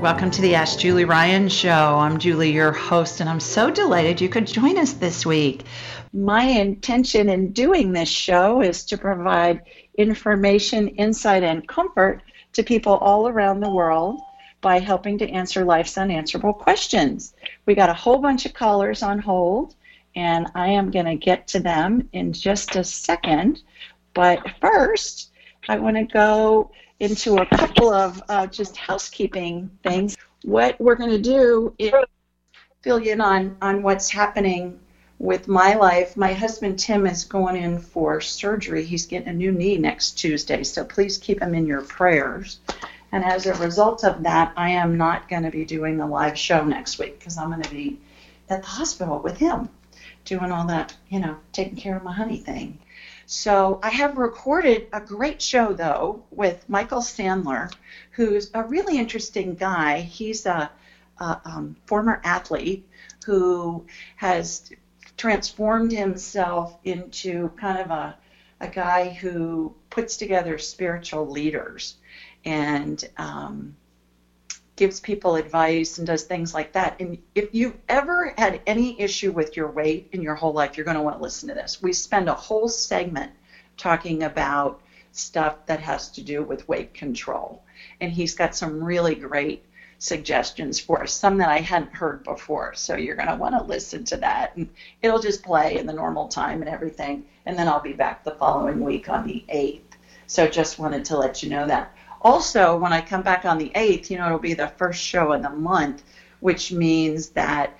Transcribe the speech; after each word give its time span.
Welcome 0.00 0.30
to 0.30 0.40
the 0.40 0.54
Ask 0.54 0.78
Julie 0.78 1.04
Ryan 1.04 1.46
Show. 1.50 1.68
I'm 1.68 2.18
Julie, 2.18 2.52
your 2.52 2.72
host, 2.72 3.20
and 3.20 3.28
I'm 3.28 3.38
so 3.38 3.70
delighted 3.70 4.18
you 4.18 4.30
could 4.30 4.46
join 4.46 4.78
us 4.78 4.94
this 4.94 5.26
week. 5.26 5.64
My 6.14 6.44
intention 6.44 7.28
in 7.28 7.52
doing 7.52 7.92
this 7.92 8.08
show 8.08 8.62
is 8.62 8.86
to 8.86 8.96
provide 8.96 9.60
information, 9.98 10.88
insight, 10.88 11.42
and 11.42 11.68
comfort 11.68 12.22
to 12.54 12.62
people 12.62 12.94
all 12.94 13.28
around 13.28 13.60
the 13.60 13.68
world 13.68 14.22
by 14.62 14.78
helping 14.78 15.18
to 15.18 15.28
answer 15.28 15.66
life's 15.66 15.98
unanswerable 15.98 16.54
questions. 16.54 17.34
We 17.66 17.74
got 17.74 17.90
a 17.90 17.94
whole 17.94 18.20
bunch 18.20 18.46
of 18.46 18.54
callers 18.54 19.02
on 19.02 19.18
hold, 19.18 19.74
and 20.16 20.46
I 20.54 20.68
am 20.68 20.90
going 20.90 21.04
to 21.04 21.16
get 21.16 21.46
to 21.48 21.60
them 21.60 22.08
in 22.14 22.32
just 22.32 22.74
a 22.74 22.84
second. 22.84 23.60
But 24.14 24.40
first, 24.62 25.30
I 25.68 25.78
want 25.78 25.98
to 25.98 26.04
go 26.04 26.70
into 27.00 27.38
a 27.38 27.46
couple 27.46 27.92
of 27.92 28.22
uh, 28.28 28.46
just 28.46 28.76
housekeeping 28.76 29.70
things. 29.82 30.16
What 30.42 30.80
we're 30.80 30.94
going 30.94 31.10
to 31.10 31.20
do 31.20 31.74
is 31.78 31.92
fill 32.82 33.00
you 33.00 33.12
in 33.12 33.20
on, 33.20 33.56
on 33.60 33.82
what's 33.82 34.10
happening 34.10 34.78
with 35.18 35.48
my 35.48 35.74
life. 35.74 36.16
My 36.16 36.32
husband 36.32 36.78
Tim 36.78 37.06
is 37.06 37.24
going 37.24 37.56
in 37.56 37.78
for 37.78 38.20
surgery. 38.20 38.84
He's 38.84 39.06
getting 39.06 39.28
a 39.28 39.32
new 39.32 39.52
knee 39.52 39.76
next 39.76 40.12
Tuesday, 40.12 40.62
so 40.62 40.84
please 40.84 41.18
keep 41.18 41.42
him 41.42 41.54
in 41.54 41.66
your 41.66 41.82
prayers. 41.82 42.60
And 43.12 43.24
as 43.24 43.46
a 43.46 43.54
result 43.54 44.04
of 44.04 44.22
that, 44.22 44.52
I 44.56 44.70
am 44.70 44.96
not 44.96 45.28
going 45.28 45.42
to 45.42 45.50
be 45.50 45.64
doing 45.64 45.96
the 45.96 46.06
live 46.06 46.38
show 46.38 46.64
next 46.64 46.98
week 46.98 47.18
because 47.18 47.36
I'm 47.36 47.50
going 47.50 47.62
to 47.62 47.70
be 47.70 47.98
at 48.48 48.62
the 48.62 48.68
hospital 48.68 49.18
with 49.18 49.36
him 49.36 49.68
doing 50.24 50.52
all 50.52 50.66
that, 50.66 50.94
you 51.08 51.18
know, 51.18 51.36
taking 51.52 51.76
care 51.76 51.96
of 51.96 52.02
my 52.02 52.12
honey 52.12 52.36
thing. 52.36 52.78
So 53.32 53.78
I 53.80 53.90
have 53.90 54.18
recorded 54.18 54.88
a 54.92 55.00
great 55.00 55.40
show 55.40 55.72
though 55.72 56.24
with 56.32 56.68
Michael 56.68 57.00
Sandler, 57.00 57.72
who's 58.10 58.50
a 58.54 58.64
really 58.64 58.98
interesting 58.98 59.54
guy. 59.54 60.00
He's 60.00 60.46
a, 60.46 60.68
a 61.20 61.40
um, 61.44 61.76
former 61.86 62.20
athlete 62.24 62.84
who 63.24 63.86
has 64.16 64.72
transformed 65.16 65.92
himself 65.92 66.76
into 66.82 67.50
kind 67.50 67.78
of 67.78 67.92
a, 67.92 68.16
a 68.58 68.66
guy 68.66 69.10
who 69.10 69.76
puts 69.90 70.16
together 70.16 70.58
spiritual 70.58 71.30
leaders 71.30 71.94
and 72.44 73.08
um, 73.16 73.76
gives 74.80 74.98
people 74.98 75.36
advice 75.36 75.98
and 75.98 76.06
does 76.06 76.22
things 76.22 76.54
like 76.54 76.72
that. 76.72 76.96
And 77.00 77.18
if 77.34 77.50
you've 77.52 77.76
ever 77.90 78.32
had 78.38 78.62
any 78.66 78.98
issue 78.98 79.30
with 79.30 79.54
your 79.54 79.70
weight 79.70 80.08
in 80.12 80.22
your 80.22 80.34
whole 80.34 80.54
life, 80.54 80.74
you're 80.74 80.86
going 80.86 80.96
to 80.96 81.02
want 81.02 81.18
to 81.18 81.22
listen 81.22 81.50
to 81.50 81.54
this. 81.54 81.82
We 81.82 81.92
spend 81.92 82.30
a 82.30 82.34
whole 82.34 82.66
segment 82.66 83.30
talking 83.76 84.22
about 84.22 84.80
stuff 85.12 85.66
that 85.66 85.80
has 85.80 86.08
to 86.12 86.22
do 86.22 86.42
with 86.42 86.66
weight 86.66 86.94
control. 86.94 87.62
And 88.00 88.10
he's 88.10 88.34
got 88.34 88.56
some 88.56 88.82
really 88.82 89.14
great 89.14 89.62
suggestions 89.98 90.80
for 90.80 91.02
us, 91.02 91.12
some 91.12 91.36
that 91.36 91.50
I 91.50 91.58
hadn't 91.58 91.92
heard 91.92 92.24
before. 92.24 92.72
So 92.72 92.96
you're 92.96 93.16
going 93.16 93.28
to 93.28 93.36
want 93.36 93.54
to 93.58 93.62
listen 93.62 94.04
to 94.04 94.16
that. 94.16 94.56
And 94.56 94.66
it'll 95.02 95.18
just 95.18 95.42
play 95.42 95.76
in 95.76 95.84
the 95.84 95.92
normal 95.92 96.26
time 96.28 96.62
and 96.62 96.70
everything. 96.70 97.26
And 97.44 97.58
then 97.58 97.68
I'll 97.68 97.82
be 97.82 97.92
back 97.92 98.24
the 98.24 98.30
following 98.30 98.80
week 98.80 99.10
on 99.10 99.26
the 99.26 99.44
8th. 99.52 99.82
So 100.26 100.46
just 100.46 100.78
wanted 100.78 101.04
to 101.04 101.18
let 101.18 101.42
you 101.42 101.50
know 101.50 101.66
that. 101.66 101.94
Also, 102.22 102.76
when 102.76 102.92
I 102.92 103.00
come 103.00 103.22
back 103.22 103.44
on 103.44 103.58
the 103.58 103.72
8th, 103.74 104.10
you 104.10 104.18
know, 104.18 104.26
it'll 104.26 104.38
be 104.38 104.54
the 104.54 104.68
first 104.68 105.02
show 105.02 105.32
of 105.32 105.42
the 105.42 105.50
month, 105.50 106.02
which 106.40 106.70
means 106.70 107.30
that 107.30 107.78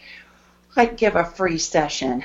I 0.76 0.86
give 0.86 1.16
a 1.16 1.24
free 1.24 1.58
session. 1.58 2.24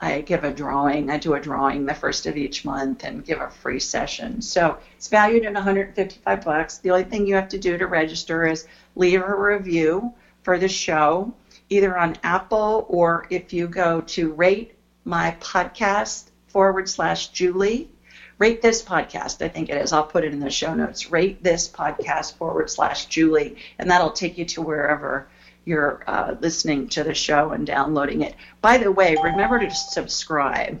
I 0.00 0.20
give 0.20 0.44
a 0.44 0.52
drawing. 0.52 1.10
I 1.10 1.16
do 1.16 1.34
a 1.34 1.40
drawing 1.40 1.86
the 1.86 1.94
first 1.94 2.26
of 2.26 2.36
each 2.36 2.64
month 2.64 3.02
and 3.02 3.24
give 3.24 3.40
a 3.40 3.50
free 3.50 3.80
session. 3.80 4.42
So 4.42 4.76
it's 4.96 5.08
valued 5.08 5.44
at 5.44 5.54
155 5.54 6.44
bucks. 6.44 6.78
The 6.78 6.90
only 6.90 7.04
thing 7.04 7.26
you 7.26 7.34
have 7.34 7.48
to 7.48 7.58
do 7.58 7.78
to 7.78 7.86
register 7.86 8.46
is 8.46 8.66
leave 8.94 9.22
a 9.22 9.34
review 9.34 10.12
for 10.42 10.58
the 10.58 10.68
show, 10.68 11.32
either 11.68 11.96
on 11.96 12.16
Apple 12.22 12.86
or 12.88 13.26
if 13.30 13.52
you 13.52 13.66
go 13.66 14.02
to 14.02 14.32
rate 14.32 14.74
my 15.04 15.34
podcast 15.40 16.30
forward 16.48 16.88
slash 16.88 17.28
Julie 17.28 17.90
rate 18.38 18.62
this 18.62 18.82
podcast. 18.82 19.44
I 19.44 19.48
think 19.48 19.68
it 19.68 19.76
is. 19.76 19.92
I'll 19.92 20.04
put 20.04 20.24
it 20.24 20.32
in 20.32 20.40
the 20.40 20.50
show 20.50 20.74
notes. 20.74 21.10
Rate 21.10 21.42
this 21.42 21.68
podcast 21.68 22.34
forward 22.34 22.70
slash 22.70 23.06
Julie, 23.06 23.56
and 23.78 23.90
that'll 23.90 24.10
take 24.10 24.38
you 24.38 24.44
to 24.46 24.62
wherever 24.62 25.28
you're 25.64 26.02
uh, 26.06 26.34
listening 26.40 26.88
to 26.88 27.04
the 27.04 27.14
show 27.14 27.50
and 27.50 27.66
downloading 27.66 28.22
it. 28.22 28.34
By 28.62 28.78
the 28.78 28.90
way, 28.90 29.16
remember 29.22 29.58
to 29.58 29.70
subscribe 29.70 30.80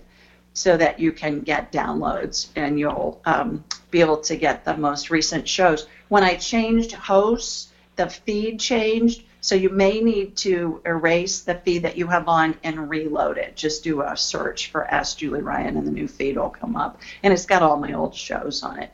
so 0.54 0.76
that 0.76 0.98
you 0.98 1.12
can 1.12 1.40
get 1.40 1.70
downloads 1.70 2.48
and 2.56 2.78
you'll 2.78 3.20
um, 3.24 3.62
be 3.90 4.00
able 4.00 4.16
to 4.16 4.36
get 4.36 4.64
the 4.64 4.76
most 4.76 5.10
recent 5.10 5.48
shows. 5.48 5.86
When 6.08 6.24
I 6.24 6.36
changed 6.36 6.92
hosts, 6.92 7.68
the 7.96 8.08
feed 8.08 8.58
changed. 8.58 9.24
So 9.40 9.54
you 9.54 9.68
may 9.68 10.00
need 10.00 10.36
to 10.38 10.80
erase 10.84 11.42
the 11.42 11.54
feed 11.54 11.82
that 11.84 11.96
you 11.96 12.08
have 12.08 12.28
on 12.28 12.56
and 12.64 12.90
reload 12.90 13.38
it. 13.38 13.54
Just 13.54 13.84
do 13.84 14.02
a 14.02 14.16
search 14.16 14.70
for 14.70 14.84
Ask 14.84 15.18
Julie 15.18 15.42
Ryan 15.42 15.76
and 15.76 15.86
the 15.86 15.92
new 15.92 16.08
feed 16.08 16.36
will 16.36 16.50
come 16.50 16.76
up. 16.76 17.00
And 17.22 17.32
it's 17.32 17.46
got 17.46 17.62
all 17.62 17.76
my 17.76 17.92
old 17.92 18.14
shows 18.14 18.62
on 18.62 18.80
it. 18.80 18.92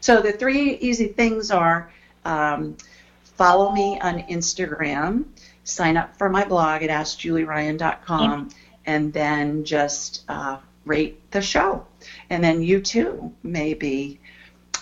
So 0.00 0.20
the 0.20 0.32
three 0.32 0.74
easy 0.76 1.08
things 1.08 1.50
are 1.50 1.92
um, 2.24 2.76
follow 3.22 3.72
me 3.72 3.98
on 4.00 4.20
Instagram, 4.22 5.24
sign 5.62 5.96
up 5.96 6.16
for 6.16 6.28
my 6.28 6.44
blog 6.44 6.82
at 6.82 6.90
AskJulieRyan.com, 6.90 8.50
and 8.86 9.12
then 9.12 9.64
just 9.64 10.24
uh, 10.28 10.58
rate 10.84 11.30
the 11.30 11.40
show. 11.40 11.86
And 12.30 12.42
then 12.42 12.62
you 12.62 12.80
too 12.80 13.32
may 13.42 13.74
be 13.74 14.20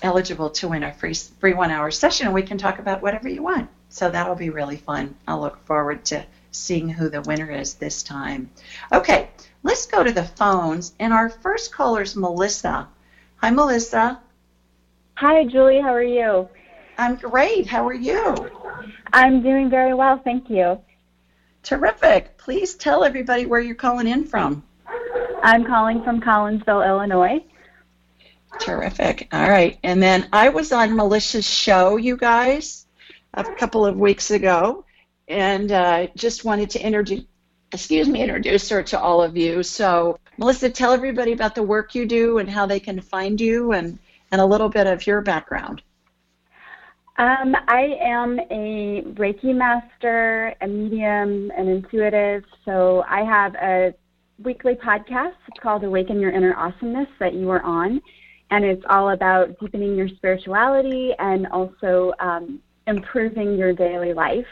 eligible 0.02 0.50
to 0.50 0.68
win 0.68 0.82
a 0.82 0.92
free, 0.92 1.14
free 1.14 1.54
one 1.54 1.70
hour 1.70 1.90
session 1.90 2.26
and 2.26 2.34
we 2.34 2.42
can 2.42 2.58
talk 2.58 2.78
about 2.78 3.02
whatever 3.02 3.28
you 3.28 3.42
want. 3.42 3.68
So 3.92 4.08
that'll 4.08 4.34
be 4.34 4.48
really 4.48 4.78
fun. 4.78 5.14
I'll 5.28 5.42
look 5.42 5.62
forward 5.66 6.06
to 6.06 6.24
seeing 6.50 6.88
who 6.88 7.10
the 7.10 7.20
winner 7.20 7.50
is 7.50 7.74
this 7.74 8.02
time. 8.02 8.50
Okay, 8.90 9.28
let's 9.62 9.84
go 9.84 10.02
to 10.02 10.10
the 10.10 10.24
phones. 10.24 10.94
And 10.98 11.12
our 11.12 11.28
first 11.28 11.74
caller 11.74 12.00
is 12.00 12.16
Melissa. 12.16 12.88
Hi, 13.36 13.50
Melissa. 13.50 14.18
Hi, 15.16 15.44
Julie. 15.44 15.82
How 15.82 15.92
are 15.92 16.02
you? 16.02 16.48
I'm 16.96 17.16
great. 17.16 17.66
How 17.66 17.86
are 17.86 17.92
you? 17.92 18.50
I'm 19.12 19.42
doing 19.42 19.68
very 19.68 19.92
well, 19.92 20.18
thank 20.24 20.48
you. 20.48 20.80
Terrific. 21.62 22.38
Please 22.38 22.74
tell 22.74 23.04
everybody 23.04 23.44
where 23.44 23.60
you're 23.60 23.74
calling 23.74 24.08
in 24.08 24.24
from. 24.24 24.62
I'm 25.42 25.66
calling 25.66 26.02
from 26.02 26.22
Collinsville, 26.22 26.86
Illinois. 26.86 27.44
Terrific. 28.58 29.28
All 29.32 29.50
right. 29.50 29.78
And 29.82 30.02
then 30.02 30.28
I 30.32 30.48
was 30.48 30.72
on 30.72 30.96
Melissa's 30.96 31.48
show, 31.48 31.96
you 31.96 32.16
guys, 32.16 32.86
a 33.34 33.44
couple 33.54 33.86
of 33.86 33.98
weeks 33.98 34.30
ago, 34.30 34.84
and 35.28 35.72
uh, 35.72 36.06
just 36.16 36.44
wanted 36.44 36.70
to 36.70 36.84
introduce, 36.84 37.24
excuse 37.72 38.08
me, 38.08 38.22
introduce 38.22 38.68
her 38.68 38.82
to 38.82 39.00
all 39.00 39.22
of 39.22 39.36
you. 39.36 39.62
So, 39.62 40.18
Melissa, 40.38 40.70
tell 40.70 40.92
everybody 40.92 41.32
about 41.32 41.54
the 41.54 41.62
work 41.62 41.94
you 41.94 42.06
do 42.06 42.38
and 42.38 42.48
how 42.48 42.66
they 42.66 42.80
can 42.80 43.00
find 43.00 43.40
you, 43.40 43.72
and 43.72 43.98
and 44.30 44.40
a 44.40 44.46
little 44.46 44.68
bit 44.68 44.86
of 44.86 45.06
your 45.06 45.20
background. 45.20 45.82
Um, 47.18 47.54
I 47.68 47.98
am 48.00 48.40
a 48.50 49.02
Reiki 49.14 49.54
master, 49.54 50.54
a 50.62 50.66
medium, 50.66 51.52
an 51.56 51.68
intuitive. 51.68 52.42
So 52.64 53.04
I 53.06 53.22
have 53.22 53.54
a 53.56 53.94
weekly 54.42 54.74
podcast. 54.74 55.34
It's 55.46 55.60
called 55.62 55.84
Awaken 55.84 56.20
Your 56.20 56.30
Inner 56.30 56.56
Awesomeness 56.56 57.08
that 57.20 57.34
you 57.34 57.50
are 57.50 57.62
on. 57.62 58.00
And 58.50 58.64
it's 58.64 58.82
all 58.88 59.10
about 59.10 59.58
deepening 59.60 59.94
your 59.94 60.08
spirituality 60.08 61.12
and 61.18 61.46
also 61.48 62.12
um, 62.18 62.60
improving 62.86 63.56
your 63.56 63.72
daily 63.72 64.12
life. 64.12 64.46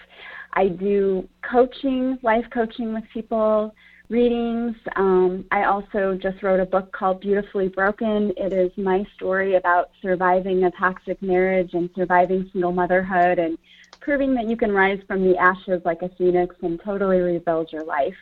I 0.52 0.68
do 0.68 1.28
coaching, 1.48 2.18
life 2.22 2.44
coaching 2.52 2.92
with 2.92 3.04
people, 3.12 3.74
readings. 4.08 4.74
Um, 4.96 5.44
I 5.52 5.64
also 5.64 6.18
just 6.20 6.42
wrote 6.42 6.60
a 6.60 6.66
book 6.66 6.92
called 6.92 7.20
Beautifully 7.20 7.68
Broken. 7.68 8.32
It 8.36 8.52
is 8.52 8.70
my 8.76 9.04
story 9.14 9.54
about 9.54 9.90
surviving 10.02 10.64
a 10.64 10.70
toxic 10.72 11.22
marriage 11.22 11.74
and 11.74 11.88
surviving 11.94 12.50
single 12.52 12.72
motherhood 12.72 13.38
and 13.38 13.56
proving 14.00 14.34
that 14.34 14.48
you 14.48 14.56
can 14.56 14.72
rise 14.72 14.98
from 15.06 15.22
the 15.22 15.36
ashes 15.36 15.80
like 15.84 16.02
a 16.02 16.08
phoenix 16.18 16.56
and 16.62 16.80
totally 16.84 17.20
rebuild 17.20 17.72
your 17.72 17.84
life. 17.84 18.16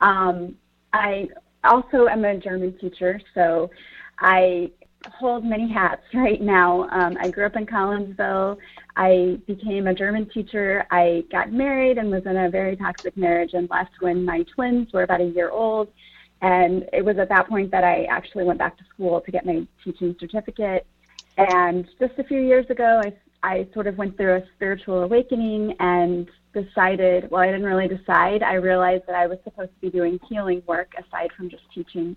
Um, 0.00 0.54
I 0.92 1.28
also 1.64 2.06
am 2.06 2.24
a 2.24 2.38
German 2.38 2.78
teacher, 2.78 3.20
so 3.34 3.70
I 4.18 4.70
hold 5.12 5.44
many 5.44 5.68
hats 5.70 6.02
right 6.14 6.40
now. 6.40 6.88
Um, 6.90 7.16
I 7.20 7.30
grew 7.30 7.46
up 7.46 7.56
in 7.56 7.66
Collinsville. 7.66 8.58
I 8.96 9.38
became 9.46 9.86
a 9.86 9.94
German 9.94 10.28
teacher. 10.30 10.86
I 10.90 11.24
got 11.30 11.52
married 11.52 11.98
and 11.98 12.10
was 12.10 12.24
in 12.26 12.36
a 12.36 12.50
very 12.50 12.76
toxic 12.76 13.16
marriage 13.16 13.50
and 13.54 13.68
left 13.70 13.92
when 14.00 14.24
my 14.24 14.44
twins 14.54 14.92
were 14.92 15.02
about 15.02 15.20
a 15.20 15.24
year 15.24 15.50
old. 15.50 15.88
And 16.42 16.88
it 16.92 17.04
was 17.04 17.18
at 17.18 17.28
that 17.30 17.48
point 17.48 17.70
that 17.70 17.84
I 17.84 18.04
actually 18.04 18.44
went 18.44 18.58
back 18.58 18.76
to 18.78 18.84
school 18.92 19.20
to 19.20 19.30
get 19.30 19.46
my 19.46 19.66
teaching 19.82 20.14
certificate. 20.20 20.86
And 21.36 21.86
just 21.98 22.18
a 22.18 22.24
few 22.24 22.40
years 22.40 22.68
ago, 22.70 23.00
I, 23.04 23.12
I 23.42 23.66
sort 23.74 23.86
of 23.86 23.96
went 23.98 24.16
through 24.16 24.36
a 24.36 24.42
spiritual 24.54 25.02
awakening 25.02 25.74
and 25.80 26.28
decided 26.52 27.30
well, 27.30 27.42
I 27.42 27.46
didn't 27.46 27.64
really 27.64 27.88
decide. 27.88 28.42
I 28.42 28.54
realized 28.54 29.04
that 29.06 29.16
I 29.16 29.26
was 29.26 29.38
supposed 29.42 29.70
to 29.74 29.80
be 29.80 29.90
doing 29.90 30.20
healing 30.28 30.62
work 30.66 30.92
aside 30.96 31.30
from 31.36 31.50
just 31.50 31.64
teaching. 31.74 32.16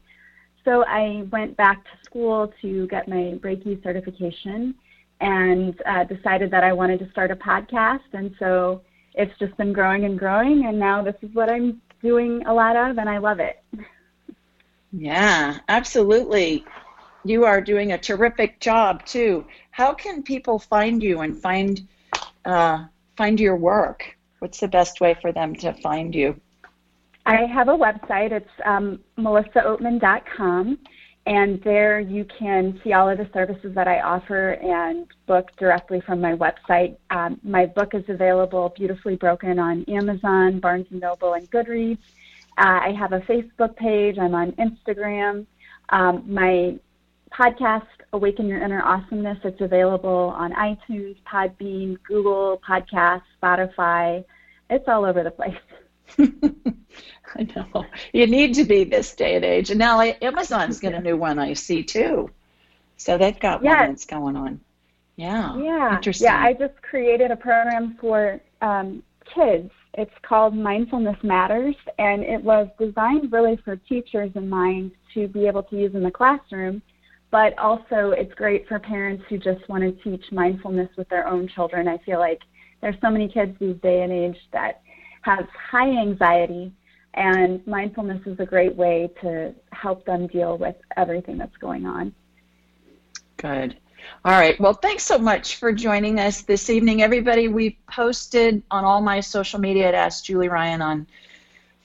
So 0.67 0.83
I 0.85 1.25
went 1.31 1.55
back 1.55 1.81
to 1.85 1.91
school 2.03 2.51
to 2.61 2.87
get 2.87 3.07
my 3.07 3.39
Reiki 3.41 3.81
certification 3.81 4.75
and 5.21 5.81
uh, 5.85 6.03
decided 6.03 6.51
that 6.51 6.65
I 6.65 6.73
wanted 6.73 6.99
to 6.99 7.09
start 7.09 7.31
a 7.31 7.37
podcast. 7.37 8.01
And 8.11 8.35
so 8.37 8.81
it's 9.13 9.31
just 9.39 9.55
been 9.55 9.71
growing 9.71 10.03
and 10.03 10.19
growing. 10.19 10.65
And 10.65 10.77
now 10.77 11.01
this 11.01 11.15
is 11.21 11.33
what 11.33 11.49
I'm 11.49 11.81
doing 12.03 12.45
a 12.45 12.53
lot 12.53 12.75
of, 12.75 12.97
and 12.97 13.09
I 13.09 13.17
love 13.17 13.39
it. 13.39 13.63
Yeah, 14.91 15.59
absolutely. 15.69 16.65
You 17.23 17.45
are 17.45 17.61
doing 17.61 17.93
a 17.93 17.97
terrific 17.97 18.59
job 18.59 19.05
too. 19.05 19.45
How 19.71 19.93
can 19.93 20.21
people 20.21 20.59
find 20.59 21.01
you 21.01 21.21
and 21.21 21.41
find 21.41 21.87
uh, 22.43 22.87
find 23.15 23.39
your 23.39 23.55
work? 23.55 24.17
What's 24.39 24.59
the 24.59 24.67
best 24.67 24.99
way 24.99 25.15
for 25.21 25.31
them 25.31 25.55
to 25.55 25.73
find 25.73 26.13
you? 26.13 26.41
I 27.27 27.45
have 27.53 27.67
a 27.67 27.73
website. 27.73 28.31
It's 28.31 28.49
um, 28.63 29.01
melissaoatman.com, 29.19 30.79
and 31.25 31.61
there 31.61 31.99
you 31.99 32.25
can 32.39 32.79
see 32.81 32.93
all 32.93 33.09
of 33.09 33.17
the 33.17 33.29
services 33.33 33.75
that 33.75 33.85
I 33.85 33.99
offer 33.99 34.51
and 34.53 35.05
book 35.25 35.51
directly 35.59 35.99
from 35.99 36.21
my 36.21 36.33
website. 36.33 36.95
Um, 37.09 37.37
my 37.43 37.65
book 37.65 37.93
is 37.93 38.05
available 38.07 38.71
beautifully 38.77 39.17
broken 39.17 39.59
on 39.59 39.83
Amazon, 39.89 40.61
Barnes 40.61 40.87
Noble, 40.89 41.33
and 41.33 41.51
Goodreads. 41.51 41.99
Uh, 42.57 42.79
I 42.85 42.95
have 42.97 43.11
a 43.11 43.19
Facebook 43.19 43.75
page. 43.75 44.17
I'm 44.17 44.33
on 44.33 44.53
Instagram. 44.53 45.45
Um, 45.89 46.23
my 46.33 46.79
podcast, 47.29 47.87
Awaken 48.13 48.47
Your 48.47 48.63
Inner 48.63 48.81
Awesomeness, 48.81 49.39
it's 49.43 49.59
available 49.59 50.33
on 50.33 50.53
iTunes, 50.53 51.17
Podbean, 51.29 51.97
Google 52.03 52.61
Podcasts, 52.65 53.23
Spotify. 53.43 54.23
It's 54.69 54.87
all 54.87 55.03
over 55.03 55.23
the 55.23 55.31
place. 55.31 55.57
I 57.35 57.47
know. 57.55 57.85
You 58.13 58.27
need 58.27 58.53
to 58.55 58.63
be 58.63 58.83
this 58.83 59.13
day 59.15 59.35
and 59.35 59.45
age. 59.45 59.69
And 59.69 59.79
now 59.79 60.01
Amazon's 60.01 60.79
got 60.79 60.93
a 60.93 61.01
new 61.01 61.17
one 61.17 61.39
I 61.39 61.53
see 61.53 61.83
too. 61.83 62.29
So 62.97 63.17
they've 63.17 63.39
got 63.39 63.63
yes. 63.63 63.79
one 63.79 63.89
that's 63.89 64.05
going 64.05 64.35
on. 64.35 64.59
Yeah. 65.15 65.57
Yeah. 65.57 65.95
Interesting. 65.95 66.25
Yeah, 66.25 66.41
I 66.41 66.53
just 66.53 66.81
created 66.81 67.31
a 67.31 67.35
program 67.35 67.97
for 67.99 68.39
um, 68.61 69.03
kids. 69.33 69.71
It's 69.95 70.13
called 70.21 70.55
Mindfulness 70.55 71.17
Matters, 71.23 71.75
and 71.97 72.21
it 72.21 72.43
was 72.43 72.67
designed 72.79 73.31
really 73.31 73.57
for 73.57 73.75
teachers 73.75 74.31
in 74.35 74.47
mind 74.47 74.91
to 75.15 75.27
be 75.27 75.47
able 75.47 75.63
to 75.63 75.75
use 75.75 75.95
in 75.95 76.03
the 76.03 76.11
classroom. 76.11 76.81
But 77.31 77.57
also, 77.57 78.11
it's 78.11 78.33
great 78.35 78.67
for 78.67 78.79
parents 78.79 79.23
who 79.27 79.37
just 79.37 79.67
want 79.67 79.83
to 79.83 79.91
teach 80.03 80.31
mindfulness 80.31 80.89
with 80.97 81.09
their 81.09 81.27
own 81.27 81.47
children. 81.47 81.87
I 81.87 81.97
feel 81.99 82.19
like 82.19 82.41
there's 82.81 82.95
so 83.01 83.09
many 83.09 83.27
kids 83.27 83.57
these 83.59 83.75
day 83.81 84.03
and 84.03 84.13
age 84.13 84.37
that 84.53 84.81
have 85.23 85.47
high 85.49 85.89
anxiety 85.89 86.71
and 87.17 87.65
mindfulness 87.65 88.25
is 88.27 88.39
a 88.39 88.45
great 88.45 88.75
way 88.75 89.09
to 89.21 89.53
help 89.71 90.05
them 90.05 90.27
deal 90.27 90.57
with 90.57 90.75
everything 90.95 91.37
that's 91.37 91.57
going 91.57 91.85
on. 91.85 92.13
Good. 93.37 93.75
All 94.23 94.31
right. 94.31 94.59
Well, 94.59 94.73
thanks 94.73 95.03
so 95.03 95.17
much 95.17 95.55
for 95.57 95.73
joining 95.73 96.19
us 96.19 96.43
this 96.43 96.69
evening, 96.69 97.01
everybody. 97.01 97.47
We 97.47 97.79
posted 97.91 98.61
on 98.69 98.85
all 98.85 99.01
my 99.01 99.19
social 99.19 99.59
media 99.59 99.87
at 99.87 99.95
Ask 99.95 100.25
Julie 100.25 100.47
Ryan 100.47 100.81
on 100.81 101.07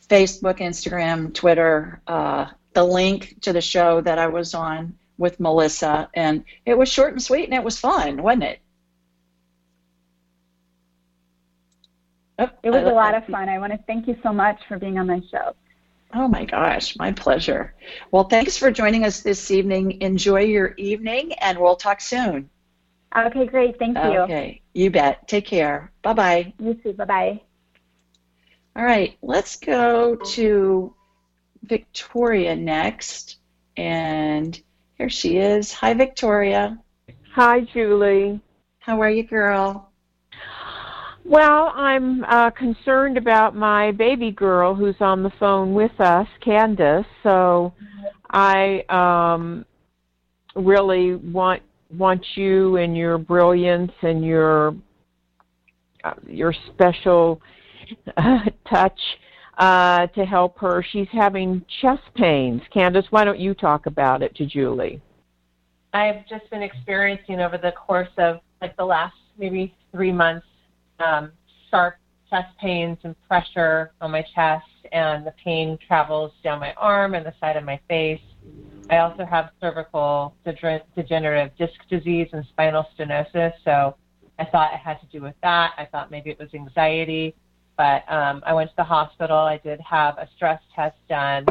Facebook, 0.08 0.58
Instagram, 0.58 1.32
Twitter, 1.32 2.02
uh, 2.06 2.46
the 2.74 2.84
link 2.84 3.40
to 3.42 3.52
the 3.52 3.60
show 3.62 4.02
that 4.02 4.18
I 4.18 4.26
was 4.26 4.54
on 4.54 4.98
with 5.16 5.40
Melissa, 5.40 6.10
and 6.14 6.44
it 6.66 6.76
was 6.76 6.90
short 6.90 7.12
and 7.12 7.22
sweet, 7.22 7.44
and 7.44 7.54
it 7.54 7.64
was 7.64 7.78
fun, 7.78 8.22
wasn't 8.22 8.44
it? 8.44 8.60
Oh, 12.38 12.48
it 12.62 12.70
was 12.70 12.84
a 12.84 12.94
lot 12.94 13.14
of 13.14 13.24
fun. 13.26 13.48
I 13.48 13.58
want 13.58 13.72
to 13.72 13.78
thank 13.86 14.08
you 14.08 14.16
so 14.22 14.32
much 14.32 14.60
for 14.68 14.78
being 14.78 14.98
on 14.98 15.06
my 15.06 15.20
show. 15.30 15.54
Oh 16.14 16.28
my 16.28 16.44
gosh, 16.44 16.96
my 16.96 17.12
pleasure. 17.12 17.74
Well, 18.10 18.24
thanks 18.24 18.58
for 18.58 18.70
joining 18.70 19.04
us 19.04 19.20
this 19.20 19.50
evening. 19.50 20.00
Enjoy 20.02 20.40
your 20.40 20.74
evening, 20.76 21.32
and 21.34 21.58
we'll 21.58 21.76
talk 21.76 22.00
soon. 22.00 22.50
Okay, 23.16 23.46
great. 23.46 23.78
Thank 23.78 23.96
you. 23.96 24.20
Okay, 24.20 24.62
you 24.72 24.90
bet. 24.90 25.28
Take 25.28 25.46
care. 25.46 25.92
Bye 26.02 26.12
bye. 26.14 26.54
You 26.58 26.74
too. 26.74 26.92
Bye 26.94 27.04
bye. 27.04 27.40
All 28.74 28.84
right, 28.84 29.16
let's 29.22 29.56
go 29.56 30.16
to 30.16 30.94
Victoria 31.62 32.56
next. 32.56 33.36
And 33.76 34.58
here 34.96 35.10
she 35.10 35.38
is. 35.38 35.72
Hi, 35.72 35.94
Victoria. 35.94 36.78
Hi, 37.34 37.60
Julie. 37.60 38.40
How 38.78 39.00
are 39.00 39.10
you, 39.10 39.22
girl? 39.22 39.91
Well, 41.24 41.72
I'm 41.74 42.24
uh, 42.24 42.50
concerned 42.50 43.16
about 43.16 43.54
my 43.54 43.92
baby 43.92 44.32
girl 44.32 44.74
who's 44.74 44.96
on 45.00 45.22
the 45.22 45.30
phone 45.38 45.72
with 45.72 45.98
us, 46.00 46.26
Candace. 46.44 47.06
So 47.22 47.72
I 48.30 48.84
um, 48.88 49.64
really 50.56 51.14
want 51.14 51.62
want 51.96 52.24
you 52.34 52.76
and 52.78 52.96
your 52.96 53.18
brilliance 53.18 53.92
and 54.02 54.24
your 54.24 54.74
uh, 56.02 56.14
your 56.26 56.52
special 56.74 57.40
uh, 58.16 58.40
touch 58.68 58.98
uh, 59.58 60.08
to 60.08 60.24
help 60.24 60.58
her. 60.58 60.84
She's 60.90 61.08
having 61.12 61.64
chest 61.80 62.02
pains. 62.16 62.62
Candace, 62.74 63.06
why 63.10 63.24
don't 63.24 63.38
you 63.38 63.54
talk 63.54 63.86
about 63.86 64.22
it 64.22 64.34
to 64.36 64.46
Julie? 64.46 65.00
I've 65.92 66.26
just 66.26 66.50
been 66.50 66.62
experiencing 66.62 67.40
over 67.40 67.58
the 67.58 67.72
course 67.72 68.08
of 68.18 68.40
like 68.60 68.76
the 68.76 68.84
last 68.84 69.14
maybe 69.38 69.74
three 69.92 70.12
months 70.12 70.46
um, 71.02 71.32
sharp 71.70 71.96
chest 72.30 72.56
pains 72.58 72.98
and 73.02 73.14
pressure 73.28 73.92
on 74.00 74.10
my 74.10 74.24
chest, 74.34 74.64
and 74.92 75.26
the 75.26 75.34
pain 75.44 75.78
travels 75.86 76.32
down 76.42 76.60
my 76.60 76.72
arm 76.74 77.14
and 77.14 77.26
the 77.26 77.34
side 77.40 77.56
of 77.56 77.64
my 77.64 77.78
face. 77.88 78.20
I 78.90 78.98
also 78.98 79.24
have 79.24 79.50
cervical 79.60 80.34
degenerative 80.44 81.56
disc 81.56 81.74
disease 81.88 82.28
and 82.32 82.44
spinal 82.46 82.86
stenosis, 82.98 83.52
so 83.64 83.96
I 84.38 84.44
thought 84.46 84.74
it 84.74 84.80
had 84.80 85.00
to 85.00 85.06
do 85.06 85.22
with 85.22 85.34
that. 85.42 85.72
I 85.78 85.84
thought 85.86 86.10
maybe 86.10 86.30
it 86.30 86.38
was 86.38 86.48
anxiety, 86.54 87.34
but 87.76 88.10
um, 88.10 88.42
I 88.46 88.52
went 88.54 88.70
to 88.70 88.76
the 88.76 88.84
hospital. 88.84 89.36
I 89.36 89.58
did 89.58 89.80
have 89.80 90.18
a 90.18 90.28
stress 90.36 90.60
test 90.74 90.96
done, 91.08 91.46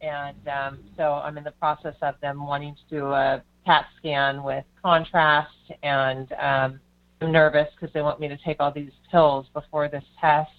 and 0.00 0.48
um, 0.48 0.78
so 0.96 1.12
I'm 1.12 1.38
in 1.38 1.44
the 1.44 1.52
process 1.52 1.94
of 2.02 2.14
them 2.20 2.46
wanting 2.46 2.74
to 2.74 2.94
do 2.94 3.12
a 3.12 3.42
CAT 3.64 3.86
scan 3.98 4.42
with 4.42 4.64
contrast, 4.82 5.54
and 5.82 6.32
um, 6.32 6.80
I'm 7.24 7.32
nervous 7.32 7.68
because 7.74 7.92
they 7.92 8.02
want 8.02 8.20
me 8.20 8.28
to 8.28 8.36
take 8.44 8.58
all 8.60 8.70
these 8.70 8.92
pills 9.10 9.46
before 9.54 9.88
this 9.88 10.04
test. 10.20 10.50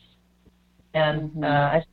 And 0.94 1.30
Mm-hmm. 1.32 1.44
uh, 1.44 1.48
I, 1.48 1.84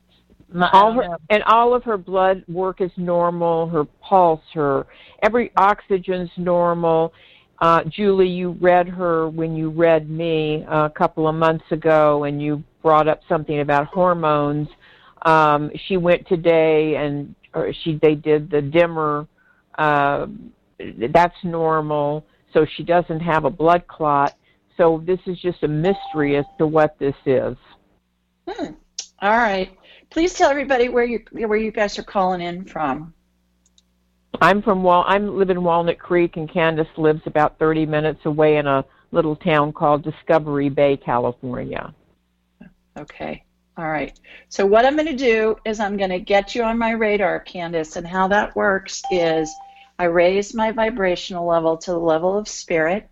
my, 0.54 0.70
all 0.72 0.92
her 0.92 1.16
and 1.30 1.42
all 1.44 1.74
of 1.74 1.82
her 1.84 1.96
blood 1.96 2.44
work 2.46 2.80
is 2.80 2.90
normal 2.96 3.68
her 3.68 3.84
pulse 3.84 4.42
her 4.52 4.86
every 5.22 5.50
oxygen's 5.56 6.30
normal. 6.36 7.12
Uh 7.60 7.82
julie 7.84 8.28
you 8.28 8.50
read 8.60 8.86
her 8.86 9.30
when 9.30 9.56
you 9.56 9.70
read 9.70 10.10
me 10.10 10.64
uh, 10.68 10.84
a 10.84 10.90
couple 10.90 11.26
of 11.26 11.34
months 11.34 11.64
ago 11.70 12.24
and 12.24 12.42
you 12.42 12.62
brought 12.82 13.08
up 13.08 13.20
something 13.28 13.60
about 13.60 13.86
hormones. 13.86 14.68
Um 15.22 15.70
she 15.86 15.96
went 15.96 16.28
today 16.28 16.96
and 16.96 17.34
or 17.54 17.72
she 17.82 17.98
they 18.02 18.14
did 18.14 18.50
the 18.50 18.60
dimmer 18.60 19.26
uh 19.78 20.26
that's 21.14 21.36
normal. 21.42 22.26
So 22.52 22.66
she 22.76 22.82
doesn't 22.82 23.20
have 23.20 23.46
a 23.46 23.50
blood 23.50 23.88
clot 23.88 24.34
so 24.76 25.02
this 25.04 25.20
is 25.26 25.38
just 25.40 25.62
a 25.62 25.68
mystery 25.68 26.36
as 26.36 26.44
to 26.58 26.66
what 26.66 26.98
this 26.98 27.14
is 27.26 27.56
Hmm. 28.48 28.72
All 29.20 29.36
right. 29.36 29.76
Please 30.10 30.34
tell 30.34 30.50
everybody 30.50 30.88
where 30.88 31.04
you 31.04 31.24
where 31.30 31.56
you 31.56 31.70
guys 31.70 31.98
are 31.98 32.04
calling 32.04 32.40
in 32.40 32.64
from. 32.64 33.14
I'm 34.40 34.62
from 34.62 34.82
Wal. 34.82 35.04
I'm 35.06 35.38
live 35.38 35.50
in 35.50 35.62
Walnut 35.62 35.98
Creek, 35.98 36.36
and 36.36 36.50
Candace 36.50 36.88
lives 36.96 37.22
about 37.26 37.58
30 37.58 37.86
minutes 37.86 38.24
away 38.24 38.56
in 38.56 38.66
a 38.66 38.84
little 39.12 39.36
town 39.36 39.72
called 39.72 40.02
Discovery 40.02 40.68
Bay, 40.68 40.96
California. 40.96 41.94
Okay. 42.98 43.44
All 43.76 43.88
right. 43.88 44.18
So 44.48 44.66
what 44.66 44.84
I'm 44.84 44.96
going 44.96 45.06
to 45.06 45.16
do 45.16 45.56
is 45.64 45.80
I'm 45.80 45.96
going 45.96 46.10
to 46.10 46.18
get 46.18 46.54
you 46.54 46.62
on 46.62 46.76
my 46.76 46.90
radar, 46.90 47.40
Candace, 47.40 47.96
and 47.96 48.06
how 48.06 48.28
that 48.28 48.54
works 48.56 49.02
is 49.10 49.54
I 49.98 50.04
raise 50.04 50.52
my 50.52 50.72
vibrational 50.72 51.46
level 51.46 51.78
to 51.78 51.92
the 51.92 51.98
level 51.98 52.36
of 52.36 52.48
spirit 52.48 53.08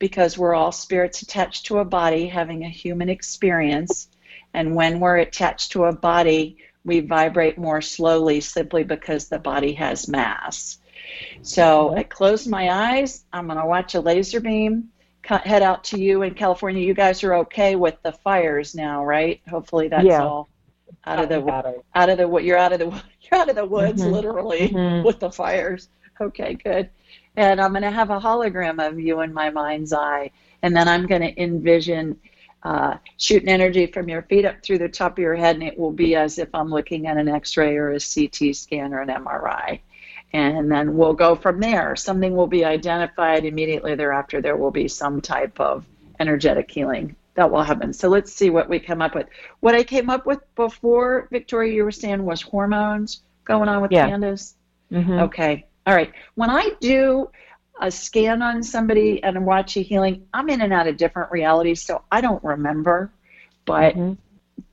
because 0.00 0.36
we're 0.36 0.54
all 0.54 0.72
spirits 0.72 1.22
attached 1.22 1.66
to 1.66 1.78
a 1.78 1.84
body 1.84 2.26
having 2.26 2.64
a 2.64 2.68
human 2.68 3.08
experience. 3.08 4.08
And 4.52 4.74
when 4.74 4.98
we're 4.98 5.18
attached 5.18 5.70
to 5.72 5.84
a 5.84 5.92
body, 5.94 6.56
we 6.84 6.98
vibrate 7.00 7.58
more 7.58 7.80
slowly 7.80 8.40
simply 8.40 8.82
because 8.82 9.28
the 9.28 9.38
body 9.38 9.74
has 9.74 10.08
mass. 10.08 10.78
So 11.42 11.94
I 11.94 12.02
close 12.02 12.46
my 12.48 12.70
eyes. 12.70 13.24
I'm 13.32 13.46
going 13.46 13.58
to 13.58 13.66
watch 13.66 13.94
a 13.94 14.00
laser 14.00 14.40
beam 14.40 14.90
co- 15.22 15.36
head 15.36 15.62
out 15.62 15.84
to 15.84 16.00
you 16.00 16.22
in 16.22 16.34
California. 16.34 16.84
You 16.84 16.94
guys 16.94 17.22
are 17.22 17.34
okay 17.36 17.76
with 17.76 17.96
the 18.02 18.12
fires 18.12 18.74
now, 18.74 19.04
right? 19.04 19.40
Hopefully 19.48 19.88
that's 19.88 20.04
Yeah. 20.04 20.24
all 20.24 20.48
out 21.04 21.20
of 21.22 21.28
the 21.28 21.40
Battery. 21.40 21.74
out 21.94 22.08
of 22.08 22.18
the 22.18 22.26
what 22.28 22.44
you're 22.44 22.58
out 22.58 22.72
of 22.72 22.78
the 22.80 22.86
you're 23.30 23.40
out 23.40 23.48
of 23.48 23.56
the 23.56 23.64
woods 23.66 24.02
Mhm. 24.02 24.10
literally 24.12 24.68
Mhm. 24.70 25.04
with 25.04 25.20
the 25.20 25.30
fires. 25.30 25.88
Okay, 26.20 26.54
good. 26.54 26.90
And 27.40 27.58
I'm 27.58 27.70
going 27.72 27.84
to 27.84 27.90
have 27.90 28.10
a 28.10 28.20
hologram 28.20 28.86
of 28.86 29.00
you 29.00 29.22
in 29.22 29.32
my 29.32 29.48
mind's 29.48 29.94
eye, 29.94 30.30
and 30.60 30.76
then 30.76 30.86
I'm 30.86 31.06
going 31.06 31.22
to 31.22 31.42
envision 31.42 32.20
uh, 32.64 32.98
shooting 33.16 33.48
energy 33.48 33.86
from 33.86 34.10
your 34.10 34.20
feet 34.24 34.44
up 34.44 34.62
through 34.62 34.76
the 34.76 34.90
top 34.90 35.12
of 35.12 35.18
your 35.20 35.36
head, 35.36 35.56
and 35.56 35.64
it 35.64 35.78
will 35.78 35.90
be 35.90 36.14
as 36.16 36.38
if 36.38 36.50
I'm 36.52 36.68
looking 36.68 37.06
at 37.06 37.16
an 37.16 37.28
X-ray 37.28 37.78
or 37.78 37.92
a 37.92 37.98
CT 37.98 38.54
scan 38.54 38.92
or 38.92 39.00
an 39.00 39.08
MRI. 39.08 39.80
And 40.34 40.70
then 40.70 40.98
we'll 40.98 41.14
go 41.14 41.34
from 41.34 41.60
there. 41.60 41.96
Something 41.96 42.36
will 42.36 42.46
be 42.46 42.62
identified 42.62 43.46
immediately 43.46 43.94
thereafter. 43.94 44.42
There 44.42 44.58
will 44.58 44.70
be 44.70 44.86
some 44.86 45.22
type 45.22 45.58
of 45.58 45.86
energetic 46.20 46.70
healing 46.70 47.16
that 47.36 47.50
will 47.50 47.62
happen. 47.62 47.94
So 47.94 48.10
let's 48.10 48.34
see 48.34 48.50
what 48.50 48.68
we 48.68 48.78
come 48.78 49.00
up 49.00 49.14
with. 49.14 49.28
What 49.60 49.74
I 49.74 49.82
came 49.82 50.10
up 50.10 50.26
with 50.26 50.40
before, 50.56 51.26
Victoria, 51.32 51.72
you 51.72 51.84
were 51.84 51.90
saying 51.90 52.22
was 52.22 52.42
hormones 52.42 53.22
going 53.46 53.70
on 53.70 53.80
with 53.80 53.92
Yeah. 53.92 54.08
Candace. 54.08 54.56
hmm 54.90 55.20
Okay. 55.20 55.64
All 55.90 55.96
right. 55.96 56.12
When 56.36 56.50
I 56.50 56.70
do 56.80 57.30
a 57.80 57.90
scan 57.90 58.42
on 58.42 58.62
somebody 58.62 59.20
and 59.24 59.44
watch 59.44 59.76
a 59.76 59.80
healing, 59.80 60.28
I'm 60.32 60.48
in 60.48 60.60
and 60.60 60.72
out 60.72 60.86
of 60.86 60.96
different 60.96 61.32
realities, 61.32 61.82
so 61.82 62.02
I 62.12 62.20
don't 62.20 62.42
remember. 62.44 63.10
But 63.64 63.96
Mhm. 63.96 64.16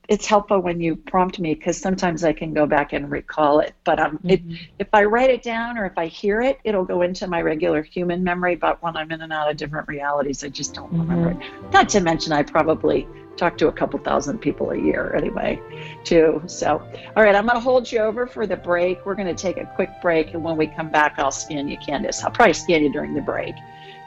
it's 0.08 0.26
helpful 0.26 0.60
when 0.60 0.80
you 0.80 0.94
prompt 0.94 1.40
me 1.40 1.54
because 1.56 1.76
sometimes 1.76 2.22
I 2.22 2.32
can 2.32 2.54
go 2.54 2.66
back 2.66 2.92
and 2.92 3.10
recall 3.10 3.58
it. 3.58 3.74
But 3.82 3.98
um, 3.98 4.20
it, 4.28 4.46
Mhm. 4.46 4.58
if 4.78 4.86
I 4.92 5.06
write 5.06 5.30
it 5.30 5.42
down 5.42 5.76
or 5.76 5.86
if 5.86 5.98
I 5.98 6.06
hear 6.06 6.40
it, 6.40 6.60
it'll 6.62 6.84
go 6.84 7.02
into 7.02 7.26
my 7.26 7.42
regular 7.42 7.82
human 7.82 8.22
memory. 8.22 8.54
But 8.54 8.80
when 8.80 8.96
I'm 8.96 9.10
in 9.10 9.20
and 9.20 9.32
out 9.32 9.50
of 9.50 9.56
different 9.56 9.88
realities, 9.88 10.44
I 10.44 10.50
just 10.50 10.72
don't 10.72 10.92
remember 10.92 11.30
it. 11.30 11.38
Not 11.72 11.88
to 11.88 12.00
mention, 12.00 12.32
I 12.32 12.44
probably 12.44 13.08
talk 13.38 13.56
to 13.58 13.68
a 13.68 13.72
couple 13.72 13.98
thousand 14.00 14.38
people 14.38 14.70
a 14.72 14.76
year 14.76 15.14
anyway, 15.14 15.60
too. 16.04 16.42
So, 16.46 16.82
all 17.16 17.22
right, 17.22 17.34
I'm 17.34 17.46
going 17.46 17.56
to 17.56 17.60
hold 17.60 17.90
you 17.90 18.00
over 18.00 18.26
for 18.26 18.46
the 18.46 18.56
break. 18.56 19.06
We're 19.06 19.14
going 19.14 19.34
to 19.34 19.40
take 19.40 19.56
a 19.56 19.66
quick 19.76 19.90
break, 20.02 20.34
and 20.34 20.42
when 20.42 20.56
we 20.56 20.66
come 20.66 20.90
back, 20.90 21.14
I'll 21.18 21.30
scan 21.30 21.68
you, 21.68 21.78
Candace. 21.78 22.22
I'll 22.22 22.30
probably 22.30 22.54
scan 22.54 22.82
you 22.82 22.92
during 22.92 23.14
the 23.14 23.22
break, 23.22 23.54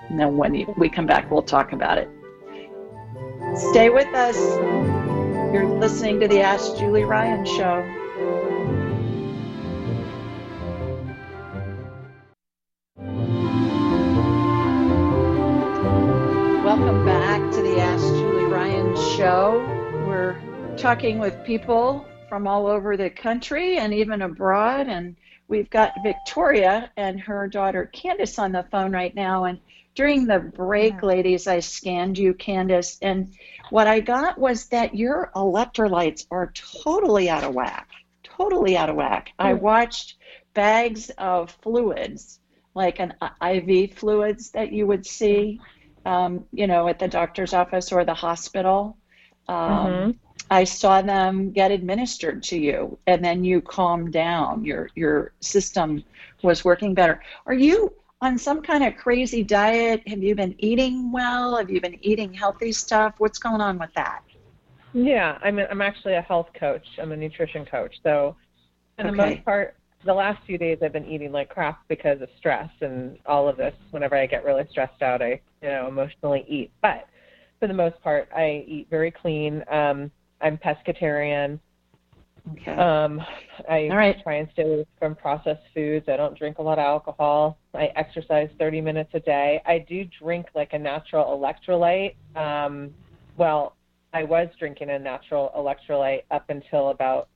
and 0.09 0.19
then 0.19 0.37
when 0.37 0.65
we 0.77 0.89
come 0.89 1.07
back, 1.07 1.31
we'll 1.31 1.41
talk 1.41 1.71
about 1.71 1.97
it. 1.97 2.09
Stay 3.55 3.89
with 3.89 4.13
us. 4.13 4.37
You're 5.53 5.67
listening 5.67 6.19
to 6.19 6.27
the 6.27 6.41
Ask 6.41 6.77
Julie 6.77 7.03
Ryan 7.03 7.45
show. 7.45 7.85
Welcome 16.63 17.05
back 17.05 17.20
show. 18.95 19.59
We're 20.07 20.35
talking 20.77 21.19
with 21.19 21.45
people 21.45 22.05
from 22.27 22.47
all 22.47 22.67
over 22.67 22.97
the 22.97 23.09
country 23.09 23.77
and 23.77 23.93
even 23.93 24.21
abroad. 24.21 24.87
And 24.87 25.15
we've 25.47 25.69
got 25.69 25.93
Victoria 26.03 26.91
and 26.97 27.19
her 27.19 27.47
daughter 27.47 27.85
Candace 27.85 28.39
on 28.39 28.51
the 28.51 28.65
phone 28.71 28.91
right 28.91 29.13
now. 29.13 29.45
And 29.45 29.59
during 29.95 30.25
the 30.25 30.39
break, 30.39 31.03
ladies, 31.03 31.47
I 31.47 31.59
scanned 31.59 32.17
you, 32.17 32.33
Candace, 32.33 32.97
and 33.01 33.33
what 33.69 33.87
I 33.87 33.99
got 33.99 34.37
was 34.37 34.67
that 34.67 34.95
your 34.95 35.31
electrolytes 35.35 36.25
are 36.31 36.51
totally 36.83 37.29
out 37.29 37.43
of 37.43 37.53
whack. 37.53 37.89
Totally 38.23 38.77
out 38.77 38.89
of 38.89 38.95
whack. 38.95 39.31
I 39.37 39.53
hmm. 39.53 39.61
watched 39.61 40.15
bags 40.53 41.09
of 41.17 41.51
fluids, 41.61 42.39
like 42.73 42.99
an 42.99 43.13
IV 43.41 43.93
fluids 43.93 44.51
that 44.51 44.71
you 44.71 44.87
would 44.87 45.05
see, 45.05 45.59
um, 46.05 46.45
you 46.51 46.67
know, 46.67 46.87
at 46.87 46.99
the 46.99 47.07
doctor's 47.07 47.53
office 47.53 47.91
or 47.91 48.05
the 48.05 48.13
hospital. 48.13 48.97
Um, 49.47 50.07
Mhm. 50.07 50.19
I 50.49 50.63
saw 50.65 51.01
them 51.01 51.51
get 51.51 51.71
administered 51.71 52.43
to 52.43 52.57
you, 52.59 52.97
and 53.07 53.23
then 53.23 53.43
you 53.43 53.61
calmed 53.61 54.13
down. 54.13 54.65
Your 54.65 54.89
your 54.95 55.33
system 55.41 56.03
was 56.43 56.65
working 56.65 56.93
better. 56.93 57.21
Are 57.45 57.53
you 57.53 57.93
on 58.21 58.37
some 58.37 58.61
kind 58.61 58.83
of 58.83 58.95
crazy 58.97 59.43
diet? 59.43 60.07
Have 60.07 60.21
you 60.23 60.35
been 60.35 60.55
eating 60.59 61.11
well? 61.11 61.57
Have 61.57 61.69
you 61.69 61.81
been 61.81 61.97
eating 62.03 62.33
healthy 62.33 62.71
stuff? 62.71 63.15
What's 63.19 63.39
going 63.39 63.61
on 63.61 63.79
with 63.79 63.93
that? 63.95 64.23
Yeah, 64.93 65.37
I'm 65.41 65.59
a, 65.59 65.65
I'm 65.65 65.81
actually 65.81 66.15
a 66.15 66.21
health 66.21 66.49
coach. 66.53 66.85
I'm 66.99 67.11
a 67.11 67.17
nutrition 67.17 67.65
coach. 67.65 67.95
So, 68.03 68.35
for 68.97 69.03
the 69.03 69.11
most 69.11 69.43
part, 69.45 69.77
the 70.03 70.13
last 70.13 70.43
few 70.45 70.57
days 70.57 70.79
I've 70.81 70.93
been 70.93 71.07
eating 71.07 71.31
like 71.31 71.49
crap 71.49 71.79
because 71.87 72.21
of 72.21 72.29
stress 72.37 72.69
and 72.81 73.17
all 73.25 73.47
of 73.47 73.57
this. 73.57 73.73
Whenever 73.91 74.15
I 74.15 74.25
get 74.25 74.43
really 74.43 74.65
stressed 74.69 75.01
out, 75.01 75.21
I 75.21 75.41
you 75.61 75.69
know 75.69 75.87
emotionally 75.87 76.45
eat. 76.47 76.71
But 76.81 77.07
for 77.59 77.67
the 77.67 77.73
most 77.73 78.01
part, 78.01 78.29
I 78.35 78.65
eat 78.67 78.87
very 78.89 79.11
clean. 79.11 79.63
Um, 79.71 80.11
I'm 80.41 80.57
pescatarian. 80.57 81.59
Okay. 82.53 82.71
Um, 82.73 83.21
I 83.69 83.87
right. 83.89 84.17
try 84.23 84.35
and 84.35 84.47
stay 84.53 84.63
away 84.63 84.85
from 84.97 85.15
processed 85.15 85.61
foods. 85.73 86.07
I 86.09 86.17
don't 86.17 86.37
drink 86.37 86.57
a 86.57 86.61
lot 86.61 86.79
of 86.79 86.83
alcohol. 86.83 87.59
I 87.75 87.91
exercise 87.95 88.49
30 88.59 88.81
minutes 88.81 89.11
a 89.13 89.19
day. 89.19 89.61
I 89.65 89.85
do 89.87 90.05
drink 90.19 90.47
like 90.55 90.73
a 90.73 90.79
natural 90.79 91.25
electrolyte. 91.37 92.15
Um, 92.35 92.91
well, 93.37 93.75
I 94.13 94.23
was 94.23 94.47
drinking 94.59 94.89
a 94.89 94.99
natural 94.99 95.51
electrolyte 95.55 96.23
up 96.31 96.45
until 96.49 96.89
about 96.89 97.29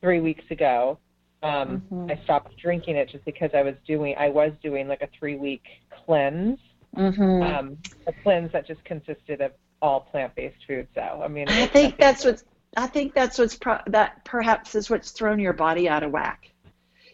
three 0.00 0.20
weeks 0.20 0.44
ago. 0.50 0.98
Um, 1.42 1.82
Mhm. 1.90 2.10
I 2.10 2.22
stopped 2.24 2.56
drinking 2.56 2.96
it 2.96 3.08
just 3.10 3.24
because 3.24 3.50
I 3.52 3.62
was 3.62 3.74
doing 3.86 4.16
I 4.16 4.28
was 4.28 4.52
doing 4.62 4.88
like 4.88 5.02
a 5.02 5.08
three 5.18 5.36
week 5.36 5.64
cleanse. 5.90 6.58
Hmm 6.94 7.42
Um, 7.42 7.78
a 8.06 8.12
cleanse 8.22 8.52
that 8.52 8.66
just 8.66 8.84
consisted 8.84 9.40
of 9.40 9.52
all 9.82 10.00
plant 10.00 10.34
based 10.34 10.56
foods. 10.66 10.88
So 10.94 11.00
I 11.00 11.28
mean, 11.28 11.48
I 11.48 11.66
think 11.66 11.98
that's 11.98 12.24
what's. 12.24 12.44
I 12.76 12.86
think 12.86 13.14
that's 13.14 13.38
what's 13.38 13.56
pro- 13.56 13.78
that 13.86 14.24
perhaps 14.24 14.74
is 14.74 14.90
what's 14.90 15.12
thrown 15.12 15.38
your 15.38 15.52
body 15.52 15.88
out 15.88 16.02
of 16.02 16.10
whack. 16.10 16.50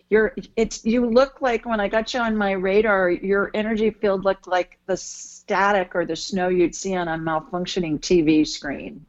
You're 0.09 0.35
it's 0.57 0.85
you 0.85 1.07
look 1.07 1.41
like 1.41 1.67
when 1.67 1.81
I 1.81 1.89
got 1.89 2.15
you 2.15 2.21
on 2.21 2.37
my 2.37 2.53
radar, 2.53 3.11
your 3.11 3.51
energy 3.55 3.91
field 3.91 4.25
looked 4.25 4.49
like 4.49 4.79
the 4.87 4.97
static 4.97 5.95
or 5.95 6.05
the 6.07 6.17
snow 6.17 6.49
you'd 6.49 6.75
see 6.75 6.97
on 6.97 7.09
a 7.09 7.19
malfunctioning 7.19 8.01
TV 8.01 8.47
screen. 8.47 9.07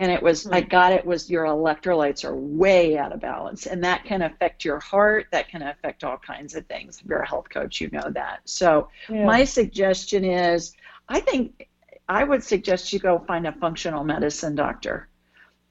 And 0.00 0.10
it 0.10 0.22
was 0.22 0.46
I 0.46 0.62
got 0.62 0.94
it 0.94 1.04
was 1.04 1.30
your 1.30 1.44
electrolytes 1.44 2.24
are 2.24 2.34
way 2.34 2.96
out 2.96 3.12
of 3.12 3.20
balance. 3.20 3.66
And 3.66 3.84
that 3.84 4.04
can 4.04 4.22
affect 4.22 4.64
your 4.64 4.80
heart, 4.80 5.26
that 5.30 5.50
can 5.50 5.60
affect 5.60 6.04
all 6.04 6.16
kinds 6.16 6.54
of 6.54 6.64
things. 6.66 7.00
If 7.00 7.06
you're 7.06 7.20
a 7.20 7.28
health 7.28 7.50
coach, 7.50 7.82
you 7.82 7.90
know 7.92 8.10
that. 8.14 8.40
So 8.46 8.88
Yeah. 9.10 9.26
my 9.26 9.44
suggestion 9.44 10.24
is 10.24 10.74
I 11.06 11.20
think 11.20 11.68
I 12.08 12.24
would 12.24 12.42
suggest 12.42 12.94
you 12.94 12.98
go 12.98 13.18
find 13.18 13.46
a 13.46 13.52
functional 13.52 14.02
medicine 14.02 14.54
doctor. 14.54 15.06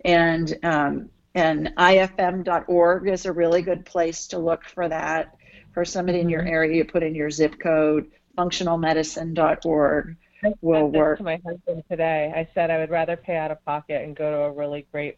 And 0.06 0.56
um, 0.64 1.10
and 1.34 1.72
ifm.org 1.78 3.08
is 3.08 3.26
a 3.26 3.34
really 3.34 3.64
good 3.64 3.84
place 3.84 4.28
to 4.28 4.38
look 4.38 4.64
for 4.64 4.88
that, 4.88 5.36
for 5.74 5.84
somebody 5.84 6.20
in 6.20 6.30
your 6.30 6.44
Mhm. 6.44 6.52
area, 6.52 6.78
you 6.78 6.86
put 6.86 7.02
in 7.02 7.16
your 7.16 7.32
zip 7.32 7.60
code, 7.60 8.12
functionalmedicine.org 8.38 10.16
I 10.44 10.54
will 10.62 10.88
work. 10.92 11.18
to 11.18 11.24
my 11.24 11.40
husband 11.46 11.84
today. 11.90 12.32
I 12.36 12.48
said 12.54 12.72
I 12.72 12.78
would 12.78 12.90
rather 12.90 13.18
pay 13.18 13.36
out 13.36 13.52
of 13.52 13.64
pocket 13.66 14.04
and 14.04 14.16
go 14.16 14.32
to 14.32 14.38
a 14.44 14.52
really 14.52 14.88
great 14.92 15.18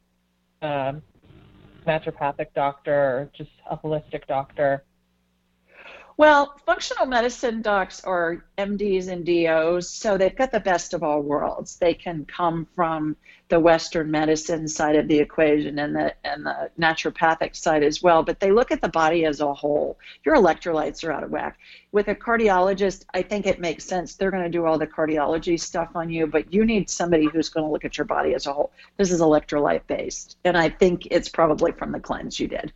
um, 0.62 1.02
naturopathic 1.86 2.48
doctor 2.56 2.94
or 2.94 3.32
just 3.36 3.52
a 3.70 3.78
holistic 3.78 4.26
doctor. 4.28 4.84
Well, 6.18 6.54
functional 6.66 7.06
medicine 7.06 7.62
docs 7.62 8.04
are 8.04 8.44
MDs 8.58 9.08
and 9.08 9.26
DOs, 9.26 9.90
so 9.90 10.18
they've 10.18 10.36
got 10.36 10.52
the 10.52 10.60
best 10.60 10.94
of 10.94 11.04
all 11.04 11.22
worlds. 11.22 11.78
They 11.78 11.94
can 11.94 12.26
come 12.26 12.68
from 12.76 13.16
the 13.48 13.60
Western 13.60 14.12
medicine 14.12 14.68
side 14.68 14.96
of 14.96 15.08
the 15.08 15.20
equation 15.20 15.80
and 15.80 15.96
the 15.96 16.14
and 16.24 16.46
the 16.46 16.70
naturopathic 16.80 17.56
side 17.56 17.84
as 17.84 18.02
well, 18.02 18.24
but 18.24 18.40
they 18.40 18.52
look 18.52 18.72
at 18.72 18.82
the 18.82 18.90
body 18.90 19.26
as 19.26 19.42
a 19.42 19.54
whole. 19.54 19.98
Your 20.24 20.36
electrolytes 20.36 21.04
are 21.04 21.12
out 21.12 21.24
of 21.24 21.32
whack. 21.32 21.58
With 21.92 22.08
a 22.08 22.16
cardiologist, 22.16 23.06
I 23.14 23.22
think 23.22 23.46
it 23.46 23.60
makes 23.60 23.86
sense. 23.86 24.16
They're 24.16 24.32
going 24.32 24.44
to 24.44 24.50
do 24.50 24.66
all 24.66 24.78
the 24.78 24.88
cardiology 24.88 25.60
stuff 25.60 25.90
on 25.96 26.10
you, 26.10 26.28
but 26.28 26.54
you 26.54 26.66
need 26.66 26.90
somebody 26.90 27.28
who's 27.28 27.50
going 27.50 27.66
to 27.66 27.72
look 27.72 27.86
at 27.86 27.98
your 27.98 28.06
body 28.06 28.34
as 28.34 28.48
a 28.48 28.54
whole. 28.54 28.72
This 28.98 29.12
is 29.12 29.22
electrolyte 29.22 29.88
based, 29.88 30.38
and 30.44 30.58
I 30.58 30.70
think 30.70 31.08
it's 31.10 31.30
probably 31.30 31.72
from 31.72 31.92
the 31.92 32.00
cleanse 32.00 32.40
you 32.40 32.48
did. 32.48 32.74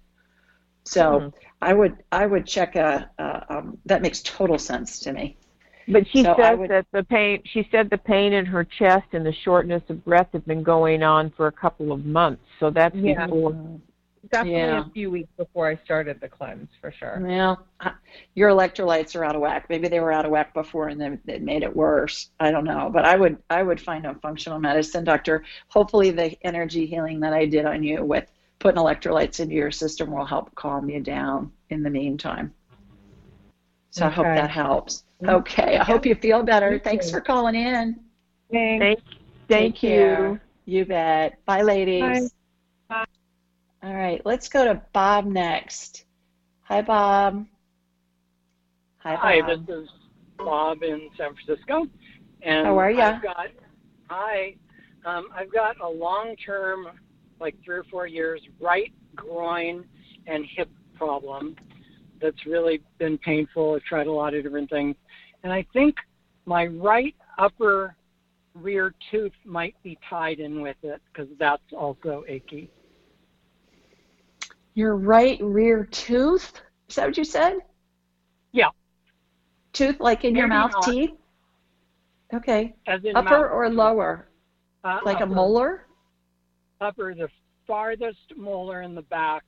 So 0.86 1.20
Mhm. 1.20 1.34
I 1.62 1.74
would 1.74 1.98
I 2.12 2.25
would 2.25 2.46
check 2.46 2.75
a, 2.75 3.10
a 3.18 3.46
um, 3.58 3.77
that 3.86 4.01
makes 4.01 4.22
total 4.22 4.58
sense 4.58 5.00
to 5.01 5.13
me. 5.13 5.38
But 5.88 6.08
she 6.08 6.24
So 6.24 6.36
says 6.38 6.58
would- 6.60 6.70
that 6.72 6.86
the 6.92 7.04
pain. 7.04 7.42
She 7.46 7.68
said 7.72 7.89
the 7.89 7.98
pain 7.98 8.34
in 8.34 8.46
her 8.46 8.63
chest 8.63 9.08
and 9.13 9.25
the 9.25 9.34
shortness 9.34 9.84
of 9.89 10.04
breath 10.04 10.30
have 10.34 10.46
been 10.46 10.63
going 10.63 11.04
on 11.04 11.30
for 11.32 11.48
a 11.48 11.51
couple 11.51 11.92
of 11.92 12.06
months. 12.06 12.44
So 12.60 12.70
that's 12.70 12.96
Yeah. 12.96 13.25
before. 13.27 13.56
Definitely 14.32 14.60
Yeah. 14.62 14.80
a 14.88 14.89
few 14.89 15.12
weeks 15.12 15.30
before 15.38 15.68
I 15.68 15.75
started 15.75 16.20
the 16.20 16.27
cleanse, 16.27 16.70
for 16.82 16.92
sure. 16.92 17.20
Well, 17.22 17.63
uh, 17.80 17.92
your 18.34 18.50
electrolytes 18.50 19.15
are 19.15 19.24
out 19.24 19.36
of 19.36 19.42
whack. 19.42 19.68
Maybe 19.70 19.88
they 19.88 20.00
were 20.00 20.12
out 20.12 20.25
of 20.25 20.32
whack 20.32 20.51
before 20.56 20.88
and 20.88 21.00
then 21.00 21.22
it 21.27 21.44
made 21.44 21.62
it 21.62 21.75
worse. 21.75 22.32
I 22.39 22.50
don't 22.50 22.63
know, 22.65 22.89
but 22.92 23.06
I 23.06 23.15
would 23.15 23.38
I 23.51 23.62
would 23.62 23.80
find 23.80 24.06
a 24.08 24.15
functional 24.15 24.60
medicine 24.60 25.04
doctor. 25.04 25.44
Hopefully, 25.68 26.10
the 26.10 26.36
energy 26.44 26.88
healing 26.88 27.20
that 27.20 27.34
I 27.34 27.46
did 27.46 27.65
on 27.68 27.84
you 27.84 28.04
with 28.04 28.32
putting 28.59 28.81
electrolytes 28.81 29.39
into 29.39 29.55
your 29.55 29.71
system 29.71 30.12
will 30.12 30.25
help 30.25 30.53
calm 30.55 30.89
you 30.89 31.00
down 31.01 31.51
in 31.69 31.83
the 31.83 31.89
meantime. 31.89 32.53
So 33.91 34.05
I 34.05 34.09
hope 34.09 34.25
that 34.25 34.50
helps. 34.50 35.03
Okay, 35.25 35.77
I 35.77 35.83
hope 35.83 36.05
you 36.05 36.15
feel 36.15 36.43
better. 36.43 36.74
You 36.74 36.79
Thanks 36.79 37.05
too. 37.07 37.13
for 37.13 37.21
calling 37.21 37.55
in. 37.55 38.00
Thanks. 38.51 38.83
Thank, 38.83 39.00
thank 39.47 39.75
Take 39.75 39.83
you. 39.83 39.89
care. 39.89 40.41
You 40.65 40.85
bet. 40.85 41.45
Bye, 41.45 41.62
ladies. 41.62 42.33
Bye. 42.89 43.05
All 43.83 43.93
right, 43.93 44.21
let's 44.25 44.50
go 44.50 44.65
to 44.65 44.81
Bob 44.93 45.25
next. 45.25 46.05
Hi, 46.63 46.81
Bob. 46.81 47.45
Hi, 48.97 49.15
Hi, 49.15 49.41
Bob. 49.41 49.67
this 49.67 49.83
is 49.83 49.89
Bob 50.38 50.81
in 50.81 51.09
San 51.15 51.35
Francisco. 51.35 51.85
And 52.41 52.65
How 52.65 52.79
are 52.79 52.91
ya? 52.91 53.15
I've 53.15 53.21
got, 53.21 53.47
hi, 54.09 54.55
um, 55.05 55.27
I've 55.35 55.53
got 55.53 55.79
a 55.79 55.88
long-term, 55.88 56.88
like 57.39 57.56
three 57.63 57.75
or 57.75 57.84
four 57.86 58.08
years, 58.08 58.42
right 58.60 58.94
groin 59.15 59.86
and 60.27 60.46
hip 60.46 60.70
problem 60.96 61.56
that's 62.22 62.46
really 62.46 62.82
been 62.98 63.18
painful. 63.18 63.75
I've 63.75 63.84
tried 63.84 64.08
a 64.08 64.12
lot 64.12 64.34
of 64.34 64.44
different 64.44 64.70
things. 64.70 64.96
And 65.44 65.51
I 65.51 65.65
think 65.74 65.96
my 66.46 66.65
right 66.68 67.15
upper 67.38 67.96
rear 68.54 68.94
tooth 69.12 69.34
might 69.44 69.75
be 69.84 69.98
tied 70.10 70.39
in 70.39 70.62
with 70.62 70.77
it 70.84 71.01
because 71.12 71.30
that's 71.38 71.74
also 71.77 72.24
achy. 72.27 72.70
Your 74.74 74.96
right 74.96 75.39
rear 75.42 75.86
tooth? 75.86 76.62
Is 76.89 76.96
that 76.96 77.08
what 77.08 77.18
you 77.18 77.24
said? 77.24 77.58
Yeah. 78.51 78.70
Tooth 79.74 80.00
like 80.00 80.24
in 80.24 80.36
your 80.36 80.48
mouth 80.48 80.72
not. 80.72 80.84
teeth? 80.84 81.12
Okay. 82.34 82.75
As 82.88 83.04
in 83.04 83.15
Upper 83.15 83.30
mouth. 83.30 83.51
or 83.51 83.70
lower? 83.70 84.30
Uh, 84.84 85.00
Like 85.04 85.22
a 85.22 85.25
molar? 85.25 85.86
Upper, 86.86 87.15
the 87.15 87.29
farthest 87.66 88.33
molar 88.38 88.83
in 88.83 88.94
the 88.94 89.01
back, 89.01 89.44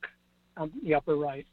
um, 0.57 0.71
the 0.83 0.95
upper 0.95 1.15
right. 1.15 1.45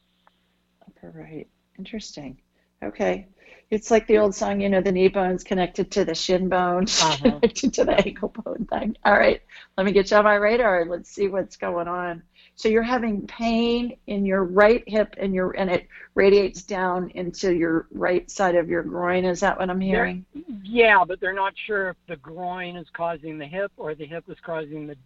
Upper 0.88 1.12
right. 1.14 1.46
Interesting. 1.78 2.38
Okay. 2.82 3.26
It's 3.70 3.90
like 3.90 4.06
the 4.06 4.18
old 4.18 4.35
song, 4.35 4.61
you 4.61 4.68
know, 4.68 4.80
the 4.80 4.92
knee 4.92 5.08
bone's 5.08 5.44
connected 5.44 5.90
to 5.92 6.04
the 6.04 6.14
shin 6.14 6.48
bone, 6.48 6.85
Uh-huh. 7.02 7.16
connected 7.40 7.74
to 7.74 7.85
the 7.85 8.06
ankle 8.06 8.28
bone 8.28 8.66
thing. 8.70 8.96
All 9.04 9.12
right. 9.12 9.42
Let 9.76 9.85
me 9.85 9.92
get 9.92 10.11
you 10.11 10.16
on 10.16 10.24
my 10.24 10.37
radar. 10.37 10.87
Let's 10.87 11.11
see 11.11 11.28
what's 11.28 11.56
going 11.56 11.88
on. 11.88 12.22
So 12.56 12.68
you're 12.68 12.82
having 12.82 13.26
pain 13.26 13.96
in 14.06 14.24
your 14.24 14.44
right 14.44 14.85
hip 14.87 15.14
and 15.18 15.35
your 15.35 15.50
and 15.58 15.70
it 15.70 15.88
radiates 16.14 16.62
down 16.62 17.11
into 17.11 17.52
your 17.54 17.88
right 17.90 18.30
side 18.30 18.54
of 18.54 18.68
your 18.68 18.82
groin. 18.82 19.24
Is 19.24 19.40
that 19.40 19.58
what 19.58 19.68
I'm 19.68 19.80
hearing? 19.80 20.24
Yeah, 20.62 21.04
but 21.06 21.20
they're 21.20 21.35
not 21.35 21.52
sure 21.66 21.90
if 21.90 21.96
the 22.06 22.16
groin 22.16 22.76
is 22.76 22.87
causing 22.92 23.38
the 23.38 23.46
hip 23.46 23.72
or 23.76 23.94
the 23.94 24.06
hip 24.06 24.24
is 24.28 24.38
causing 24.44 24.87
the 24.87 24.96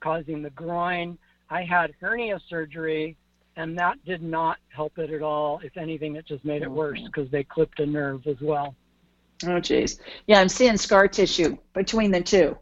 causing 0.00 0.42
the 0.42 0.50
groin. 0.50 1.18
I 1.50 1.62
had 1.62 1.92
hernia 2.00 2.40
surgery, 2.48 3.16
and 3.56 3.78
that 3.78 4.04
did 4.04 4.22
not 4.22 4.58
help 4.68 4.98
it 4.98 5.10
at 5.10 5.22
all. 5.22 5.60
If 5.62 5.76
anything, 5.76 6.16
it 6.16 6.26
just 6.26 6.44
made 6.44 6.62
it 6.62 6.70
worse 6.70 7.00
because 7.02 7.30
they 7.30 7.44
clipped 7.44 7.80
a 7.80 7.86
nerve 7.86 8.26
as 8.26 8.40
well. 8.40 8.74
Oh, 9.46 9.60
geez. 9.60 10.00
Yeah, 10.26 10.40
I'm 10.40 10.48
seeing 10.48 10.76
scar 10.76 11.08
tissue 11.08 11.58
between 11.74 12.10
the 12.10 12.22
two, 12.22 12.56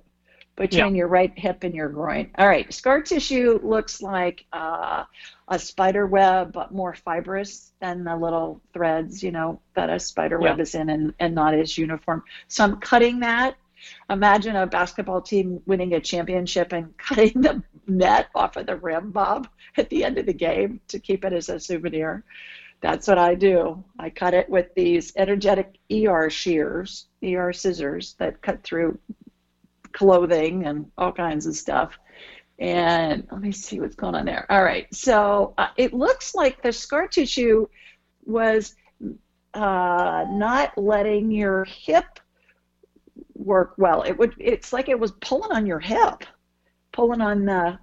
between 0.56 0.94
your 0.94 1.08
right 1.08 1.32
hip 1.36 1.62
and 1.62 1.74
your 1.74 1.88
groin. 1.88 2.30
All 2.36 2.48
right, 2.48 2.72
scar 2.72 3.00
tissue 3.00 3.60
looks 3.62 4.02
like 4.02 4.44
uh, 4.52 5.04
a 5.48 5.58
spider 5.58 6.06
web, 6.06 6.52
but 6.52 6.72
more 6.72 6.94
fibrous 6.94 7.72
than 7.80 8.04
the 8.04 8.16
little 8.16 8.60
threads, 8.72 9.22
you 9.22 9.30
know, 9.30 9.60
that 9.74 9.88
a 9.88 9.98
spider 10.00 10.38
web 10.40 10.58
Yeah. 10.58 10.62
is 10.62 10.74
in 10.74 10.90
and, 10.90 11.14
and 11.20 11.34
not 11.34 11.54
as 11.54 11.78
uniform. 11.78 12.24
So 12.48 12.64
I'm 12.64 12.76
cutting 12.80 13.20
that. 13.20 13.56
Imagine 14.10 14.56
a 14.56 14.66
basketball 14.66 15.20
team 15.20 15.60
winning 15.66 15.94
a 15.94 16.00
championship 16.00 16.72
and 16.72 16.96
cutting 16.98 17.40
the 17.40 17.62
net 17.86 18.28
off 18.34 18.56
of 18.56 18.66
the 18.66 18.76
rim, 18.76 19.10
Bob, 19.10 19.48
at 19.76 19.90
the 19.90 20.04
end 20.04 20.18
of 20.18 20.26
the 20.26 20.32
game 20.32 20.80
to 20.88 20.98
keep 20.98 21.24
it 21.24 21.32
as 21.32 21.48
a 21.48 21.60
souvenir. 21.60 22.24
That's 22.80 23.08
what 23.08 23.18
I 23.18 23.34
do. 23.34 23.82
I 23.98 24.10
cut 24.10 24.34
it 24.34 24.48
with 24.50 24.74
these 24.74 25.12
energetic 25.16 25.78
ER 25.90 26.28
shears, 26.28 27.06
ER 27.24 27.52
scissors 27.52 28.14
that 28.18 28.42
cut 28.42 28.62
through 28.62 28.98
clothing 29.92 30.66
and 30.66 30.90
all 30.98 31.12
kinds 31.12 31.46
of 31.46 31.56
stuff. 31.56 31.98
And 32.58 33.26
let 33.30 33.40
me 33.40 33.52
see 33.52 33.80
what's 33.80 33.96
going 33.96 34.14
on 34.14 34.26
there. 34.26 34.46
All 34.50 34.62
right. 34.62 34.86
So 34.94 35.54
uh, 35.56 35.68
it 35.76 35.94
looks 35.94 36.34
like 36.34 36.62
the 36.62 36.72
scar 36.72 37.08
tissue 37.08 37.66
was 38.26 38.74
uh, 39.54 40.26
not 40.28 40.76
letting 40.76 41.30
your 41.30 41.64
hip 41.64 42.20
work 43.44 43.74
well. 43.76 44.02
It 44.02 44.18
would. 44.18 44.34
It's 44.38 44.72
like 44.72 44.88
it 44.88 44.98
was 44.98 45.12
pulling 45.20 45.52
on 45.52 45.66
your 45.66 45.80
hip, 45.80 46.24
pulling 46.92 47.20
on 47.20 47.44
the 47.44 47.78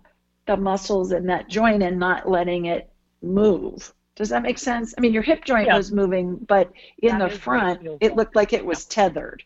the 0.47 0.57
muscles 0.57 1.11
in 1.11 1.27
that 1.27 1.47
joint 1.49 1.83
and 1.83 1.99
not 1.99 2.27
letting 2.27 2.65
it 2.65 2.91
move. 3.21 3.93
Does 4.15 4.29
that 4.29 4.41
make 4.43 4.57
sense? 4.57 4.93
I 4.97 5.01
mean, 5.01 5.13
your 5.13 5.21
hip 5.23 5.45
joint 5.45 5.67
Yeah. 5.67 5.77
was 5.77 5.91
moving, 5.91 6.35
but 6.35 6.71
in 7.01 7.11
That 7.11 7.17
the 7.19 7.23
what 7.25 7.33
it 7.33 7.39
front, 7.41 7.87
it 8.01 8.15
looked 8.15 8.35
like 8.35 8.51
it 8.53 8.65
was 8.65 8.85
tethered. 8.85 9.43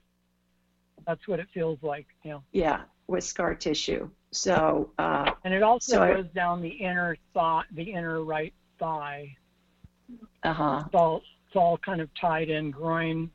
That's 1.05 1.27
what 1.27 1.39
it 1.39 1.47
feels 1.53 1.77
like. 1.83 2.07
Yeah, 2.23 2.39
Yeah, 2.51 2.81
with 3.07 3.23
scar 3.23 3.53
tissue. 3.53 4.09
So, 4.31 4.91
uh, 4.97 5.31
and 5.43 5.53
it 5.53 5.61
also 5.63 5.93
So 5.93 6.01
I- 6.01 6.13
goes 6.15 6.31
down 6.33 6.61
the 6.61 6.69
inner 6.69 7.15
thigh, 7.33 7.63
the 7.71 7.91
inner 7.91 8.23
right 8.23 8.53
thigh. 8.79 9.35
uh 10.43 10.53
huh. 10.53 10.83
It's 10.85 10.95
all 10.95 11.21
it's 11.47 11.55
all 11.55 11.77
kind 11.77 12.01
of 12.01 12.09
tied 12.19 12.49
in 12.49 12.71
groin, 12.71 13.29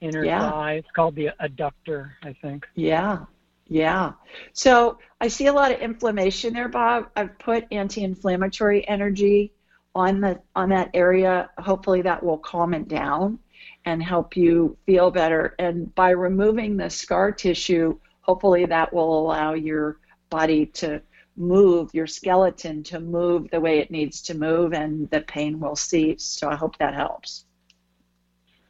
inner 0.00 0.24
Yeah. 0.24 0.50
thigh. 0.50 0.72
It's 0.74 0.90
called 0.92 1.14
the 1.14 1.30
adductor, 1.40 2.10
I 2.22 2.32
think. 2.32 2.66
Yeah, 2.74 3.24
yeah. 3.66 4.12
So 4.52 4.98
I 5.20 5.28
see 5.28 5.46
a 5.46 5.52
lot 5.52 5.72
of 5.72 5.80
inflammation 5.80 6.54
there, 6.54 6.68
Bob. 6.68 7.10
I've 7.16 7.38
put 7.38 7.66
anti-inflammatory 7.70 8.86
energy 8.88 9.52
on 9.94 10.20
the 10.20 10.40
on 10.54 10.68
that 10.70 10.90
area. 10.94 11.50
Hopefully, 11.58 12.02
that 12.02 12.22
will 12.22 12.38
calm 12.38 12.74
it 12.74 12.88
down 12.88 13.38
and 13.84 14.02
help 14.02 14.36
you 14.36 14.76
feel 14.86 15.10
better. 15.10 15.54
And 15.58 15.94
by 15.94 16.10
removing 16.10 16.76
the 16.76 16.90
scar 16.90 17.32
tissue, 17.32 17.98
hopefully 18.20 18.66
that 18.66 18.92
will 18.92 19.20
allow 19.20 19.54
your 19.54 19.98
body 20.28 20.66
to 20.66 21.02
move, 21.36 21.90
your 21.94 22.06
skeleton 22.06 22.82
to 22.84 23.00
move 23.00 23.50
the 23.50 23.60
way 23.60 23.78
it 23.78 23.90
needs 23.90 24.20
to 24.22 24.34
move, 24.34 24.72
and 24.74 25.08
the 25.10 25.22
pain 25.22 25.58
will 25.58 25.76
cease. 25.76 26.24
So 26.24 26.48
I 26.48 26.56
hope 26.56 26.76
that 26.78 26.94
helps. 26.94 27.46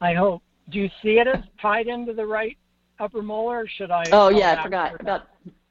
I 0.01 0.15
hope. 0.15 0.43
Do 0.69 0.79
you 0.79 0.91
see 1.03 1.19
it 1.19 1.27
as 1.27 1.43
tied 1.61 1.89
into 1.89 2.13
the 2.13 2.27
right 2.27 2.57
upper 2.99 3.23
molar? 3.23 3.61
Or 3.61 3.69
should 3.69 3.91
I? 3.91 4.05
Oh 4.13 4.29
yeah, 4.29 4.57
I 4.59 4.63
forgot 4.63 5.01
about. 5.01 5.29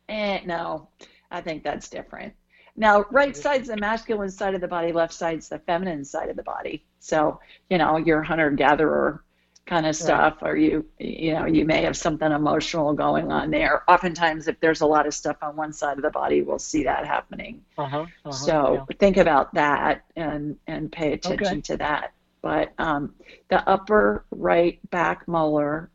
Eh, 0.09 0.41
no, 0.45 0.89
I 1.29 1.41
think 1.41 1.63
that's 1.63 1.89
different. 1.89 2.33
Now, 2.75 3.05
right 3.11 3.35
side's 3.35 3.67
the 3.67 3.77
masculine 3.77 4.29
side 4.29 4.55
of 4.55 4.61
the 4.61 4.67
body, 4.67 4.91
left 4.91 5.13
side's 5.13 5.49
the 5.49 5.59
feminine 5.59 6.05
side 6.05 6.29
of 6.29 6.35
the 6.35 6.43
body. 6.43 6.85
So, 6.99 7.39
you 7.69 7.77
know, 7.77 7.97
you're 7.97 8.23
hunter 8.23 8.49
gatherer 8.51 9.23
kind 9.65 9.85
of 9.85 9.95
stuff, 9.95 10.37
or 10.41 10.55
you, 10.55 10.85
you 10.97 11.33
know, 11.33 11.45
you 11.45 11.63
may 11.63 11.83
have 11.83 11.95
something 11.95 12.31
emotional 12.31 12.93
going 12.93 13.31
on 13.31 13.51
there. 13.51 13.83
Oftentimes, 13.87 14.47
if 14.47 14.59
there's 14.61 14.81
a 14.81 14.85
lot 14.85 15.05
of 15.05 15.13
stuff 15.13 15.37
on 15.43 15.55
one 15.55 15.73
side 15.73 15.97
of 15.97 16.03
the 16.03 16.09
body, 16.09 16.41
we'll 16.41 16.57
see 16.57 16.85
that 16.85 17.05
happening. 17.05 17.63
Uh-huh, 17.77 17.99
uh-huh, 17.99 18.31
so 18.31 18.73
yeah. 18.89 18.95
think 18.97 19.17
about 19.17 19.53
that 19.53 20.05
and 20.15 20.57
and 20.65 20.91
pay 20.91 21.13
attention 21.13 21.47
Okay. 21.47 21.61
to 21.61 21.77
that. 21.77 22.13
But 22.41 22.73
um, 22.77 23.15
the 23.49 23.67
upper 23.69 24.25
right 24.31 24.79
back 24.89 25.27
molar. 25.27 25.91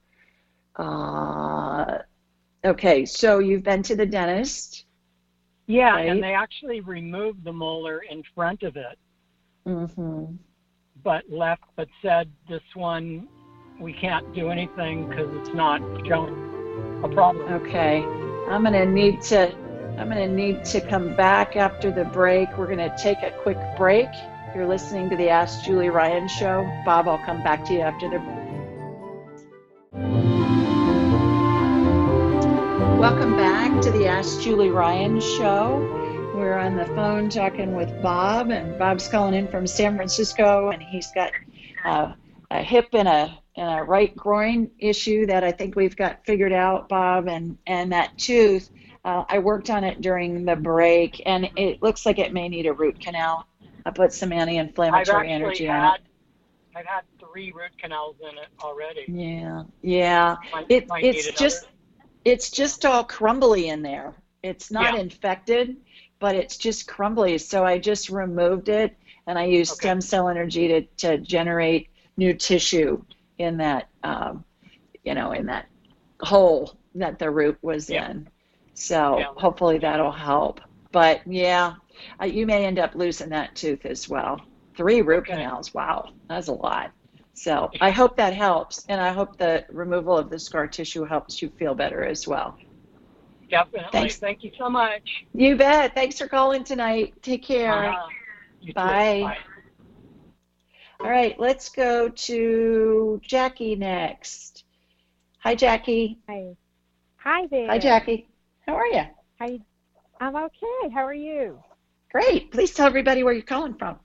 Uh, 0.76 1.98
okay, 2.64 3.04
so 3.04 3.38
you've 3.38 3.62
been 3.62 3.82
to 3.84 3.96
the 3.96 4.06
dentist. 4.06 4.84
Yeah, 5.66 5.94
Right. 5.94 6.08
and 6.10 6.22
they 6.22 6.34
actually 6.34 6.80
removed 6.80 7.44
the 7.44 7.52
molar 7.52 8.00
in 8.10 8.22
front 8.34 8.62
of 8.62 8.76
it, 8.76 8.98
Mm-hmm. 9.66 10.36
but 11.02 11.28
left, 11.30 11.62
but 11.76 11.88
said 12.02 12.30
this 12.48 12.62
one 12.74 13.28
we 13.80 13.92
can't 13.92 14.32
do 14.34 14.50
anything 14.50 15.08
because 15.08 15.28
it's 15.36 15.54
not 15.54 15.80
showing 16.06 16.34
a 17.02 17.08
problem. 17.08 17.48
Okay, 17.52 18.02
I'm 18.48 18.62
gonna 18.62 18.86
need 18.86 19.20
to. 19.22 19.52
I'm 19.98 20.08
gonna 20.08 20.28
need 20.28 20.64
to 20.66 20.80
come 20.80 21.14
back 21.16 21.56
after 21.56 21.90
the 21.90 22.04
break. 22.04 22.56
We're 22.58 22.66
gonna 22.68 22.94
take 22.96 23.22
a 23.22 23.30
quick 23.30 23.58
break. 23.76 24.08
You're 24.54 24.68
listening 24.68 25.10
to 25.10 25.16
the 25.16 25.30
Ask 25.30 25.64
Julie 25.64 25.88
Ryan 25.88 26.28
show. 26.28 26.62
Bob, 26.84 27.08
I'll 27.08 27.18
come 27.18 27.42
back 27.42 27.64
to 27.64 27.72
you 27.72 27.80
after 27.80 28.08
the. 28.08 28.20
Welcome 32.96 33.36
back 33.36 33.82
to 33.82 33.90
the 33.90 34.06
Ask 34.06 34.40
Julie 34.42 34.68
Ryan 34.68 35.20
show. 35.20 35.80
We're 36.36 36.56
on 36.56 36.76
the 36.76 36.86
phone 36.86 37.30
talking 37.30 37.74
with 37.74 38.00
Bob, 38.00 38.50
and 38.50 38.78
Bob's 38.78 39.08
calling 39.08 39.34
in 39.34 39.48
from 39.48 39.66
San 39.66 39.96
Francisco, 39.96 40.70
and 40.70 40.80
he's 40.80 41.10
got 41.10 41.32
uh, 41.84 42.12
a 42.52 42.62
hip 42.62 42.90
and 42.92 43.08
a 43.08 43.36
and 43.56 43.80
a 43.80 43.82
right 43.82 44.14
groin 44.14 44.70
issue 44.78 45.26
that 45.26 45.42
I 45.42 45.50
think 45.50 45.74
we've 45.74 45.96
got 45.96 46.24
figured 46.24 46.52
out, 46.52 46.88
Bob, 46.88 47.26
and 47.26 47.58
and 47.66 47.90
that 47.90 48.16
tooth. 48.18 48.70
Uh, 49.04 49.24
I 49.28 49.40
worked 49.40 49.68
on 49.68 49.82
it 49.82 50.00
during 50.00 50.44
the 50.44 50.54
break, 50.54 51.20
and 51.26 51.50
it 51.56 51.82
looks 51.82 52.06
like 52.06 52.20
it 52.20 52.32
may 52.32 52.48
need 52.48 52.66
a 52.66 52.72
root 52.72 53.00
canal. 53.00 53.48
I 53.86 53.90
put 53.90 54.12
some 54.12 54.32
anti-inflammatory 54.32 55.30
actually 55.30 55.32
energy 55.32 55.68
on 55.68 55.82
had 55.82 56.00
I've 56.76 56.86
had 56.86 57.02
three 57.20 57.52
root 57.52 57.76
canals 57.78 58.16
in 58.20 58.36
it 58.38 58.48
already. 58.62 59.06
Yeah, 59.08 59.62
yeah. 59.82 60.36
Might, 60.52 60.70
It, 60.70 60.88
might 60.88 61.04
it's 61.04 61.30
just 61.38 61.68
it's 62.24 62.50
just 62.50 62.84
all 62.84 63.04
crumbly 63.04 63.68
in 63.68 63.82
there. 63.82 64.14
It's 64.42 64.70
not 64.70 64.94
Yeah. 64.94 65.00
infected, 65.00 65.76
but 66.18 66.34
it's 66.34 66.56
just 66.56 66.86
crumbly. 66.88 67.38
So 67.38 67.64
I 67.64 67.78
just 67.78 68.10
removed 68.10 68.68
it, 68.68 68.96
and 69.26 69.38
I 69.38 69.44
used 69.44 69.72
Okay. 69.72 69.88
stem 69.88 70.00
cell 70.00 70.28
energy 70.28 70.68
to 70.68 70.80
to 70.98 71.18
generate 71.18 71.88
new 72.16 72.34
tissue 72.34 73.02
in 73.38 73.58
that 73.58 73.88
um, 74.02 74.44
you 75.04 75.14
know 75.14 75.32
in 75.32 75.46
that 75.46 75.66
hole 76.20 76.76
that 76.96 77.18
the 77.18 77.30
root 77.30 77.58
was 77.62 77.90
Yeah. 77.90 78.08
in. 78.08 78.28
So 78.74 79.16
Yeah. 79.18 79.32
hopefully 79.36 79.78
that'll 79.78 80.10
help. 80.12 80.60
But 80.92 81.20
yeah, 81.26 81.74
uh, 82.20 82.26
you 82.26 82.46
may 82.46 82.64
end 82.64 82.78
up 82.78 82.94
losing 82.94 83.30
that 83.30 83.54
tooth 83.54 83.84
as 83.86 84.08
well. 84.08 84.40
Three 84.76 85.02
root 85.02 85.18
Okay. 85.18 85.32
canals. 85.32 85.72
Wow, 85.74 86.10
that's 86.28 86.48
a 86.48 86.52
lot. 86.52 86.92
So 87.34 87.70
I 87.80 87.90
hope 87.90 88.16
that 88.16 88.34
helps, 88.34 88.84
and 88.88 89.00
I 89.00 89.12
hope 89.12 89.36
the 89.38 89.64
removal 89.70 90.16
of 90.16 90.30
the 90.30 90.38
scar 90.38 90.66
tissue 90.66 91.04
helps 91.04 91.40
you 91.42 91.50
feel 91.58 91.74
better 91.74 92.04
as 92.04 92.26
well. 92.26 92.56
Definitely. 93.50 93.90
Thanks. 93.92 94.16
Thank 94.16 94.42
you 94.42 94.50
so 94.58 94.68
much. 94.68 95.02
You 95.32 95.56
bet. 95.56 95.94
Thanks 95.94 96.18
for 96.18 96.26
calling 96.26 96.64
tonight. 96.64 97.14
Take 97.22 97.44
care. 97.44 97.94
You 98.60 98.72
too. 98.72 98.74
Bye. 98.74 99.20
Bye. 99.22 99.36
All 101.00 101.10
right, 101.10 101.38
let's 101.38 101.68
go 101.68 102.08
to 102.08 103.20
Jackie 103.22 103.76
next. 103.76 104.64
Hi, 105.40 105.54
Jackie. 105.54 106.18
Hi. 106.28 106.56
Hi 107.16 107.46
there. 107.50 107.66
Hi, 107.68 107.78
Jackie. 107.78 108.28
How 108.66 108.74
are 108.74 108.86
you? 108.86 109.02
Hi. 109.40 109.58
I'm 110.20 110.36
okay. 110.36 110.88
How 110.94 111.04
are 111.04 111.12
you? 111.12 111.58
Great. 112.14 112.52
Please 112.52 112.72
tell 112.72 112.86
everybody 112.86 113.24
where 113.24 113.34
you're 113.34 113.42
calling 113.42 113.74
from. 113.74 113.98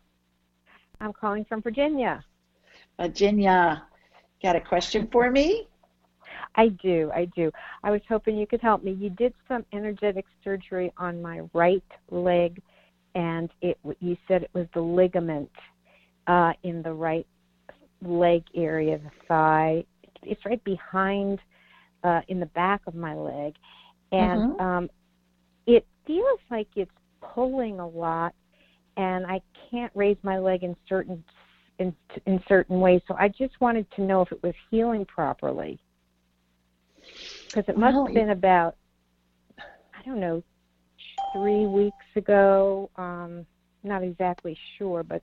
I'm 1.00 1.13
calling 1.13 1.45
from 1.45 1.62
Virginia. 1.62 2.26
Virginia. 3.00 3.84
Got 4.41 4.56
a 4.56 4.62
question 4.62 5.08
for 5.12 5.30
me? 5.30 5.67
I 6.56 6.69
do. 6.69 7.12
I 7.13 7.26
do. 7.36 7.52
I 7.84 7.91
was 7.91 8.02
hoping 8.10 8.38
you 8.38 8.48
could 8.48 8.62
help 8.62 8.84
me. 8.84 8.93
You 8.93 9.10
did 9.12 9.34
some 9.48 9.65
energetic 9.74 10.26
surgery 10.43 10.91
on 10.98 11.22
my 11.22 11.41
right 11.54 11.84
leg, 12.10 12.62
and 13.15 13.50
it. 13.62 13.78
You 14.00 14.17
said 14.28 14.43
it 14.43 14.52
was 14.54 14.67
the 14.74 14.82
ligament 14.82 15.52
uh, 16.28 16.54
in 16.63 16.82
the 16.82 16.93
right 16.93 17.28
leg 18.02 18.43
area, 18.56 18.98
the 18.98 19.12
thigh. 19.28 19.86
It's 20.24 20.45
right 20.45 20.63
behind, 20.63 21.39
uh, 22.04 22.22
in 22.28 22.39
the 22.39 22.48
back 22.48 22.82
of 22.88 22.95
my 22.95 23.13
leg, 23.15 23.56
and 24.12 24.41
Mhm. 24.43 24.62
um, 24.62 24.89
it 25.67 25.86
feels 26.06 26.39
like 26.50 26.67
it's 26.76 26.91
pulling 27.21 27.79
a 27.79 27.88
lot, 27.88 28.34
and 28.97 29.25
I 29.25 29.41
can't 29.71 29.91
raise 29.95 30.17
my 30.23 30.38
leg 30.39 30.63
in 30.63 30.75
certain 30.88 31.23
in 31.79 31.95
in 32.25 32.43
certain 32.47 32.79
ways. 32.79 33.01
So 33.08 33.15
I 33.17 33.29
just 33.29 33.60
wanted 33.62 33.89
to 33.91 34.01
know 34.01 34.21
if 34.21 34.32
it 34.32 34.41
was 34.43 34.55
healing 34.69 35.05
properly 35.05 35.79
because 37.47 37.65
it 37.67 37.77
must 37.77 37.95
Well, 37.95 38.05
have 38.08 38.13
been 38.15 38.29
about 38.32 38.75
I 39.93 40.01
don't 40.05 40.19
know 40.19 40.43
three 41.34 41.65
weeks 41.65 42.05
ago. 42.15 42.89
Um, 42.95 43.45
not 43.84 44.03
exactly 44.03 44.58
sure, 44.77 45.03
but 45.03 45.21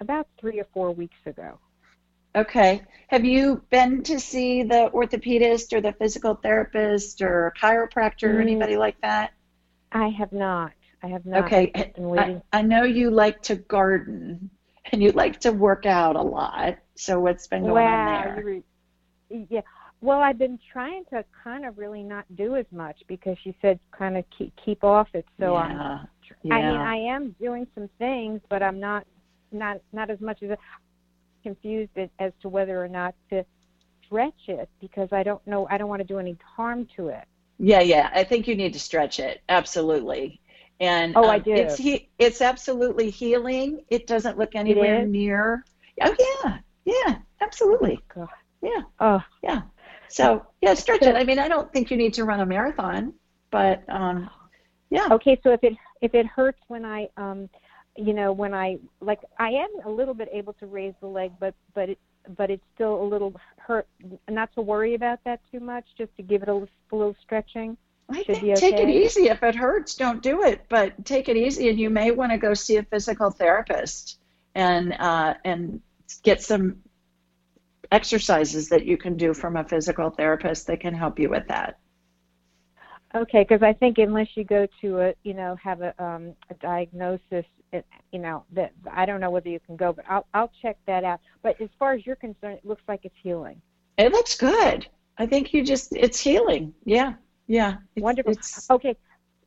about 0.00 0.28
three 0.40 0.60
or 0.60 0.66
four 0.72 0.92
weeks 0.92 1.18
ago. 1.26 1.58
Okay. 2.36 2.82
Have 3.08 3.24
you 3.24 3.62
been 3.70 4.02
to 4.04 4.18
see 4.20 4.62
the 4.64 4.90
orthopedist 4.92 5.72
or 5.72 5.80
the 5.80 5.92
physical 5.92 6.34
therapist 6.34 7.22
or 7.22 7.52
chiropractor 7.60 8.24
or 8.34 8.40
Mm. 8.40 8.42
anybody 8.42 8.76
like 8.76 9.00
that? 9.02 9.32
I 9.92 10.08
have 10.08 10.32
not. 10.32 10.72
I 11.04 11.08
have 11.08 11.26
not. 11.26 11.44
Okay. 11.44 11.70
I, 11.74 11.92
waiting. 11.98 12.42
I 12.52 12.62
know 12.62 12.84
you 12.84 13.10
like 13.10 13.42
to 13.42 13.56
garden 13.56 14.50
and 14.92 15.02
you 15.02 15.12
like 15.12 15.40
to 15.40 15.52
work 15.52 15.84
out 15.84 16.16
a 16.16 16.22
lot. 16.22 16.78
So 16.94 17.20
what's 17.20 17.46
been 17.46 17.62
going 17.62 17.86
on 17.86 18.62
there? 19.28 19.46
yeah. 19.50 19.60
Well, 20.00 20.20
I've 20.20 20.38
been 20.38 20.58
trying 20.72 21.04
to 21.10 21.24
kind 21.42 21.64
of 21.64 21.78
really 21.78 22.02
not 22.02 22.24
do 22.36 22.56
as 22.56 22.66
much 22.70 23.02
because 23.06 23.36
she 23.42 23.56
said 23.60 23.78
kind 23.96 24.16
of 24.16 24.24
keep 24.36 24.52
keep 24.64 24.82
off 24.84 25.08
it. 25.14 25.26
So 25.38 25.56
I'm 25.56 26.06
yeah. 26.42 26.54
I 26.54 26.62
mean, 26.62 26.80
I 26.80 26.96
am 26.96 27.34
doing 27.40 27.66
some 27.74 27.88
things, 27.98 28.40
but 28.48 28.62
I'm 28.62 28.80
not 28.80 29.06
not 29.52 29.80
not 29.92 30.10
as 30.10 30.20
much 30.20 30.42
as 30.42 30.56
confused 31.42 31.90
as 32.18 32.32
to 32.42 32.48
whether 32.48 32.82
or 32.82 32.88
not 32.88 33.14
to 33.30 33.44
stretch 34.06 34.48
it 34.48 34.68
because 34.80 35.08
I 35.12 35.22
don't 35.22 35.46
know. 35.46 35.66
I 35.70 35.76
don't 35.76 35.88
want 35.88 36.00
to 36.00 36.08
do 36.08 36.18
any 36.18 36.36
harm 36.56 36.86
to 36.96 37.08
it. 37.08 37.24
Yeah, 37.58 37.80
yeah. 37.80 38.10
I 38.12 38.24
think 38.24 38.48
you 38.48 38.56
need 38.56 38.72
to 38.72 38.80
stretch 38.80 39.20
it. 39.20 39.42
Absolutely. 39.48 40.40
And 40.84 41.16
Oh, 41.16 41.28
I 41.28 41.36
um, 41.36 41.42
do. 41.42 41.52
It's 41.54 41.76
he, 41.76 42.10
it's 42.18 42.42
absolutely 42.42 43.08
healing. 43.08 43.84
It 43.88 44.06
doesn't 44.06 44.36
look 44.36 44.54
anywhere 44.54 45.06
near. 45.06 45.64
Oh 46.02 46.14
yeah, 46.44 46.58
yeah, 46.84 47.16
absolutely. 47.40 47.98
God. 48.14 48.28
Yeah, 48.60 48.82
Oh, 49.00 49.22
yeah. 49.42 49.62
So 50.08 50.46
yeah, 50.60 50.74
stretch 50.74 51.02
it. 51.02 51.16
I 51.16 51.24
mean, 51.24 51.38
I 51.38 51.48
don't 51.48 51.72
think 51.72 51.90
you 51.90 51.96
need 51.96 52.14
to 52.14 52.24
run 52.24 52.40
a 52.40 52.46
marathon, 52.46 53.14
but 53.50 53.82
um, 53.88 54.28
yeah. 54.90 55.08
okay. 55.12 55.40
So 55.42 55.52
if 55.52 55.64
it 55.64 55.74
if 56.02 56.14
it 56.14 56.26
hurts 56.26 56.60
when 56.68 56.84
I 56.84 57.08
um, 57.16 57.48
you 57.96 58.12
know, 58.12 58.32
when 58.32 58.52
I 58.52 58.78
like 59.00 59.20
I 59.38 59.48
am 59.50 59.70
a 59.86 59.90
little 59.90 60.14
bit 60.14 60.28
able 60.32 60.52
to 60.54 60.66
raise 60.66 60.94
the 61.00 61.06
leg, 61.06 61.32
but 61.40 61.54
but 61.74 61.88
it 61.88 61.98
but 62.36 62.50
it's 62.50 62.64
still 62.74 63.02
a 63.02 63.06
little 63.06 63.34
hurt. 63.58 63.86
Not 64.28 64.52
to 64.54 64.60
worry 64.60 64.94
about 64.94 65.20
that 65.24 65.40
too 65.50 65.60
much. 65.60 65.84
Just 65.96 66.14
to 66.16 66.22
give 66.22 66.42
it 66.42 66.48
a, 66.48 66.52
little- 66.52 66.68
a 66.92 66.96
little 66.96 67.16
stretching. 67.22 67.76
I 68.10 68.22
should 68.22 68.36
think 68.36 68.42
be 68.42 68.54
take 68.54 68.74
it 68.74 68.88
easy. 68.88 69.28
If 69.28 69.42
it 69.42 69.54
hurts, 69.54 69.94
don't 69.94 70.22
do 70.22 70.42
it. 70.42 70.66
But 70.68 71.04
take 71.04 71.28
it 71.28 71.36
easy, 71.36 71.68
and 71.68 71.78
you 71.78 71.90
may 71.90 72.10
want 72.10 72.32
to 72.32 72.38
go 72.38 72.54
see 72.54 72.76
a 72.76 72.82
physical 72.82 73.30
therapist 73.30 74.18
and 74.54 74.92
uh, 74.92 75.34
and 75.44 75.80
get 76.22 76.42
some 76.42 76.82
exercises 77.90 78.68
that 78.70 78.84
you 78.84 78.96
can 78.96 79.16
do 79.16 79.32
from 79.34 79.56
a 79.56 79.64
physical 79.64 80.10
therapist 80.10 80.66
that 80.66 80.80
can 80.80 80.94
help 80.94 81.18
you 81.18 81.30
with 81.30 81.48
that. 81.48 81.78
Okay, 83.14 83.42
because 83.48 83.62
I 83.62 83.72
think 83.72 83.98
unless 83.98 84.26
you 84.34 84.42
go 84.42 84.66
to 84.80 85.00
a, 85.00 85.14
you 85.22 85.34
know, 85.34 85.56
have 85.62 85.80
a 85.82 86.04
um, 86.04 86.34
a 86.50 86.54
diagnosis, 86.54 87.44
it, 87.72 87.86
you 88.10 88.18
know, 88.18 88.44
that 88.52 88.72
I 88.90 89.06
don't 89.06 89.20
know 89.20 89.30
whether 89.30 89.48
you 89.48 89.60
can 89.60 89.76
go, 89.76 89.92
but 89.92 90.04
I'll 90.08 90.26
I'll 90.34 90.50
check 90.60 90.76
that 90.86 91.04
out. 91.04 91.20
But 91.42 91.60
as 91.60 91.68
far 91.78 91.92
as 91.92 92.04
you're 92.04 92.16
concerned, 92.16 92.58
it 92.58 92.66
looks 92.66 92.82
like 92.88 93.00
it's 93.04 93.14
healing. 93.22 93.62
It 93.96 94.10
looks 94.12 94.36
good. 94.36 94.88
I 95.16 95.26
think 95.26 95.54
you 95.54 95.64
just 95.64 95.94
it's 95.94 96.18
healing. 96.18 96.74
Yeah, 96.84 97.14
yeah. 97.46 97.76
It's, 97.94 98.02
Wonderful. 98.02 98.32
It's, 98.32 98.70
Okay. 98.70 98.96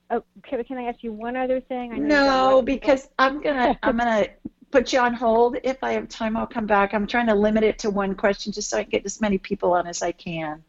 Oh, 0.09 0.23
can, 0.43 0.63
can 0.63 0.77
I 0.77 0.83
ask 0.83 1.03
you 1.03 1.11
one 1.11 1.35
other 1.35 1.59
thing? 1.59 1.91
I 1.93 1.97
know 1.97 2.03
you've 2.03 2.09
got 2.09 2.25
no, 2.25 2.45
lots 2.55 2.59
of- 2.59 2.65
because 2.65 3.09
I'm 3.19 3.41
gonna 3.41 3.77
I'm 3.83 3.97
gonna 3.97 4.27
put 4.71 4.93
you 4.93 4.99
on 4.99 5.13
hold. 5.13 5.57
If 5.63 5.83
I 5.83 5.91
have 5.93 6.07
time, 6.07 6.37
I'll 6.37 6.47
come 6.47 6.65
back. 6.65 6.93
I'm 6.93 7.07
trying 7.07 7.27
to 7.27 7.35
limit 7.35 7.63
it 7.63 7.79
to 7.79 7.89
one 7.89 8.15
question 8.15 8.53
just 8.53 8.69
so 8.69 8.77
I 8.77 8.83
can 8.83 8.91
get 8.91 9.05
as 9.05 9.19
many 9.21 9.37
people 9.37 9.73
on 9.73 9.85
as 9.87 10.01
I 10.01 10.11
can. 10.13 10.63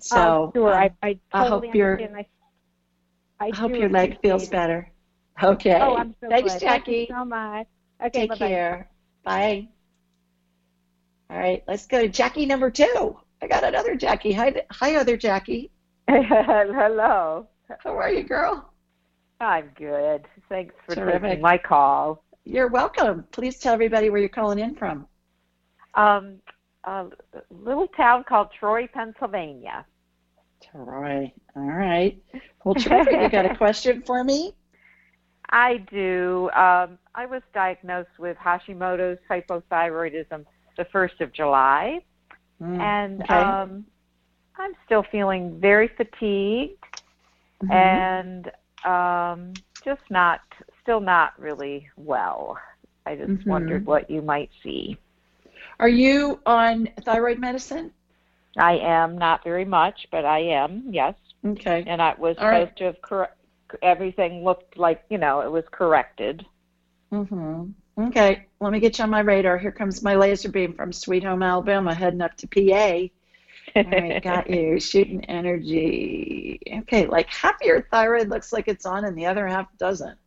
So 0.00 0.16
Oh, 0.18 0.52
sure. 0.54 0.72
um, 0.74 0.78
I 0.78 0.90
I 1.02 1.18
I 1.32 1.42
totally 1.48 1.68
hope 1.68 1.74
your- 1.76 1.92
understand. 1.92 2.26
I, 3.40 3.46
I 3.46 3.56
hope 3.56 3.72
do 3.72 3.78
your 3.78 3.88
leg 3.88 4.20
feels 4.22 4.44
it. 4.44 4.50
better. 4.50 4.88
Okay. 5.42 5.78
Oh, 5.80 5.96
I'm 5.96 6.14
so 6.20 6.28
Thanks, 6.28 6.50
glad. 6.52 6.60
Thank 6.60 6.86
you 6.88 6.94
Jackie. 6.94 7.06
so 7.10 7.24
much. 7.24 7.66
Okay, 8.04 8.20
Take 8.20 8.28
bye-bye. 8.30 8.48
care. 8.48 8.90
Bye. 9.24 9.68
All 11.30 11.38
right, 11.38 11.64
let's 11.66 11.86
go 11.86 12.00
to 12.02 12.08
Jackie 12.08 12.46
number 12.46 12.70
two. 12.70 13.16
I 13.40 13.48
got 13.48 13.64
another 13.64 13.96
Jackie. 13.96 14.32
Hi, 14.32 14.62
hi, 14.70 14.94
other 14.96 15.16
Jackie. 15.16 15.71
Hello. 16.08 17.46
How 17.78 17.96
are 17.96 18.10
you, 18.10 18.24
girl? 18.24 18.70
I'm 19.40 19.70
good. 19.76 20.26
Thanks 20.48 20.74
for 20.86 20.94
Terrific. 20.94 21.22
taking 21.22 21.42
my 21.42 21.58
call. 21.58 22.24
You're 22.44 22.68
welcome. 22.68 23.24
Please 23.32 23.58
tell 23.58 23.72
everybody 23.74 24.10
where 24.10 24.20
you're 24.20 24.28
calling 24.28 24.58
in 24.58 24.74
from. 24.74 25.06
Um, 25.94 26.38
a 26.84 27.06
little 27.50 27.88
town 27.88 28.24
called 28.28 28.48
Troy, 28.58 28.88
Pennsylvania. 28.92 29.84
Troy. 30.70 31.32
All 31.54 31.62
right. 31.62 32.20
Well, 32.64 32.74
Troy, 32.74 33.02
you 33.22 33.28
got 33.28 33.46
a 33.46 33.56
question 33.56 34.02
for 34.02 34.24
me? 34.24 34.54
I 35.50 35.78
do. 35.90 36.50
Um, 36.54 36.98
I 37.14 37.26
was 37.26 37.42
diagnosed 37.54 38.18
with 38.18 38.36
Hashimoto's 38.38 39.18
hypothyroidism 39.30 40.44
the 40.76 40.84
1st 40.86 41.20
of 41.20 41.32
July. 41.32 42.00
Mm, 42.60 42.80
and 42.80 43.22
okay. 43.22 43.34
um, 43.34 43.84
I'm 44.58 44.72
still 44.84 45.02
feeling 45.02 45.58
very 45.58 45.88
fatigued 45.88 46.78
Mhm. 47.62 47.70
and 47.70 48.50
um, 48.84 49.52
just 49.84 50.02
not, 50.10 50.40
still 50.82 51.00
not 51.00 51.38
really 51.38 51.88
well. 51.96 52.58
I 53.06 53.16
just 53.16 53.30
Mhm. 53.30 53.46
wondered 53.46 53.86
what 53.86 54.10
you 54.10 54.22
might 54.22 54.50
see. 54.62 54.96
Are 55.78 55.88
you 55.88 56.40
on 56.46 56.88
thyroid 57.02 57.38
medicine? 57.38 57.92
I 58.56 58.74
am 58.78 59.16
not 59.16 59.42
very 59.44 59.64
much, 59.64 60.06
but 60.10 60.24
I 60.24 60.40
am, 60.40 60.84
yes. 60.90 61.14
Okay. 61.44 61.84
And 61.86 62.02
I 62.02 62.14
was 62.18 62.36
All 62.38 62.48
right. 62.48 62.62
supposed 62.62 62.78
to 62.78 62.84
have 62.84 63.02
correct. 63.02 63.36
Everything 63.80 64.44
looked 64.44 64.76
like 64.76 65.02
you 65.08 65.16
know 65.16 65.40
it 65.40 65.50
was 65.50 65.64
corrected. 65.70 66.44
Mm-hmm. 67.10 67.70
Okay. 68.08 68.46
Let 68.60 68.72
me 68.72 68.80
get 68.80 68.98
you 68.98 69.04
on 69.04 69.10
my 69.10 69.20
radar. 69.20 69.56
Here 69.56 69.72
comes 69.72 70.02
my 70.02 70.14
laser 70.14 70.50
beam 70.50 70.74
from 70.74 70.92
Sweet 70.92 71.24
Home, 71.24 71.42
Alabama, 71.42 71.94
heading 71.94 72.20
up 72.20 72.36
to 72.36 72.46
PA. 72.48 73.08
All 73.76 73.84
right, 73.84 74.22
got 74.22 74.50
you. 74.50 74.78
Shooting 74.80 75.24
energy. 75.26 76.60
Okay, 76.80 77.06
like 77.06 77.28
half 77.28 77.56
your 77.62 77.82
thyroid 77.90 78.28
looks 78.28 78.52
like 78.52 78.68
it's 78.68 78.86
on 78.86 79.04
and 79.04 79.16
the 79.16 79.26
other 79.26 79.46
half 79.46 79.66
doesn't. 79.78 80.18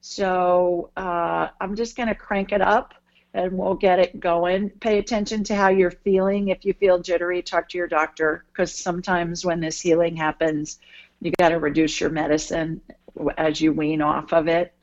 So 0.00 0.90
uh, 0.96 1.48
I'm 1.60 1.76
just 1.76 1.96
going 1.96 2.08
to 2.08 2.14
crank 2.14 2.52
it 2.52 2.60
up 2.60 2.94
and 3.34 3.56
we'll 3.56 3.74
get 3.74 3.98
it 3.98 4.20
going. 4.20 4.70
Pay 4.70 4.98
attention 4.98 5.44
to 5.44 5.54
how 5.54 5.68
you're 5.68 5.90
feeling. 5.90 6.48
If 6.48 6.64
you 6.64 6.74
feel 6.74 6.98
jittery, 6.98 7.42
talk 7.42 7.68
to 7.70 7.78
your 7.78 7.86
doctor 7.86 8.44
because 8.48 8.74
sometimes 8.74 9.44
when 9.44 9.60
this 9.60 9.80
healing 9.80 10.16
happens, 10.16 10.78
you 11.20 11.32
got 11.38 11.50
to 11.50 11.58
reduce 11.58 12.00
your 12.00 12.10
medicine 12.10 12.80
as 13.38 13.60
you 13.60 13.72
wean 13.72 14.02
off 14.02 14.32
of 14.32 14.48
it. 14.48 14.74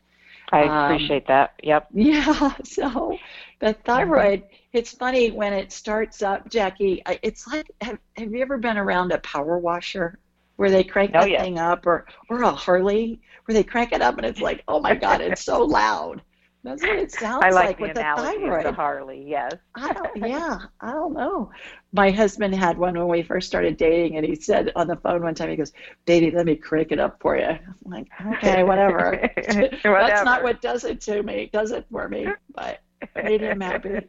I 0.51 0.61
Um, 0.61 0.71
appreciate 0.85 1.27
that. 1.27 1.53
Yep. 1.63 1.89
Yeah, 1.93 2.55
so 2.63 3.21
the 3.59 3.73
thyroid, 3.73 4.43
it's 4.73 4.93
funny 4.93 5.31
when 5.31 5.53
it 5.53 5.71
starts 5.71 6.21
up, 6.21 6.49
Jackie, 6.49 7.01
I- 7.05 7.19
it's 7.23 7.47
like, 7.47 7.67
have, 7.81 7.99
have 8.17 8.31
you 8.31 8.41
ever 8.41 8.57
been 8.57 8.77
around 8.77 9.11
a 9.11 9.19
power 9.19 9.57
washer 9.57 10.19
where 10.57 10.71
they 10.71 10.83
crank 10.83 11.17
Oh, 11.17 11.19
that 11.19 11.25
yeah. 11.25 11.37
thing 11.37 11.57
up 11.59 11.85
or, 11.87 12.05
or 12.29 12.43
a 12.43 12.51
Harley 12.51 13.21
where 13.45 13.53
they 13.55 13.63
crank 13.63 13.91
it 13.93 14.01
up 14.01 14.17
and 14.17 14.25
it's 14.25 14.41
like, 14.41 14.63
oh 14.67 14.79
my 14.81 14.95
God, 14.95 15.21
it's 15.21 15.41
so 15.41 15.63
loud. 15.63 16.21
That's 16.63 16.81
what 16.81 16.97
it 16.97 17.11
sounds 17.11 17.43
I 17.45 17.51
like, 17.51 17.65
like 17.65 17.77
the 17.77 17.83
with 17.83 17.93
the 17.93 18.01
thyroid. 18.01 18.65
the 18.65 18.73
Harley. 18.73 19.23
Yes. 19.25 19.53
I 19.75 19.93
don't, 19.93 20.17
yeah, 20.17 20.59
I 20.81 20.91
don't 20.91 21.13
know. 21.13 21.51
My 21.93 22.11
husband 22.11 22.53
had 22.53 22.77
one 22.77 22.97
when 22.97 23.07
we 23.07 23.23
first 23.23 23.47
started 23.47 23.77
dating, 23.77 24.17
and 24.17 24.25
he 24.25 24.35
said 24.35 24.71
on 24.75 24.87
the 24.87 24.97
phone 24.97 25.23
one 25.23 25.35
time, 25.35 25.49
he 25.49 25.55
goes, 25.55 25.71
"Baby, 26.05 26.31
let 26.31 26.45
me 26.45 26.57
crank 26.57 26.91
it 26.91 26.99
up 26.99 27.17
for 27.21 27.37
you." 27.37 27.45
I'm 27.45 27.61
like, 27.85 28.07
"Okay, 28.35 28.63
whatever." 28.65 29.29
That's 29.37 30.25
not 30.25 30.43
what 30.43 30.61
does 30.61 30.83
it 30.83 30.99
to 31.01 31.23
me. 31.23 31.43
It 31.43 31.53
does 31.53 31.71
it 31.71 31.85
for 31.89 32.09
me, 32.09 32.27
but 32.53 32.81
made 33.15 33.41
him 33.41 33.61
happy. 33.61 34.01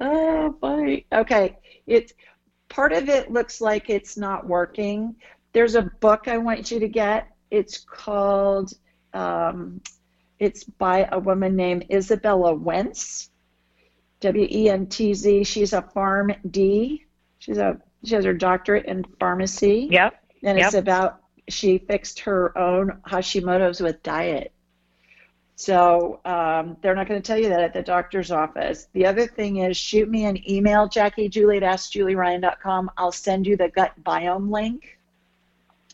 Oh, 0.00 0.56
funny. 0.60 1.06
Okay, 1.12 1.58
it's 1.86 2.12
part 2.68 2.92
of 2.92 3.08
it 3.08 3.30
looks 3.30 3.60
like 3.60 3.88
it's 3.88 4.16
not 4.16 4.46
working. 4.48 5.14
There's 5.52 5.76
a 5.76 5.82
book 5.82 6.26
I 6.26 6.38
want 6.38 6.72
you 6.72 6.80
to 6.80 6.88
get. 6.88 7.28
It's 7.52 7.78
called. 7.78 8.72
Um, 9.14 9.80
it's 10.38 10.64
by 10.64 11.08
a 11.10 11.18
woman 11.18 11.56
named 11.56 11.86
Izabella 11.90 12.58
Wentz. 12.58 13.30
W 14.20 14.46
E 14.50 14.68
N 14.68 14.86
T 14.86 15.14
Z. 15.14 15.44
She's 15.44 15.72
a 15.72 15.82
Pharm 15.82 16.36
D. 16.50 17.04
She's 17.38 17.58
a 17.58 17.80
she 18.04 18.14
has 18.14 18.24
her 18.24 18.34
doctorate 18.34 18.86
in 18.86 19.04
pharmacy. 19.20 19.88
Yep. 19.90 20.20
And 20.42 20.58
it's 20.58 20.74
Yep. 20.74 20.82
about 20.82 21.20
she 21.48 21.78
fixed 21.78 22.20
her 22.20 22.56
own 22.58 23.00
Hashimoto's 23.06 23.80
with 23.80 24.02
diet. 24.02 24.52
So 25.54 26.20
um, 26.24 26.76
they're 26.82 26.94
not 26.94 27.08
going 27.08 27.20
to 27.20 27.26
tell 27.26 27.38
you 27.38 27.48
that 27.48 27.60
at 27.60 27.72
the 27.72 27.82
doctor's 27.82 28.30
office. 28.30 28.86
The 28.92 29.06
other 29.06 29.26
thing 29.26 29.56
is 29.56 29.76
shoot 29.76 30.08
me 30.08 30.24
an 30.24 30.48
email, 30.48 30.86
Jackie 30.86 31.28
Julie 31.28 31.56
at 31.56 31.64
AskJulieRyan.com. 31.64 32.90
I'll 32.96 33.10
send 33.10 33.44
you 33.46 33.56
the 33.56 33.68
gut 33.68 33.92
biome 34.04 34.50
link. 34.50 34.98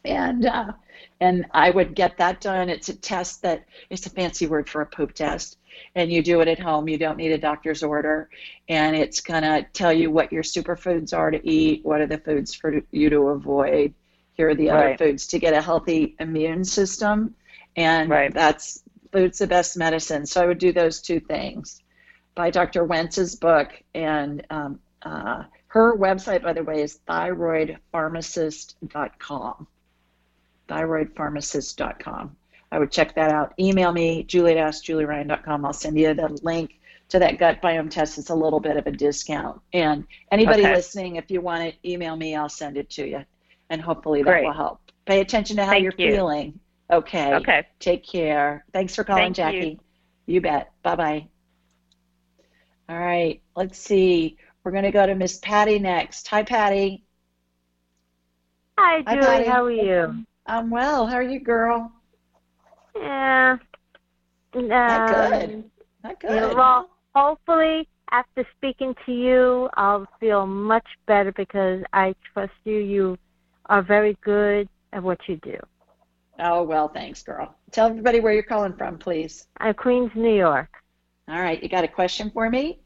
And 0.05 0.45
uh, 0.45 0.73
and 1.21 1.47
I 1.53 1.71
would 1.71 1.95
get 1.95 2.19
that 2.19 2.41
done. 2.41 2.69
It's 2.69 2.89
a 2.89 2.95
test 2.95 3.43
that 3.43 3.65
it's 3.91 4.07
a 4.07 4.11
fancy 4.11 4.47
word 4.47 4.69
for 4.69 4.83
a 4.83 4.87
poop 4.87 5.15
test. 5.15 5.59
And 5.95 6.13
you 6.13 6.23
do 6.23 6.41
it 6.41 6.49
at 6.49 6.61
home. 6.61 6.89
You 6.89 6.99
don't 6.99 7.17
need 7.17 7.33
a 7.33 7.39
doctor's 7.39 7.83
order. 7.83 8.29
And 8.69 8.95
it's 8.95 9.21
going 9.21 9.43
to 9.43 9.67
tell 9.73 9.93
you 9.93 10.11
what 10.11 10.33
your 10.33 10.43
superfoods 10.43 11.17
are 11.17 11.31
to 11.31 11.49
eat, 11.49 11.85
what 11.85 12.01
are 12.01 12.07
the 12.07 12.19
foods 12.19 12.55
for 12.55 12.81
you 12.93 13.11
to 13.11 13.29
avoid. 13.29 13.95
Here 14.35 14.51
are 14.51 14.55
the 14.55 14.71
other 14.71 14.97
foods 14.99 15.27
to 15.29 15.39
get 15.39 15.55
a 15.55 15.63
healthy 15.63 16.17
immune 16.21 16.65
system. 16.65 17.35
And 17.77 18.11
Right. 18.11 18.33
that's 18.33 18.83
food's 19.13 19.39
the 19.39 19.47
best 19.47 19.77
medicine. 19.77 20.27
So 20.27 20.43
I 20.43 20.47
would 20.47 20.59
do 20.59 20.73
those 20.73 21.01
two 21.01 21.21
things. 21.21 21.83
Buy 22.35 22.51
Dr. 22.51 22.85
Wentz's 22.85 23.37
book. 23.37 23.71
And 23.95 24.45
um, 24.51 24.81
uh, 25.03 25.45
her 25.69 25.97
website, 25.97 26.43
by 26.43 26.53
the 26.53 26.65
way, 26.65 26.83
is 26.83 26.99
thyroidpharmacist.com. 27.09 29.67
Thyroidpharmacist.com. 30.69 32.37
I 32.73 32.79
would 32.79 32.91
check 32.91 33.15
that 33.15 33.31
out. 33.31 33.53
Email 33.59 33.93
me, 33.93 34.25
julie 34.25 34.57
at 34.59 34.69
askjulieryan.com. 34.73 35.65
I'll 35.65 35.73
send 35.73 35.99
you 35.99 36.13
the 36.15 36.29
link 36.43 36.81
to 37.11 37.19
that 37.21 37.39
gut 37.39 37.63
biome 37.63 37.91
test. 37.91 38.19
It's 38.19 38.31
a 38.31 38.35
little 38.35 38.59
bit 38.61 38.77
of 38.77 38.87
a 38.87 38.91
discount. 38.91 39.61
And 39.73 40.07
anybody 40.33 40.63
Okay. 40.63 40.75
listening, 40.75 41.17
if 41.17 41.31
you 41.31 41.41
want 41.41 41.63
it, 41.63 41.77
email 41.85 42.17
me. 42.17 42.35
I'll 42.35 42.49
send 42.49 42.77
it 42.77 42.91
to 42.91 43.07
you. 43.07 43.25
And 43.71 43.81
hopefully 43.81 44.23
that 44.23 44.31
Great. 44.31 44.45
will 44.45 44.53
help. 44.53 44.81
Pay 45.07 45.21
attention 45.21 45.57
to 45.57 45.65
how 45.65 45.73
Thank 45.73 45.85
you're 45.85 45.93
you. 45.99 46.13
feeling. 46.13 46.59
Okay. 46.91 47.35
Okay. 47.35 47.67
Take 47.79 48.07
care. 48.07 48.65
Thanks 48.73 48.95
for 48.95 49.05
calling, 49.05 49.35
Thank 49.35 49.55
you. 49.55 49.61
Jackie. 49.61 49.81
You 50.27 50.41
bet. 50.41 50.73
Bye 50.83 50.97
bye. 50.97 51.29
All 52.89 52.99
right. 52.99 53.41
Let's 53.55 53.79
see. 53.79 54.37
We're 54.65 54.73
going 54.73 54.85
to 54.85 54.91
go 54.91 55.07
to 55.07 55.15
Miss 55.15 55.39
Patty 55.39 55.79
next. 55.79 56.27
Hi, 56.29 56.43
Patty. 56.43 57.05
Hi, 58.79 59.03
Hi, 59.07 59.15
Julie. 59.15 59.27
Patty. 59.27 59.45
How 59.45 59.65
are 59.65 59.71
you? 59.71 60.25
I'm 60.47 60.71
well. 60.71 61.07
How 61.07 61.17
are 61.17 61.23
you, 61.23 61.41
girl? 61.41 61.91
Yeah. 62.97 63.57
Um, 64.55 64.69
Not 64.69 65.09
good. 65.09 65.65
Not 66.03 66.21
good. 66.21 66.31
know, 66.31 66.55
well, 66.55 66.91
hopefully, 67.15 67.89
after 68.11 68.47
speaking 68.57 68.95
to 69.07 69.13
you, 69.13 69.69
I'll 69.75 70.07
feel 70.21 70.47
much 70.47 70.87
better 71.07 71.33
because 71.33 71.83
I 71.93 72.15
trust 72.33 72.53
you. 72.65 72.77
You 72.77 73.19
are 73.67 73.83
very 73.83 74.17
good 74.23 74.69
at 74.93 75.03
what 75.03 75.19
you 75.27 75.37
do. 75.37 75.57
Oh, 76.39 76.63
well, 76.63 76.89
thanks, 76.89 77.23
girl. 77.23 77.55
Tell 77.71 77.89
everybody 77.89 78.21
where 78.21 78.33
you're 78.33 78.43
calling 78.43 78.75
from, 78.75 78.99
please. 78.99 79.47
I'm 79.59 79.75
Queens, 79.75 80.11
New 80.15 80.35
York. 80.35 80.69
All 81.29 81.41
right. 81.41 81.63
You 81.63 81.69
got 81.69 81.85
a 81.85 81.89
question 81.89 82.31
for 82.31 82.51
me? 82.51 82.81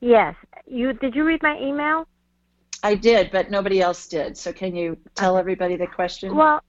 Yes. 0.00 0.34
You 0.66 0.92
did 0.92 1.14
you 1.14 1.24
read 1.24 1.42
my 1.42 1.58
email? 1.60 2.06
I 2.82 2.94
did, 2.94 3.30
but 3.30 3.50
nobody 3.50 3.80
else 3.80 4.08
did. 4.08 4.36
So 4.36 4.52
can 4.52 4.74
you 4.74 4.96
tell 5.14 5.36
everybody 5.36 5.76
the 5.76 5.86
question? 5.86 6.34
Well, 6.34 6.62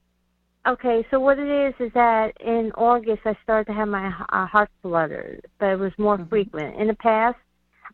okay. 0.66 1.06
So 1.10 1.20
what 1.20 1.38
it 1.38 1.48
is 1.48 1.74
is 1.78 1.92
that 1.94 2.32
in 2.40 2.72
August 2.76 3.22
I 3.24 3.36
started 3.42 3.66
to 3.66 3.76
have 3.76 3.88
my 3.88 4.08
uh, 4.32 4.46
heart 4.46 4.70
flutters, 4.82 5.40
but 5.58 5.66
it 5.70 5.78
was 5.78 5.92
more 5.98 6.18
Mhm. 6.18 6.28
frequent. 6.28 6.76
In 6.76 6.88
the 6.88 6.94
past, 6.94 7.38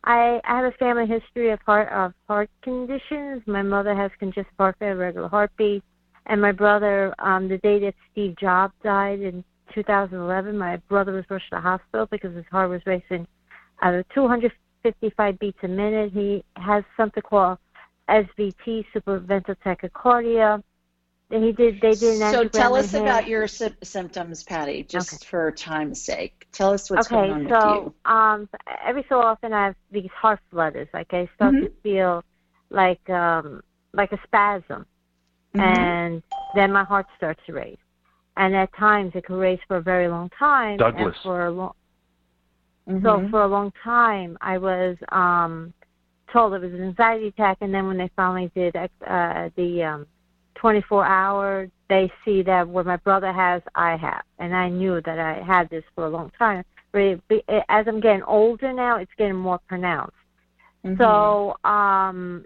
I, 0.03 0.41
I 0.45 0.57
have 0.57 0.65
a 0.65 0.77
family 0.77 1.05
history 1.05 1.51
of 1.51 1.59
heart 1.61 1.89
of 1.89 2.13
heart 2.27 2.49
conditions. 2.61 3.43
My 3.45 3.61
mother 3.61 3.93
has 3.95 4.11
congestive 4.19 4.53
heart 4.57 4.75
failure, 4.79 4.97
regular 4.97 5.27
heartbeat, 5.27 5.83
and 6.25 6.41
my 6.41 6.51
brother. 6.51 7.13
Um, 7.19 7.47
the 7.47 7.57
day 7.59 7.79
that 7.79 7.93
Steve 8.11 8.35
Jobs 8.37 8.73
died 8.83 9.19
in 9.21 9.43
2011, 9.73 10.57
my 10.57 10.77
brother 10.89 11.13
was 11.13 11.25
rushed 11.29 11.49
to 11.49 11.57
the 11.57 11.61
hospital 11.61 12.07
because 12.09 12.35
his 12.35 12.45
heart 12.51 12.69
was 12.69 12.81
racing 12.85 13.27
at 13.81 14.05
255 14.13 15.39
beats 15.39 15.57
a 15.63 15.67
minute. 15.67 16.11
He 16.13 16.43
has 16.55 16.83
something 16.97 17.23
called 17.23 17.57
SVT, 18.09 18.85
supraventricular 18.93 19.55
tachycardia. 19.63 20.63
And 21.31 21.43
he 21.43 21.53
did. 21.53 21.79
They 21.81 21.95
did 21.95 22.21
an 22.21 22.33
so 22.33 22.47
tell 22.47 22.75
us 22.75 22.93
him. 22.93 23.03
about 23.03 23.25
your 23.27 23.47
sy- 23.47 23.73
symptoms, 23.83 24.43
Patty, 24.43 24.83
just 24.83 25.25
for 25.25 25.49
time's 25.51 26.01
sake. 26.01 26.45
Tell 26.51 26.73
us 26.73 26.89
what's 26.89 27.07
okay, 27.07 27.15
going 27.15 27.31
on 27.31 27.43
with 27.45 27.51
you. 27.51 27.93
so 28.05 28.11
um, 28.11 28.49
every 28.85 29.05
so 29.07 29.21
often 29.21 29.53
I 29.53 29.67
have 29.67 29.75
these 29.91 30.09
heart 30.13 30.39
flutters. 30.51 30.89
Like 30.93 31.13
I 31.13 31.29
start 31.35 31.55
Mm-hmm. 31.55 31.65
to 31.65 31.71
feel 31.83 32.23
like 32.69 33.09
um, 33.09 33.61
like 33.93 34.11
a 34.11 34.19
spasm, 34.25 34.85
Mhm. 35.55 35.61
and 35.61 36.23
then 36.55 36.71
my 36.71 36.83
heart 36.83 37.07
starts 37.15 37.41
to 37.45 37.53
race. 37.53 37.77
And 38.35 38.55
at 38.55 38.73
times 38.73 39.11
it 39.15 39.25
can 39.25 39.35
race 39.35 39.59
for 39.67 39.77
a 39.77 39.81
very 39.81 40.07
long 40.09 40.29
time. 40.37 40.77
Douglas. 40.77 41.15
And 41.15 41.23
for 41.23 41.45
a 41.45 41.51
long, 41.51 41.73
Mhm. 42.89 43.03
so 43.03 43.29
for 43.29 43.43
a 43.43 43.47
long 43.47 43.71
time 43.83 44.37
I 44.41 44.57
was 44.57 44.97
um, 45.13 45.73
told 46.31 46.53
it 46.55 46.61
was 46.61 46.73
an 46.73 46.83
anxiety 46.83 47.27
attack, 47.27 47.57
and 47.61 47.73
then 47.73 47.87
when 47.87 47.97
they 47.97 48.09
finally 48.17 48.51
did 48.53 48.75
uh, 48.75 49.49
the 49.55 49.83
um, 49.83 50.07
24 50.61 51.05
hour, 51.05 51.67
they 51.89 52.09
see 52.23 52.43
that 52.43 52.67
what 52.67 52.85
my 52.85 52.97
brother 52.97 53.33
has, 53.33 53.61
I 53.75 53.97
have, 53.97 54.21
and 54.37 54.55
I 54.55 54.69
knew 54.69 55.01
that 55.01 55.19
I 55.19 55.41
had 55.43 55.69
this 55.69 55.83
for 55.95 56.05
a 56.05 56.09
long 56.09 56.31
time. 56.37 56.63
But 56.91 57.01
it, 57.01 57.21
as 57.67 57.87
I'm 57.87 57.99
getting 57.99 58.23
older 58.23 58.71
now, 58.71 58.97
it's 58.97 59.11
getting 59.17 59.35
more 59.35 59.59
pronounced. 59.67 60.15
Mhm. 60.85 60.97
So, 60.97 61.57
um, 61.69 62.45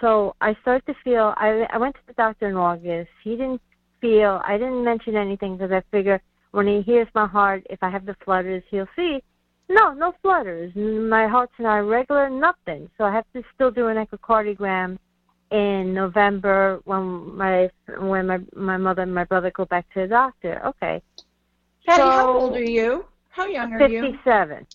so 0.00 0.34
I 0.40 0.54
started 0.62 0.86
to 0.86 0.94
feel. 1.04 1.34
I 1.36 1.66
I 1.70 1.78
went 1.78 1.94
to 1.96 2.00
the 2.06 2.14
doctor 2.14 2.48
in 2.48 2.56
August. 2.56 3.10
He 3.22 3.32
didn't 3.36 3.60
feel. 4.00 4.40
I 4.44 4.56
didn't 4.56 4.82
mention 4.84 5.16
anything 5.16 5.56
because 5.56 5.72
I 5.72 5.82
figure 5.90 6.20
when 6.52 6.66
he 6.66 6.82
hears 6.82 7.08
my 7.14 7.26
heart, 7.26 7.66
if 7.70 7.82
I 7.82 7.90
have 7.90 8.06
the 8.06 8.16
flutters, 8.24 8.62
he'll 8.70 8.88
see. 8.94 9.22
No, 9.68 9.94
no 9.94 10.12
flutters. 10.22 10.74
My 10.76 11.26
heart's 11.26 11.58
not 11.58 11.78
regular. 11.88 12.28
Nothing. 12.28 12.90
So 12.98 13.04
I 13.04 13.12
have 13.12 13.26
to 13.32 13.42
still 13.54 13.70
do 13.70 13.88
an 13.88 13.96
echocardiogram 13.96 14.98
in 15.52 15.92
November 15.92 16.80
when 16.84 17.36
my 17.36 17.70
when 17.98 18.26
my 18.26 18.40
my 18.56 18.76
mother 18.76 19.02
and 19.02 19.14
my 19.14 19.24
brother 19.24 19.50
go 19.50 19.64
back 19.66 19.86
to 19.94 20.00
the 20.00 20.08
doctor. 20.08 20.62
Okay. 20.66 21.02
Patty, 21.86 22.02
how 22.02 22.32
old 22.32 22.56
are 22.56 22.62
you? 22.62 23.04
How 23.28 23.46
young 23.46 23.72
are 23.74 23.88
you? 23.88 24.02
Fifty-seven. 24.02 24.66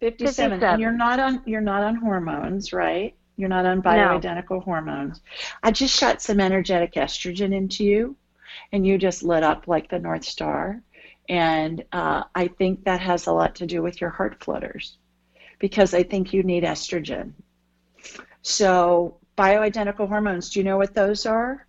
57. 0.00 0.60
57. 0.60 0.62
And 0.62 0.80
you're 0.80 0.92
not 0.92 1.20
on 1.20 1.42
you're 1.44 1.60
not 1.60 1.82
on 1.82 1.96
hormones, 1.96 2.72
right? 2.72 3.14
You're 3.36 3.48
not 3.48 3.66
on 3.66 3.82
bioidentical 3.82 4.62
hormones. 4.62 5.20
I 5.62 5.70
just 5.72 5.98
shot 5.98 6.22
some 6.22 6.40
energetic 6.40 6.94
estrogen 6.94 7.54
into 7.54 7.84
you 7.84 8.16
and 8.72 8.86
you 8.86 8.98
just 8.98 9.22
lit 9.22 9.42
up 9.42 9.66
like 9.66 9.88
the 9.88 9.98
North 9.98 10.24
Star. 10.24 10.82
And 11.28 11.84
uh, 11.92 12.24
I 12.34 12.48
think 12.48 12.84
that 12.84 13.00
has 13.00 13.26
a 13.26 13.32
lot 13.32 13.54
to 13.56 13.66
do 13.66 13.82
with 13.82 14.00
your 14.00 14.10
heart 14.10 14.42
flutters 14.42 14.98
because 15.58 15.94
I 15.94 16.02
think 16.02 16.32
you 16.32 16.42
need 16.42 16.64
estrogen. 16.64 17.32
So, 18.42 19.19
bioidentical 19.40 20.06
hormones, 20.08 20.50
do 20.50 20.60
you 20.60 20.64
know 20.64 20.76
what 20.76 20.94
those 20.94 21.24
are? 21.24 21.66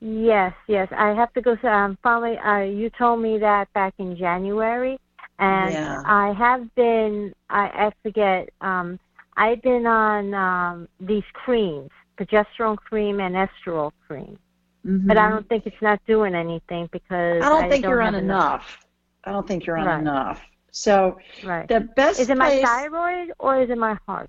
Yes, 0.00 0.54
yes. 0.68 0.88
I 0.92 1.08
have 1.14 1.32
to 1.34 1.40
go. 1.40 1.56
Um, 1.68 1.98
finally, 2.02 2.36
uh, 2.38 2.58
you 2.60 2.90
told 2.90 3.20
me 3.20 3.38
that 3.38 3.72
back 3.72 3.94
in 3.98 4.16
January, 4.16 4.98
and 5.38 5.72
Yeah. 5.72 6.02
I 6.04 6.32
have 6.32 6.72
been. 6.74 7.34
I, 7.50 7.86
I 7.86 7.92
forget. 8.02 8.50
Um, 8.60 8.98
I've 9.36 9.62
been 9.62 9.86
on 9.86 10.34
um, 10.34 10.88
these 11.00 11.24
creams, 11.32 11.90
progesterone 12.16 12.76
cream 12.76 13.18
and 13.18 13.34
estriol 13.34 13.90
cream, 14.06 14.38
but 14.84 15.16
I 15.16 15.26
Mhm. 15.26 15.30
don't 15.30 15.48
think 15.48 15.66
it's 15.66 15.82
not 15.82 15.98
doing 16.06 16.34
anything 16.36 16.88
because 16.92 17.42
I 17.42 17.48
don't 17.48 17.68
think 17.68 17.84
you're 17.84 18.02
on 18.02 18.14
have 18.14 18.22
enough. 18.22 18.78
I 19.24 19.32
don't 19.32 19.48
think 19.48 19.66
you're 19.66 19.78
on 19.78 19.86
Right. 19.86 20.00
enough. 20.00 20.40
So, 20.70 21.18
Right. 21.44 21.66
the 21.66 21.80
best 21.80 22.20
Is 22.20 22.30
it 22.30 22.36
my 22.36 22.50
place- 22.50 22.64
thyroid 22.64 23.32
or 23.38 23.62
is 23.62 23.70
it 23.70 23.78
my 23.78 23.94
heart? 24.06 24.28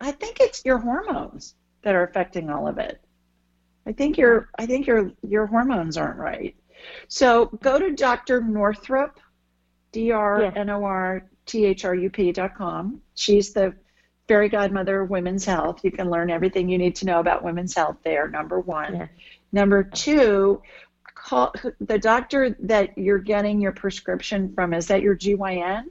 I 0.00 0.10
think 0.10 0.40
it's 0.40 0.64
your 0.64 0.78
hormones 0.78 1.54
that 1.82 1.94
are 1.94 2.04
affecting 2.04 2.50
all 2.50 2.68
of 2.68 2.78
it. 2.78 3.00
I 3.86 3.92
think 3.92 4.18
your 4.18 4.48
I 4.58 4.66
think 4.66 4.86
your 4.86 5.12
your 5.26 5.46
hormones 5.46 5.96
aren't 5.96 6.18
right. 6.18 6.54
So 7.08 7.46
go 7.46 7.78
to 7.78 7.92
Dr. 7.92 8.40
Northrup, 8.40 9.18
D 9.92 10.12
R 10.12 10.42
N 10.42 10.70
O 10.70 10.84
R 10.84 11.28
T 11.46 11.64
H 11.64 11.84
R 11.84 11.94
U 11.94 12.10
P 12.10 12.32
dot 12.32 12.54
com. 12.54 13.00
She's 13.14 13.52
the 13.52 13.74
fairy 14.28 14.48
godmother 14.48 15.02
of 15.02 15.10
women's 15.10 15.44
health. 15.44 15.80
You 15.82 15.90
can 15.90 16.08
learn 16.08 16.30
everything 16.30 16.68
you 16.68 16.78
need 16.78 16.94
to 16.96 17.06
know 17.06 17.18
about 17.20 17.42
women's 17.42 17.74
health 17.74 17.96
there. 18.04 18.28
Number 18.28 18.60
one. 18.60 19.08
Number 19.52 19.82
two, 19.82 20.62
call 21.14 21.52
the 21.80 21.98
doctor 21.98 22.56
that 22.60 22.96
you're 22.96 23.18
getting 23.18 23.60
your 23.60 23.72
prescription 23.72 24.54
from. 24.54 24.72
Is 24.72 24.86
that 24.86 25.02
your 25.02 25.16
GYN? 25.16 25.86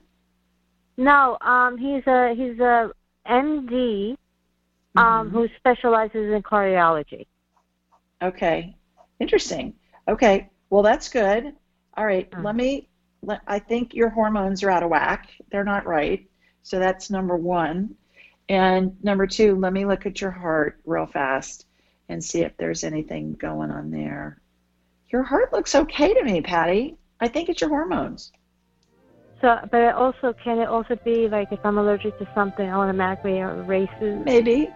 No. 0.96 1.38
Um, 1.42 1.78
he's 1.78 2.08
a 2.08 2.34
he's 2.34 2.60
a 2.60 2.92
MD, 3.28 4.16
Mm-hmm. 4.98 5.08
um, 5.08 5.30
who 5.30 5.48
specializes 5.58 6.34
in 6.34 6.42
cardiology. 6.42 7.28
Okay, 8.22 8.76
interesting. 9.20 9.74
Okay, 10.08 10.50
well 10.70 10.82
that's 10.82 11.10
good. 11.10 11.54
All 11.96 12.06
right, 12.06 12.28
let 12.42 12.56
me. 12.56 12.88
Let, 13.22 13.42
I 13.46 13.60
think 13.60 13.94
your 13.94 14.10
hormones 14.10 14.64
are 14.64 14.72
out 14.72 14.82
of 14.82 14.90
whack. 14.90 15.30
They're 15.52 15.66
not 15.66 15.86
right. 15.86 16.26
So 16.64 16.80
that's 16.80 17.10
number 17.10 17.36
one. 17.36 17.96
And 18.48 18.96
number 19.04 19.28
two, 19.28 19.56
let 19.56 19.74
me 19.74 19.86
look 19.86 20.06
at 20.06 20.22
your 20.22 20.32
heart 20.32 20.80
real 20.86 21.06
fast 21.06 21.66
and 22.08 22.24
see 22.24 22.42
if 22.42 22.56
there's 22.58 22.84
anything 22.84 23.34
going 23.34 23.72
on 23.72 23.92
there. 23.92 24.42
Your 25.12 25.24
heart 25.24 25.52
looks 25.52 25.76
okay 25.76 26.14
to 26.14 26.24
me, 26.24 26.42
Patty. 26.42 26.96
I 27.20 27.28
think 27.28 27.50
it's 27.50 27.62
your 27.62 27.70
hormones. 27.70 28.32
So, 29.42 29.58
but 29.72 29.82
it 29.82 29.96
also 29.96 30.34
can 30.44 30.60
it 30.60 30.68
also 30.68 30.98
be 31.06 31.28
like 31.28 31.52
if 31.52 31.60
I'm 31.64 31.78
allergic 31.78 32.18
to 32.20 32.28
something, 32.36 32.70
automatically 32.70 33.40
erases. 33.40 34.24
Maybe. 34.26 34.70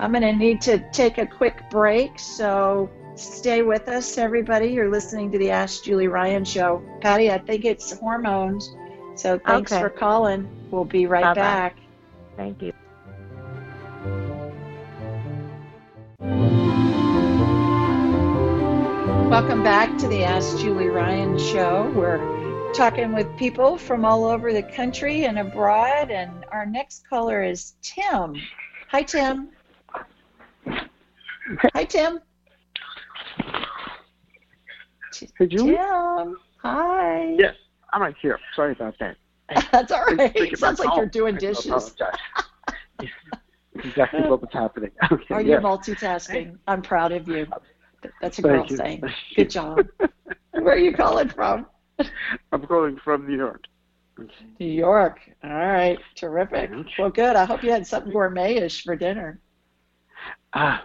I'm 0.00 0.12
going 0.12 0.22
to 0.22 0.32
need 0.32 0.60
to 0.62 0.78
take 0.92 1.18
a 1.18 1.26
quick 1.26 1.68
break, 1.70 2.20
so 2.20 2.88
stay 3.16 3.62
with 3.62 3.88
us, 3.88 4.16
everybody. 4.16 4.68
You're 4.68 4.90
listening 4.90 5.32
to 5.32 5.38
the 5.38 5.50
Ask 5.50 5.82
Julie 5.82 6.06
Ryan 6.06 6.44
show. 6.44 6.80
Patty, 7.00 7.32
I 7.32 7.38
think 7.38 7.64
it's 7.64 7.92
hormones. 7.98 8.72
So 9.16 9.40
thanks 9.44 9.72
Okay. 9.72 9.80
for 9.80 9.90
calling. 9.90 10.48
We'll 10.70 10.84
be 10.84 11.06
right 11.06 11.24
Bye-bye. 11.24 11.40
back. 11.40 11.76
Thank 12.36 12.62
you. 12.62 12.72
Welcome 19.28 19.64
back 19.64 19.98
to 19.98 20.06
the 20.06 20.22
Ask 20.22 20.58
Julie 20.58 20.88
Ryan 20.88 21.36
show. 21.38 21.92
We're 21.96 22.72
talking 22.72 23.12
with 23.12 23.26
people 23.36 23.76
from 23.76 24.04
all 24.04 24.24
over 24.24 24.52
the 24.52 24.62
country 24.62 25.24
and 25.24 25.40
abroad, 25.40 26.12
and 26.12 26.44
our 26.52 26.66
next 26.66 27.08
caller 27.08 27.42
is 27.42 27.74
Tim. 27.82 28.36
Hi, 28.90 29.02
Tim. 29.02 29.50
Hi, 31.74 31.84
Tim. 31.84 32.20
Hey, 35.38 35.46
Julie? 35.46 35.76
Tim. 35.76 36.36
Hi. 36.62 37.36
Yes, 37.38 37.54
I'm 37.92 38.02
right 38.02 38.14
here. 38.20 38.38
Sorry 38.54 38.72
about 38.72 38.94
that. 39.00 39.16
That's 39.72 39.92
all 39.92 40.04
right. 40.04 40.32
Thinking 40.32 40.56
Sounds 40.56 40.78
like 40.78 40.94
you're 40.96 41.06
doing 41.06 41.36
dishes. 41.36 41.94
exactly 43.74 44.20
what 44.22 44.40
was 44.40 44.50
happening. 44.52 44.90
Okay, 45.10 45.24
you're 45.30 45.40
yes. 45.42 45.62
multitasking. 45.62 46.58
I'm 46.66 46.82
proud 46.82 47.12
of 47.12 47.28
you. 47.28 47.46
That's 48.20 48.38
a 48.38 48.42
Thank 48.42 48.54
girl 48.54 48.66
you. 48.68 48.76
saying. 48.76 49.02
Good 49.36 49.50
job. 49.50 49.86
Where 50.52 50.74
are 50.74 50.78
you 50.78 50.92
calling 50.92 51.28
from? 51.28 51.66
I'm 52.52 52.66
calling 52.66 52.98
from 53.02 53.26
New 53.26 53.36
York. 53.36 53.64
New 54.58 54.66
York. 54.66 55.20
All 55.44 55.50
right. 55.50 55.98
Terrific. 56.16 56.70
Well, 56.98 57.10
good. 57.10 57.36
I 57.36 57.44
hope 57.44 57.62
you 57.62 57.70
had 57.70 57.86
something 57.86 58.12
gourmet-ish 58.12 58.84
for 58.84 58.96
dinner. 58.96 59.40
Ah, 60.54 60.82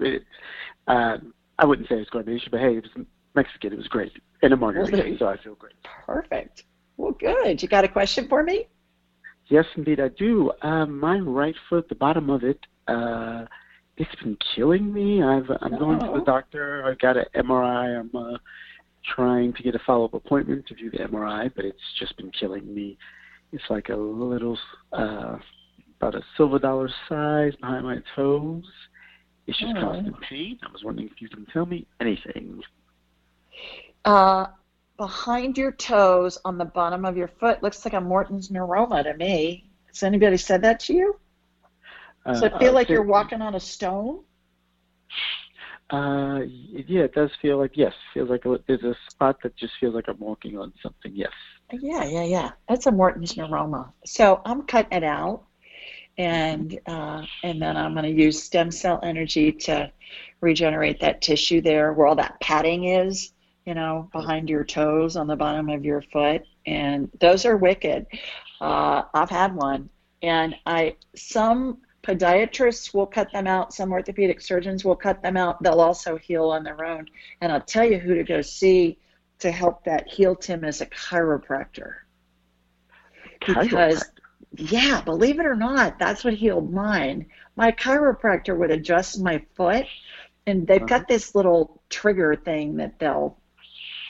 it, 0.00 0.22
uh, 0.86 1.16
I 1.58 1.66
wouldn't 1.66 1.88
say 1.88 1.96
it's 1.96 2.10
gourmet, 2.10 2.40
but 2.50 2.60
hey, 2.60 2.76
it 2.76 2.84
was 2.94 3.06
Mexican. 3.34 3.72
It 3.72 3.76
was 3.78 3.88
great, 3.88 4.12
and 4.42 4.52
a 4.52 4.56
margarita, 4.56 5.16
so 5.18 5.26
I 5.26 5.36
feel 5.36 5.54
great. 5.54 5.74
Perfect. 6.06 6.64
Well, 6.96 7.12
good. 7.12 7.62
You 7.62 7.68
got 7.68 7.84
a 7.84 7.88
question 7.88 8.28
for 8.28 8.42
me? 8.42 8.66
Yes, 9.46 9.64
indeed, 9.76 10.00
I 10.00 10.08
do. 10.08 10.52
Uh, 10.62 10.84
my 10.86 11.18
right 11.18 11.54
foot, 11.68 11.88
the 11.88 11.94
bottom 11.94 12.28
of 12.28 12.44
it, 12.44 12.58
uh, 12.86 13.44
it's 13.96 14.14
been 14.22 14.36
killing 14.54 14.92
me. 14.92 15.22
I've 15.22 15.50
I'm 15.60 15.78
going 15.78 15.98
to 16.00 16.10
Oh. 16.10 16.18
the 16.18 16.24
doctor. 16.24 16.84
I've 16.84 16.98
got 16.98 17.16
an 17.16 17.24
MRI. 17.34 17.98
I'm 18.00 18.10
uh, 18.14 18.38
trying 19.14 19.52
to 19.54 19.62
get 19.62 19.74
a 19.74 19.78
follow-up 19.80 20.14
appointment 20.14 20.66
to 20.66 20.74
do 20.74 20.90
the 20.90 20.98
MRI, 20.98 21.50
but 21.54 21.64
it's 21.64 21.80
just 21.98 22.16
been 22.16 22.30
killing 22.30 22.72
me. 22.74 22.98
It's 23.52 23.64
like 23.70 23.88
a 23.88 23.96
little, 23.96 24.58
uh, 24.92 25.38
about 26.00 26.14
a 26.14 26.22
silver 26.36 26.58
dollar 26.58 26.90
size 27.08 27.54
behind 27.56 27.84
my 27.84 27.98
toes. 28.14 28.64
It's 29.46 29.58
just 29.58 29.74
Oh. 29.76 29.80
constant 29.80 30.20
pain. 30.20 30.58
I 30.62 30.72
was 30.72 30.84
wondering 30.84 31.08
if 31.08 31.20
you 31.20 31.28
can 31.28 31.46
tell 31.46 31.66
me 31.66 31.86
anything. 32.00 32.62
Uh, 34.04 34.46
behind 34.96 35.56
your 35.58 35.72
toes 35.72 36.38
on 36.44 36.58
the 36.58 36.64
bottom 36.64 37.04
of 37.04 37.16
your 37.16 37.28
foot 37.28 37.62
looks 37.62 37.84
like 37.84 37.94
a 37.94 38.00
Morton's 38.00 38.48
neuroma 38.48 39.04
to 39.04 39.14
me. 39.14 39.70
Has 39.88 40.02
anybody 40.02 40.36
said 40.36 40.62
that 40.62 40.80
to 40.80 40.94
you? 40.94 41.20
Does 42.32 42.42
it 42.42 42.52
Uh, 42.52 42.58
feel 42.58 42.70
uh, 42.70 42.72
like 42.72 42.92
you're 42.92 43.02
walking 43.02 43.42
on 43.42 43.54
a 43.54 43.60
stone? 43.60 44.24
Uh, 45.90 46.40
yeah, 46.46 47.02
it 47.04 47.14
does 47.14 47.30
feel 47.40 47.58
like 47.58 47.76
yes. 47.76 47.94
Feels 48.12 48.28
like 48.30 48.44
a, 48.44 48.58
there's 48.66 48.84
a 48.84 48.94
spot 49.10 49.38
that 49.42 49.56
just 49.56 49.72
feels 49.80 49.94
like 49.94 50.08
I'm 50.08 50.18
walking 50.18 50.58
on 50.58 50.72
something. 50.82 51.12
Yes. 51.14 51.32
Yeah, 51.72 52.04
yeah, 52.04 52.24
yeah. 52.24 52.52
That's 52.68 52.86
a 52.86 52.92
Morton's 52.92 53.34
neuroma. 53.34 53.92
So 54.06 54.40
I'm 54.44 54.66
cutting 54.66 54.98
it 54.98 55.04
out, 55.04 55.47
and 56.18 56.78
uh, 56.86 57.22
and 57.42 57.62
then 57.62 57.76
I'm 57.76 57.94
going 57.94 58.04
to 58.04 58.22
use 58.22 58.42
stem 58.42 58.70
cell 58.70 59.00
energy 59.02 59.52
to 59.52 59.90
regenerate 60.40 61.00
that 61.00 61.22
tissue 61.22 61.60
there 61.60 61.92
where 61.92 62.06
all 62.06 62.16
that 62.16 62.40
padding 62.40 62.84
is, 62.84 63.32
you 63.64 63.74
know, 63.74 64.08
behind 64.12 64.50
your 64.50 64.64
toes 64.64 65.16
on 65.16 65.26
the 65.26 65.36
bottom 65.36 65.68
of 65.68 65.84
your 65.84 66.02
foot, 66.02 66.42
and 66.66 67.10
those 67.20 67.46
are 67.46 67.56
wicked. 67.56 68.06
Uh, 68.60 69.02
I've 69.14 69.30
had 69.30 69.54
one, 69.54 69.88
and 70.22 70.54
I 70.66 70.96
some 71.14 71.78
podiatrists 72.02 72.94
will 72.94 73.06
cut 73.06 73.30
them 73.32 73.46
out. 73.46 73.74
Some 73.74 73.92
orthopedic 73.92 74.40
surgeons 74.40 74.84
will 74.84 74.96
cut 74.96 75.22
them 75.22 75.36
out. 75.36 75.62
They'll 75.62 75.80
also 75.80 76.16
heal 76.16 76.46
on 76.50 76.64
their 76.64 76.84
own. 76.84 77.06
And 77.40 77.52
I'll 77.52 77.60
tell 77.60 77.84
you 77.84 77.98
who 77.98 78.14
to 78.14 78.24
go 78.24 78.40
see 78.40 78.98
to 79.40 79.50
help 79.50 79.84
that 79.84 80.08
heal 80.08 80.34
Tim 80.34 80.64
is 80.64 80.80
a 80.80 80.86
chiropractor. 80.86 81.94
Because, 83.46 84.02
yeah, 84.56 85.00
believe 85.02 85.38
it 85.38 85.46
or 85.46 85.56
not, 85.56 85.98
that's 85.98 86.24
what 86.24 86.34
healed 86.34 86.72
mine. 86.72 87.26
My 87.56 87.72
chiropractor 87.72 88.56
would 88.56 88.70
adjust 88.70 89.20
my 89.20 89.44
foot, 89.54 89.86
and 90.46 90.66
they've 90.66 90.86
got 90.86 91.08
this 91.08 91.34
little 91.34 91.82
trigger 91.90 92.34
thing 92.34 92.76
that 92.76 92.98
they'll, 92.98 93.38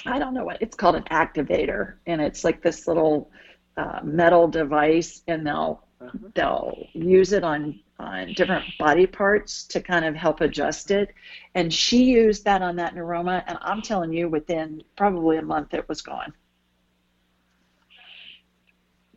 I 0.06 0.18
don't 0.18 0.34
know 0.34 0.44
what, 0.44 0.62
it's 0.62 0.76
called 0.76 0.96
an 0.96 1.04
activator, 1.04 1.94
and 2.06 2.20
it's 2.20 2.44
like 2.44 2.62
this 2.62 2.86
little 2.86 3.30
uh, 3.76 4.00
metal 4.02 4.48
device, 4.48 5.22
and 5.26 5.46
they'll 5.46 5.84
they'll 6.34 6.86
use 6.92 7.32
it 7.32 7.42
on 7.42 7.80
on 7.98 8.32
different 8.34 8.64
body 8.78 9.06
parts 9.06 9.64
to 9.64 9.80
kind 9.80 10.04
of 10.04 10.14
help 10.14 10.40
adjust 10.40 10.92
it. 10.92 11.12
And 11.54 11.72
she 11.72 12.04
used 12.04 12.44
that 12.44 12.62
on 12.62 12.76
that 12.76 12.94
neuroma, 12.94 13.42
and 13.46 13.58
I'm 13.60 13.82
telling 13.82 14.12
you, 14.12 14.28
within 14.28 14.82
probably 14.96 15.38
a 15.38 15.42
month, 15.42 15.74
it 15.74 15.88
was 15.88 16.02
gone. 16.02 16.32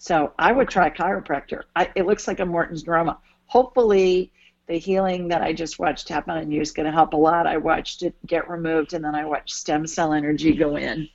So 0.02 0.34
I 0.40 0.52
would 0.52 0.68
try 0.68 0.90
chiropractor. 0.90 1.66
I, 1.76 1.92
it 1.94 2.08
looks 2.08 2.28
like 2.28 2.40
a 2.40 2.46
Morton's 2.46 2.86
neuroma. 2.86 3.18
Hopefully, 3.46 4.32
the 4.66 4.80
healing 4.80 5.28
that 5.28 5.44
I 5.44 5.54
just 5.54 5.78
watched 5.78 6.10
happen 6.10 6.36
on 6.36 6.50
you 6.50 6.60
is 6.60 6.72
going 6.72 6.88
to 6.88 6.92
help 6.92 7.14
a 7.14 7.18
lot. 7.18 7.46
I 7.46 7.58
watched 7.58 8.02
it 8.02 8.16
get 8.26 8.50
removed, 8.50 8.96
and 8.96 9.06
then 9.06 9.14
I 9.14 9.26
watched 9.26 9.54
stem 9.54 9.86
cell 9.86 10.12
energy 10.12 10.54
go 10.54 10.76
in, 10.76 11.08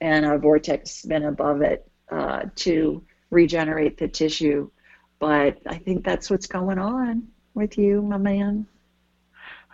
and 0.00 0.24
a 0.24 0.38
vortex 0.38 0.90
spin 0.90 1.24
above 1.24 1.60
it 1.60 1.86
uh, 2.10 2.44
to 2.56 3.04
regenerate 3.28 3.98
the 3.98 4.08
tissue. 4.08 4.70
But 5.18 5.58
I 5.66 5.76
think 5.76 6.02
that's 6.02 6.30
what's 6.30 6.46
going 6.46 6.78
on 6.78 7.28
with 7.52 7.76
you, 7.76 8.00
my 8.00 8.16
man. 8.16 8.66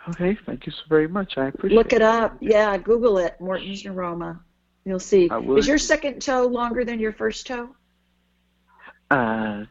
Okay, 0.09 0.37
thank 0.45 0.65
you 0.65 0.73
so 0.73 0.81
very 0.89 1.07
much. 1.07 1.37
I 1.37 1.47
appreciate 1.47 1.73
it. 1.73 1.77
Look 1.77 1.93
it 1.93 2.01
up. 2.01 2.35
Yeah, 2.41 2.75
Google 2.75 3.17
it. 3.19 3.39
Morton's 3.39 3.83
neuroma. 3.83 4.39
You'll 4.83 4.99
see. 4.99 5.29
Is 5.55 5.69
your 5.69 5.77
second 5.77 6.21
toe 6.21 6.47
longer 6.47 6.83
than 6.83 6.99
your 6.99 7.13
first 7.13 7.47
toe? 7.47 7.69
Uh, 9.09 9.63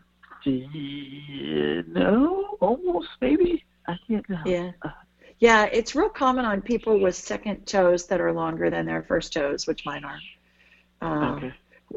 the, 0.45 1.84
no, 1.89 2.57
almost 2.61 3.09
maybe. 3.20 3.64
I 3.89 3.97
can't 4.07 4.28
know. 4.28 4.41
Yeah. 4.47 4.70
Yeah, 5.39 5.64
it's 5.64 5.95
real 5.95 6.09
common 6.09 6.45
on 6.47 6.62
people 6.62 6.99
with 6.99 7.14
second 7.14 7.66
toes 7.66 8.07
that 8.07 8.20
are 8.20 8.32
longer 8.32 8.70
than 8.70 8.87
their 8.87 9.03
first 9.03 9.32
toes, 9.34 9.66
which 9.66 9.84
mine 9.84 10.05
are. 10.05 10.18
Um, 11.03 11.37
Okay. 11.37 11.55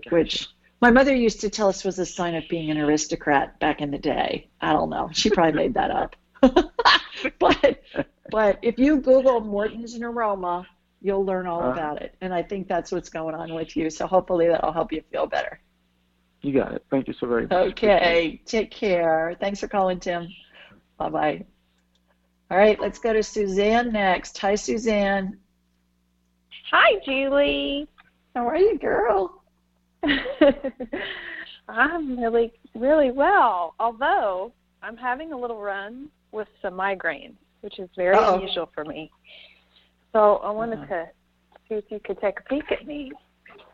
Which 0.10 0.48
my 0.82 0.92
mother 0.92 1.16
used 1.16 1.42
to 1.42 1.50
tell 1.50 1.68
us 1.70 1.84
was 1.84 1.98
a 2.00 2.06
sign 2.06 2.36
of 2.36 2.44
being 2.50 2.70
an 2.70 2.78
aristocrat 2.78 3.60
back 3.60 3.82
in 3.82 3.90
the 3.92 3.98
day. 3.98 4.50
I 4.62 4.74
don't 4.74 4.90
know. 4.92 5.10
She 5.14 5.30
probably 5.32 5.54
made 5.54 5.74
that 5.76 5.90
up. 5.90 6.16
but 7.40 7.82
but 8.30 8.60
if 8.62 8.78
you 8.78 9.00
Google 9.02 9.40
Morton's 9.42 9.98
neuroma, 9.98 10.66
you'll 11.02 11.26
learn 11.26 11.48
all 11.48 11.64
Uh. 11.64 11.72
about 11.72 12.02
it. 12.02 12.14
And 12.22 12.34
I 12.34 12.44
think 12.44 12.68
that's 12.68 12.92
what's 12.92 13.10
going 13.10 13.34
on 13.36 13.54
with 13.54 13.76
you. 13.76 13.90
So 13.90 14.06
hopefully 14.06 14.48
that'll 14.48 14.74
help 14.74 14.92
you 14.92 15.02
feel 15.12 15.26
better. 15.26 15.60
You 16.42 16.54
got 16.54 16.74
it. 16.74 16.86
Thank 16.90 17.08
you 17.08 17.14
so 17.14 17.28
very 17.28 17.44
much. 17.44 17.52
Okay. 17.72 18.42
Take 18.46 18.72
care. 18.72 19.36
Thanks 19.40 19.60
for 19.60 19.68
calling, 19.68 20.00
Tim. 20.00 20.28
Bye 20.98 21.10
bye. 21.10 21.46
All 22.52 22.58
right, 22.58 22.80
let's 22.80 22.98
go 22.98 23.14
to 23.14 23.22
Suzanne 23.22 23.92
next. 23.92 24.38
Hi, 24.40 24.56
Suzanne. 24.56 25.38
Hi, 26.72 27.00
Julie. 27.06 27.88
How 28.36 28.48
are 28.48 28.58
you, 28.58 28.78
girl? 28.80 29.44
I'm 31.68 32.20
really, 32.20 32.54
really 32.76 33.12
well. 33.12 33.76
Although 33.80 34.52
I'm 34.82 34.98
having 34.98 35.32
a 35.34 35.38
little 35.38 35.60
run 35.62 36.10
with 36.32 36.48
some 36.62 36.74
migraines, 36.74 37.36
which 37.62 37.78
is 37.80 37.90
very 37.96 38.16
Uh-oh. 38.16 38.36
unusual 38.36 38.70
for 38.74 38.86
me. 38.86 39.12
So 40.14 40.38
I 40.38 40.50
wanted 40.52 40.80
Uh-huh. 40.80 40.88
to 41.06 41.10
see 41.68 41.76
if 41.76 41.86
you 41.90 42.00
could 42.00 42.20
take 42.20 42.40
a 42.40 42.44
peek 42.44 42.72
at 42.72 42.88
me. 42.88 43.12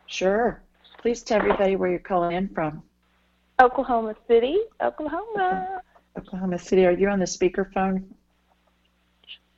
Sure. 0.06 0.60
Please 1.06 1.22
tell 1.22 1.38
everybody 1.38 1.76
where 1.76 1.88
you're 1.88 2.00
calling 2.00 2.34
in 2.34 2.48
from. 2.48 2.82
Oklahoma 3.62 4.16
City, 4.26 4.58
Oklahoma. 4.82 5.80
Oklahoma 6.18 6.58
City. 6.58 6.84
Are 6.84 6.90
you 6.90 7.08
on 7.08 7.20
the 7.20 7.26
speakerphone? 7.26 8.02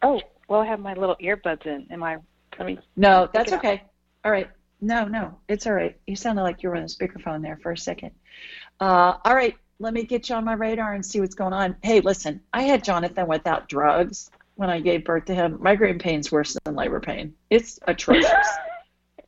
Oh, 0.03 0.20
well, 0.46 0.61
I 0.61 0.66
have 0.66 0.78
my 0.78 0.92
little 0.92 1.16
earbuds 1.22 1.64
in. 1.64 1.86
Am 1.90 2.03
I? 2.03 2.18
Let 2.59 2.66
me. 2.66 2.78
No, 2.96 3.30
that's 3.32 3.51
okay. 3.51 3.82
All 4.26 4.30
right. 4.30 4.51
No, 4.82 5.07
no, 5.07 5.38
it's 5.49 5.66
all 5.66 5.72
right. 5.72 5.96
You 6.07 6.16
sounded 6.16 6.42
like 6.42 6.62
you 6.62 6.68
were 6.68 6.76
on 6.76 6.82
the 6.82 6.88
speakerphone 6.90 7.40
there 7.40 7.59
for 7.62 7.72
a 7.72 7.78
second. 7.78 8.11
Uh, 8.78 9.14
all 9.24 9.34
right, 9.34 9.57
let 9.78 9.94
me 9.94 10.03
get 10.03 10.28
you 10.28 10.34
on 10.34 10.44
my 10.44 10.53
radar 10.53 10.92
and 10.92 11.07
see 11.07 11.18
what's 11.18 11.34
going 11.34 11.55
on. 11.55 11.76
Hey, 11.82 12.01
listen, 12.01 12.42
I 12.53 12.64
had 12.64 12.84
Jonathan 12.84 13.26
without 13.26 13.70
drugs 13.70 14.30
when 14.57 14.68
I 14.68 14.80
gave 14.80 15.03
birth 15.03 15.24
to 15.24 15.34
him. 15.34 15.57
Migraine 15.62 15.99
pain's 15.99 16.30
worse 16.30 16.59
than 16.62 16.74
labor 16.74 17.01
pain. 17.01 17.32
It's 17.49 17.78
atrocious. 17.86 18.46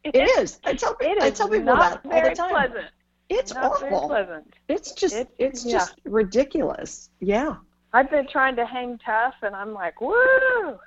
It 0.04 0.16
is. 0.16 0.58
I 0.64 0.74
tell 0.74 0.96
It 1.00 1.22
I 1.22 1.30
tell 1.30 1.48
people 1.48 1.66
not 1.74 2.02
that 2.04 2.12
all 2.12 2.28
the 2.30 2.34
time. 2.34 2.50
pleasant. 2.50 2.86
It's 3.28 3.54
not 3.54 3.78
very 3.80 3.94
awful. 3.94 4.08
pleasant. 4.08 4.54
It's 4.68 4.92
just 4.92 5.14
It's- 5.14 5.34
it's 5.38 5.64
yeah. 5.64 5.72
just 5.72 5.94
ridiculous. 6.04 7.10
Yeah. 7.20 7.56
I've 7.92 8.10
been 8.10 8.26
trying 8.28 8.56
to 8.56 8.66
hang 8.66 8.98
tough, 8.98 9.34
and 9.42 9.54
I'm 9.54 9.72
like, 9.74 10.00
woo. 10.00 10.78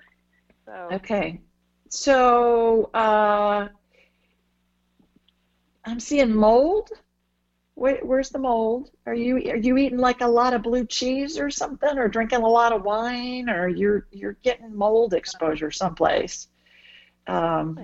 So 0.66 0.90
Okay. 0.92 1.42
So 1.90 2.90
uh, 2.94 3.68
I'm 5.86 6.00
seeing 6.00 6.34
mold. 6.34 6.90
Where, 7.76 7.98
where's 8.04 8.30
the 8.30 8.40
mold? 8.40 8.92
Are 9.08 9.16
you 9.16 9.38
are 9.50 9.58
you 9.58 9.78
eating 9.78 9.98
like 9.98 10.22
a 10.22 10.28
lot 10.28 10.54
of 10.54 10.62
blue 10.62 10.86
cheese 10.86 11.40
or 11.40 11.50
something, 11.50 11.98
or 11.98 12.08
drinking 12.08 12.42
a 12.44 12.48
lot 12.48 12.72
of 12.72 12.84
wine, 12.84 13.50
or 13.50 13.68
you're 13.68 14.08
you're 14.12 14.38
getting 14.44 14.76
mold 14.76 15.14
exposure 15.14 15.72
someplace? 15.72 16.48
Um, 17.28 17.80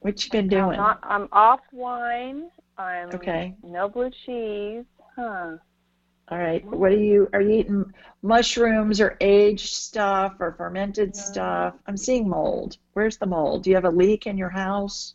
what 0.00 0.24
you 0.24 0.30
been 0.30 0.44
I'm, 0.44 0.48
doing? 0.48 0.76
not, 0.76 0.98
I'm 1.02 1.28
off 1.32 1.60
wine. 1.72 2.50
I'm 2.78 3.10
Okay. 3.10 3.54
no 3.62 3.88
blue 3.88 4.10
cheese. 4.24 4.84
Huh. 5.16 5.56
All 6.28 6.38
right. 6.38 6.64
What 6.64 6.92
are 6.92 6.96
you? 6.96 7.28
Are 7.32 7.40
you 7.42 7.50
eating 7.50 7.84
mushrooms 8.22 9.00
or 9.00 9.16
aged 9.20 9.74
stuff 9.74 10.36
or 10.40 10.52
fermented 10.52 11.16
stuff? 11.16 11.74
I'm 11.86 11.96
seeing 11.96 12.28
mold. 12.28 12.76
Where's 12.92 13.18
the 13.18 13.26
mold? 13.26 13.64
Do 13.64 13.70
you 13.70 13.76
have 13.76 13.84
a 13.84 13.90
leak 13.90 14.26
in 14.26 14.38
your 14.38 14.50
house? 14.50 15.14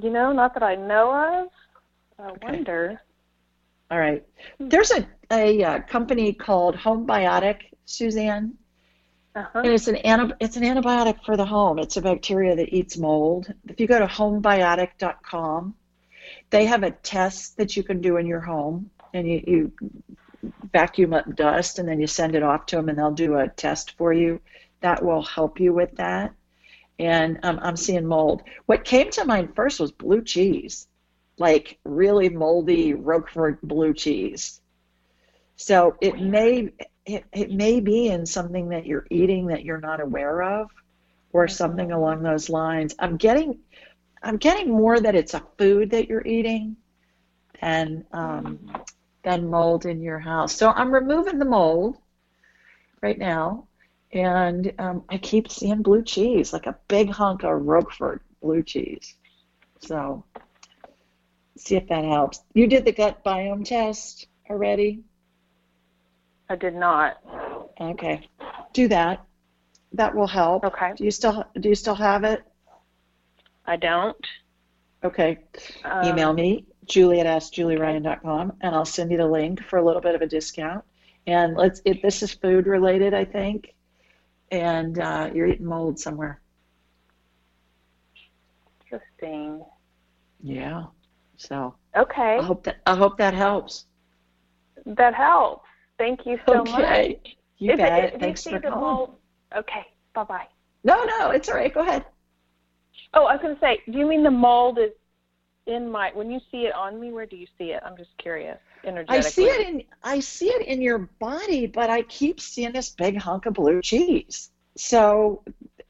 You 0.00 0.10
know, 0.10 0.32
not 0.32 0.54
that 0.54 0.62
I 0.62 0.74
know 0.76 1.10
of. 1.12 1.48
I 2.18 2.32
wonder. 2.46 3.00
All 3.90 3.98
right. 3.98 4.22
There's 4.58 4.90
a, 4.90 5.08
a, 5.32 5.62
uh 5.64 5.80
company 5.82 6.32
called 6.34 6.76
Homebiotic, 6.76 7.62
Suzanne, 7.86 8.54
Uh-huh. 9.36 9.60
and 9.62 9.72
it's 9.72 9.86
an 9.86 9.96
anti- 9.96 10.34
it's 10.40 10.56
an 10.56 10.62
antibiotic 10.62 11.22
for 11.22 11.36
the 11.36 11.44
home. 11.44 11.78
It's 11.78 11.98
a 11.98 12.00
bacteria 12.00 12.56
that 12.56 12.74
eats 12.74 12.96
mold. 12.96 13.52
If 13.68 13.78
you 13.78 13.86
go 13.86 13.98
to 13.98 14.06
homebiotic.com, 14.06 15.74
they 16.48 16.64
have 16.64 16.82
a 16.82 16.90
test 16.90 17.58
that 17.58 17.76
you 17.76 17.82
can 17.82 18.00
do 18.00 18.16
in 18.16 18.26
your 18.26 18.40
home, 18.40 18.90
and 19.12 19.28
you, 19.28 19.44
you 19.46 20.52
vacuum 20.72 21.12
up 21.12 21.36
dust, 21.36 21.78
and 21.78 21.86
then 21.86 22.00
you 22.00 22.06
send 22.06 22.34
it 22.34 22.42
off 22.42 22.64
to 22.66 22.76
them, 22.76 22.88
and 22.88 22.96
they'll 22.96 23.10
do 23.10 23.36
a 23.36 23.46
test 23.46 23.94
for 23.98 24.10
you. 24.10 24.40
That 24.80 25.04
will 25.04 25.22
help 25.22 25.60
you 25.60 25.74
with 25.74 25.96
that. 25.96 26.32
And 26.98 27.38
um, 27.42 27.60
I'm 27.62 27.76
seeing 27.76 28.06
mold. 28.06 28.42
What 28.64 28.84
came 28.84 29.10
to 29.10 29.26
mind 29.26 29.54
first 29.54 29.78
was 29.78 29.92
blue 29.92 30.22
cheese, 30.22 30.88
like 31.36 31.78
really 31.84 32.30
moldy 32.30 32.94
Roquefort 32.94 33.60
blue 33.60 33.92
cheese. 33.92 34.62
So 35.56 35.96
it 36.00 36.18
may 36.18 36.72
it, 37.06 37.24
it 37.32 37.50
may 37.50 37.80
be 37.80 38.08
in 38.08 38.26
something 38.26 38.68
that 38.70 38.84
you're 38.84 39.06
eating 39.10 39.46
that 39.46 39.64
you're 39.64 39.80
not 39.80 40.00
aware 40.00 40.42
of, 40.42 40.70
or 41.32 41.48
something 41.48 41.92
along 41.92 42.22
those 42.22 42.50
lines. 42.50 42.94
I'm 42.98 43.16
getting 43.16 43.60
I'm 44.22 44.38
getting 44.38 44.70
more 44.70 44.98
that 44.98 45.14
it's 45.14 45.34
a 45.34 45.42
food 45.56 45.90
that 45.90 46.08
you're 46.08 46.26
eating 46.26 46.76
than 47.60 48.04
um, 48.12 48.72
than 49.22 49.48
mold 49.48 49.86
in 49.86 50.02
your 50.02 50.18
house. 50.18 50.54
So 50.54 50.70
I'm 50.70 50.92
removing 50.92 51.38
the 51.38 51.44
mold 51.44 51.96
right 53.02 53.18
now, 53.18 53.68
and 54.12 54.72
um, 54.78 55.04
I 55.08 55.18
keep 55.18 55.50
seeing 55.50 55.82
blue 55.82 56.02
cheese, 56.02 56.52
like 56.52 56.66
a 56.66 56.76
big 56.88 57.10
hunk 57.10 57.44
of 57.44 57.62
Roquefort 57.62 58.22
blue 58.42 58.62
cheese. 58.62 59.14
So 59.80 60.24
see 61.56 61.76
if 61.76 61.88
that 61.88 62.04
helps. 62.04 62.40
You 62.54 62.66
did 62.66 62.84
the 62.84 62.92
gut 62.92 63.22
biome 63.24 63.64
test 63.64 64.26
already? 64.50 65.04
I 66.48 66.56
did 66.56 66.74
not. 66.74 67.18
Okay, 67.80 68.28
do 68.72 68.88
that. 68.88 69.24
That 69.92 70.14
will 70.14 70.26
help. 70.26 70.64
Okay. 70.64 70.92
Do 70.96 71.04
you 71.04 71.10
still 71.10 71.44
do 71.58 71.68
you 71.68 71.74
still 71.74 71.94
have 71.94 72.24
it? 72.24 72.42
I 73.64 73.76
don't. 73.76 74.16
Okay. 75.04 75.38
Um, 75.84 76.04
Email 76.04 76.32
me, 76.32 76.66
Julie 76.84 77.20
at 77.20 77.26
AskJulieRyan.com, 77.26 78.52
and 78.60 78.74
I'll 78.74 78.84
send 78.84 79.10
you 79.10 79.18
the 79.18 79.26
link 79.26 79.62
for 79.62 79.78
a 79.78 79.84
little 79.84 80.00
bit 80.00 80.14
of 80.14 80.22
a 80.22 80.26
discount. 80.26 80.84
And 81.26 81.56
let's. 81.56 81.80
It, 81.84 82.02
this 82.02 82.22
is 82.22 82.32
food 82.32 82.66
related, 82.66 83.14
I 83.14 83.24
think, 83.24 83.74
and 84.50 84.98
uh, 84.98 85.30
you're 85.34 85.46
eating 85.46 85.66
mold 85.66 85.98
somewhere. 85.98 86.40
Interesting. 88.82 89.64
Yeah. 90.42 90.84
So 91.36 91.74
Okay. 91.96 92.38
I 92.38 92.42
hope 92.42 92.64
that 92.64 92.76
I 92.86 92.94
hope 92.94 93.18
that 93.18 93.34
helps. 93.34 93.86
That 94.84 95.14
helps. 95.14 95.65
Thank 95.98 96.26
you 96.26 96.38
so 96.46 96.60
Okay. 96.62 96.70
much. 96.72 97.36
You 97.58 97.72
Is 97.72 97.78
bet. 97.78 98.04
It, 98.04 98.12
do 98.14 98.18
Thanks 98.20 98.44
for 98.44 98.58
the 98.58 98.70
calling. 98.70 98.80
mold? 98.80 99.10
Okay. 99.56 99.86
Bye 100.14 100.24
bye. 100.24 100.46
No, 100.84 101.04
no, 101.04 101.30
it's 101.30 101.48
all 101.48 101.56
right. 101.56 101.72
Go 101.72 101.80
ahead. 101.80 102.04
Oh, 103.14 103.24
I 103.24 103.34
was 103.34 103.42
going 103.42 103.54
to 103.54 103.60
say, 103.60 103.80
do 103.90 103.98
you 103.98 104.06
mean 104.06 104.22
the 104.22 104.30
mold 104.30 104.78
is 104.78 104.90
in 105.66 105.90
my? 105.90 106.10
When 106.14 106.30
you 106.30 106.40
see 106.50 106.66
it 106.66 106.74
on 106.74 107.00
me, 107.00 107.12
where 107.12 107.26
do 107.26 107.36
you 107.36 107.46
see 107.58 107.72
it? 107.72 107.82
I'm 107.84 107.96
just 107.96 108.10
curious. 108.18 108.58
Energetically. 108.84 109.18
I 109.18 109.30
see 109.30 109.44
it 109.44 109.68
in 109.68 109.82
I 110.02 110.20
see 110.20 110.48
it 110.48 110.66
in 110.66 110.80
your 110.80 110.98
body, 110.98 111.66
but 111.66 111.90
I 111.90 112.02
keep 112.02 112.40
seeing 112.40 112.72
this 112.72 112.90
big 112.90 113.16
hunk 113.18 113.46
of 113.46 113.54
blue 113.54 113.80
cheese. 113.82 114.50
So 114.76 115.42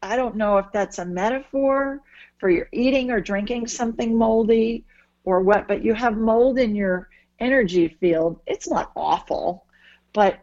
I 0.02 0.16
don't 0.16 0.36
know 0.36 0.58
if 0.58 0.66
that's 0.72 0.98
a 0.98 1.04
metaphor 1.04 2.00
for 2.38 2.48
your 2.48 2.68
eating 2.72 3.10
or 3.10 3.20
drinking 3.20 3.66
something 3.66 4.16
moldy 4.16 4.84
or 5.24 5.40
what, 5.40 5.66
but 5.66 5.84
you 5.84 5.92
have 5.94 6.16
mold 6.16 6.58
in 6.58 6.74
your 6.74 7.08
energy 7.40 7.88
field, 8.00 8.40
it's 8.46 8.68
not 8.68 8.92
awful, 8.96 9.65
but 10.16 10.38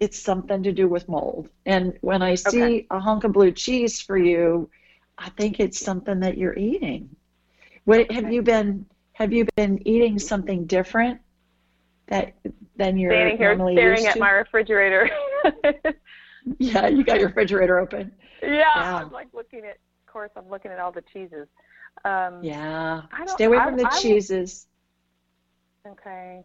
it's 0.00 0.18
something 0.18 0.64
to 0.64 0.72
do 0.72 0.88
with 0.88 1.08
mold. 1.08 1.48
And 1.64 1.96
when 2.00 2.22
I 2.22 2.34
see 2.34 2.62
okay. 2.62 2.86
a 2.90 2.98
hunk 2.98 3.22
of 3.22 3.32
blue 3.32 3.52
cheese 3.52 4.00
for 4.00 4.18
you, 4.18 4.68
I 5.16 5.28
think 5.30 5.60
it's 5.60 5.78
something 5.78 6.18
that 6.20 6.36
you're 6.36 6.58
eating. 6.58 7.14
What 7.84 8.00
okay. 8.00 8.14
have 8.14 8.32
you 8.32 8.42
been 8.42 8.86
have 9.12 9.32
you 9.32 9.46
been 9.54 9.86
eating 9.86 10.18
something 10.18 10.66
different 10.66 11.20
that 12.08 12.34
than 12.76 12.98
you're 12.98 13.12
standing 13.12 13.36
here 13.36 13.54
normally 13.54 13.76
staring 13.76 13.98
used 13.98 14.08
at 14.08 14.14
to? 14.14 14.18
my 14.18 14.30
refrigerator? 14.30 15.08
yeah, 16.58 16.88
you 16.88 17.04
got 17.04 17.20
your 17.20 17.28
refrigerator 17.28 17.78
open. 17.78 18.10
Yeah, 18.42 18.50
yeah, 18.74 18.96
I'm 18.96 19.12
like 19.12 19.28
looking 19.32 19.60
at. 19.60 19.78
Of 20.04 20.12
course, 20.12 20.32
I'm 20.36 20.48
looking 20.50 20.72
at 20.72 20.80
all 20.80 20.90
the 20.90 21.02
cheeses. 21.12 21.46
Um, 22.04 22.42
yeah, 22.42 23.02
stay 23.26 23.44
away 23.44 23.58
from 23.58 23.74
I, 23.74 23.76
the 23.76 23.86
I 23.86 24.00
cheeses. 24.00 24.66
okay. 25.86 26.44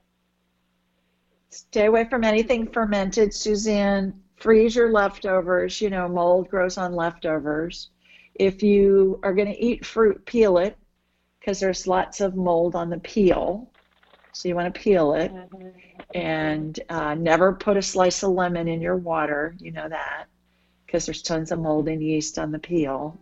Stay 1.51 1.85
away 1.85 2.05
from 2.05 2.23
anything 2.23 2.65
fermented, 2.65 3.33
Suzanne. 3.33 4.13
Freeze 4.37 4.73
your 4.73 4.91
leftovers. 4.91 5.81
You 5.81 5.89
know, 5.89 6.07
mold 6.07 6.49
grows 6.49 6.77
on 6.77 6.93
leftovers. 6.93 7.89
If 8.35 8.63
you 8.63 9.19
are 9.21 9.33
going 9.33 9.49
to 9.49 9.61
eat 9.61 9.85
fruit, 9.85 10.25
peel 10.25 10.57
it 10.57 10.77
because 11.39 11.59
there's 11.59 11.87
lots 11.87 12.21
of 12.21 12.35
mold 12.35 12.75
on 12.75 12.89
the 12.89 12.99
peel. 12.99 13.69
So 14.31 14.47
you 14.47 14.55
want 14.55 14.73
to 14.73 14.79
peel 14.79 15.13
it. 15.13 15.33
Mm-hmm. 15.33 15.67
And 16.15 16.79
uh, 16.89 17.15
never 17.15 17.53
put 17.53 17.75
a 17.75 17.81
slice 17.81 18.23
of 18.23 18.31
lemon 18.31 18.69
in 18.69 18.81
your 18.81 18.95
water. 18.95 19.53
You 19.59 19.71
know 19.71 19.89
that 19.89 20.27
because 20.85 21.05
there's 21.05 21.21
tons 21.21 21.51
of 21.51 21.59
mold 21.59 21.89
and 21.89 22.01
yeast 22.01 22.39
on 22.39 22.51
the 22.51 22.59
peel. 22.59 23.19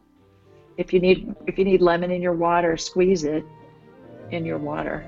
If 0.78 0.94
you 0.94 1.00
need 1.00 1.36
if 1.48 1.58
you 1.58 1.66
need 1.66 1.82
lemon 1.82 2.12
in 2.12 2.22
your 2.22 2.34
water, 2.34 2.78
squeeze 2.78 3.24
it 3.24 3.44
in 4.32 4.46
your 4.46 4.60
water, 4.60 5.04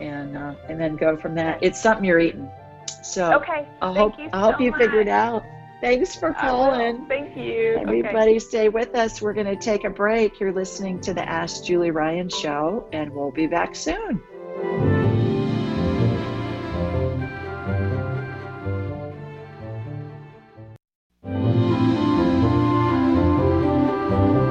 and 0.00 0.36
uh, 0.36 0.54
and 0.68 0.80
then 0.80 0.96
go 0.96 1.16
from 1.16 1.36
that. 1.36 1.58
It's 1.62 1.80
something 1.80 2.04
you're 2.04 2.20
eating. 2.20 2.50
So 3.04 3.34
okay, 3.34 3.68
I 3.82 3.92
hope 3.92 4.18
you 4.18 4.30
I 4.32 4.40
hope 4.40 4.58
you 4.58 4.70
much. 4.70 4.80
figured 4.80 5.08
out. 5.08 5.44
Thanks 5.82 6.16
for 6.16 6.32
calling. 6.32 7.04
Thank 7.06 7.36
you. 7.36 7.76
Everybody 7.78 8.30
okay. 8.30 8.38
stay 8.38 8.68
with 8.70 8.94
us. 8.94 9.20
We're 9.20 9.34
going 9.34 9.46
to 9.46 9.56
take 9.56 9.84
a 9.84 9.90
break. 9.90 10.40
You're 10.40 10.54
listening 10.54 11.00
to 11.02 11.12
the 11.12 11.28
Ask 11.28 11.64
Julie 11.64 11.90
Ryan 11.90 12.30
show, 12.30 12.88
and 12.94 13.12
we'll 13.12 13.30
be 13.30 13.46
back 13.46 13.74
soon. 13.74 14.22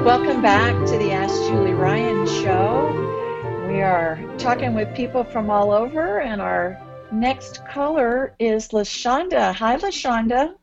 Welcome 0.06 0.44
back 0.44 0.76
to 0.86 0.98
the 1.00 1.12
Ask 1.12 1.34
Julie 1.50 1.74
Ryan 1.74 2.28
show. 2.28 3.66
We 3.68 3.82
are 3.82 4.20
talking 4.38 4.76
with 4.76 4.94
people 4.96 5.24
from 5.24 5.50
all 5.50 5.72
over, 5.72 6.22
and 6.22 6.40
our 6.40 6.80
next 7.14 7.66
caller 7.68 8.36
is 8.40 8.70
LaShonda. 8.70 9.54
Hi, 9.54 9.78
LaShonda. 9.78 10.56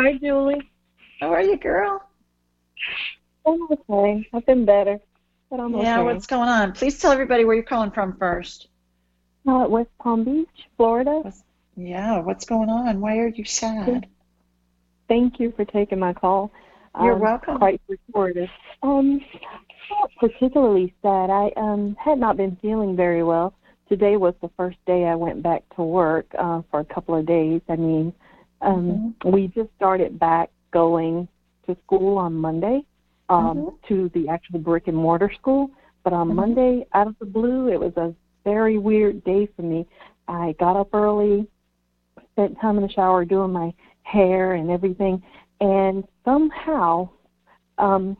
Hi, 0.00 0.14
Julie. 0.14 0.70
How 1.20 1.32
are 1.32 1.42
you, 1.42 1.56
girl? 1.56 2.02
I'm 3.46 3.68
okay. 3.70 4.28
I've 4.32 4.46
been 4.46 4.64
better, 4.64 5.00
but 5.50 5.60
I'm 5.60 5.74
yeah, 5.76 6.00
okay. 6.00 6.04
what's 6.04 6.26
going 6.26 6.48
on? 6.48 6.72
Please 6.72 6.98
tell 6.98 7.12
everybody 7.12 7.44
where 7.44 7.54
you're 7.54 7.64
calling 7.64 7.90
from 7.90 8.16
first. 8.16 8.68
Uh, 9.46 9.66
West 9.68 9.90
Palm 9.98 10.24
Beach, 10.24 10.48
Florida. 10.76 11.20
What's, 11.22 11.42
yeah, 11.76 12.20
what's 12.20 12.44
going 12.44 12.68
on? 12.68 13.00
Why 13.00 13.18
are 13.18 13.28
you 13.28 13.44
sad? 13.44 14.06
Thank 15.08 15.40
you 15.40 15.52
for 15.56 15.64
taking 15.64 15.98
my 15.98 16.12
call. 16.12 16.52
You're 17.00 17.14
um, 17.14 17.20
welcome. 17.20 17.58
Quite 17.58 17.80
supportive. 17.88 18.48
Um, 18.82 19.20
not 19.90 20.10
particularly 20.20 20.94
sad. 21.02 21.30
I 21.30 21.52
um 21.56 21.96
had 21.98 22.18
not 22.18 22.36
been 22.36 22.56
feeling 22.60 22.96
very 22.96 23.22
well. 23.22 23.54
Today 23.88 24.16
was 24.16 24.34
the 24.42 24.50
first 24.56 24.76
day 24.86 25.06
I 25.06 25.14
went 25.14 25.42
back 25.42 25.62
to 25.76 25.82
work 25.82 26.26
uh, 26.38 26.62
for 26.70 26.80
a 26.80 26.84
couple 26.84 27.14
of 27.14 27.26
days. 27.26 27.62
I 27.68 27.76
mean, 27.76 28.12
um, 28.60 29.14
Mm-hmm. 29.22 29.30
we 29.30 29.48
just 29.48 29.70
started 29.76 30.18
back 30.18 30.50
going 30.72 31.26
to 31.66 31.76
school 31.84 32.18
on 32.18 32.34
Monday, 32.34 32.82
um, 33.28 33.56
Mm-hmm. 33.56 33.68
to 33.88 34.10
the 34.14 34.28
actual 34.28 34.58
brick 34.58 34.88
and 34.88 34.96
mortar 34.96 35.32
school. 35.40 35.70
But 36.04 36.12
on 36.12 36.28
Mhm. 36.28 36.34
Monday, 36.34 36.86
out 36.92 37.06
of 37.06 37.16
the 37.18 37.26
blue, 37.26 37.68
it 37.68 37.80
was 37.80 37.96
a 37.96 38.14
very 38.44 38.78
weird 38.78 39.24
day 39.24 39.46
for 39.46 39.62
me. 39.62 39.86
I 40.26 40.52
got 40.58 40.76
up 40.76 40.94
early, 40.94 41.46
spent 42.32 42.58
time 42.60 42.76
in 42.76 42.82
the 42.82 42.92
shower 42.92 43.24
doing 43.24 43.52
my 43.52 43.72
hair 44.02 44.54
and 44.54 44.70
everything, 44.70 45.22
and 45.60 46.04
somehow 46.24 47.08
um, 47.78 48.16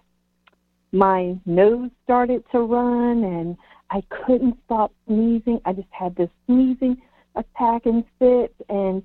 my 0.92 1.36
nose 1.44 1.90
started 2.04 2.42
to 2.52 2.60
run 2.60 3.24
and 3.24 3.56
I 3.90 4.02
couldn't 4.10 4.56
stop 4.66 4.92
sneezing. 5.06 5.60
I 5.64 5.72
just 5.72 5.88
had 5.90 6.14
this 6.16 6.30
sneezing 6.46 7.00
attack 7.36 7.86
and 7.86 8.04
fit, 8.18 8.54
and 8.68 9.02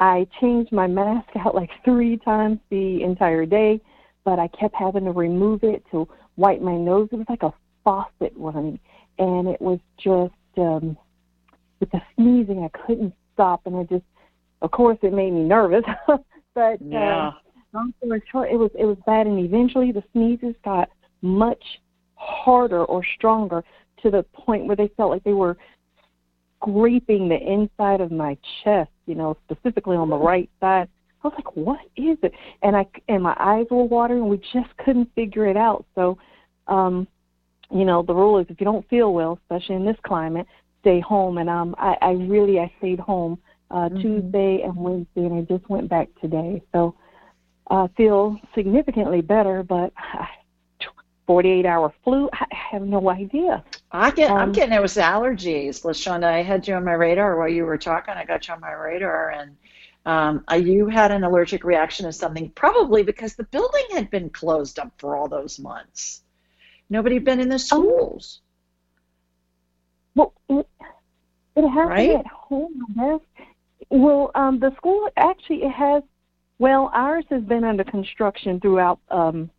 I 0.00 0.26
changed 0.40 0.72
my 0.72 0.86
mask 0.86 1.28
out 1.36 1.54
like 1.54 1.70
three 1.84 2.16
times 2.18 2.58
the 2.70 3.02
entire 3.02 3.46
day, 3.46 3.80
but 4.24 4.38
I 4.38 4.48
kept 4.48 4.74
having 4.74 5.04
to 5.04 5.12
remove 5.12 5.62
it 5.62 5.84
to 5.90 6.08
wipe 6.36 6.60
my 6.60 6.76
nose. 6.76 7.08
It 7.12 7.16
was 7.16 7.26
like 7.28 7.42
a 7.42 7.52
faucet 7.84 8.32
running, 8.36 8.78
and 9.18 9.48
it 9.48 9.60
was 9.60 9.78
just 9.98 10.32
um, 10.56 10.96
with 11.80 11.90
the 11.90 12.00
sneezing, 12.14 12.64
I 12.64 12.78
couldn't 12.86 13.14
stop, 13.34 13.66
and 13.66 13.76
I 13.76 13.82
just, 13.84 14.04
of 14.62 14.70
course, 14.70 14.98
it 15.02 15.12
made 15.12 15.32
me 15.32 15.42
nervous. 15.42 15.84
but 16.54 16.80
Yeah. 16.80 17.28
uh, 17.28 17.32
long 17.72 17.92
story 17.98 18.22
short, 18.30 18.50
it 18.50 18.56
was 18.56 18.70
it 18.78 18.84
was 18.86 18.96
bad, 19.04 19.26
and 19.26 19.38
eventually 19.38 19.92
the 19.92 20.02
sneezes 20.12 20.54
got 20.64 20.88
much 21.20 21.62
harder 22.14 22.84
or 22.84 23.02
stronger 23.16 23.62
to 24.02 24.10
the 24.10 24.22
point 24.34 24.66
where 24.66 24.76
they 24.76 24.88
felt 24.96 25.10
like 25.10 25.24
they 25.24 25.32
were 25.32 25.56
scraping 26.56 27.28
the 27.28 27.38
inside 27.38 28.00
of 28.00 28.10
my 28.10 28.36
chest, 28.62 28.90
you 29.06 29.14
know, 29.14 29.36
specifically 29.44 29.96
on 29.96 30.10
the 30.10 30.16
right 30.16 30.50
side. 30.60 30.88
I 31.22 31.28
was 31.28 31.34
like, 31.36 31.56
"What 31.56 31.80
is 31.96 32.18
it?" 32.22 32.32
And 32.62 32.76
I 32.76 32.86
and 33.08 33.22
my 33.22 33.36
eyes 33.38 33.66
were 33.70 33.84
watering, 33.84 34.22
and 34.22 34.30
we 34.30 34.38
just 34.52 34.76
couldn't 34.78 35.10
figure 35.14 35.46
it 35.46 35.56
out. 35.56 35.84
So, 35.94 36.18
um, 36.68 37.06
you 37.70 37.84
know, 37.84 38.02
the 38.02 38.14
rule 38.14 38.38
is 38.38 38.46
if 38.50 38.60
you 38.60 38.64
don't 38.64 38.88
feel 38.88 39.12
well, 39.12 39.38
especially 39.42 39.76
in 39.76 39.84
this 39.84 39.96
climate, 40.02 40.46
stay 40.80 41.00
home. 41.00 41.38
And 41.38 41.48
um, 41.48 41.74
I, 41.78 41.96
I 42.02 42.10
really 42.12 42.60
I 42.60 42.70
stayed 42.78 43.00
home 43.00 43.38
uh, 43.70 43.88
Mhm. 43.88 44.02
Tuesday 44.02 44.62
and 44.62 44.76
Wednesday, 44.76 45.24
and 45.24 45.34
I 45.34 45.42
just 45.42 45.68
went 45.70 45.88
back 45.88 46.08
today. 46.20 46.62
So 46.72 46.94
I 47.70 47.88
feel 47.96 48.38
significantly 48.54 49.22
better, 49.22 49.62
but 49.62 49.92
48 51.26 51.66
hour 51.66 51.92
flu, 52.04 52.28
I 52.32 52.46
have 52.54 52.82
no 52.82 53.08
idea. 53.10 53.64
I 53.92 54.10
get, 54.10 54.36
I'm 54.38 54.50
Um, 54.50 54.52
getting 54.52 54.74
it 54.74 54.82
with 54.82 54.92
allergies, 54.94 55.82
Lashonda. 55.84 56.24
I 56.24 56.42
had 56.42 56.66
you 56.68 56.74
on 56.74 56.84
my 56.84 56.92
radar 56.92 57.38
while 57.38 57.48
you 57.48 57.64
were 57.64 57.78
talking. 57.78 58.14
I 58.14 58.24
got 58.24 58.48
you 58.48 58.54
on 58.54 58.60
my 58.60 58.72
radar, 58.72 59.30
and 59.30 59.56
um, 60.06 60.44
I, 60.48 60.56
you 60.56 60.86
had 60.88 61.10
an 61.12 61.24
allergic 61.24 61.64
reaction 61.64 62.06
to 62.06 62.12
something, 62.12 62.50
probably 62.50 63.02
because 63.02 63.34
the 63.36 63.44
building 63.44 63.86
had 63.92 64.10
been 64.10 64.30
closed 64.30 64.78
up 64.78 64.92
for 64.98 65.16
all 65.16 65.28
those 65.28 65.58
months. 65.58 66.22
Nobody 66.90 67.16
had 67.16 67.24
been 67.24 67.40
in 67.40 67.48
the 67.48 67.58
schools. 67.58 68.40
Well, 70.14 70.34
it, 70.48 70.68
it 71.56 71.68
happened 71.68 71.88
Right? 71.90 72.10
at 72.10 72.26
home, 72.26 72.86
I 72.98 73.18
guess. 73.18 73.20
Well, 73.90 74.30
um, 74.34 74.60
the 74.60 74.74
school 74.76 75.08
actually 75.16 75.62
it 75.64 75.72
has. 75.72 76.02
Well, 76.58 76.90
ours 76.94 77.24
has 77.30 77.42
been 77.42 77.64
under 77.64 77.84
construction 77.84 78.60
throughout 78.60 79.00
um, 79.10 79.50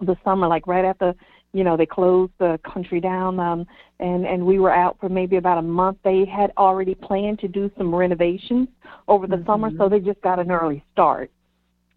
the 0.00 0.16
summer, 0.24 0.46
like 0.48 0.66
right 0.66 0.84
after 0.84 1.14
you 1.52 1.64
know 1.64 1.76
they 1.76 1.86
closed 1.86 2.32
the 2.38 2.58
country 2.64 3.00
down, 3.00 3.38
um, 3.40 3.66
and 3.98 4.26
and 4.26 4.44
we 4.44 4.58
were 4.58 4.72
out 4.72 4.96
for 5.00 5.08
maybe 5.08 5.36
about 5.36 5.58
a 5.58 5.62
month. 5.62 5.98
They 6.04 6.24
had 6.24 6.52
already 6.56 6.94
planned 6.94 7.38
to 7.40 7.48
do 7.48 7.70
some 7.76 7.94
renovations 7.94 8.68
over 9.08 9.26
the 9.26 9.42
summer, 9.46 9.70
so 9.76 9.88
they 9.88 10.00
just 10.00 10.20
got 10.22 10.38
an 10.38 10.50
early 10.50 10.84
start. 10.92 11.30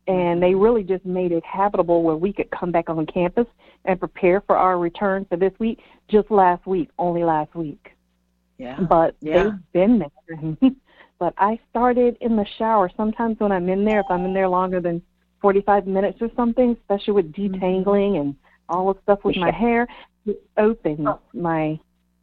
And 0.05 0.43
they 0.43 0.53
really 0.53 0.83
just 0.83 1.05
made 1.05 1.31
it 1.31 1.45
habitable 1.45 2.03
where 2.03 2.17
we 2.17 2.33
could 2.33 2.51
come 2.51 2.73
back 2.73 2.89
on 2.89 3.05
campus 3.05 3.47
and 3.85 3.97
prepare 3.97 4.41
for 4.41 4.57
our 4.57 4.77
return 4.77 5.25
for 5.29 5.37
this 5.37 5.53
week. 5.59 5.79
Just 6.09 6.29
last 6.29 6.65
week, 6.65 6.89
only 6.99 7.23
last 7.23 7.55
week 7.55 7.91
Yeah. 8.57 8.79
but 8.81 9.15
Yeah. 9.21 9.43
they've 9.43 9.71
been 9.71 9.99
there. 9.99 10.57
but 11.19 11.33
I 11.37 11.57
started 11.69 12.17
in 12.19 12.35
the 12.35 12.45
shower. 12.57 12.89
Sometimes 12.97 13.39
when 13.39 13.53
I'm 13.53 13.69
in 13.69 13.85
there, 13.85 14.01
if 14.01 14.05
I'm 14.09 14.25
in 14.25 14.33
there 14.33 14.49
longer 14.49 14.81
than 14.81 15.01
45 15.43 15.85
minutes 15.85 16.19
or 16.21 16.29
something, 16.35 16.75
especially 16.81 17.13
with 17.13 17.31
detangling 17.33 18.19
and 18.19 18.35
all 18.69 18.91
the 18.93 18.99
stuff 19.01 19.23
with 19.23 19.35
my 19.35 19.51
hair, 19.51 19.87
it 20.25 20.41
opens 20.57 21.07
my 21.33 21.77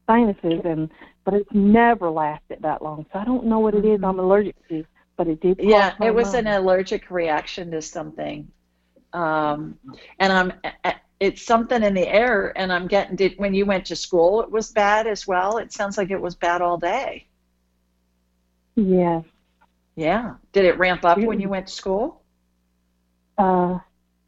sinuses, 0.08 0.62
and 0.64 0.90
but 1.24 1.34
it's 1.34 1.52
never 1.52 2.10
lasted 2.10 2.58
that 2.62 2.82
long. 2.82 3.06
So 3.12 3.18
I 3.18 3.24
don't 3.24 3.44
know 3.44 3.60
what 3.60 3.74
it 3.74 3.84
is 3.84 4.00
I'm 4.02 4.18
allergic 4.18 4.56
to, 4.70 4.84
but 5.16 5.28
it 5.28 5.40
did. 5.40 5.60
Yeah, 5.62 5.94
it 6.02 6.14
was 6.14 6.34
an 6.34 6.46
allergic 6.46 7.10
reaction 7.10 7.70
to 7.72 7.82
something. 7.82 8.50
Um, 9.12 9.78
and 10.18 10.32
I'm, 10.32 10.52
it's 11.20 11.42
something 11.42 11.82
in 11.82 11.92
the 11.92 12.08
air, 12.08 12.56
and 12.56 12.72
I'm 12.72 12.86
getting, 12.86 13.16
did, 13.16 13.34
when 13.36 13.52
you 13.52 13.66
went 13.66 13.84
to 13.86 13.96
school, 13.96 14.40
it 14.40 14.50
was 14.50 14.72
bad 14.72 15.06
as 15.06 15.26
well? 15.26 15.58
It 15.58 15.72
sounds 15.72 15.98
like 15.98 16.10
it 16.10 16.20
was 16.20 16.36
bad 16.36 16.62
all 16.62 16.78
day. 16.78 17.26
Yes. 18.76 19.24
Yeah. 19.94 20.36
Did 20.52 20.64
it 20.64 20.78
ramp 20.78 21.04
up 21.04 21.18
when 21.18 21.38
you 21.38 21.50
went 21.50 21.66
to 21.66 21.72
school? 21.72 22.19
Uh, 23.40 23.78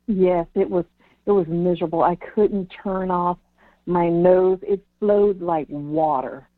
yes, 0.07 0.47
it 0.55 0.69
was. 0.69 0.85
it 1.27 1.31
was 1.33 1.47
miserable. 1.47 2.03
I 2.03 2.17
couldn't 2.17 2.67
turn 2.83 3.11
off 3.11 3.39
my 3.87 4.09
nose. 4.09 4.59
It 4.63 4.81
flowed 4.99 5.41
like 5.41 5.67
water. 5.69 6.49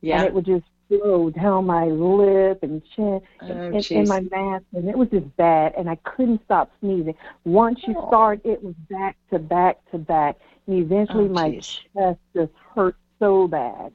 Yeah. 0.00 0.18
And 0.18 0.26
it 0.26 0.34
would 0.34 0.46
just 0.46 0.64
flow 0.88 1.30
down 1.30 1.64
my 1.66 1.86
lip 1.86 2.58
and 2.62 2.82
chin 2.94 3.20
Oh, 3.40 3.46
and, 3.46 3.90
and 3.90 4.08
my 4.08 4.20
mask 4.20 4.64
and 4.74 4.88
it 4.88 4.98
was 4.98 5.08
just 5.08 5.34
bad 5.36 5.72
and 5.78 5.88
I 5.88 5.94
couldn't 5.96 6.42
stop 6.44 6.70
sneezing. 6.80 7.14
Once 7.44 7.80
you 7.86 7.94
Oh. 7.96 8.08
start 8.08 8.40
it 8.44 8.62
was 8.62 8.74
back 8.90 9.16
to 9.30 9.38
back 9.38 9.78
to 9.92 9.98
back 9.98 10.36
and 10.66 10.76
eventually 10.78 11.26
Oh, 11.26 11.28
my 11.28 11.54
chest 11.54 12.18
just 12.36 12.52
hurt 12.74 12.96
so 13.20 13.48
bad. 13.48 13.92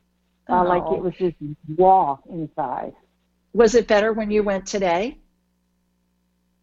Uh, 0.50 0.64
like 0.64 0.84
Oh. 0.86 0.96
it 0.96 1.02
was 1.04 1.14
just 1.16 1.36
raw 1.78 2.18
inside. 2.30 2.94
Was 3.54 3.76
it 3.76 3.88
better 3.88 4.12
when 4.14 4.32
you 4.32 4.42
went 4.44 4.66
today? 4.66 5.18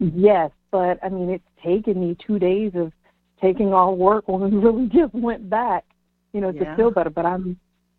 Yes, 0.01 0.51
but 0.75 0.99
I 1.05 1.09
mean, 1.09 1.31
it's 1.31 1.45
taken 1.63 2.01
me 2.01 2.17
two 2.27 2.41
days 2.41 2.73
of 2.75 2.93
taking 3.41 3.73
all 3.73 3.97
work 3.97 4.27
when 4.27 4.41
we 4.51 4.59
really 4.67 4.89
just 4.89 5.15
went 5.15 5.49
back, 5.49 5.85
you 6.33 6.41
know, 6.41 6.51
Yeah. 6.51 6.65
to 6.65 6.77
feel 6.77 6.91
better. 6.91 7.11
But 7.11 7.27
I'm 7.27 7.57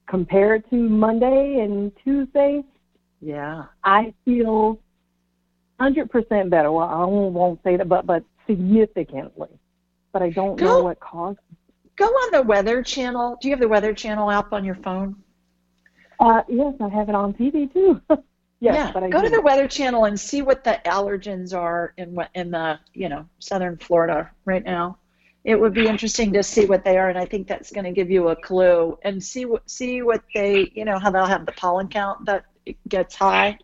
compared 0.07 0.69
to 0.71 0.75
Monday 0.75 1.59
and 1.63 1.89
Tuesday, 2.03 2.63
Yeah. 3.21 3.63
I 3.85 4.13
feel 4.25 4.77
hundred 5.79 6.11
percent 6.11 6.49
better. 6.49 6.69
Well, 6.69 6.87
I 6.87 7.05
won't, 7.05 7.33
won't 7.33 7.59
say 7.63 7.77
that, 7.77 7.87
but 7.87 8.05
but 8.05 8.23
significantly. 8.45 9.49
But 10.11 10.21
I 10.21 10.31
don't 10.31 10.59
know 10.59 10.83
what 10.83 10.99
caused. 10.99 11.39
Go 11.95 12.07
on 12.07 12.31
the 12.33 12.41
Weather 12.41 12.83
Channel. 12.83 13.37
Do 13.39 13.47
you 13.47 13.53
have 13.53 13.61
the 13.61 13.69
Weather 13.69 13.93
Channel 13.93 14.29
app 14.29 14.51
on 14.51 14.65
your 14.65 14.75
phone? 14.75 15.15
Uh, 16.19 16.41
yes, 16.49 16.73
I 16.81 16.89
have 16.89 17.07
it 17.07 17.15
on 17.15 17.31
TV 17.33 17.71
too. 17.71 18.01
yes, 18.65 18.75
yeah. 18.75 18.91
but 18.91 19.03
I 19.03 19.09
Go 19.09 19.21
to 19.21 19.29
the 19.29 19.41
Weather 19.41 19.67
Channel 19.67 20.05
and 20.05 20.19
see 20.19 20.41
what 20.41 20.63
the 20.63 20.79
allergens 20.85 21.57
are 21.57 21.93
in 21.97 22.15
what 22.15 22.29
in 22.33 22.51
the 22.51 22.79
you 22.93 23.09
know 23.09 23.27
southern 23.39 23.77
Florida 23.77 24.29
right 24.45 24.63
now. 24.63 24.97
It 25.43 25.59
would 25.59 25.73
be 25.73 25.87
interesting 25.87 26.33
to 26.33 26.41
see 26.41 26.65
what 26.65 26.83
they 26.83 26.97
are, 26.97 27.09
and 27.09 27.19
I 27.19 27.25
think 27.25 27.47
that's 27.47 27.71
going 27.71 27.85
to 27.85 27.91
give 27.91 28.09
you 28.09 28.29
a 28.29 28.35
clue. 28.35 28.97
And 29.03 29.23
see 29.23 29.45
what 29.45 29.69
see 29.69 30.01
what 30.01 30.23
they 30.33 30.71
you 30.73 30.85
know 30.85 30.99
how 30.99 31.11
they'll 31.11 31.25
have 31.25 31.45
the 31.45 31.51
pollen 31.51 31.87
count 31.87 32.25
that 32.25 32.45
gets 32.87 33.15
high. 33.15 33.59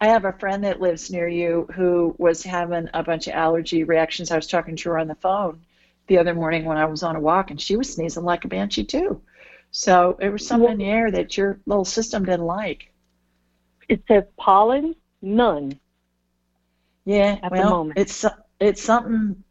I 0.00 0.08
have 0.08 0.24
a 0.24 0.32
friend 0.32 0.64
that 0.64 0.80
lives 0.80 1.10
near 1.10 1.28
you 1.28 1.68
who 1.74 2.14
was 2.18 2.42
having 2.42 2.88
a 2.94 3.02
bunch 3.02 3.28
of 3.28 3.34
allergy 3.34 3.84
reactions. 3.84 4.30
I 4.30 4.36
was 4.36 4.46
talking 4.46 4.76
to 4.76 4.90
her 4.90 4.98
on 4.98 5.08
the 5.08 5.14
phone 5.14 5.60
the 6.06 6.18
other 6.18 6.34
morning 6.34 6.64
when 6.64 6.76
I 6.76 6.86
was 6.86 7.04
on 7.04 7.14
a 7.14 7.20
walk, 7.20 7.50
and 7.50 7.60
she 7.60 7.76
was 7.76 7.92
sneezing 7.92 8.24
like 8.24 8.44
a 8.44 8.48
banshee 8.48 8.84
too. 8.84 9.22
So 9.70 10.18
it 10.20 10.30
was 10.30 10.44
something 10.44 10.72
in 10.72 10.78
the 10.78 10.84
air 10.86 11.10
that 11.12 11.36
your 11.36 11.60
little 11.66 11.84
system 11.84 12.24
didn't 12.24 12.46
like. 12.46 12.89
It 13.90 14.04
says 14.06 14.24
pollen, 14.38 14.94
none. 15.20 15.78
Yeah, 17.04 17.38
At 17.42 17.50
the 17.50 17.58
well, 17.58 17.70
moment. 17.70 17.98
it's 17.98 18.24
it's 18.60 18.82
something. 18.82 19.42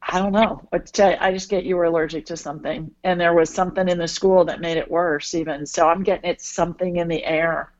I 0.00 0.20
don't 0.20 0.32
know. 0.32 0.62
What 0.70 0.86
tell 0.86 1.10
you. 1.10 1.16
I 1.20 1.32
just 1.32 1.50
get 1.50 1.64
you 1.64 1.76
were 1.76 1.84
allergic 1.84 2.26
to 2.26 2.36
something, 2.36 2.92
and 3.02 3.20
there 3.20 3.34
was 3.34 3.50
something 3.52 3.88
in 3.88 3.98
the 3.98 4.06
school 4.06 4.44
that 4.44 4.60
made 4.60 4.76
it 4.76 4.88
worse. 4.88 5.34
Even 5.34 5.66
so, 5.66 5.88
I'm 5.88 6.04
getting 6.04 6.30
it's 6.30 6.46
something 6.48 6.96
in 6.96 7.08
the 7.08 7.24
air. 7.24 7.72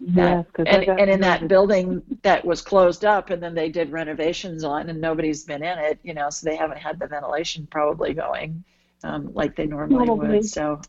Yes, 0.00 0.46
because 0.46 0.66
and, 0.66 0.82
and 0.98 1.10
in 1.10 1.20
that 1.20 1.46
building 1.46 2.02
that 2.22 2.44
was 2.44 2.60
closed 2.60 3.04
up, 3.04 3.30
and 3.30 3.40
then 3.40 3.54
they 3.54 3.68
did 3.68 3.92
renovations 3.92 4.64
on, 4.64 4.88
and 4.90 5.00
nobody's 5.00 5.44
been 5.44 5.62
in 5.62 5.78
it, 5.78 6.00
you 6.02 6.14
know, 6.14 6.28
so 6.30 6.48
they 6.48 6.56
haven't 6.56 6.78
had 6.78 6.98
the 6.98 7.06
ventilation 7.06 7.68
probably 7.70 8.14
going 8.14 8.64
um, 9.04 9.32
like 9.32 9.54
they 9.54 9.66
normally 9.66 10.06
Probably. 10.06 10.28
would. 10.38 10.44
So 10.46 10.80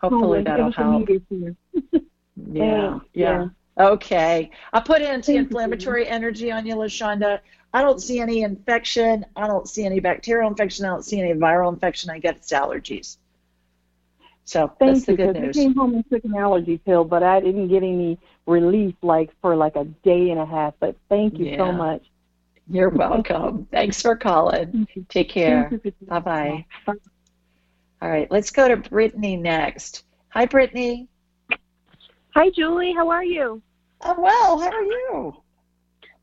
hopefully 0.00 0.40
It 0.40 0.44
that'll 0.44 0.70
help. 0.70 1.08
immediate. 2.46 2.64
Oh, 2.64 3.00
yeah, 3.14 3.48
yeah. 3.78 3.84
Okay. 3.92 4.50
I 4.72 4.80
put 4.80 5.02
anti-inflammatory 5.02 6.08
energy 6.08 6.50
on 6.50 6.66
you, 6.66 6.74
LaShonda. 6.76 7.40
I 7.72 7.82
don't 7.82 8.00
see 8.00 8.18
any 8.18 8.42
infection. 8.42 9.24
I 9.36 9.46
don't 9.46 9.68
see 9.68 9.84
any 9.84 10.00
bacterial 10.00 10.48
infection. 10.48 10.84
I 10.86 10.88
don't 10.88 11.04
see 11.04 11.20
any 11.20 11.32
viral 11.34 11.72
infection. 11.72 12.10
I 12.10 12.18
get 12.18 12.36
it's 12.36 12.52
allergies. 12.52 13.18
So 14.44 14.72
Thank 14.78 14.92
that's 14.92 15.04
the 15.04 15.12
you. 15.12 15.16
good 15.18 15.26
'cause 15.34 15.36
I 15.36 15.46
news. 15.46 15.56
came 15.56 15.74
home 15.74 15.94
and 15.94 16.08
took 16.10 16.24
an 16.24 16.34
allergy 16.34 16.78
pill, 16.78 17.04
but 17.04 17.22
I 17.22 17.38
didn't 17.40 17.68
get 17.68 17.82
any 17.82 18.18
relief 18.46 18.94
like 19.02 19.30
for 19.42 19.54
like 19.54 19.76
a 19.76 19.84
day 19.84 20.30
and 20.30 20.40
a 20.40 20.46
half. 20.46 20.72
But 20.80 20.96
thank 21.10 21.38
you 21.38 21.54
so 21.56 21.70
much. 21.70 22.02
You're 22.70 22.88
welcome. 22.88 23.66
Thanks 23.70 24.00
for 24.02 24.16
calling. 24.16 24.88
Take 25.08 25.28
care. 25.28 25.70
Bye 26.02 26.18
bye. 26.20 26.66
All 26.86 28.08
right, 28.08 28.30
let's 28.30 28.50
go 28.50 28.68
to 28.68 28.76
Brittany 28.76 29.36
next. 29.36 30.04
Hi, 30.30 30.46
Brittany. 30.46 31.08
Hi, 32.38 32.50
Julie. 32.50 32.92
How 32.94 33.08
are 33.08 33.24
you? 33.24 33.60
I'm 34.00 34.22
well. 34.22 34.60
How 34.60 34.70
are 34.70 34.84
you? 34.84 35.34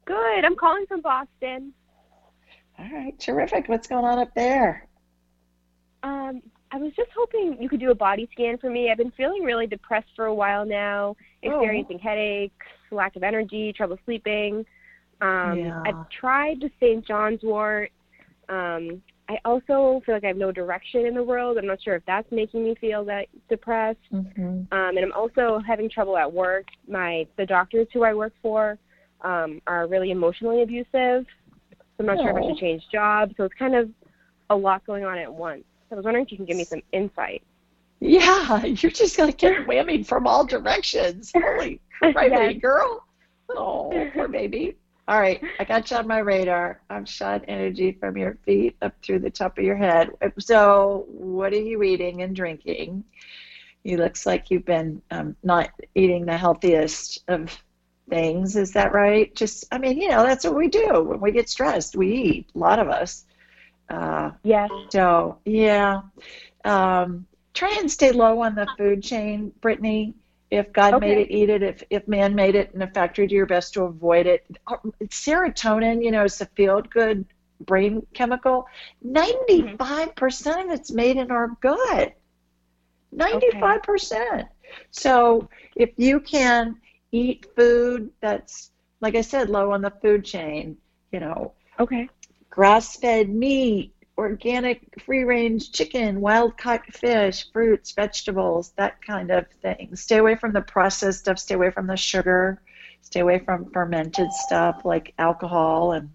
Good. 0.05 0.45
I'm 0.45 0.55
calling 0.55 0.85
from 0.87 1.01
Boston. 1.01 1.73
All 2.79 2.89
right, 2.89 3.19
terrific. 3.19 3.67
What's 3.67 3.89
going 3.89 4.05
on 4.05 4.19
up 4.19 4.33
there? 4.33 4.87
Um, 6.03 6.41
I 6.71 6.77
was 6.77 6.93
just 6.95 7.09
hoping 7.13 7.61
you 7.61 7.67
could 7.67 7.81
do 7.81 7.91
a 7.91 7.95
body 7.95 8.29
scan 8.31 8.57
for 8.59 8.69
me. 8.69 8.89
I've 8.89 8.97
been 8.97 9.11
feeling 9.11 9.43
really 9.43 9.67
depressed 9.67 10.07
for 10.15 10.27
a 10.27 10.33
while 10.33 10.65
now, 10.65 11.17
experiencing 11.41 11.99
headaches, 11.99 12.65
lack 12.91 13.17
of 13.17 13.23
energy, 13.23 13.73
trouble 13.73 13.97
sleeping. 14.05 14.65
Um, 15.19 15.57
Yeah. 15.57 15.81
I've 15.85 16.09
tried 16.09 16.61
the 16.61 16.71
St. 16.79 17.05
John's 17.05 17.43
wort. 17.43 17.91
Um, 18.47 19.01
I 19.27 19.39
also 19.43 20.01
feel 20.05 20.15
like 20.15 20.23
I 20.23 20.27
have 20.27 20.37
no 20.37 20.51
direction 20.51 21.05
in 21.05 21.15
the 21.15 21.23
world. 21.23 21.57
I'm 21.57 21.65
not 21.65 21.81
sure 21.81 21.95
if 21.95 22.05
that's 22.05 22.31
making 22.31 22.63
me 22.63 22.75
feel 22.79 23.03
that 23.05 23.27
depressed. 23.49 23.99
Mm-hmm. 24.13 24.41
Um, 24.43 24.67
and 24.71 24.99
I'm 24.99 25.13
also 25.13 25.59
having 25.65 25.89
trouble 25.89 26.17
at 26.17 26.31
work. 26.31 26.65
My 26.87 27.25
the 27.37 27.45
doctors 27.45 27.87
who 27.93 28.03
I 28.03 28.13
work 28.13 28.33
for 28.41 28.77
um, 29.21 29.61
are 29.65 29.87
really 29.87 30.11
emotionally 30.11 30.61
abusive. 30.61 31.25
So 31.71 31.99
I'm 31.99 32.05
not 32.05 32.17
sure 32.17 32.29
if 32.29 32.35
I 32.35 32.47
should 32.49 32.57
change 32.57 32.83
jobs. 32.91 33.33
So 33.37 33.45
it's 33.45 33.55
kind 33.55 33.75
of 33.75 33.89
a 34.49 34.55
lot 34.55 34.85
going 34.85 35.05
on 35.05 35.17
at 35.17 35.33
once. 35.33 35.63
So 35.89 35.95
I 35.95 35.95
was 35.95 36.05
wondering 36.05 36.25
if 36.25 36.31
you 36.31 36.37
can 36.37 36.45
give 36.45 36.57
me 36.57 36.65
some 36.65 36.81
insight. 36.91 37.41
Yeah, 37.99 38.63
you're 38.65 38.91
just 38.91 39.17
gonna 39.17 39.31
get 39.31 39.65
whammied 39.65 40.05
from 40.05 40.27
all 40.27 40.45
directions. 40.45 41.31
Holy 41.35 41.81
right, 42.01 42.29
Yes. 42.29 42.39
baby 42.39 42.59
girl. 42.59 43.03
Oh, 43.49 44.09
poor 44.13 44.27
baby. 44.27 44.75
All 45.07 45.19
right, 45.19 45.39
I 45.59 45.65
got 45.65 45.91
you 45.91 45.97
on 45.97 46.07
my 46.07 46.17
radar. 46.17 46.81
I'm 46.89 47.05
shot 47.05 47.43
energy 47.47 47.91
from 47.91 48.17
your 48.17 48.39
feet 48.43 48.75
up 48.81 48.95
through 49.03 49.19
the 49.19 49.29
top 49.29 49.57
of 49.59 49.63
your 49.63 49.75
head. 49.75 50.09
So, 50.39 51.05
what 51.09 51.53
are 51.53 51.61
you 51.61 51.83
eating 51.83 52.23
and 52.23 52.35
drinking? 52.35 53.03
You 53.83 53.97
looks 53.97 54.25
like 54.25 54.49
you've 54.49 54.65
been 54.65 55.03
um, 55.11 55.35
not 55.43 55.69
eating 55.93 56.25
the 56.25 56.35
healthiest 56.35 57.23
of 57.27 57.55
things. 58.09 58.55
Is 58.55 58.73
that 58.73 58.93
right? 58.93 59.33
Just, 59.35 59.65
I 59.71 59.77
mean, 59.77 60.01
you 60.01 60.09
know, 60.09 60.23
that's 60.23 60.43
what 60.43 60.55
we 60.55 60.69
do 60.69 61.03
when 61.03 61.21
we 61.21 61.31
get 61.31 61.49
stressed. 61.49 61.95
We 61.95 62.11
eat. 62.11 62.49
A 62.55 62.57
lot 62.57 62.79
of 62.79 62.89
us. 62.89 63.25
Uh, 63.87 64.31
yes. 64.41 64.71
So, 64.89 65.37
yeah. 65.45 66.01
Um, 66.63 67.27
try 67.53 67.77
and 67.79 67.91
stay 67.91 68.11
low 68.11 68.41
on 68.41 68.55
the 68.55 68.67
food 68.75 69.03
chain, 69.03 69.53
Brittany. 69.61 70.15
If 70.51 70.71
God 70.73 70.99
made 70.99 71.17
it, 71.17 71.31
eat 71.31 71.49
it. 71.49 71.63
If 71.63 71.83
if 71.89 72.07
man 72.07 72.35
made 72.35 72.55
it 72.55 72.71
in 72.73 72.81
a 72.81 72.87
factory, 72.87 73.25
do 73.27 73.35
your 73.35 73.47
best 73.47 73.73
to 73.73 73.83
avoid 73.83 74.27
it. 74.27 74.45
Serotonin, 75.05 76.03
you 76.03 76.11
know, 76.11 76.23
is 76.23 76.39
a 76.39 76.45
feel 76.45 76.81
good 76.81 77.25
brain 77.61 78.05
chemical. 78.13 78.67
Ninety-five 79.01 80.15
percent 80.15 80.71
of 80.71 80.79
it's 80.79 80.91
made 80.91 81.17
in 81.17 81.31
our 81.31 81.49
gut. 81.61 82.13
Ninety-five 83.11 83.81
percent. 83.81 84.47
So 84.91 85.49
if 85.75 85.91
you 85.97 86.19
can 86.19 86.77
eat 87.11 87.47
food 87.55 88.11
that's, 88.21 88.71
like 89.01 89.15
I 89.15 89.21
said, 89.21 89.49
low 89.49 89.71
on 89.71 89.81
the 89.81 89.93
food 90.01 90.25
chain, 90.25 90.77
you 91.11 91.21
know, 91.21 91.53
Okay. 91.79 92.09
grass-fed 92.49 93.29
meat, 93.29 93.94
organic 94.17 95.01
free-range 95.05 95.71
chicken, 95.71 96.21
wild-caught 96.21 96.85
fish, 96.93 97.51
fruits, 97.51 97.91
vegetables, 97.91 98.71
that 98.77 99.01
kind 99.01 99.29
of 99.31 99.45
thing. 99.61 99.95
Stay 99.95 100.17
away 100.17 100.35
from 100.35 100.53
the 100.53 100.61
processed 100.61 101.19
stuff. 101.19 101.37
Stay 101.37 101.55
away 101.55 101.71
from 101.71 101.87
the 101.87 101.97
sugar. 101.97 102.61
Stay 103.01 103.19
away 103.19 103.39
from 103.39 103.69
fermented 103.71 104.31
stuff 104.31 104.81
like 104.83 105.13
alcohol 105.19 105.91
and 105.91 106.09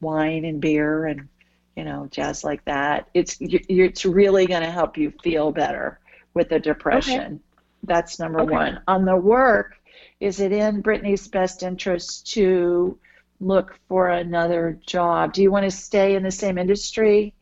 wine 0.00 0.44
and 0.44 0.60
beer 0.60 1.06
and 1.06 1.28
you 1.74 1.84
know 1.84 2.06
jazz 2.10 2.44
like 2.44 2.64
that. 2.66 3.08
It's 3.14 3.36
it's 3.40 4.04
really 4.04 4.46
going 4.46 4.62
to 4.62 4.70
help 4.70 4.96
you 4.96 5.12
feel 5.22 5.50
better 5.50 5.98
with 6.34 6.48
the 6.48 6.60
depression. 6.60 7.40
That's 7.82 8.18
number 8.18 8.40
Okay. 8.40 8.52
one. 8.52 8.80
On 8.86 9.04
the 9.04 9.16
work, 9.16 9.76
is 10.20 10.40
it 10.40 10.52
in 10.52 10.80
Brittany's 10.80 11.26
best 11.28 11.62
interest 11.62 12.32
to 12.34 12.98
look 13.40 13.78
for 13.88 14.08
another 14.08 14.78
job? 14.86 15.32
Do 15.32 15.42
you 15.42 15.50
want 15.50 15.64
to 15.64 15.70
stay 15.70 16.14
in 16.14 16.22
the 16.22 16.30
same 16.30 16.58
industry? 16.58 17.34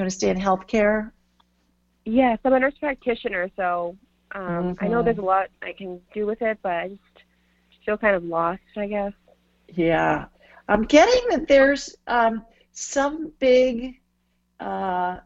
You 0.00 0.04
want 0.04 0.12
to 0.12 0.16
stay 0.16 0.30
in 0.30 0.38
healthcare? 0.38 1.10
Yes, 2.06 2.38
I'm 2.42 2.54
a 2.54 2.58
nurse 2.58 2.72
practitioner, 2.80 3.50
so 3.54 3.98
um, 4.34 4.74
I 4.80 4.88
know 4.88 5.02
there's 5.02 5.18
a 5.18 5.20
lot 5.20 5.48
I 5.60 5.74
can 5.74 6.00
do 6.14 6.24
with 6.24 6.40
it, 6.40 6.56
but 6.62 6.72
I 6.72 6.88
just 6.88 7.84
feel 7.84 7.98
kind 7.98 8.16
of 8.16 8.24
lost, 8.24 8.62
I 8.78 8.86
guess. 8.86 9.12
Yeah. 9.68 10.24
I'm 10.68 10.84
getting 10.84 11.28
that 11.28 11.48
there's 11.48 11.94
um, 12.06 12.46
some 12.72 13.30
big, 13.40 14.00
uh, 14.58 15.18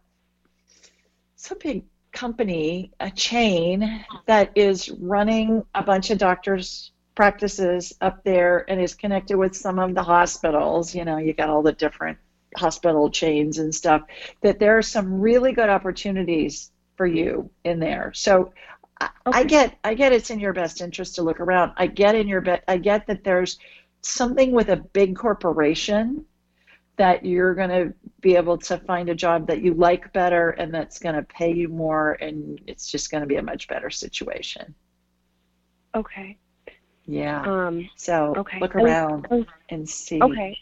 some 1.36 1.58
big 1.62 1.84
company, 2.10 2.90
a 2.98 3.12
chain 3.12 4.04
that 4.26 4.50
is 4.56 4.90
running 4.90 5.62
a 5.76 5.84
bunch 5.84 6.10
of 6.10 6.18
doctors' 6.18 6.90
practices 7.14 7.92
up 8.00 8.24
there 8.24 8.68
and 8.68 8.80
is 8.80 8.96
connected 8.96 9.36
with 9.36 9.54
some 9.54 9.78
of 9.78 9.94
the 9.94 10.02
hospitals. 10.02 10.96
You 10.96 11.04
know, 11.04 11.18
you 11.18 11.32
got 11.32 11.48
all 11.48 11.62
the 11.62 11.72
different 11.72 12.18
hospital 12.56 13.10
chains 13.10 13.58
and 13.58 13.74
stuff, 13.74 14.02
that 14.42 14.58
there 14.58 14.78
are 14.78 14.82
some 14.82 15.20
really 15.20 15.52
good 15.52 15.68
opportunities 15.68 16.70
for 16.96 17.06
you 17.06 17.50
in 17.64 17.80
there. 17.80 18.12
So 18.14 18.52
I, 19.00 19.10
I 19.26 19.44
get 19.44 19.78
I 19.82 19.94
get 19.94 20.12
it's 20.12 20.30
in 20.30 20.40
your 20.40 20.52
best 20.52 20.80
interest 20.80 21.16
to 21.16 21.22
look 21.22 21.40
around. 21.40 21.72
I 21.76 21.86
get 21.86 22.14
in 22.14 22.28
your 22.28 22.40
be- 22.40 22.60
I 22.68 22.78
get 22.78 23.06
that 23.08 23.24
there's 23.24 23.58
something 24.02 24.52
with 24.52 24.68
a 24.68 24.76
big 24.76 25.16
corporation 25.16 26.26
that 26.96 27.24
you're 27.24 27.54
going 27.54 27.70
to 27.70 27.92
be 28.20 28.36
able 28.36 28.56
to 28.56 28.78
find 28.78 29.08
a 29.08 29.14
job 29.14 29.48
that 29.48 29.62
you 29.62 29.74
like 29.74 30.12
better 30.12 30.50
and 30.50 30.72
that's 30.72 31.00
going 31.00 31.16
to 31.16 31.22
pay 31.22 31.52
you 31.52 31.68
more 31.68 32.12
and 32.12 32.60
it's 32.68 32.88
just 32.88 33.10
going 33.10 33.20
to 33.20 33.26
be 33.26 33.36
a 33.36 33.42
much 33.42 33.66
better 33.66 33.90
situation. 33.90 34.74
Okay. 35.94 36.38
Yeah. 37.06 37.42
Um, 37.42 37.90
so 37.96 38.34
okay. 38.36 38.60
look 38.60 38.74
was- 38.74 38.84
around 38.84 39.26
was- 39.28 39.44
and 39.68 39.88
see. 39.88 40.22
Okay. 40.22 40.56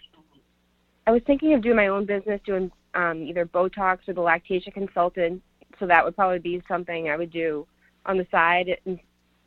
I 1.07 1.11
was 1.11 1.23
thinking 1.27 1.55
of 1.55 1.63
doing 1.63 1.77
my 1.77 1.89
own 1.89 2.05
business, 2.05 2.41
doing 2.45 2.71
um, 2.95 3.23
either 3.23 3.47
Botox 3.47 4.09
or 4.09 4.15
the 4.15 4.21
lactation 4.21 4.73
consultant. 4.73 5.43
So 5.79 5.87
that 5.87 6.05
would 6.05 6.15
probably 6.15 6.39
be 6.39 6.63
something 6.69 7.09
I 7.09 7.17
would 7.17 7.31
do 7.31 7.67
on 8.07 8.19
the 8.19 8.27
side. 8.31 8.79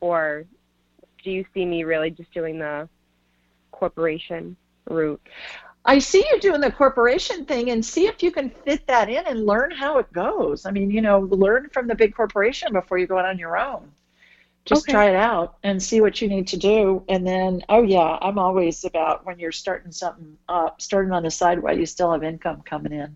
Or 0.02 0.46
do 1.24 1.32
you 1.32 1.46
see 1.54 1.66
me 1.66 1.84
really 1.84 2.12
just 2.12 2.34
doing 2.34 2.60
the 2.60 2.90
corporation 3.72 4.58
route? 4.90 5.22
I 5.88 6.00
see 6.00 6.26
you 6.32 6.40
doing 6.40 6.62
the 6.62 6.72
corporation 6.72 7.46
thing 7.46 7.70
and 7.70 7.86
see 7.86 8.08
if 8.08 8.24
you 8.24 8.32
can 8.32 8.50
fit 8.50 8.88
that 8.88 9.08
in 9.08 9.24
and 9.28 9.46
learn 9.46 9.70
how 9.70 10.00
it 10.00 10.12
goes. 10.12 10.66
I 10.66 10.72
mean, 10.72 10.90
you 10.90 11.02
know, 11.02 11.20
learn 11.20 11.70
from 11.72 11.88
the 11.88 11.94
big 11.96 12.16
corporation 12.16 12.74
before 12.74 12.98
you 12.98 13.06
go 13.06 13.20
out 13.20 13.26
on 13.26 13.38
your 13.38 13.58
own. 13.58 13.92
Just 14.66 14.86
Okay. 14.86 14.94
try 14.94 15.10
it 15.10 15.16
out 15.16 15.58
and 15.64 15.82
see 15.82 16.02
what 16.02 16.22
you 16.22 16.28
need 16.28 16.48
to 16.48 16.58
do. 16.58 17.04
And 17.08 17.26
then, 17.26 17.62
oh, 17.70 17.84
yeah, 17.84 18.18
I'm 18.20 18.40
always 18.40 18.84
about 18.84 19.24
when 19.26 19.38
you're 19.38 19.52
starting 19.52 19.92
something 19.92 20.38
up, 20.50 20.82
starting 20.82 21.12
on 21.14 21.22
the 21.24 21.30
side 21.32 21.62
while 21.62 21.78
you 21.78 21.86
still 21.86 22.12
have 22.12 22.24
income 22.24 22.64
coming 22.66 22.92
in. 22.92 23.16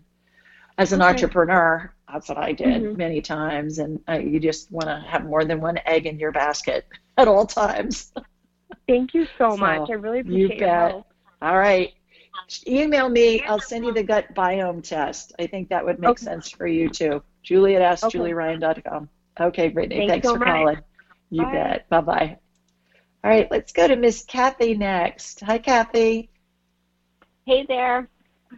As 0.78 0.92
an 0.92 1.02
Okay. 1.02 1.10
entrepreneur, 1.10 1.92
that's 2.10 2.28
what 2.28 2.38
I 2.38 2.52
did 2.52 2.82
Mhm. 2.82 2.96
many 2.96 3.20
times. 3.20 3.80
And 3.80 4.00
uh, 4.08 4.18
you 4.18 4.38
just 4.38 4.70
want 4.70 4.88
to 4.88 5.04
have 5.08 5.24
more 5.24 5.44
than 5.44 5.60
one 5.60 5.78
egg 5.86 6.06
in 6.06 6.18
your 6.20 6.30
basket 6.32 6.86
at 7.18 7.26
all 7.26 7.46
times. 7.46 8.12
Thank 8.86 9.12
you 9.12 9.26
so, 9.36 9.50
So, 9.50 9.56
much. 9.56 9.90
I 9.90 9.94
really 9.94 10.20
appreciate 10.20 10.58
your 10.60 10.68
bet. 10.68 10.90
help. 10.92 11.06
All 11.42 11.58
right. 11.58 11.90
Email 12.66 13.08
me. 13.08 13.42
I'll 13.42 13.60
send 13.60 13.84
you 13.84 13.92
the 13.92 14.02
gut 14.02 14.32
biome 14.34 14.82
test. 14.82 15.32
I 15.38 15.46
think 15.48 15.68
that 15.68 15.84
would 15.84 15.98
make 15.98 16.10
Okay. 16.10 16.24
sense 16.24 16.48
for 16.50 16.66
you 16.66 16.88
too. 16.88 17.22
Julie 17.42 17.74
at 17.76 17.82
Okay. 18.04 18.18
AskJulieRyan.com. 18.18 19.08
Okay, 19.40 19.68
Brittany. 19.68 19.96
Thanks 19.96 20.12
Thanks 20.12 20.28
so 20.28 20.34
for 20.34 20.38
much. 20.40 20.48
calling. 20.48 20.78
You 21.30 21.44
Bye. 21.44 21.52
bet. 21.52 21.88
Bye 21.88 22.00
bye. 22.00 22.36
All 23.22 23.30
right, 23.30 23.50
let's 23.50 23.72
go 23.72 23.86
to 23.86 23.96
Miss 23.96 24.24
Kathy 24.24 24.74
next. 24.74 25.40
Hi, 25.40 25.58
Kathy. 25.58 26.30
Hey 27.46 27.64
there. 27.66 28.08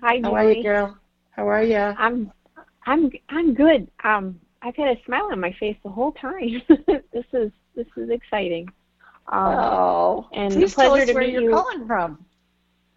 Hi, 0.00 0.20
How 0.22 0.34
are 0.34 0.52
you, 0.52 0.62
girl? 0.62 0.98
How 1.30 1.48
are 1.48 1.62
you? 1.62 1.76
I'm 1.76 2.32
I'm 2.86 3.10
I'm 3.28 3.54
good. 3.54 3.90
Um 4.04 4.40
I've 4.62 4.76
had 4.76 4.96
a 4.96 5.02
smile 5.04 5.28
on 5.32 5.40
my 5.40 5.52
face 5.58 5.76
the 5.82 5.90
whole 5.90 6.12
time. 6.12 6.62
this 6.68 7.24
is 7.32 7.50
this 7.74 7.86
is 7.96 8.10
exciting. 8.10 8.68
Um, 9.28 9.54
oh, 9.58 10.28
and 10.32 10.52
please 10.52 10.74
pleasure 10.74 10.92
tell 10.92 11.02
us 11.02 11.14
where 11.14 11.22
you're 11.22 11.42
you. 11.42 11.50
calling 11.50 11.86
from. 11.86 12.24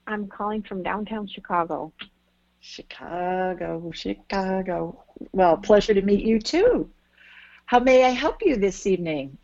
I'm 0.07 0.27
calling 0.27 0.61
from 0.63 0.83
downtown 0.83 1.27
Chicago. 1.27 1.91
Chicago, 2.59 3.91
Chicago. 3.93 5.03
Well, 5.31 5.57
pleasure 5.57 5.93
to 5.93 6.01
meet 6.01 6.25
you 6.25 6.39
too. 6.39 6.89
How 7.65 7.79
may 7.79 8.03
I 8.03 8.09
help 8.09 8.41
you 8.41 8.57
this 8.57 8.85
evening? 8.85 9.37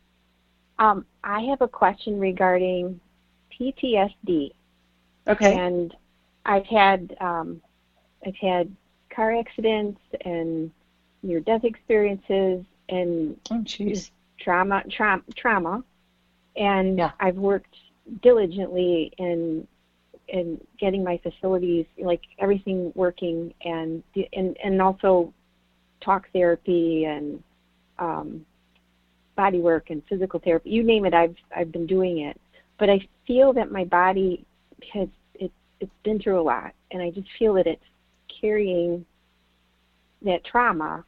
Um, 0.82 1.06
I 1.24 1.42
have 1.42 1.62
a 1.62 1.68
question 1.68 2.20
regarding 2.20 3.00
PTSD. 3.54 4.52
Okay. 5.28 5.56
And 5.56 5.96
I've 6.44 6.66
had 6.66 7.16
um, 7.22 7.62
I've 8.26 8.36
had 8.36 8.76
car 9.16 9.38
accidents 9.38 10.02
and 10.26 10.72
near 11.22 11.40
death 11.40 11.64
experiences 11.64 12.66
and 12.90 13.40
oh, 13.52 13.64
trauma 14.40 14.84
trauma 14.90 15.22
trauma. 15.36 15.84
And 16.56 17.00
I've 17.20 17.38
worked 17.38 17.76
diligently 18.24 19.14
in 19.20 19.68
in 20.30 20.60
getting 20.80 21.04
my 21.04 21.20
facilities 21.20 21.86
like 22.00 22.22
everything 22.40 22.92
working 22.96 23.54
and 23.64 24.02
and 24.34 24.58
and 24.64 24.82
also 24.82 25.32
talk 26.02 26.28
therapy 26.34 27.06
and 27.06 27.44
um, 28.00 28.44
body 29.36 29.60
work 29.60 29.90
and 29.90 30.02
physical 30.10 30.40
therapy 30.40 30.70
you 30.70 30.84
name 30.84 31.06
it 31.06 31.14
I've 31.14 31.36
I've 31.56 31.72
been 31.72 31.88
doing 31.88 32.20
it. 32.20 32.40
But 32.78 32.90
I 32.90 33.00
feel 33.28 33.54
that 33.54 33.72
my 33.72 33.84
body 33.86 34.46
has 34.94 35.08
it 35.36 35.52
it's 35.80 35.92
been 36.04 36.20
through 36.20 36.40
a 36.40 36.44
lot 36.44 36.74
and 36.92 37.02
I 37.02 37.10
just 37.12 37.28
feel 37.38 37.54
that 37.56 37.68
it's 37.68 37.84
carrying 38.40 39.06
that 40.24 40.44
trauma. 40.46 41.06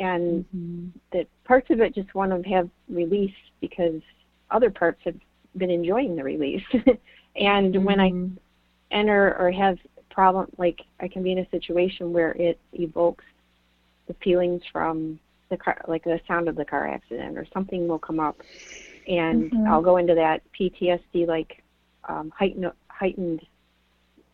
And 0.00 0.44
mm-hmm. 0.54 0.86
that 1.12 1.26
parts 1.44 1.70
of 1.70 1.80
it 1.80 1.92
just 1.92 2.14
want 2.14 2.30
to 2.30 2.48
have 2.48 2.70
release 2.88 3.34
because 3.60 4.00
other 4.52 4.70
parts 4.70 5.00
have 5.04 5.16
been 5.56 5.70
enjoying 5.70 6.14
the 6.14 6.22
release. 6.22 6.62
And 7.38 7.84
when 7.84 8.00
I 8.00 8.10
mm-hmm. 8.10 8.34
enter 8.90 9.36
or 9.38 9.50
have 9.52 9.78
problem 10.10 10.48
like 10.58 10.80
I 11.00 11.08
can 11.08 11.22
be 11.22 11.32
in 11.32 11.38
a 11.38 11.48
situation 11.50 12.12
where 12.12 12.32
it 12.32 12.58
evokes 12.72 13.24
the 14.08 14.14
feelings 14.24 14.62
from 14.72 15.20
the 15.50 15.56
car 15.56 15.82
like 15.88 16.04
the 16.04 16.20
sound 16.26 16.48
of 16.48 16.56
the 16.56 16.64
car 16.64 16.86
accident 16.86 17.38
or 17.38 17.46
something 17.52 17.88
will 17.88 17.98
come 17.98 18.20
up 18.20 18.40
and 19.06 19.50
Mhm. 19.50 19.66
I'll 19.68 19.82
go 19.82 19.96
into 19.96 20.14
that 20.14 20.42
PTSD 20.52 21.26
like 21.26 21.62
um 22.08 22.32
heightened 22.36 22.70
heightened 22.88 23.40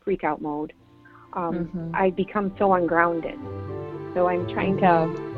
freak 0.02 0.24
out 0.24 0.40
mode. 0.42 0.72
Um 1.34 1.70
Mhm. 1.72 1.94
I 1.94 2.10
become 2.10 2.54
so 2.58 2.74
ungrounded. 2.74 3.38
So 4.14 4.28
I'm 4.28 4.46
trying 4.52 4.76
to 4.78 5.34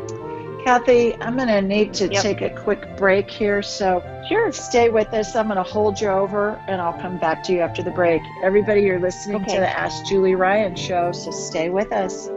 Kathy, 0.67 1.15
I'm 1.21 1.37
going 1.37 1.47
to 1.47 1.63
need 1.63 1.95
to 1.95 2.09
Yep. 2.09 2.23
take 2.23 2.43
a 2.43 2.51
quick 2.51 2.97
break 2.97 3.31
here, 3.31 3.63
so 3.63 4.03
sure. 4.29 4.51
stay 4.51 4.89
with 4.89 5.15
us. 5.15 5.37
I'm 5.37 5.47
going 5.47 5.59
to 5.59 5.63
hold 5.63 6.01
you 6.01 6.09
over, 6.09 6.61
and 6.67 6.81
I'll 6.81 7.01
come 7.01 7.19
back 7.19 7.45
to 7.45 7.53
you 7.53 7.61
after 7.61 7.85
the 7.85 7.93
break. 7.93 8.21
Everybody, 8.43 8.81
you're 8.81 8.99
listening 8.99 9.43
Okay. 9.43 9.55
to 9.55 9.61
the 9.61 9.79
Ask 9.79 10.05
Julie 10.07 10.35
Ryan 10.35 10.75
show, 10.75 11.13
so 11.13 11.31
stay 11.31 11.69
with 11.69 11.93
us. 11.93 12.29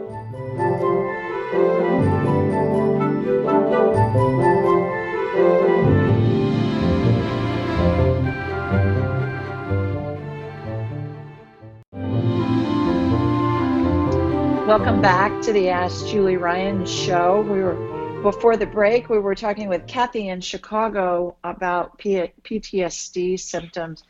Welcome 14.70 15.02
back 15.02 15.42
to 15.42 15.52
the 15.52 15.68
Ask 15.68 16.06
Julie 16.06 16.36
Ryan 16.36 16.86
show. 16.86 17.40
We 17.40 17.58
were 17.60 18.22
before 18.22 18.56
the 18.56 18.66
break. 18.66 19.08
We 19.08 19.18
were 19.18 19.34
talking 19.34 19.68
with 19.68 19.84
Kathy 19.88 20.28
in 20.28 20.40
Chicago 20.40 21.34
about 21.42 21.98
P- 21.98 22.32
PTSD 22.44 23.40
symptoms. 23.40 24.04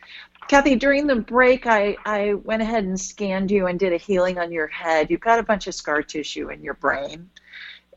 Kathy, 0.47 0.75
during 0.75 1.07
the 1.07 1.15
break, 1.15 1.65
I, 1.65 1.97
I 2.05 2.35
went 2.35 2.61
ahead 2.61 2.83
and 2.83 2.99
scanned 2.99 3.49
you 3.49 3.65
and 3.65 3.79
did 3.79 3.91
a 3.91 3.97
healing 3.97 4.37
on 4.37 4.51
your 4.51 4.67
head. 4.67 5.09
You've 5.09 5.19
got 5.19 5.39
a 5.39 5.43
bunch 5.43 5.65
of 5.65 5.73
scar 5.73 6.03
tissue 6.03 6.51
in 6.51 6.61
your 6.61 6.75
brain, 6.75 7.27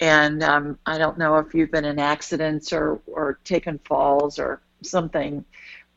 and 0.01 0.43
um, 0.43 0.79
I 0.87 0.97
don't 0.97 1.19
know 1.19 1.37
if 1.37 1.53
you've 1.53 1.71
been 1.71 1.85
in 1.85 1.99
accidents 1.99 2.73
or 2.73 2.99
or 3.07 3.41
taken 3.45 3.79
falls 3.85 4.39
or 4.39 4.63
something. 4.83 5.45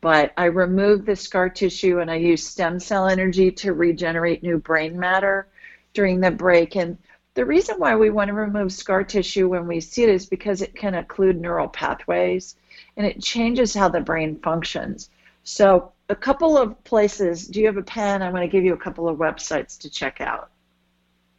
But 0.02 0.34
I 0.36 0.44
removed 0.44 1.06
the 1.06 1.16
scar 1.16 1.48
tissue 1.48 2.00
and 2.00 2.10
I 2.10 2.16
used 2.16 2.46
stem 2.46 2.78
cell 2.78 3.08
energy 3.08 3.50
to 3.52 3.72
regenerate 3.72 4.42
new 4.42 4.58
brain 4.58 5.00
matter 5.00 5.48
during 5.94 6.20
the 6.20 6.30
break. 6.30 6.76
And 6.76 6.96
the 7.34 7.44
reason 7.44 7.76
why 7.78 7.96
we 7.96 8.10
want 8.10 8.28
to 8.28 8.34
remove 8.34 8.72
scar 8.72 9.04
tissue 9.04 9.48
when 9.48 9.66
we 9.66 9.80
see 9.80 10.02
it 10.02 10.08
is 10.08 10.26
because 10.26 10.62
it 10.62 10.74
can 10.74 10.94
occlude 10.94 11.36
neural 11.38 11.68
pathways 11.68 12.56
and 12.96 13.06
it 13.06 13.22
changes 13.22 13.74
how 13.74 13.88
the 13.88 14.00
brain 14.00 14.38
functions. 14.42 15.10
So, 15.44 15.92
a 16.10 16.16
couple 16.16 16.56
of 16.56 16.82
places. 16.84 17.46
Do 17.46 17.60
you 17.60 17.66
have 17.66 17.76
a 17.76 17.82
pen? 17.82 18.22
I'm 18.22 18.32
going 18.32 18.42
to 18.48 18.50
give 18.52 18.64
you 18.64 18.72
a 18.72 18.78
couple 18.78 19.08
of 19.08 19.18
websites 19.18 19.78
to 19.80 19.90
check 19.90 20.20
out. 20.20 20.50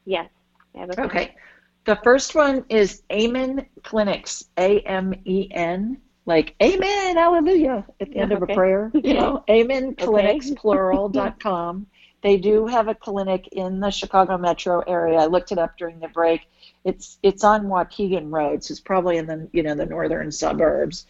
yes. 0.06 0.30
I 0.76 0.80
have 0.80 0.90
a 0.92 1.02
Okay. 1.02 1.36
The 1.86 1.96
first 2.04 2.36
one 2.36 2.66
is 2.70 3.02
Amen 3.12 3.66
Clinics, 3.84 4.46
A 4.58 4.80
M 4.82 5.14
E 5.26 5.48
N, 5.52 5.98
like 6.28 6.54
Amen, 6.62 7.18
Hallelujah, 7.18 7.84
at 8.00 8.12
the 8.12 8.18
end 8.18 8.32
of 8.32 8.44
a 8.44 8.48
prayer. 8.48 8.92
You 8.94 9.16
know, 9.16 9.44
Amen 9.50 9.96
Clinics, 9.96 10.48
Okay. 10.52 10.56
Clinics, 10.56 10.62
plural.com. 10.62 11.88
They 12.22 12.38
do 12.38 12.68
have 12.68 12.88
a 12.88 12.96
clinic 12.96 13.48
in 13.52 13.80
the 13.80 13.92
Chicago 13.92 14.38
metro 14.38 14.82
area. 14.82 15.20
I 15.20 15.28
looked 15.28 15.52
it 15.52 15.58
up 15.58 15.78
during 15.78 16.00
the 16.00 16.10
break. 16.10 16.42
It's 16.84 17.18
it's 17.24 17.44
on 17.44 17.66
Waukegan 17.66 18.32
Road, 18.32 18.64
so 18.64 18.74
it's 18.74 18.82
probably 18.82 19.18
in 19.18 19.26
the 19.26 19.50
you 19.54 19.64
know 19.64 19.76
the 19.76 19.86
northern 19.86 20.32
suburbs, 20.32 21.06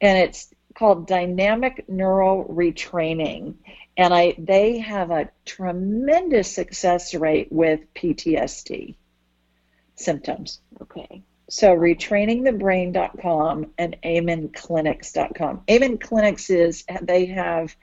And 0.00 0.18
it's 0.18 0.52
called 0.74 1.06
Dynamic 1.06 1.88
Neural 1.88 2.44
Retraining. 2.46 3.54
And 3.96 4.14
I 4.14 4.34
they 4.38 4.78
have 4.78 5.10
a 5.10 5.30
tremendous 5.44 6.50
success 6.50 7.14
rate 7.14 7.48
with 7.50 7.80
PTSD. 7.94 8.96
symptoms. 9.96 10.60
Okay. 10.80 11.22
So 11.50 11.76
retrainingthebrain.com 11.76 13.72
and 13.76 13.96
amenclinics.com. 14.02 15.62
Amen 15.70 15.98
Clinics 15.98 16.48
is 16.48 16.84
they 17.02 17.26
have 17.26 17.76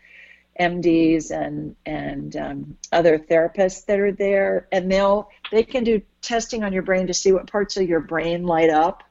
MDs 0.59 1.31
and 1.31 1.75
and 1.85 2.35
um, 2.35 2.77
other 2.91 3.17
therapists 3.19 3.85
that 3.85 3.99
are 3.99 4.11
there, 4.11 4.67
and 4.71 4.91
they'll 4.91 5.29
they 5.51 5.63
can 5.63 5.83
do 5.83 6.01
testing 6.21 6.63
on 6.63 6.73
your 6.73 6.81
brain 6.81 7.07
to 7.07 7.13
see 7.13 7.31
what 7.31 7.49
parts 7.49 7.77
of 7.77 7.87
your 7.87 8.01
brain 8.01 8.43
light 8.43 8.69
up 8.69 9.03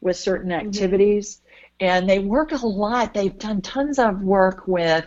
with 0.00 0.16
certain 0.16 0.50
activities. 0.50 1.40
And 1.78 2.08
they 2.08 2.18
work 2.18 2.52
a 2.52 2.66
lot. 2.66 3.12
They've 3.12 3.38
done 3.38 3.60
tons 3.60 3.98
of 3.98 4.22
work 4.22 4.66
with 4.66 5.04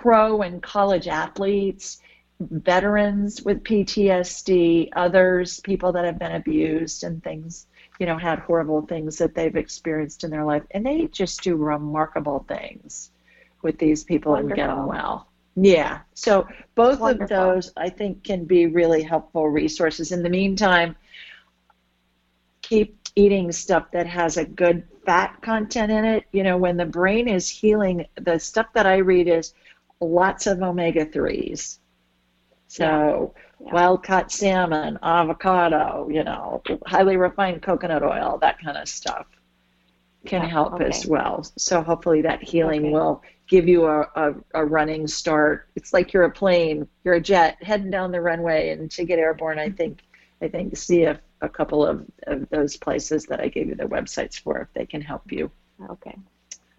pro 0.00 0.40
and 0.42 0.62
college 0.62 1.08
athletes, 1.08 2.00
veterans 2.40 3.42
with 3.42 3.62
PTSD, 3.62 4.88
others, 4.96 5.60
people 5.60 5.92
that 5.92 6.04
have 6.04 6.18
been 6.18 6.32
abused 6.32 7.04
and 7.04 7.22
things, 7.22 7.66
you 7.98 8.06
know, 8.06 8.16
had 8.16 8.38
horrible 8.38 8.82
things 8.82 9.18
that 9.18 9.34
they've 9.34 9.56
experienced 9.56 10.24
in 10.24 10.30
their 10.30 10.44
life. 10.44 10.62
And 10.70 10.86
they 10.86 11.06
just 11.06 11.42
do 11.42 11.56
remarkable 11.56 12.46
things 12.48 13.10
with 13.62 13.78
these 13.78 14.02
people 14.02 14.36
and 14.36 14.48
get 14.48 14.68
them 14.68 14.86
well. 14.86 15.28
Yeah. 15.54 16.00
So 16.14 16.48
both 16.74 17.00
Wonderful. 17.00 17.24
of 17.24 17.28
those 17.28 17.72
I 17.76 17.90
think 17.90 18.24
can 18.24 18.46
be 18.46 18.66
really 18.66 19.02
helpful 19.02 19.48
resources. 19.50 20.12
In 20.12 20.22
the 20.22 20.30
meantime, 20.30 20.96
keep 22.62 22.96
eating 23.16 23.52
stuff 23.52 23.90
that 23.92 24.06
has 24.06 24.38
a 24.38 24.44
good 24.46 24.84
fat 25.04 25.42
content 25.42 25.92
in 25.92 26.04
it. 26.06 26.24
You 26.32 26.42
know, 26.42 26.56
when 26.56 26.78
the 26.78 26.86
brain 26.86 27.28
is 27.28 27.50
healing, 27.50 28.06
the 28.14 28.38
stuff 28.38 28.66
that 28.74 28.86
I 28.86 28.98
read 28.98 29.28
is 29.28 29.52
lots 30.00 30.46
of 30.46 30.62
omega 30.62 31.06
3s. 31.06 31.80
So, 32.68 33.34
wild 33.70 34.04
caught 34.04 34.32
salmon, 34.32 34.98
avocado, 35.02 36.08
you 36.10 36.24
know, 36.24 36.62
highly 36.86 37.16
refined 37.16 37.62
coconut 37.62 38.02
oil, 38.04 38.38
that 38.42 38.60
kind 38.60 38.78
of 38.78 38.88
stuff 38.88 39.26
can 40.26 40.42
Yeah, 40.42 40.44
help 40.44 40.80
as 40.80 41.06
well. 41.06 41.44
So, 41.56 41.82
hopefully, 41.82 42.22
that 42.22 42.42
healing 42.42 42.90
Okay. 42.90 42.90
will 42.90 43.22
give 43.48 43.68
you 43.68 43.86
a, 43.86 44.00
a, 44.14 44.34
a 44.54 44.64
running 44.64 45.06
start. 45.06 45.68
It's 45.76 45.92
like 45.92 46.12
you're 46.12 46.24
a 46.24 46.30
plane, 46.30 46.86
you're 47.04 47.14
a 47.14 47.20
jet 47.20 47.56
heading 47.62 47.90
down 47.90 48.12
the 48.12 48.20
runway, 48.20 48.70
and 48.70 48.90
to 48.92 49.04
get 49.04 49.18
airborne, 49.18 49.58
I 49.58 49.70
think, 49.70 50.00
I 50.42 50.48
think 50.48 50.76
see 50.76 51.04
a, 51.04 51.20
a 51.40 51.48
couple 51.48 51.84
of, 51.86 52.06
of 52.26 52.48
those 52.50 52.76
places 52.76 53.26
that 53.26 53.40
I 53.40 53.48
gave 53.48 53.68
you 53.68 53.74
the 53.74 53.84
websites 53.84 54.40
for 54.40 54.58
if 54.60 54.68
they 54.74 54.86
can 54.86 55.00
help 55.00 55.32
you. 55.32 55.50
Okay. 55.90 56.16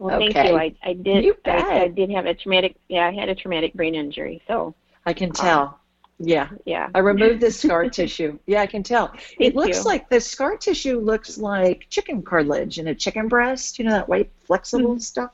Well, 0.01 0.17
thank 0.17 0.33
you. 0.33 0.57
I, 0.57 0.73
I 0.81 0.93
did. 0.93 1.23
You 1.23 1.37
I, 1.45 1.83
I 1.83 1.87
did 1.87 2.09
have 2.09 2.25
a 2.25 2.33
traumatic. 2.33 2.75
Yeah, 2.89 3.05
I 3.05 3.13
had 3.13 3.29
a 3.29 3.35
traumatic 3.35 3.75
brain 3.75 3.93
injury. 3.93 4.41
So 4.47 4.73
I 5.05 5.13
can 5.13 5.29
uh, 5.29 5.33
tell. 5.33 5.79
Yeah. 6.17 6.49
yeah. 6.65 6.89
I 6.95 6.99
removed 6.99 7.39
the 7.39 7.51
scar 7.51 7.87
tissue. 7.87 8.39
Yeah, 8.47 8.61
I 8.61 8.65
can 8.65 8.81
tell. 8.81 9.13
it 9.39 9.55
looks 9.55 9.77
you. 9.77 9.83
like 9.83 10.09
the 10.09 10.19
scar 10.19 10.57
tissue 10.57 10.99
looks 10.99 11.37
like 11.37 11.85
chicken 11.91 12.23
cartilage 12.23 12.79
in 12.79 12.87
a 12.87 12.95
chicken 12.95 13.27
breast, 13.27 13.77
you 13.77 13.85
know, 13.85 13.91
that 13.91 14.09
white 14.09 14.31
flexible 14.45 14.93
hmm. 14.93 14.99
stuff. 14.99 15.33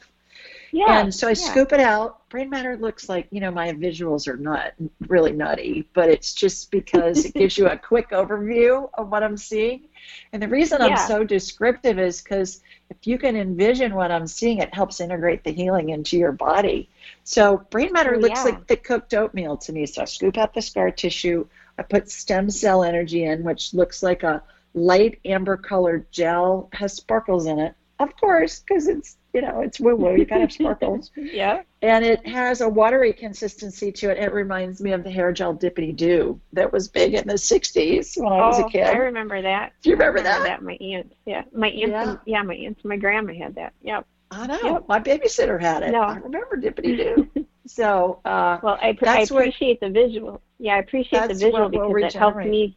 Yeah. 0.78 1.00
And 1.00 1.14
so 1.14 1.26
I 1.28 1.32
yeah. 1.32 1.36
scoop 1.36 1.74
it 1.74 1.80
out. 1.80 2.30
Brain 2.30 2.52
matter 2.52 2.78
looks 2.78 3.10
like, 3.10 3.28
you 3.32 3.40
know, 3.40 3.50
my 3.50 3.72
visuals 3.74 4.28
are 4.28 4.38
not 4.38 4.74
really 5.08 5.32
nutty, 5.32 5.90
but 5.94 6.08
it's 6.10 6.36
just 6.36 6.70
because 6.70 7.26
it 7.26 7.34
gives 7.34 7.58
you 7.58 7.68
a 7.68 7.78
quick 7.92 8.12
overview 8.12 8.88
of 8.94 9.10
what 9.10 9.24
I'm 9.24 9.38
seeing. 9.38 9.88
And 10.32 10.42
the 10.42 10.48
reason 10.48 10.82
I'm 10.82 10.98
so 10.98 11.24
descriptive 11.24 11.98
is 11.98 12.22
because 12.22 12.62
if 12.92 13.08
you 13.08 13.18
can 13.18 13.36
envision 13.36 13.96
what 13.96 14.12
I'm 14.12 14.28
seeing, 14.28 14.60
it 14.60 14.72
helps 14.72 15.00
integrate 15.00 15.44
the 15.44 15.52
healing 15.52 15.90
into 15.90 16.16
your 16.16 16.32
body. 16.32 16.90
So 17.24 17.66
brain 17.72 17.92
matter 17.92 18.14
Oh, 18.16 18.20
looks 18.20 18.46
yeah. 18.46 18.52
like 18.52 18.68
thick 18.68 18.84
cooked 18.84 19.16
oatmeal 19.16 19.58
to 19.58 19.74
me. 19.74 19.88
So 19.88 20.04
I 20.04 20.06
scoop 20.06 20.38
out 20.38 20.54
the 20.54 20.62
scar 20.62 20.92
tissue. 20.92 21.48
I 21.80 21.84
put 21.84 22.12
stem 22.12 22.52
cell 22.52 22.84
energy 22.84 23.24
in, 23.24 23.44
which 23.44 23.74
looks 23.74 24.04
like 24.04 24.22
a 24.22 24.44
light 24.76 25.20
amber 25.26 25.58
colored 25.58 26.12
gel, 26.12 26.70
has 26.74 26.94
sparkles 26.94 27.48
in 27.48 27.58
it. 27.58 27.74
Of 28.00 28.16
course, 28.16 28.60
because 28.60 28.88
it's 28.88 29.18
you 29.38 29.44
know 29.44 29.62
it's 29.62 29.80
woo 29.80 29.96
woo. 29.96 30.16
You 30.16 30.26
gotta 30.26 30.42
have 30.42 30.52
sparkles. 30.52 31.12
yeah. 31.16 31.62
And 31.84 32.04
it 32.04 32.26
has 32.26 32.62
a 32.62 32.68
watery 32.68 33.14
consistency 33.14 33.92
to 33.92 34.10
it. 34.10 34.18
It 34.18 34.34
reminds 34.34 34.82
me 34.82 34.94
of 34.94 35.04
the 35.04 35.12
hair 35.12 35.32
gel 35.32 35.54
Dippity 35.56 35.96
Doo 35.96 36.42
that 36.54 36.74
was 36.74 36.88
big 36.88 37.14
in 37.14 37.28
the 37.28 37.36
60s 37.36 38.18
when 38.18 38.34
I 38.34 38.48
was 38.48 38.60
oh, 38.60 38.66
a 38.66 38.70
kid. 38.72 38.88
I 38.88 38.94
remember 38.98 39.40
that. 39.44 39.74
Do 39.84 39.92
you 39.92 39.96
remember 39.96 40.22
I 40.22 40.24
that? 40.24 40.44
that? 40.44 40.64
My 40.64 40.74
aunt. 40.74 41.14
Yeah. 41.28 41.44
My 41.54 41.68
aunt. 41.68 41.92
Yeah. 41.92 42.10
And, 42.10 42.20
yeah. 42.26 42.42
My 42.42 42.56
aunts. 42.56 42.82
and 42.82 42.90
My 42.90 42.98
grandma 42.98 43.34
had 43.36 43.54
that. 43.56 43.74
Yep. 43.84 44.08
I 44.32 44.48
know. 44.48 44.60
Yep. 44.64 44.88
My 44.88 45.00
babysitter 45.00 45.62
had 45.62 45.84
it. 45.84 45.92
No. 45.92 46.02
I 46.02 46.16
remember 46.16 46.58
Dippity 46.58 46.98
Doo. 46.98 47.46
so, 47.68 48.22
uh, 48.26 48.58
Well, 48.64 48.80
I, 48.82 48.88
I 48.88 48.98
That's 49.00 49.30
what- 49.30 49.42
appreciate 49.42 49.80
the 49.80 49.92
visual. 49.92 50.42
Yeah, 50.58 50.78
I 50.78 50.80
appreciate 50.80 51.28
the 51.28 51.36
visual 51.36 51.70
because 51.70 52.16
it 52.16 52.18
helps 52.18 52.38
me. 52.38 52.76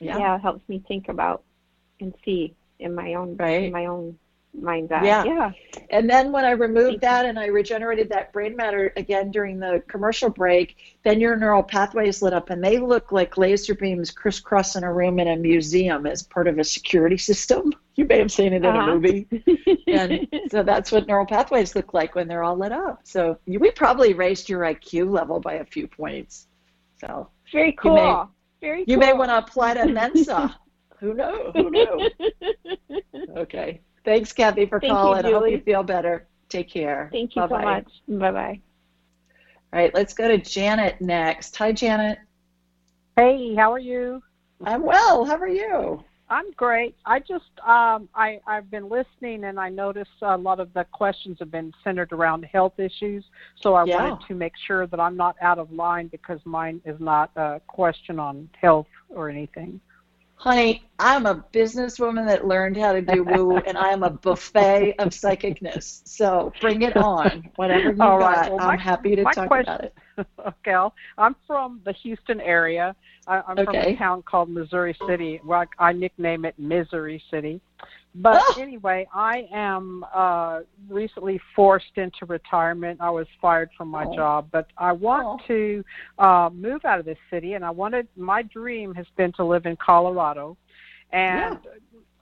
yeah. 0.00 0.18
Yeah. 0.18 0.34
it 0.34 0.40
helps 0.40 0.68
me 0.68 0.82
think 0.88 1.08
about 1.08 1.44
and 2.00 2.12
see 2.24 2.56
in 2.80 2.92
my 2.92 3.14
own 3.14 3.36
Right. 3.36 3.64
in 3.64 3.72
my 3.72 3.86
own 3.86 4.18
mind's 4.60 4.90
eye. 4.92 5.04
Yeah. 5.04 5.24
Yeah. 5.24 5.50
And 5.90 6.08
then 6.08 6.32
when 6.32 6.44
I 6.44 6.50
removed 6.52 7.00
that 7.02 7.24
and 7.26 7.38
I 7.38 7.46
regenerated 7.46 8.08
that 8.10 8.32
brain 8.32 8.56
matter 8.56 8.92
again 8.96 9.30
during 9.30 9.58
the 9.60 9.82
commercial 9.88 10.30
break, 10.30 10.76
then 11.04 11.20
your 11.20 11.36
neural 11.36 11.62
pathways 11.62 12.22
lit 12.22 12.32
up 12.32 12.50
and 12.50 12.62
they 12.64 12.78
look 12.78 13.12
like 13.12 13.36
laser 13.38 13.74
beams 13.74 14.10
crisscrossing 14.10 14.82
a 14.82 14.92
room 14.92 15.18
in 15.20 15.28
a 15.28 15.36
museum 15.36 16.06
as 16.06 16.22
part 16.22 16.48
of 16.48 16.58
a 16.58 16.64
security 16.64 17.18
system. 17.18 17.72
You 17.98 18.04
may 18.04 18.18
have 18.18 18.30
seen 18.30 18.52
it 18.52 18.56
in 18.56 18.66
Uh-huh. 18.66 18.90
a 18.90 18.94
movie. 18.94 19.26
And 19.86 20.28
so 20.50 20.62
that's 20.62 20.92
what 20.92 21.06
neural 21.06 21.24
pathways 21.24 21.74
look 21.74 21.94
like 21.94 22.14
when 22.14 22.28
they're 22.28 22.42
all 22.42 22.54
lit 22.58 22.70
up. 22.72 23.00
So 23.04 23.38
you, 23.46 23.58
we 23.58 23.70
probably 23.70 24.12
raised 24.12 24.50
your 24.50 24.60
IQ 24.60 25.10
level 25.10 25.40
by 25.40 25.54
a 25.54 25.64
few 25.64 25.86
points. 25.86 26.46
So 27.00 27.30
Very 27.50 27.68
You 27.68 27.72
cool. 27.78 27.94
may- 27.94 28.24
Very 28.60 28.84
you 28.86 28.98
may 28.98 29.14
want 29.14 29.30
to 29.30 29.38
apply 29.38 29.74
to 29.74 29.86
Mensa. 29.86 30.54
Who 31.00 31.14
knows? 31.14 31.52
Who 31.54 31.70
knew? 31.70 32.10
Okay. 33.38 33.80
Thanks, 34.06 34.32
Kathy, 34.32 34.66
for 34.66 34.80
Thank 34.80 34.92
you, 34.92 34.96
calling. 34.98 35.26
I 35.26 35.30
hope 35.32 35.50
you 35.50 35.60
feel 35.60 35.82
better. 35.82 36.28
Take 36.48 36.70
care. 36.70 37.08
Thank 37.12 37.34
you 37.34 37.42
Bye-bye. 37.42 37.60
so 37.60 37.64
much. 37.64 38.20
Bye 38.20 38.30
bye. 38.30 38.60
All 39.72 39.80
right, 39.80 39.92
let's 39.94 40.14
go 40.14 40.28
to 40.28 40.38
Janet 40.38 41.00
next. 41.00 41.56
Hi, 41.56 41.72
Janet. 41.72 42.20
Hey, 43.16 43.56
how 43.56 43.72
are 43.72 43.80
you? 43.80 44.22
I'm 44.64 44.84
well. 44.84 45.24
How 45.24 45.36
are 45.36 45.48
you? 45.48 46.04
I'm 46.28 46.52
great. 46.52 46.96
I 47.04 47.18
just 47.18 47.50
um 47.66 48.08
I 48.14 48.40
I've 48.46 48.70
been 48.70 48.88
listening 48.88 49.44
and 49.44 49.58
I 49.60 49.68
noticed 49.70 50.10
a 50.22 50.36
lot 50.36 50.60
of 50.60 50.72
the 50.72 50.84
questions 50.84 51.38
have 51.40 51.50
been 51.50 51.72
centered 51.84 52.12
around 52.12 52.44
health 52.44 52.78
issues. 52.78 53.24
So 53.60 53.74
I 53.74 53.84
Yeah. 53.84 53.96
wanted 53.96 54.26
to 54.28 54.34
make 54.34 54.54
sure 54.66 54.86
that 54.86 55.00
I'm 55.00 55.16
not 55.16 55.36
out 55.40 55.58
of 55.58 55.72
line 55.72 56.08
because 56.08 56.40
mine 56.44 56.80
is 56.84 56.98
not 57.00 57.30
a 57.36 57.60
question 57.66 58.18
on 58.18 58.48
health 58.60 58.88
or 59.08 59.28
anything. 59.28 59.80
Honey, 60.38 60.84
I'm 60.98 61.26
a 61.26 61.44
businesswoman 61.52 62.26
that 62.26 62.46
learned 62.46 62.76
how 62.76 62.92
to 62.92 63.00
do 63.00 63.24
woo 63.24 63.46
woo, 63.46 63.56
and 63.66 63.76
I 63.76 63.88
am 63.88 64.02
a 64.02 64.10
buffet 64.10 64.94
of 64.98 65.08
psychicness. 65.08 66.02
So 66.06 66.52
bring 66.60 66.82
it 66.82 66.96
on. 66.96 67.50
Whatever 67.56 67.92
you 67.92 68.02
All 68.02 68.18
got, 68.18 68.36
right. 68.36 68.50
Well, 68.52 68.60
I'm 68.60 68.76
my- 68.76 68.82
happy 68.82 69.16
to 69.16 69.24
talk 69.24 69.48
question- 69.48 69.74
about 69.74 69.84
it. 69.84 69.94
okay, 70.66 70.94
I'm 71.18 71.36
from 71.46 71.80
the 71.84 71.92
Houston 71.92 72.40
area. 72.40 72.94
I, 73.26 73.42
I'm 73.48 73.56
from 73.64 73.74
a 73.74 73.96
town 73.96 74.22
called 74.22 74.48
Missouri 74.48 74.96
City. 75.06 75.40
Well, 75.44 75.64
I, 75.78 75.88
I 75.88 75.92
nickname 75.92 76.44
it 76.44 76.58
Misery 76.58 77.22
City. 77.30 77.60
But 78.18 78.42
Oh. 78.42 78.60
anyway, 78.60 79.06
I 79.12 79.46
am 79.52 80.04
uh, 80.14 80.60
recently 80.88 81.38
forced 81.54 81.96
into 81.96 82.24
retirement. 82.26 83.00
I 83.00 83.10
was 83.10 83.26
fired 83.40 83.70
from 83.76 83.88
my 83.88 84.04
Oh. 84.04 84.14
job, 84.14 84.48
but 84.50 84.68
I 84.78 84.92
want 84.92 85.42
to 85.46 85.84
uh, 86.18 86.50
move 86.52 86.84
out 86.84 86.98
of 86.98 87.04
this 87.04 87.18
city, 87.30 87.54
and 87.54 87.64
I 87.64 87.70
wanted. 87.70 88.08
My 88.16 88.42
dream 88.42 88.94
has 88.94 89.06
been 89.16 89.32
to 89.32 89.44
live 89.44 89.66
in 89.66 89.76
Colorado, 89.76 90.56
and 91.12 91.58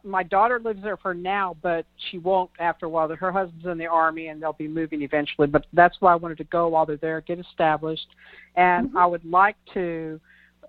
my 0.03 0.23
daughter 0.23 0.59
lives 0.61 0.83
there 0.83 0.97
for 0.97 1.15
now, 1.15 1.57
but 1.63 1.87
she 2.11 2.19
won't 2.19 2.51
after 2.59 2.87
a 2.87 2.89
while. 2.89 3.09
Her 3.09 3.33
husband's 3.33 3.67
in 3.67 3.79
the 3.79 3.87
army, 3.87 4.29
and 4.29 4.43
they'll 4.43 4.53
be 4.53 4.69
moving 4.69 5.03
eventually. 5.03 5.47
But 5.47 5.67
that's 5.73 5.97
why 6.01 6.13
I 6.13 6.17
wanted 6.17 6.39
to 6.39 6.45
go 6.45 6.69
while 6.69 6.87
they're 6.87 6.97
there, 6.97 7.21
get 7.21 7.39
established, 7.39 8.09
and 8.57 8.91
I 8.97 9.07
would 9.07 9.25
like 9.25 9.57
to 9.75 10.21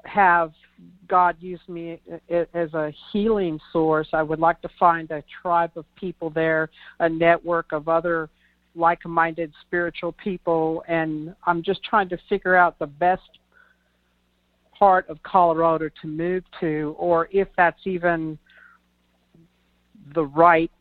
have 0.05 0.53
God 1.07 1.35
use 1.39 1.59
me 1.67 1.99
as 2.29 2.73
a 2.73 2.93
healing 3.11 3.59
source. 3.71 4.07
I 4.13 4.23
would 4.23 4.39
like 4.39 4.61
to 4.61 4.69
find 4.79 5.09
a 5.11 5.23
tribe 5.41 5.71
of 5.75 5.85
people 5.95 6.29
there, 6.29 6.69
a 6.99 7.09
network 7.09 7.71
of 7.71 7.87
other 7.87 8.29
like-minded 8.75 9.53
spiritual 9.65 10.11
people, 10.11 10.83
and 10.87 11.35
I'm 11.45 11.63
just 11.63 11.83
trying 11.83 12.09
to 12.09 12.17
figure 12.27 12.55
out 12.55 12.77
the 12.77 12.87
best 12.87 13.39
part 14.77 15.07
of 15.07 15.21
Colorado 15.23 15.89
to 16.01 16.07
move 16.07 16.43
to, 16.59 16.93
or 16.97 17.29
if 17.31 17.47
that's 17.55 17.79
even 17.85 18.37
the 20.13 20.25
right 20.25 20.71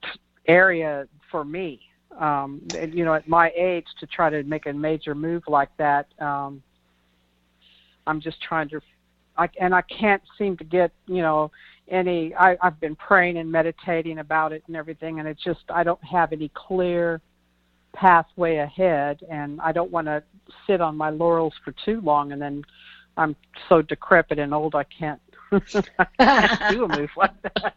area 0.49 1.07
for 1.31 1.45
me. 1.45 1.81
Um, 2.19 2.67
and, 2.77 2.93
you 2.93 3.05
know, 3.05 3.15
at 3.15 3.29
my 3.29 3.53
age, 3.57 3.87
to 4.01 4.07
try 4.07 4.29
to 4.31 4.43
make 4.43 4.67
a 4.67 4.73
major 4.73 5.15
move 5.15 5.45
like 5.47 5.71
that, 5.79 6.07
um, 6.21 6.63
I'm 8.07 8.21
just 8.21 8.41
trying 8.43 8.69
to, 8.71 8.81
I, 9.37 9.49
and 9.61 9.75
I 9.75 9.83
can't 9.83 10.23
seem 10.39 10.57
to 10.59 10.65
get, 10.65 10.93
you 11.07 11.23
know, 11.23 11.51
any. 11.89 12.35
I, 12.35 12.57
I've 12.63 12.81
been 12.81 12.97
praying 12.97 13.37
and 13.37 13.51
meditating 13.51 14.19
about 14.19 14.53
it 14.53 14.63
and 14.67 14.77
everything, 14.77 15.19
and 15.19 15.29
it's 15.29 15.43
just 15.43 15.61
I 15.69 15.83
don't 15.83 16.03
have 16.05 16.33
any 16.33 16.51
clear 16.55 17.21
pathway 17.93 18.57
ahead, 18.57 19.21
and 19.31 19.61
I 19.61 19.73
don't 19.73 19.91
want 19.91 20.07
to 20.07 20.23
sit 20.67 20.81
on 20.81 20.97
my 20.97 21.11
laurels 21.11 21.55
for 21.65 21.75
too 21.85 22.01
long, 22.01 22.33
and 22.33 22.41
then 22.41 22.63
I'm 23.17 23.37
so 23.69 23.83
decrepit 23.83 24.39
and 24.39 24.53
old 24.53 24.75
I 24.75 24.85
can't 24.85 25.21
do 25.51 26.85
a 26.85 26.89
move 26.89 27.11
like 27.17 27.43
that. 27.43 27.75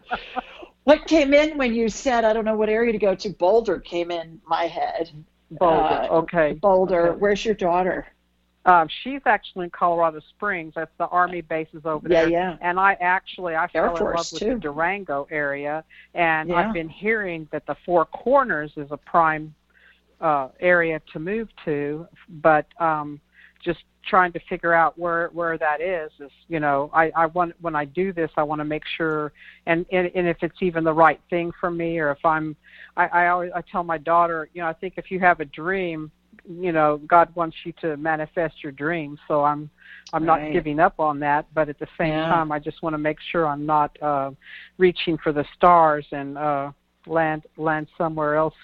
what 0.83 1.05
came 1.05 1.33
in 1.33 1.57
when 1.57 1.73
you 1.75 1.89
said 1.89 2.25
I 2.25 2.33
don't 2.33 2.45
know 2.45 2.55
what 2.55 2.69
area 2.69 2.91
to 2.91 2.97
go 2.97 3.15
to? 3.15 3.29
Boulder 3.29 3.79
came 3.79 4.11
in 4.11 4.41
my 4.45 4.65
head. 4.65 5.11
Boulder. 5.51 5.75
Uh, 5.75 6.07
okay. 6.09 6.53
Boulder. 6.53 7.09
Okay. 7.09 7.19
Where's 7.19 7.45
your 7.45 7.55
daughter? 7.55 8.07
Um, 8.67 8.89
she's 9.01 9.21
actually 9.25 9.63
in 9.63 9.69
Colorado 9.69 10.19
Springs. 10.35 10.73
That's 10.75 10.91
the 10.97 11.07
Army 11.07 11.39
bases 11.39 11.83
over 11.85 12.07
Yeah, 12.09 12.23
there. 12.23 12.29
yeah. 12.29 12.51
yeah. 12.51 12.57
And 12.69 12.77
I 12.79 12.97
actually 12.99 13.55
I 13.55 13.63
Air 13.73 13.87
fell 13.87 13.95
in 13.97 14.03
love 14.03 14.13
Force, 14.13 14.31
with 14.33 14.41
too. 14.41 14.53
the 14.55 14.59
Durango 14.59 15.25
area, 15.31 15.83
and 16.13 16.49
Yeah. 16.49 16.55
I've 16.55 16.73
been 16.73 16.89
hearing 16.89 17.47
that 17.51 17.65
the 17.65 17.75
Four 17.85 18.05
Corners 18.05 18.71
is 18.75 18.91
a 18.91 18.97
prime 18.97 19.55
uh, 20.19 20.49
area 20.59 21.01
to 21.13 21.19
move 21.19 21.47
to, 21.63 22.07
but 22.41 22.65
um, 22.81 23.21
just 23.63 23.79
trying 24.05 24.33
to 24.33 24.39
figure 24.49 24.73
out 24.73 24.97
where 24.97 25.27
where 25.33 25.57
that 25.57 25.81
is 25.81 26.09
is 26.19 26.31
you 26.47 26.59
know 26.61 26.89
I 26.93 27.11
I 27.15 27.25
want 27.25 27.53
when 27.59 27.75
I 27.75 27.83
do 27.83 28.13
this 28.13 28.31
I 28.37 28.43
want 28.43 28.59
to 28.59 28.65
make 28.65 28.83
sure 28.95 29.33
and, 29.65 29.85
and 29.91 30.09
and 30.15 30.27
if 30.27 30.37
it's 30.41 30.55
even 30.61 30.85
the 30.85 30.93
right 30.93 31.19
thing 31.29 31.51
for 31.59 31.69
me 31.69 31.99
or 31.99 32.11
if 32.11 32.23
I'm 32.23 32.55
I 32.95 33.07
I 33.07 33.27
always 33.27 33.51
I 33.53 33.61
tell 33.69 33.83
my 33.83 33.97
daughter 33.97 34.49
you 34.53 34.61
know 34.61 34.67
I 34.69 34.73
think 34.73 34.93
if 34.95 35.11
you 35.11 35.19
have 35.19 35.41
a 35.41 35.45
dream 35.45 36.09
you 36.49 36.71
know 36.71 36.97
God 37.07 37.33
wants 37.35 37.57
you 37.65 37.73
to 37.81 37.97
manifest 37.97 38.63
your 38.63 38.71
dreams. 38.71 39.19
so 39.27 39.43
I'm 39.43 39.69
I'm 40.13 40.25
not 40.25 40.39
Right. 40.39 40.53
giving 40.53 40.79
up 40.79 40.99
on 40.99 41.19
that 41.19 41.45
but 41.53 41.69
at 41.69 41.79
the 41.79 41.87
same 41.97 42.09
Yeah. 42.09 42.29
time 42.29 42.51
I 42.51 42.59
just 42.59 42.81
want 42.81 42.93
to 42.93 42.97
make 42.97 43.17
sure 43.31 43.47
I'm 43.47 43.65
not 43.65 44.01
uh 44.01 44.31
reaching 44.77 45.17
for 45.17 45.31
the 45.33 45.45
stars 45.55 46.05
and 46.11 46.37
uh 46.37 46.71
land 47.05 47.45
land 47.57 47.87
somewhere 47.97 48.35
else 48.35 48.55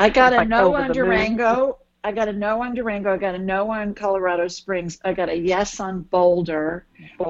I 0.00 0.08
got 0.10 0.32
a 0.32 0.44
no 0.46 0.74
on. 0.74 0.92
Durango. 0.92 1.78
I 2.04 2.10
got 2.10 2.28
a 2.28 2.32
no 2.32 2.62
on 2.62 2.74
Durango. 2.74 3.12
I 3.12 3.16
got 3.16 3.34
a 3.34 3.38
no 3.38 3.70
on 3.70 3.94
Colorado 3.94 4.48
Springs. 4.48 4.98
I 5.04 5.12
got 5.12 5.28
a 5.28 5.36
yes 5.36 5.78
on 5.80 6.02
Boulder. 6.02 6.84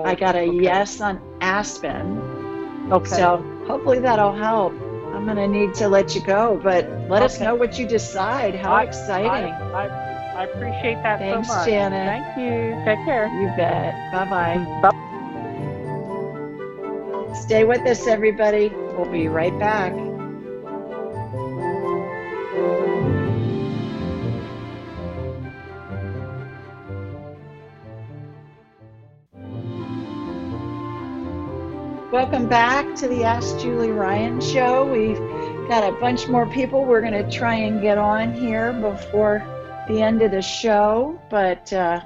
I 0.05 0.15
got 0.15 0.35
a 0.35 0.45
okay. 0.49 0.59
yes 0.63 1.01
on 1.01 1.21
Aspen. 1.41 2.19
Okay. 2.91 3.17
So 3.17 3.45
hopefully 3.67 3.99
that'll 3.99 4.33
help. 4.33 4.73
I'm 5.23 5.29
gonna 5.29 5.47
need 5.47 5.73
to 5.75 5.87
let 5.87 6.17
you 6.17 6.21
go, 6.21 6.59
but 6.61 6.91
let 7.09 7.23
us 7.23 7.39
know 7.39 7.55
what 7.55 7.79
you 7.79 7.87
decide. 7.87 8.57
How 8.57 8.73
I- 8.73 8.83
exciting! 8.83 9.53
I, 9.53 9.87
I, 9.87 10.41
I 10.41 10.45
appreciate 10.47 11.01
that 11.05 11.21
Thanks, 11.21 11.47
so 11.47 11.55
much. 11.55 11.69
Janet. 11.69 12.09
Thank 12.09 12.37
you. 12.39 12.75
Take 12.85 13.05
care. 13.05 13.29
You 13.41 13.47
bet. 13.57 13.95
Bye. 14.11 14.67
Bye. 14.83 14.91
Stay 17.37 17.63
with 17.63 17.83
us, 17.83 18.09
everybody. 18.09 18.71
We'll 18.97 19.13
be 19.13 19.29
right 19.29 19.57
back. 19.61 19.93
Welcome 32.13 32.47
back 32.47 32.95
to 32.97 33.09
the 33.09 33.25
Ask 33.25 33.59
Julie 33.59 33.91
Ryan 33.91 34.39
show. 34.39 34.85
We've 34.85 35.17
got 35.67 35.83
a 35.83 35.93
bunch 35.99 36.29
more 36.29 36.47
people 36.47 36.85
we're 36.85 37.01
going 37.01 37.15
to 37.15 37.31
try 37.31 37.55
and 37.55 37.81
get 37.81 37.97
on 37.97 38.35
here 38.35 38.75
before 38.75 39.43
the 39.89 40.03
end 40.03 40.21
of 40.21 40.31
the 40.31 40.43
show. 40.43 41.19
But 41.31 41.73
uh, 41.73 42.03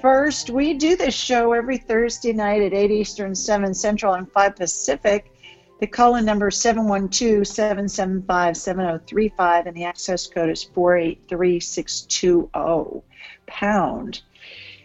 first, 0.00 0.48
we 0.48 0.72
do 0.72 0.96
this 0.96 1.12
show 1.12 1.52
every 1.52 1.76
Thursday 1.76 2.32
night 2.32 2.62
at 2.62 2.72
8 2.72 2.90
Eastern, 2.90 3.34
7 3.34 3.74
Central, 3.74 4.14
and 4.14 4.32
5 4.32 4.56
Pacific. 4.56 5.30
The 5.80 5.86
call 5.86 6.16
in 6.16 6.24
number 6.24 6.48
is 6.48 6.56
712 6.56 7.46
775 7.46 8.56
7035, 8.56 9.66
and 9.66 9.76
the 9.76 9.84
access 9.84 10.26
code 10.28 10.48
is 10.48 10.62
483620 10.62 13.02
pound. 13.46 14.22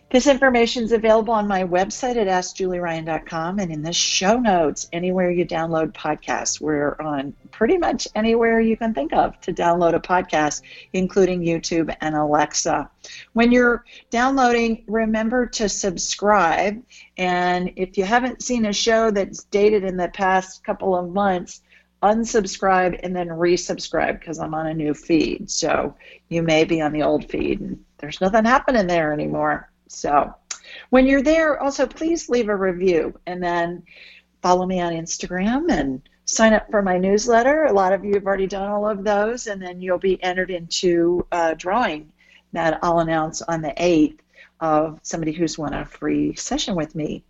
This 0.10 0.26
information 0.26 0.86
is 0.86 0.94
available 0.94 1.34
on 1.34 1.50
my 1.50 1.66
website 1.66 2.16
at 2.16 2.28
AskJulieRyan.com 2.28 3.60
and 3.60 3.70
in 3.70 3.82
the 3.82 3.92
show 3.92 4.40
notes 4.40 4.88
anywhere 4.94 5.30
you 5.30 5.46
download 5.46 5.92
podcasts. 5.92 6.62
We're 6.62 6.96
on 7.02 7.34
pretty 7.52 7.78
much 7.78 8.08
anywhere 8.16 8.62
you 8.62 8.78
can 8.78 8.94
think 8.94 9.12
of 9.12 9.38
to 9.42 9.52
download 9.52 9.96
a 9.96 10.00
podcast, 10.00 10.62
including 10.94 11.42
YouTube 11.42 11.94
and 12.00 12.16
Alexa. 12.16 12.90
When 13.34 13.52
you're 13.52 13.84
downloading, 14.10 14.86
remember 14.88 15.46
to 15.46 15.68
subscribe. 15.68 16.82
And 17.18 17.74
if 17.76 17.98
you 17.98 18.06
haven't 18.06 18.42
seen 18.42 18.66
a 18.66 18.72
show 18.74 19.12
that's 19.12 19.44
dated 19.44 19.84
in 19.84 19.98
the 19.98 20.08
past 20.08 20.64
couple 20.64 20.96
of 20.96 21.12
months, 21.12 21.62
unsubscribe 22.02 22.98
and 23.04 23.14
then 23.14 23.28
resubscribe 23.28 24.22
because 24.22 24.40
I'm 24.40 24.54
on 24.54 24.68
a 24.68 24.74
new 24.74 24.94
feed. 24.94 25.52
So 25.52 25.98
you 26.30 26.44
may 26.44 26.64
be 26.64 26.80
on 26.80 26.94
the 26.94 27.04
old 27.04 27.30
feed 27.30 27.60
and 27.60 27.84
there's 27.98 28.22
nothing 28.22 28.46
happening 28.46 28.88
there 28.88 29.12
anymore. 29.12 29.70
So 29.88 30.34
when 30.90 31.08
you're 31.08 31.22
there, 31.22 31.62
also 31.62 31.88
please 31.88 32.30
leave 32.30 32.50
a 32.50 32.56
review 32.56 33.20
and 33.26 33.42
then 33.42 33.84
follow 34.42 34.66
me 34.66 34.80
on 34.80 34.94
Instagram 34.94 35.72
and 35.72 36.02
sign 36.26 36.54
up 36.54 36.70
for 36.70 36.82
my 36.82 36.98
newsletter. 36.98 37.64
A 37.66 37.74
lot 37.74 37.94
of 37.94 38.04
you 38.04 38.14
have 38.16 38.26
already 38.26 38.48
done 38.48 38.70
all 38.70 38.88
of 38.88 39.04
those, 39.04 39.48
and 39.48 39.62
then 39.62 39.82
you'll 39.82 39.98
be 39.98 40.22
entered 40.22 40.52
into 40.52 41.26
a 41.32 41.56
drawing 41.56 42.12
that 42.54 42.80
I'll 42.84 43.00
announce 43.00 43.42
on 43.42 43.62
the 43.62 43.74
8th 43.78 44.20
of 44.60 45.00
somebody 45.04 45.32
who's 45.32 45.58
won 45.58 45.74
a 45.74 45.86
free 45.86 46.36
session 46.36 46.76
with 46.76 46.96
me. 46.96 47.24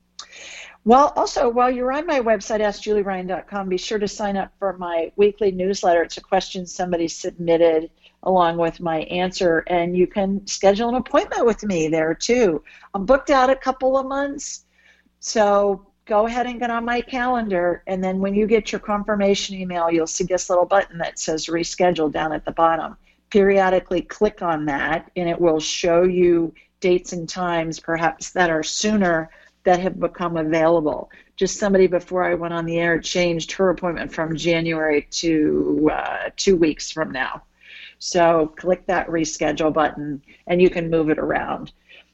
Well, 0.85 1.11
also, 1.15 1.49
while 1.49 1.69
you're 1.69 1.91
on 1.91 2.07
my 2.07 2.21
website, 2.21 2.61
AskJulieRyan.com, 2.61 3.67
be 3.67 3.77
sure 3.77 3.99
to 3.99 4.07
sign 4.07 4.37
up 4.37 4.53
for 4.57 4.77
my 4.77 5.11
weekly 5.17 5.51
newsletter. 5.51 6.01
It's 6.03 6.17
a 6.17 6.21
question 6.21 6.65
somebody 6.65 7.07
submitted 7.07 7.89
along 8.27 8.57
with 8.57 8.81
my 8.81 8.99
answer, 9.03 9.63
and 9.67 9.95
you 9.95 10.05
can 10.05 10.45
schedule 10.45 10.89
an 10.89 10.95
appointment 10.95 11.45
with 11.45 11.63
me 11.63 11.87
there 11.87 12.13
too. 12.13 12.61
I'm 12.93 13.05
booked 13.05 13.29
out 13.29 13.49
a 13.49 13.55
couple 13.55 13.97
of 13.97 14.05
months, 14.05 14.65
so 15.21 15.87
go 16.05 16.27
ahead 16.27 16.45
and 16.45 16.59
get 16.59 16.69
on 16.69 16.83
my 16.83 16.99
calendar, 16.99 17.83
and 17.87 18.03
then 18.03 18.19
when 18.19 18.35
you 18.35 18.45
get 18.45 18.71
your 18.71 18.79
confirmation 18.79 19.55
email, 19.55 19.89
you'll 19.89 20.07
see 20.07 20.25
this 20.25 20.49
little 20.49 20.65
button 20.65 20.97
that 20.97 21.17
says 21.17 21.47
reschedule 21.47 22.11
down 22.11 22.33
at 22.33 22.43
the 22.43 22.51
bottom. 22.51 22.97
Periodically 23.29 24.01
click 24.01 24.41
on 24.41 24.65
that, 24.65 25.09
and 25.15 25.29
it 25.29 25.39
will 25.39 25.61
show 25.61 26.03
you 26.03 26.53
dates 26.81 27.13
and 27.13 27.29
times, 27.29 27.79
perhaps 27.79 28.31
that 28.31 28.49
are 28.49 28.63
sooner 28.63 29.29
that 29.63 29.79
have 29.79 29.99
become 29.99 30.35
available. 30.35 31.09
Just 31.37 31.59
somebody 31.59 31.87
before 31.87 32.23
I 32.23 32.33
went 32.33 32.53
on 32.53 32.65
the 32.65 32.77
air 32.77 32.99
changed 32.99 33.53
her 33.53 33.69
appointment 33.69 34.13
from 34.13 34.35
January 34.35 35.07
to 35.11 35.89
uh, 35.93 36.29
two 36.35 36.57
weeks 36.57 36.91
from 36.91 37.11
now. 37.11 37.43
So 37.99 38.53
click 38.57 38.85
that 38.87 39.07
reschedule 39.07 39.73
button 39.73 40.21
and 40.45 40.61
you 40.61 40.69
can 40.69 40.89
move 40.89 41.09
it 41.09 41.19
around 41.19 41.71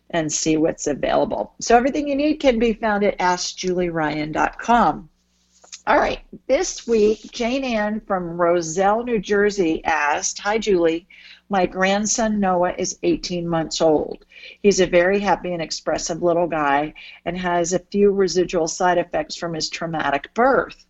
and 0.09 0.31
see 0.31 0.57
what's 0.57 0.87
available. 0.87 1.53
So 1.59 1.75
everything 1.75 2.07
you 2.07 2.15
need 2.15 2.35
can 2.35 2.59
be 2.59 2.73
found 2.73 3.03
at 3.03 3.17
AskJulieRyan.com. 3.19 5.09
All 5.85 5.97
right, 5.97 6.21
this 6.47 6.87
week, 6.87 7.29
Jane 7.33 7.65
Ann 7.65 7.99
from 8.07 8.39
Roselle, 8.39 9.03
New 9.03 9.19
Jersey 9.19 9.83
asked 9.83 10.39
Hi, 10.39 10.57
Julie. 10.57 11.07
My 11.49 11.65
grandson 11.65 12.39
Noah 12.39 12.73
is 12.77 12.99
18 13.03 13.45
months 13.45 13.81
old. 13.81 14.25
He's 14.61 14.79
a 14.79 14.87
very 14.87 15.19
happy 15.19 15.51
and 15.51 15.61
expressive 15.61 16.23
little 16.23 16.47
guy 16.47 16.93
and 17.25 17.37
has 17.37 17.73
a 17.73 17.79
few 17.79 18.11
residual 18.11 18.69
side 18.69 18.97
effects 18.97 19.35
from 19.35 19.53
his 19.53 19.69
traumatic 19.69 20.33
birth. 20.33 20.85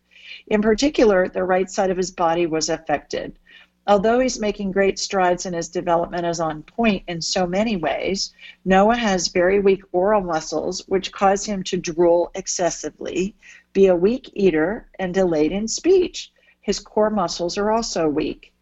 In 0.46 0.62
particular, 0.62 1.28
the 1.28 1.44
right 1.44 1.70
side 1.70 1.90
of 1.90 1.98
his 1.98 2.12
body 2.12 2.46
was 2.46 2.70
affected. 2.70 3.40
Although 3.86 4.20
he's 4.20 4.40
making 4.40 4.72
great 4.72 4.98
strides 4.98 5.46
and 5.46 5.54
his 5.54 5.68
development 5.68 6.26
is 6.26 6.40
on 6.40 6.64
point 6.64 7.04
in 7.08 7.22
so 7.22 7.46
many 7.46 7.76
ways, 7.76 8.34
Noah 8.64 8.96
has 8.96 9.28
very 9.28 9.60
weak 9.60 9.82
oral 9.92 10.22
muscles, 10.22 10.88
which 10.88 11.12
cause 11.12 11.46
him 11.46 11.64
to 11.64 11.78
drool 11.78 12.32
excessively, 12.34 13.36
be 13.74 13.88
a 13.88 13.96
weak 13.96 14.30
eater, 14.34 14.88
and 15.00 15.14
delayed 15.14 15.52
in 15.52 15.68
speech. 15.68 16.32
His 16.62 16.80
core 16.80 17.10
muscles 17.10 17.58
are 17.58 17.72
also 17.72 18.08
weak. 18.08 18.54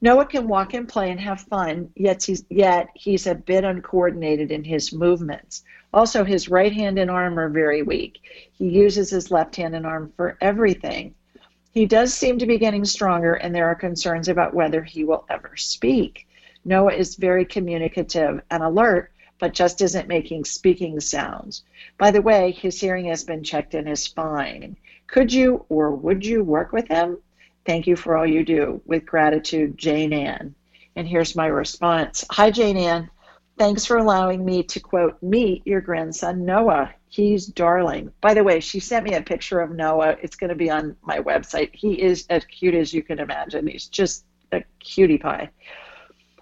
Noah 0.00 0.26
can 0.26 0.48
walk 0.48 0.72
and 0.72 0.88
play 0.88 1.10
and 1.10 1.20
have 1.20 1.42
fun, 1.42 1.90
yet 1.94 2.22
he's, 2.22 2.44
yet 2.48 2.88
he's 2.94 3.26
a 3.26 3.34
bit 3.34 3.64
uncoordinated 3.64 4.50
in 4.50 4.64
his 4.64 4.92
movements. 4.94 5.62
Also, 5.92 6.24
his 6.24 6.48
right 6.48 6.72
hand 6.72 6.98
and 6.98 7.10
arm 7.10 7.38
are 7.38 7.50
very 7.50 7.82
weak. 7.82 8.20
He 8.52 8.68
uses 8.68 9.10
his 9.10 9.30
left 9.30 9.56
hand 9.56 9.74
and 9.74 9.86
arm 9.86 10.12
for 10.16 10.38
everything. 10.40 11.14
He 11.74 11.86
does 11.86 12.14
seem 12.14 12.38
to 12.38 12.46
be 12.46 12.56
getting 12.56 12.84
stronger, 12.84 13.34
and 13.34 13.52
there 13.52 13.66
are 13.66 13.74
concerns 13.74 14.28
about 14.28 14.54
whether 14.54 14.84
he 14.84 15.02
will 15.02 15.24
ever 15.28 15.56
speak. 15.56 16.28
Noah 16.64 16.92
is 16.92 17.16
very 17.16 17.44
communicative 17.44 18.40
and 18.48 18.62
alert, 18.62 19.10
but 19.40 19.54
just 19.54 19.82
isn't 19.82 20.06
making 20.06 20.44
speaking 20.44 21.00
sounds. 21.00 21.64
By 21.98 22.12
the 22.12 22.22
way, 22.22 22.52
his 22.52 22.80
hearing 22.80 23.06
has 23.06 23.24
been 23.24 23.42
checked 23.42 23.74
and 23.74 23.88
is 23.88 24.06
fine. 24.06 24.76
Could 25.08 25.32
you 25.32 25.66
or 25.68 25.90
would 25.90 26.24
you 26.24 26.44
work 26.44 26.72
with 26.72 26.86
him? 26.86 27.18
Thank 27.66 27.88
you 27.88 27.96
for 27.96 28.16
all 28.16 28.26
you 28.26 28.44
do. 28.44 28.80
With 28.86 29.04
gratitude, 29.04 29.76
Jane 29.76 30.12
Ann. 30.12 30.54
And 30.94 31.08
here's 31.08 31.34
my 31.34 31.46
response 31.46 32.24
Hi, 32.30 32.52
Jane 32.52 32.76
Ann. 32.76 33.10
Thanks 33.56 33.84
for 33.84 33.98
allowing 33.98 34.44
me 34.44 34.64
to 34.64 34.80
quote, 34.80 35.22
meet 35.22 35.64
your 35.64 35.80
grandson 35.80 36.44
Noah. 36.44 36.92
He's 37.08 37.46
darling. 37.46 38.12
By 38.20 38.34
the 38.34 38.42
way, 38.42 38.58
she 38.58 38.80
sent 38.80 39.04
me 39.04 39.14
a 39.14 39.22
picture 39.22 39.60
of 39.60 39.70
Noah. 39.70 40.16
It's 40.20 40.34
going 40.34 40.50
to 40.50 40.56
be 40.56 40.70
on 40.70 40.96
my 41.02 41.18
website. 41.18 41.70
He 41.72 42.02
is 42.02 42.26
as 42.30 42.44
cute 42.46 42.74
as 42.74 42.92
you 42.92 43.04
can 43.04 43.20
imagine. 43.20 43.68
He's 43.68 43.86
just 43.86 44.24
a 44.50 44.64
cutie 44.80 45.18
pie. 45.18 45.50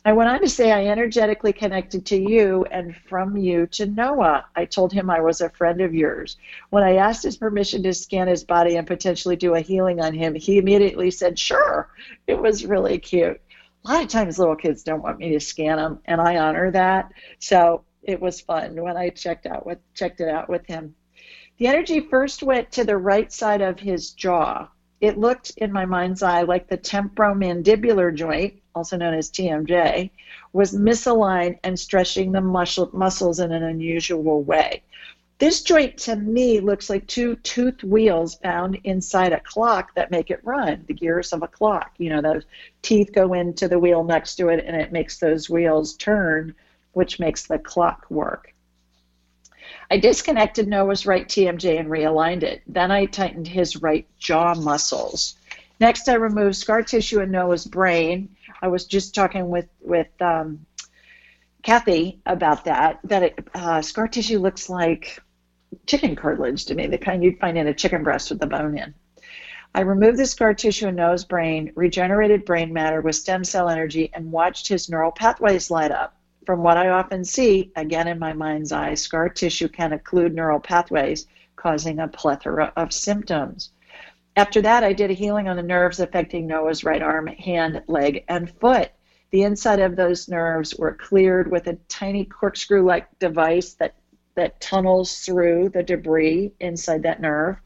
I 0.04 0.14
went 0.14 0.30
on 0.30 0.40
to 0.40 0.48
say, 0.48 0.72
I 0.72 0.86
energetically 0.86 1.52
connected 1.52 2.06
to 2.06 2.16
you 2.16 2.64
and 2.72 2.96
from 2.96 3.36
you 3.36 3.66
to 3.68 3.86
Noah. 3.86 4.46
I 4.56 4.64
told 4.64 4.92
him 4.92 5.10
I 5.10 5.20
was 5.20 5.40
a 5.42 5.50
friend 5.50 5.80
of 5.80 5.94
yours. 5.94 6.38
When 6.70 6.82
I 6.82 6.96
asked 6.96 7.22
his 7.22 7.36
permission 7.36 7.82
to 7.84 7.94
scan 7.94 8.26
his 8.26 8.42
body 8.42 8.76
and 8.76 8.86
potentially 8.86 9.36
do 9.36 9.54
a 9.54 9.60
healing 9.60 10.00
on 10.00 10.14
him, 10.14 10.34
he 10.34 10.58
immediately 10.58 11.10
said, 11.10 11.38
sure. 11.38 11.90
It 12.26 12.40
was 12.40 12.66
really 12.66 12.98
cute. 12.98 13.40
A 13.84 13.92
lot 13.92 14.02
of 14.04 14.08
times 14.08 14.38
little 14.38 14.54
kids 14.54 14.84
don't 14.84 15.02
want 15.02 15.18
me 15.18 15.30
to 15.30 15.40
scan 15.40 15.76
them, 15.76 15.98
and 16.04 16.20
I 16.20 16.36
honor 16.36 16.70
that. 16.70 17.10
So 17.40 17.84
it 18.02 18.20
was 18.20 18.40
fun 18.40 18.80
when 18.80 18.96
I 18.96 19.08
checked 19.08 19.46
out 19.46 19.66
with 19.66 19.78
checked 19.94 20.20
it 20.20 20.28
out 20.28 20.48
with 20.48 20.66
him. 20.66 20.94
The 21.58 21.66
energy 21.66 22.00
first 22.00 22.42
went 22.42 22.70
to 22.72 22.84
the 22.84 22.96
right 22.96 23.32
side 23.32 23.60
of 23.60 23.80
his 23.80 24.12
jaw. 24.12 24.68
It 25.00 25.18
looked 25.18 25.50
in 25.56 25.72
my 25.72 25.84
mind's 25.84 26.22
eye 26.22 26.42
like 26.42 26.68
the 26.68 26.78
temporomandibular 26.78 28.14
joint, 28.14 28.54
also 28.74 28.96
known 28.96 29.14
as 29.14 29.30
TMJ, 29.30 30.10
was 30.52 30.72
misaligned 30.72 31.58
and 31.64 31.78
stretching 31.78 32.30
the 32.30 32.40
muscle, 32.40 32.90
muscles 32.92 33.40
in 33.40 33.52
an 33.52 33.64
unusual 33.64 34.42
way. 34.42 34.82
This 35.42 35.62
joint 35.62 35.98
to 35.98 36.14
me 36.14 36.60
looks 36.60 36.88
like 36.88 37.04
two 37.08 37.34
tooth 37.34 37.82
wheels 37.82 38.36
found 38.36 38.78
inside 38.84 39.32
a 39.32 39.40
clock 39.40 39.92
that 39.96 40.12
make 40.12 40.30
it 40.30 40.38
run, 40.44 40.84
the 40.86 40.94
gears 40.94 41.32
of 41.32 41.42
a 41.42 41.48
clock. 41.48 41.90
You 41.98 42.10
know, 42.10 42.22
those 42.22 42.44
teeth 42.82 43.10
go 43.12 43.32
into 43.32 43.66
the 43.66 43.80
wheel 43.80 44.04
next 44.04 44.36
to 44.36 44.50
it 44.50 44.64
and 44.64 44.80
it 44.80 44.92
makes 44.92 45.18
those 45.18 45.50
wheels 45.50 45.94
turn, 45.94 46.54
which 46.92 47.18
makes 47.18 47.48
the 47.48 47.58
clock 47.58 48.06
work. 48.08 48.54
I 49.90 49.96
disconnected 49.96 50.68
Noah's 50.68 51.06
right 51.06 51.26
TMJ 51.26 51.80
and 51.80 51.88
realigned 51.88 52.44
it. 52.44 52.62
Then 52.68 52.92
I 52.92 53.06
tightened 53.06 53.48
his 53.48 53.82
right 53.82 54.06
jaw 54.20 54.54
muscles. 54.54 55.34
Next, 55.80 56.08
I 56.08 56.14
removed 56.14 56.54
scar 56.54 56.84
tissue 56.84 57.18
in 57.18 57.32
Noah's 57.32 57.66
brain. 57.66 58.28
I 58.62 58.68
was 58.68 58.84
just 58.84 59.12
talking 59.12 59.48
with 59.48 59.68
with 59.80 60.22
um, 60.22 60.64
Kathy 61.64 62.20
about 62.26 62.66
that. 62.66 63.00
That 63.02 63.22
it, 63.24 63.48
uh, 63.56 63.82
scar 63.82 64.06
tissue 64.06 64.38
looks 64.38 64.68
like 64.68 65.20
chicken 65.86 66.16
cartilage 66.16 66.64
to 66.66 66.74
me, 66.74 66.86
the 66.86 66.98
kind 66.98 67.22
you'd 67.22 67.38
find 67.38 67.58
in 67.58 67.66
a 67.66 67.74
chicken 67.74 68.02
breast 68.02 68.30
with 68.30 68.40
the 68.40 68.46
bone 68.46 68.76
in. 68.76 68.94
I 69.74 69.80
removed 69.80 70.18
the 70.18 70.26
scar 70.26 70.52
tissue 70.52 70.88
in 70.88 70.96
Noah's 70.96 71.24
brain, 71.24 71.72
regenerated 71.74 72.44
brain 72.44 72.72
matter 72.72 73.00
with 73.00 73.16
stem 73.16 73.42
cell 73.42 73.68
energy, 73.70 74.10
and 74.12 74.30
watched 74.30 74.68
his 74.68 74.90
neural 74.90 75.12
pathways 75.12 75.70
light 75.70 75.90
up. 75.90 76.14
From 76.44 76.62
what 76.62 76.76
I 76.76 76.88
often 76.88 77.24
see, 77.24 77.72
again 77.76 78.08
in 78.08 78.18
my 78.18 78.32
mind's 78.32 78.72
eye, 78.72 78.94
scar 78.94 79.28
tissue 79.28 79.68
can 79.68 79.92
occlude 79.92 80.34
neural 80.34 80.60
pathways, 80.60 81.26
causing 81.56 82.00
a 82.00 82.08
plethora 82.08 82.72
of 82.76 82.92
symptoms. 82.92 83.70
After 84.36 84.60
that, 84.62 84.82
I 84.82 84.92
did 84.92 85.10
a 85.10 85.14
healing 85.14 85.48
on 85.48 85.56
the 85.56 85.62
nerves 85.62 86.00
affecting 86.00 86.46
Noah's 86.46 86.84
right 86.84 87.02
arm, 87.02 87.26
hand, 87.26 87.82
leg, 87.86 88.24
and 88.28 88.50
foot. 88.50 88.90
The 89.30 89.44
inside 89.44 89.78
of 89.78 89.96
those 89.96 90.28
nerves 90.28 90.74
were 90.74 90.94
cleared 90.94 91.50
with 91.50 91.66
a 91.66 91.78
tiny 91.88 92.24
corkscrew 92.24 92.84
like 92.84 93.18
device 93.18 93.74
that, 93.74 93.94
that 94.34 94.60
tunnels 94.60 95.20
through 95.20 95.70
the 95.70 95.82
debris 95.82 96.52
inside 96.60 97.02
that 97.02 97.20
nerve. 97.20 97.56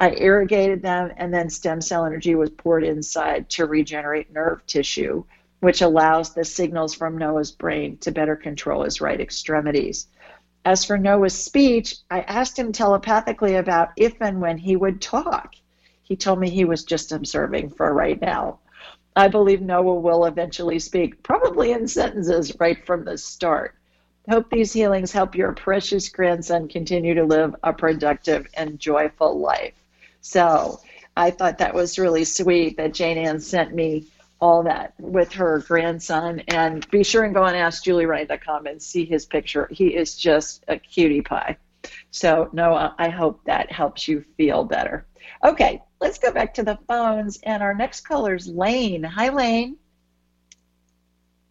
I 0.00 0.10
irrigated 0.10 0.82
them, 0.82 1.12
and 1.16 1.32
then 1.32 1.48
stem 1.50 1.80
cell 1.80 2.04
energy 2.04 2.34
was 2.34 2.50
poured 2.50 2.84
inside 2.84 3.48
to 3.50 3.66
regenerate 3.66 4.32
nerve 4.32 4.66
tissue 4.66 5.24
which 5.64 5.80
allows 5.80 6.34
the 6.34 6.44
signals 6.44 6.92
from 6.92 7.16
Noah's 7.16 7.50
brain 7.50 7.96
to 7.96 8.12
better 8.12 8.36
control 8.36 8.82
his 8.82 9.00
right 9.00 9.18
extremities. 9.18 10.08
As 10.62 10.84
for 10.84 10.98
Noah's 10.98 11.32
speech, 11.32 11.96
I 12.10 12.20
asked 12.20 12.58
him 12.58 12.70
telepathically 12.70 13.54
about 13.54 13.92
if 13.96 14.12
and 14.20 14.42
when 14.42 14.58
he 14.58 14.76
would 14.76 15.00
talk. 15.00 15.54
He 16.02 16.16
told 16.16 16.38
me 16.38 16.50
he 16.50 16.66
was 16.66 16.84
just 16.84 17.12
observing 17.12 17.70
for 17.70 17.94
right 17.94 18.20
now. 18.20 18.58
I 19.16 19.28
believe 19.28 19.62
Noah 19.62 20.00
will 20.00 20.26
eventually 20.26 20.78
speak, 20.80 21.22
probably 21.22 21.72
in 21.72 21.88
sentences 21.88 22.54
right 22.60 22.84
from 22.84 23.06
the 23.06 23.16
start. 23.16 23.74
Hope 24.28 24.48
these 24.48 24.72
healings 24.72 25.12
help 25.12 25.34
your 25.34 25.52
precious 25.52 26.08
grandson 26.08 26.68
continue 26.68 27.14
to 27.14 27.24
live 27.24 27.54
a 27.62 27.72
productive 27.72 28.46
and 28.54 28.78
joyful 28.78 29.38
life. 29.38 29.74
So 30.22 30.80
I 31.14 31.30
thought 31.30 31.58
that 31.58 31.74
was 31.74 31.98
really 31.98 32.24
sweet 32.24 32.78
that 32.78 32.94
Jane 32.94 33.18
Ann 33.18 33.38
sent 33.40 33.74
me 33.74 34.06
all 34.40 34.62
that 34.62 34.94
with 34.98 35.32
her 35.32 35.58
grandson. 35.60 36.40
And 36.48 36.88
be 36.90 37.04
sure 37.04 37.24
and 37.24 37.34
go 37.34 37.44
and 37.44 37.56
ask 37.56 37.84
JulieRyan.com 37.84 38.66
and 38.66 38.80
see 38.80 39.04
his 39.04 39.26
picture. 39.26 39.68
He 39.70 39.88
is 39.88 40.16
just 40.16 40.64
a 40.68 40.78
cutie 40.78 41.22
pie. 41.22 41.58
So, 42.10 42.48
Noah, 42.52 42.94
I 42.98 43.10
hope 43.10 43.44
that 43.44 43.70
helps 43.70 44.08
you 44.08 44.24
feel 44.38 44.64
better. 44.64 45.04
Okay, 45.44 45.82
let's 46.00 46.18
go 46.18 46.32
back 46.32 46.54
to 46.54 46.62
the 46.62 46.78
phones. 46.88 47.40
And 47.42 47.62
our 47.62 47.74
next 47.74 48.02
caller 48.08 48.34
is 48.34 48.48
Lane. 48.48 49.04
Hi, 49.04 49.28
Lane. 49.28 49.76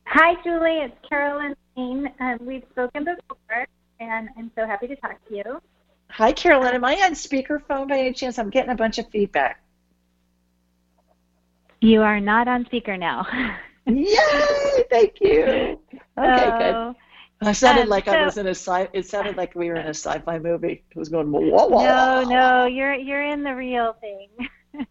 Hi, 0.07 0.35
Julie. 0.43 0.79
It's 0.79 1.07
Carolyn 1.07 1.55
Lane. 1.75 2.11
Um, 2.19 2.37
we've 2.41 2.63
spoken 2.71 3.05
before, 3.05 3.67
and 3.99 4.29
I'm 4.37 4.51
so 4.55 4.65
happy 4.65 4.87
to 4.87 4.95
talk 4.95 5.17
to 5.29 5.35
you. 5.35 5.61
Hi, 6.09 6.31
Carolyn. 6.31 6.75
Am 6.75 6.85
I 6.85 6.93
on 6.95 7.13
speakerphone 7.13 7.89
by 7.89 7.99
any 7.99 8.13
chance? 8.13 8.37
I'm 8.37 8.49
getting 8.49 8.71
a 8.71 8.75
bunch 8.75 8.99
of 8.99 9.09
feedback. 9.09 9.61
You 11.81 12.01
are 12.01 12.19
not 12.19 12.47
on 12.47 12.65
speaker 12.65 12.97
now. 12.97 13.25
Yay! 13.85 14.85
Thank 14.89 15.19
you. 15.21 15.43
Okay, 15.43 15.79
so, 16.17 16.95
good. 17.41 17.47
I 17.47 17.51
sounded 17.51 17.83
um, 17.83 17.89
like 17.89 18.05
so, 18.05 18.11
I 18.11 18.23
was 18.23 18.37
in 18.37 18.47
a 18.47 18.51
sci. 18.51 18.87
It 18.93 19.07
sounded 19.07 19.35
like 19.35 19.53
we 19.55 19.67
were 19.67 19.75
in 19.75 19.87
a 19.87 19.89
sci-fi 19.89 20.39
movie. 20.39 20.83
It 20.89 20.97
was 20.97 21.09
going 21.09 21.29
whoa, 21.31 21.67
whoa. 21.67 21.83
No, 21.83 22.23
no, 22.23 22.65
you're 22.67 22.93
you're 22.93 23.23
in 23.23 23.43
the 23.43 23.53
real 23.53 23.97
thing. 23.99 24.29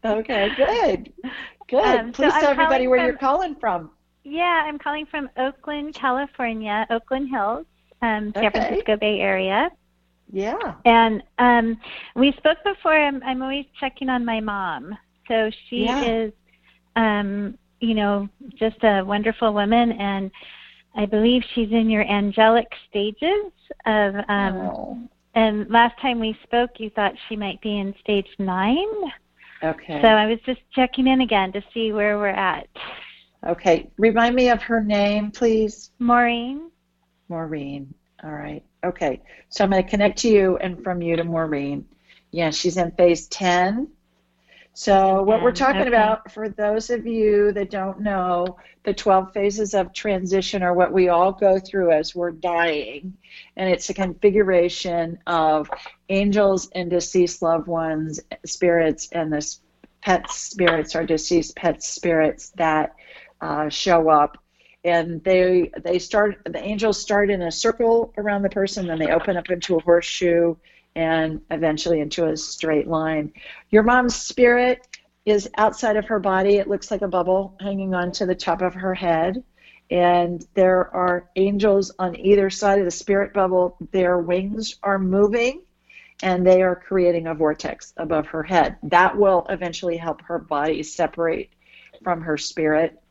okay, 0.05 0.51
good, 0.57 1.13
good. 1.69 1.85
Um, 1.85 2.13
Please 2.13 2.35
so 2.35 2.41
tell 2.41 2.51
everybody 2.51 2.89
where 2.89 2.99
from, 2.99 3.07
you're 3.07 3.17
calling 3.17 3.55
from. 3.55 3.91
Yeah, 4.25 4.65
I'm 4.67 4.79
calling 4.79 5.07
from 5.07 5.29
Oakland, 5.37 5.95
California, 5.95 6.87
Oakland 6.91 7.29
Hills, 7.31 7.67
um, 8.03 8.33
San 8.35 8.47
okay. 8.47 8.51
Francisco 8.51 8.97
Bay 8.97 9.21
Area. 9.21 9.71
Yeah. 10.33 10.75
And 10.85 11.23
um, 11.39 11.79
we 12.17 12.33
spoke 12.39 12.59
before. 12.65 12.95
I'm, 12.95 13.23
I'm 13.23 13.43
always 13.43 13.67
checking 13.79 14.09
on 14.09 14.25
my 14.25 14.41
mom. 14.41 14.97
So 15.29 15.51
she 15.69 15.85
yeah. 15.85 16.05
is 16.05 16.33
um, 16.97 17.59
you 17.81 17.95
know, 17.95 18.29
just 18.55 18.83
a 18.83 19.03
wonderful 19.03 19.53
woman, 19.53 19.93
and 19.93 20.31
I 20.95 21.07
believe 21.07 21.43
she's 21.55 21.71
in 21.71 21.91
your 21.91 22.05
angelic 22.09 22.69
stages 22.89 23.53
of. 23.87 24.15
Um, 24.29 24.57
oh. 24.57 24.99
And 25.35 25.69
last 25.71 25.99
time 26.03 26.21
we 26.21 26.37
spoke, 26.43 26.73
you 26.79 26.91
thought 26.91 27.15
she 27.29 27.37
might 27.37 27.59
be 27.63 27.79
in 27.79 27.95
stage 28.03 28.29
nine. 28.39 28.87
Okay. 29.65 29.99
So 30.03 30.09
I 30.09 30.27
was 30.27 30.39
just 30.45 30.61
checking 30.75 31.07
in 31.07 31.23
again 31.23 31.53
to 31.53 31.63
see 31.73 31.91
where 31.91 32.19
we're 32.19 32.29
at. 32.29 32.69
Okay. 33.47 33.91
Remind 33.99 34.35
me 34.35 34.51
of 34.51 34.63
her 34.63 34.83
name, 34.83 35.31
please. 35.31 35.91
Maureen. 35.99 36.71
Maureen. 37.29 37.93
All 38.23 38.33
right. 38.33 38.63
Okay. 38.85 39.21
So 39.49 39.65
I'm 39.65 39.71
going 39.71 39.83
to 39.83 39.89
connect 39.89 40.19
to 40.21 40.29
you 40.29 40.57
and 40.59 40.83
from 40.83 41.03
you 41.03 41.17
to 41.17 41.25
Maureen. 41.25 41.87
Yeah, 42.31 42.51
she's 42.51 42.77
in 42.77 42.93
phase 42.93 43.27
10. 43.29 43.89
So, 44.75 45.23
what 45.23 45.43
we're 45.43 45.53
talking 45.53 45.83
okay. 45.83 45.89
about, 45.89 46.33
for 46.33 46.49
those 46.49 46.89
of 46.89 47.07
you 47.07 47.53
that 47.53 47.71
don't 47.71 48.01
know, 48.01 48.57
the 48.85 48.95
12 48.95 49.35
phases 49.35 49.75
of 49.75 49.93
transition 49.93 50.63
are 50.63 50.73
what 50.73 50.93
we 50.93 51.11
all 51.11 51.31
go 51.31 51.59
through 51.59 51.93
as 51.93 52.15
we're 52.15 52.31
dying. 52.31 53.15
And 53.57 53.69
it's 53.69 53.91
a 53.91 53.95
configuration 53.95 55.19
of 55.27 55.69
angels 56.09 56.71
and 56.75 56.89
deceased 56.89 57.43
loved 57.43 57.67
ones, 57.67 58.21
spirits, 58.47 59.11
and 59.13 59.31
the 59.31 59.57
pet 60.01 60.31
spirits 60.31 60.97
or 60.97 61.05
deceased 61.05 61.55
pet 61.55 61.83
spirits 61.83 62.51
that 62.57 62.95
uh, 63.43 63.69
show 63.69 64.09
up. 64.09 64.39
And 64.85 65.23
they 65.23 65.71
they 65.85 65.99
start 65.99 66.43
the 66.45 66.59
angels 66.59 67.01
start 67.01 67.31
in 67.31 67.43
a 67.43 67.53
circle 67.53 68.13
around 68.19 68.43
the 68.43 68.51
person, 68.51 68.87
then 68.87 68.99
they 68.99 69.13
open 69.13 69.37
up 69.37 69.49
into 69.49 69.77
a 69.77 69.81
horseshoe, 69.81 70.57
and 70.97 71.41
eventually 71.51 72.01
into 72.01 72.27
a 72.27 72.37
straight 72.37 72.89
line. 72.89 73.33
Your 73.71 73.85
mom's 73.85 74.17
spirit 74.17 74.87
is 75.25 75.49
outside 75.57 75.97
of 75.97 76.07
her 76.07 76.19
body. 76.19 76.57
It 76.57 76.69
looks 76.69 76.91
like 76.91 77.03
a 77.03 77.09
bubble 77.09 77.57
hanging 77.61 77.95
on 77.95 78.11
to 78.13 78.27
the 78.27 78.35
top 78.35 78.61
of 78.61 78.75
her 78.75 78.95
head. 78.95 79.45
And 79.91 80.45
there 80.55 80.93
are 80.95 81.29
angels 81.37 81.93
on 81.99 82.19
either 82.19 82.51
side 82.51 82.79
of 82.79 82.85
the 82.85 82.91
spirit 82.91 83.33
bubble. 83.33 83.77
Their 83.93 84.19
wings 84.19 84.77
are 84.83 84.99
moving 84.99 85.63
and 86.23 86.47
they 86.47 86.63
are 86.63 86.77
creating 86.77 87.27
a 87.27 87.35
vortex 87.35 87.93
above 87.97 88.27
her 88.29 88.43
head. 88.43 88.79
That 88.85 89.17
will 89.17 89.47
eventually 89.49 89.97
help 89.97 90.23
her 90.23 90.39
body 90.39 90.83
separate 90.83 91.51
from 92.03 92.23
her 92.23 92.39
spirit 92.39 93.02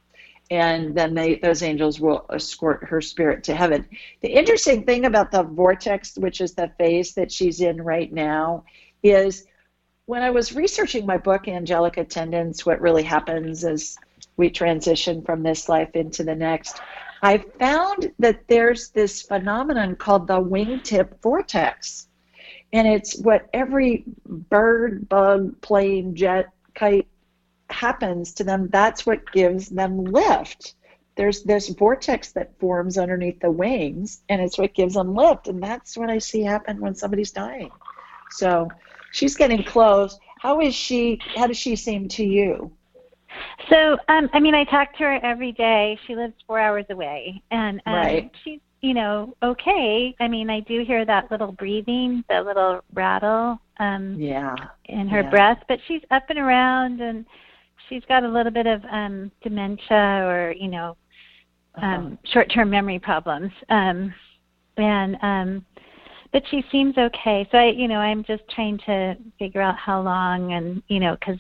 and 0.52 0.94
then 0.94 1.14
they 1.14 1.36
those 1.36 1.64
angels 1.64 2.00
will 2.00 2.26
escort 2.30 2.84
her 2.84 3.02
spirit 3.02 3.44
to 3.46 3.56
heaven. 3.56 3.88
The 4.20 4.28
interesting 4.28 4.84
thing 4.84 5.06
about 5.06 5.32
the 5.32 5.44
vortex, 5.44 6.18
which 6.18 6.42
is 6.42 6.54
the 6.54 6.72
phase 6.78 7.14
that 7.14 7.32
she's 7.32 7.62
in 7.62 7.82
right 7.82 8.12
now, 8.12 8.66
is 9.02 9.46
when 10.06 10.22
I 10.22 10.30
was 10.30 10.54
researching 10.54 11.06
my 11.06 11.18
book, 11.18 11.48
Angelic 11.48 11.96
Attendants, 11.96 12.66
what 12.66 12.82
really 12.82 13.04
happens 13.04 13.64
as 13.64 13.98
we 14.36 14.50
transition 14.50 15.24
from 15.24 15.42
this 15.42 15.70
life 15.70 15.96
into 15.96 16.24
the 16.24 16.36
next, 16.36 16.82
I 17.24 17.38
found 17.38 18.12
that 18.20 18.42
there's 18.48 18.90
this 18.90 19.22
phenomenon 19.22 19.96
called 19.96 20.28
the 20.28 20.42
wingtip 20.42 21.22
vortex. 21.22 22.10
And 22.74 22.88
it's 22.88 23.20
what 23.20 23.48
every 23.54 24.04
bird, 24.26 25.08
bug, 25.08 25.62
plane, 25.62 26.16
jet, 26.16 26.50
kite 26.74 27.08
happens 27.72 28.34
to 28.36 28.44
them, 28.44 28.70
that's 28.72 29.06
what 29.06 29.20
gives 29.34 29.70
them 29.70 30.12
lift. 30.12 30.76
there's 31.18 31.44
this 31.44 31.70
vortex 31.70 32.32
that 32.32 32.58
forms 32.60 32.98
underneath 32.98 33.40
the 33.42 33.52
wings, 33.52 34.24
and 34.30 34.42
it's 34.42 34.58
what 34.58 34.74
gives 34.74 34.94
them 34.96 35.14
lift. 35.14 35.48
And 35.48 35.62
that's 35.62 35.98
what 35.98 36.10
I 36.10 36.18
see 36.20 36.42
happen 36.42 36.80
when 36.80 36.96
somebody's 36.96 37.32
dying. 37.32 37.72
So 38.32 38.70
she's 39.12 39.36
getting 39.36 39.64
close. 39.64 40.18
How 40.40 40.62
is 40.62 40.74
she? 40.74 41.20
How 41.36 41.48
does 41.48 41.58
she 41.58 41.76
seem 41.76 42.08
to 42.10 42.24
you? 42.24 42.72
So, 43.70 43.98
um, 44.08 44.30
I 44.34 44.40
mean, 44.40 44.56
I 44.56 44.64
talk 44.66 44.94
to 44.94 45.04
her 45.04 45.20
every 45.24 45.52
day. 45.52 46.00
She 46.08 46.16
lives 46.16 46.34
four 46.48 46.60
hours 46.60 46.86
away, 46.90 47.42
and 47.52 47.82
um, 47.86 47.94
Right. 47.94 48.32
she's, 48.44 48.60
you 48.82 48.94
know, 48.94 49.36
okay. 49.44 50.16
I 50.20 50.28
mean, 50.28 50.50
I 50.50 50.62
do 50.62 50.84
hear 50.84 51.06
that 51.06 51.30
little 51.30 51.52
breathing, 51.52 52.24
that 52.30 52.46
little 52.46 52.82
rattle 52.94 53.60
um, 53.80 54.18
Yeah. 54.20 54.56
in 54.86 55.08
her 55.10 55.24
Yeah. 55.24 55.30
breath, 55.30 55.64
but 55.68 55.80
she's 55.88 56.02
up 56.12 56.24
and 56.30 56.40
around, 56.40 57.02
and 57.02 57.26
she's 57.92 58.04
got 58.06 58.24
a 58.24 58.28
little 58.28 58.52
bit 58.52 58.68
of 58.68 58.84
um, 58.90 59.32
dementia 59.44 60.24
or, 60.26 60.56
you 60.58 60.70
know, 60.70 60.96
Uh-huh. 61.76 61.86
um, 61.86 62.18
short-term 62.26 62.70
memory 62.70 63.00
problems. 63.00 63.52
Um, 63.70 64.14
and 64.78 65.18
um, 65.22 65.66
but 66.34 66.44
she 66.50 66.64
seems 66.72 66.98
okay. 66.98 67.48
So 67.52 67.58
I, 67.58 67.68
you 67.68 67.88
know, 67.90 67.98
I'm 68.00 68.24
just 68.24 68.44
trying 68.50 68.78
to 68.86 69.16
figure 69.38 69.62
out 69.62 69.78
how 69.78 70.02
long, 70.02 70.54
and 70.54 70.82
you 70.88 71.00
know, 71.00 71.16
because 71.20 71.40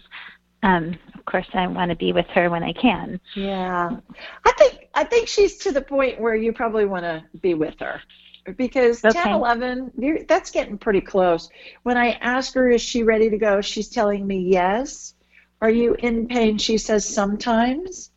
um, 0.63 0.97
of 1.15 1.25
course 1.25 1.47
I 1.53 1.65
want 1.67 1.89
to 1.91 1.95
be 1.95 2.11
with 2.13 2.27
her 2.27 2.49
when 2.49 2.63
I 2.63 2.73
can. 2.73 3.19
Yeah. 3.35 3.89
I 4.45 4.51
think 4.57 4.87
I 4.93 5.03
think 5.05 5.27
she's 5.29 5.57
to 5.59 5.71
the 5.71 5.81
point 5.81 6.19
where 6.19 6.35
you 6.35 6.51
probably 6.53 6.85
want 6.85 7.03
to 7.03 7.23
be 7.41 7.53
with 7.53 7.75
her. 7.79 8.01
Because 8.57 9.03
Okay. 9.05 9.21
10, 9.21 9.33
11, 9.33 9.91
you're, 9.97 10.23
that's 10.27 10.49
getting 10.51 10.77
pretty 10.77 11.01
close. 11.01 11.47
When 11.83 11.95
I 11.95 12.11
ask 12.21 12.53
her, 12.55 12.69
is 12.71 12.81
she 12.81 13.03
ready 13.03 13.29
to 13.29 13.37
go? 13.37 13.61
She's 13.61 13.87
telling 13.89 14.25
me 14.25 14.39
yes. 14.39 15.13
Are 15.61 15.69
you 15.69 15.95
in 15.99 16.27
pain? 16.27 16.57
She 16.57 16.77
says 16.77 17.07
sometimes. 17.07 18.11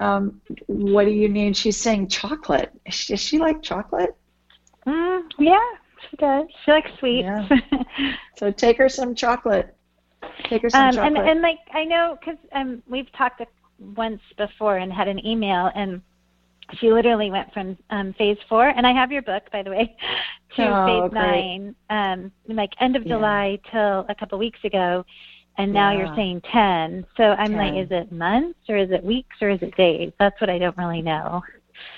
Um, 0.00 0.40
what 0.66 1.04
do 1.04 1.10
you 1.10 1.28
need? 1.28 1.56
She's 1.56 1.76
saying 1.76 2.08
chocolate. 2.08 2.70
Does 2.86 2.94
she, 2.94 3.16
she 3.16 3.38
like 3.38 3.62
chocolate? 3.62 4.16
Mm, 4.86 5.22
yeah, 5.38 5.58
she 6.08 6.16
does. 6.16 6.46
She 6.64 6.70
likes 6.70 6.90
sweets. 6.98 7.26
Yeah. 7.26 7.48
So 8.36 8.52
take 8.52 8.78
her 8.78 8.88
some 8.88 9.16
chocolate. 9.16 9.76
Take 10.44 10.62
her 10.62 10.70
some 10.70 10.90
um, 10.90 10.94
chocolate. 10.94 11.18
and 11.18 11.28
and 11.28 11.42
like 11.42 11.58
I 11.74 11.84
know 11.84 12.16
because 12.20 12.38
um, 12.52 12.82
we've 12.88 13.10
talked 13.12 13.42
once 13.80 14.20
before 14.36 14.76
and 14.76 14.92
had 14.92 15.08
an 15.08 15.24
email, 15.26 15.70
and 15.74 16.00
she 16.78 16.92
literally 16.92 17.30
went 17.32 17.52
from 17.52 17.76
um, 17.90 18.12
phase 18.16 18.38
four, 18.48 18.68
and 18.68 18.86
I 18.86 18.92
have 18.92 19.10
your 19.10 19.22
book 19.22 19.42
by 19.50 19.64
the 19.64 19.70
way, 19.70 19.96
to 20.56 20.62
Oh, 20.62 20.86
phase 20.86 21.10
great. 21.10 21.20
nine, 21.20 21.74
um, 21.90 22.32
like 22.46 22.70
end 22.80 22.94
of 22.94 23.04
Yeah. 23.04 23.16
July 23.16 23.58
till 23.72 24.06
a 24.08 24.14
couple 24.14 24.38
weeks 24.38 24.60
ago, 24.62 25.04
and 25.58 25.72
now 25.72 25.90
Yeah. 25.90 25.98
you're 25.98 26.16
saying 26.16 26.42
ten. 26.52 27.04
So 27.16 27.24
I'm 27.24 27.54
like, 27.54 27.74
is 27.74 27.88
it 27.90 28.12
months 28.12 28.60
or 28.68 28.76
is 28.76 28.90
it 28.90 29.04
weeks 29.04 29.36
or 29.42 29.50
is 29.50 29.62
it 29.62 29.76
days? 29.76 30.12
That's 30.18 30.40
what 30.40 30.50
I 30.50 30.58
don't 30.58 30.76
really 30.78 31.02
know. 31.02 31.42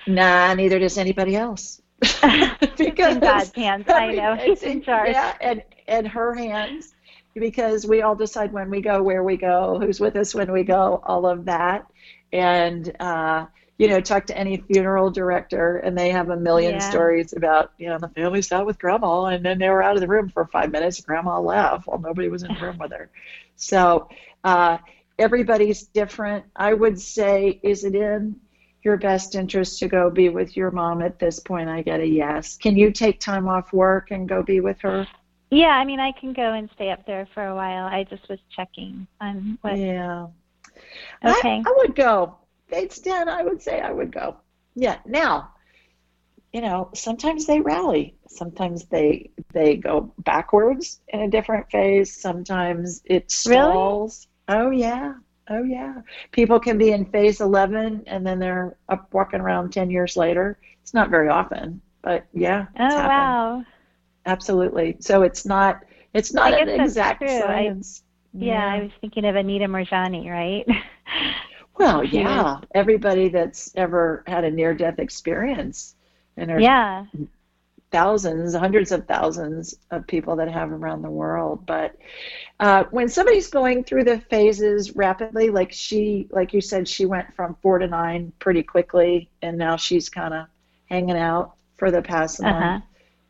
Nah, 0.06 0.54
neither 0.54 0.78
does 0.78 0.98
anybody 0.98 1.36
else. 1.36 1.80
because 2.78 3.16
in 3.16 3.20
God's 3.20 3.52
hands, 3.54 3.86
I 3.88 4.12
know 4.14 4.32
it's 4.34 4.62
he's 4.62 4.62
in 4.62 4.82
charge. 4.82 5.12
Yeah, 5.12 5.34
and 5.40 5.62
and 5.86 6.08
her 6.08 6.34
hands, 6.34 6.94
because 7.34 7.86
we 7.86 8.02
all 8.02 8.14
decide 8.16 8.52
when 8.52 8.70
we 8.70 8.80
go, 8.80 9.02
where 9.02 9.22
we 9.22 9.36
go, 9.36 9.78
who's 9.80 10.00
with 10.00 10.16
us 10.16 10.34
when 10.34 10.50
we 10.52 10.64
go, 10.64 11.00
all 11.04 11.26
of 11.26 11.44
that, 11.46 11.86
and 12.32 12.94
uh, 13.00 13.46
you 13.80 13.88
know, 13.88 13.98
talk 13.98 14.26
to 14.26 14.36
any 14.36 14.58
funeral 14.58 15.10
director, 15.10 15.78
and 15.78 15.96
they 15.96 16.10
have 16.10 16.28
a 16.28 16.36
million 16.36 16.74
Yeah. 16.74 16.90
stories 16.90 17.32
about 17.32 17.72
you 17.78 17.88
know 17.88 17.96
the 17.96 18.08
family 18.08 18.42
sat 18.42 18.66
with 18.66 18.78
grandma, 18.78 19.24
and 19.24 19.42
then 19.42 19.58
they 19.58 19.70
were 19.70 19.82
out 19.82 19.94
of 19.94 20.02
the 20.02 20.06
room 20.06 20.28
for 20.28 20.44
five 20.44 20.70
minutes. 20.70 20.98
and 20.98 21.06
Grandma 21.06 21.40
left 21.40 21.86
while 21.86 21.98
nobody 21.98 22.28
was 22.28 22.42
in 22.42 22.52
the 22.52 22.60
room 22.60 22.76
with 22.76 22.92
her. 22.92 23.08
So 23.56 24.10
uh, 24.44 24.76
everybody's 25.18 25.84
different. 25.84 26.44
I 26.54 26.74
would 26.74 27.00
say, 27.00 27.58
is 27.62 27.84
it 27.84 27.94
in 27.94 28.38
your 28.82 28.98
best 28.98 29.34
interest 29.34 29.78
to 29.78 29.88
go 29.88 30.10
be 30.10 30.28
with 30.28 30.58
your 30.58 30.70
mom 30.70 31.00
at 31.00 31.18
this 31.18 31.40
point? 31.40 31.70
I 31.70 31.80
get 31.80 32.00
a 32.00 32.06
yes. 32.06 32.58
Can 32.58 32.76
you 32.76 32.92
take 32.92 33.18
time 33.18 33.48
off 33.48 33.72
work 33.72 34.10
and 34.10 34.28
go 34.28 34.42
be 34.42 34.60
with 34.60 34.78
her? 34.82 35.06
Yeah, 35.50 35.68
I 35.68 35.86
mean, 35.86 36.00
I 36.00 36.12
can 36.12 36.34
go 36.34 36.52
and 36.52 36.68
stay 36.74 36.90
up 36.90 37.06
there 37.06 37.26
for 37.32 37.46
a 37.46 37.54
while. 37.54 37.86
I 37.86 38.04
just 38.04 38.28
was 38.28 38.40
checking 38.54 39.06
on 39.22 39.56
what. 39.62 39.78
Yeah. 39.78 40.26
Okay. 41.24 41.62
I, 41.64 41.70
I 41.70 41.74
would 41.78 41.94
go. 41.96 42.36
10, 42.70 43.28
I 43.28 43.42
would 43.42 43.62
say 43.62 43.80
I 43.80 43.92
would 43.92 44.12
go. 44.12 44.36
Yeah. 44.74 44.98
Now, 45.06 45.50
you 46.52 46.60
know, 46.60 46.90
sometimes 46.94 47.46
they 47.46 47.60
rally. 47.60 48.16
Sometimes 48.28 48.86
they 48.86 49.30
they 49.52 49.76
go 49.76 50.12
backwards 50.18 51.00
in 51.08 51.20
a 51.20 51.28
different 51.28 51.70
phase. 51.70 52.16
Sometimes 52.16 53.02
it 53.04 53.32
Really? 53.46 54.10
Oh 54.48 54.70
yeah. 54.70 55.14
Oh 55.48 55.62
yeah. 55.62 56.02
People 56.32 56.60
can 56.60 56.78
be 56.78 56.92
in 56.92 57.04
phase 57.06 57.40
11 57.40 58.04
and 58.06 58.26
then 58.26 58.38
they're 58.38 58.76
up 58.88 59.12
walking 59.12 59.40
around 59.40 59.72
10 59.72 59.90
years 59.90 60.16
later. 60.16 60.58
It's 60.82 60.94
not 60.94 61.10
very 61.10 61.28
often, 61.28 61.80
but 62.02 62.26
yeah. 62.32 62.66
Oh 62.78 62.82
happened. 62.84 63.08
wow. 63.08 63.64
Absolutely. 64.26 64.96
So 65.00 65.22
it's 65.22 65.46
not 65.46 65.80
it's 66.14 66.32
not 66.32 66.52
an 66.52 66.68
exact 66.68 67.20
true. 67.20 67.28
I- 67.28 67.40
science. 67.40 68.02
Yeah, 68.32 68.64
I 68.64 68.82
was 68.82 68.92
thinking 69.00 69.24
of 69.24 69.34
Anita 69.34 69.66
Moorjani, 69.66 70.30
right? 70.30 70.64
Well, 71.80 72.04
yeah. 72.04 72.60
Everybody 72.74 73.30
that's 73.30 73.72
ever 73.74 74.22
had 74.26 74.44
a 74.44 74.50
near 74.50 74.74
death 74.74 74.98
experience. 74.98 75.96
And 76.36 76.50
there's 76.50 76.62
yeah. 76.62 77.06
thousands, 77.90 78.54
hundreds 78.54 78.92
of 78.92 79.06
thousands 79.06 79.74
of 79.90 80.06
people 80.06 80.36
that 80.36 80.48
have 80.48 80.70
around 80.70 81.02
the 81.02 81.10
world. 81.10 81.64
But 81.66 81.96
uh, 82.60 82.84
when 82.90 83.08
somebody's 83.08 83.48
going 83.48 83.84
through 83.84 84.04
the 84.04 84.20
phases 84.20 84.94
rapidly, 84.94 85.48
like 85.48 85.72
she, 85.72 86.28
like 86.30 86.52
you 86.52 86.60
said, 86.60 86.86
she 86.86 87.06
went 87.06 87.34
from 87.34 87.56
four 87.62 87.78
to 87.78 87.86
nine 87.86 88.32
pretty 88.38 88.62
quickly, 88.62 89.30
and 89.40 89.56
now 89.56 89.76
she's 89.76 90.08
kind 90.10 90.34
of 90.34 90.46
hanging 90.90 91.16
out 91.16 91.54
for 91.78 91.90
the 91.90 92.02
past 92.02 92.40
Uh-huh. 92.40 92.52
month. 92.52 92.84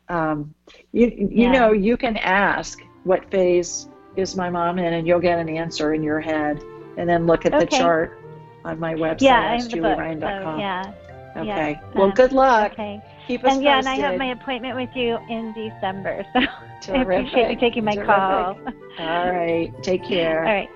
Um, 0.09 0.53
you, 0.91 1.07
you 1.07 1.43
Yeah. 1.43 1.51
know, 1.51 1.71
you 1.71 1.95
can 1.95 2.17
ask 2.17 2.81
what 3.03 3.31
phase 3.31 3.87
is 4.17 4.35
my 4.35 4.49
mom 4.49 4.77
in, 4.77 4.93
and 4.93 5.07
you'll 5.07 5.21
get 5.21 5.39
an 5.39 5.47
answer 5.47 5.93
in 5.93 6.03
your 6.03 6.19
head, 6.19 6.61
and 6.97 7.09
then 7.09 7.25
look 7.25 7.45
at 7.45 7.57
the 7.57 7.65
chart 7.65 8.17
on 8.63 8.79
my 8.79 8.93
website, 8.95 9.21
Yeah, 9.21 9.39
I 9.39 9.55
have 9.57 9.69
the 9.69 9.77
book. 9.77 9.97
AskJulieRyan.com. 9.97 10.55
So, 10.55 10.59
yeah. 10.59 10.93
Okay. 11.37 11.45
Yeah. 11.47 11.79
Well, 11.95 12.05
Um, 12.05 12.11
good 12.11 12.33
luck. 12.33 12.73
Okay. 12.73 13.01
Keep 13.27 13.45
us 13.45 13.53
And 13.53 13.63
yeah, 13.63 13.77
and 13.79 13.87
I 13.87 13.95
have 13.95 14.17
my 14.17 14.31
appointment 14.31 14.75
with 14.75 14.89
you 14.95 15.17
in 15.29 15.53
December, 15.53 16.25
so 16.33 16.39
I 16.39 17.03
Terrific. 17.03 17.27
appreciate 17.27 17.49
you 17.51 17.55
taking 17.57 17.85
my 17.85 17.93
Terrific. 17.93 18.07
call. 18.07 18.57
All 18.99 19.31
right. 19.31 19.71
Take 19.83 20.03
care. 20.03 20.39
All 20.45 20.51
right. 20.53 20.69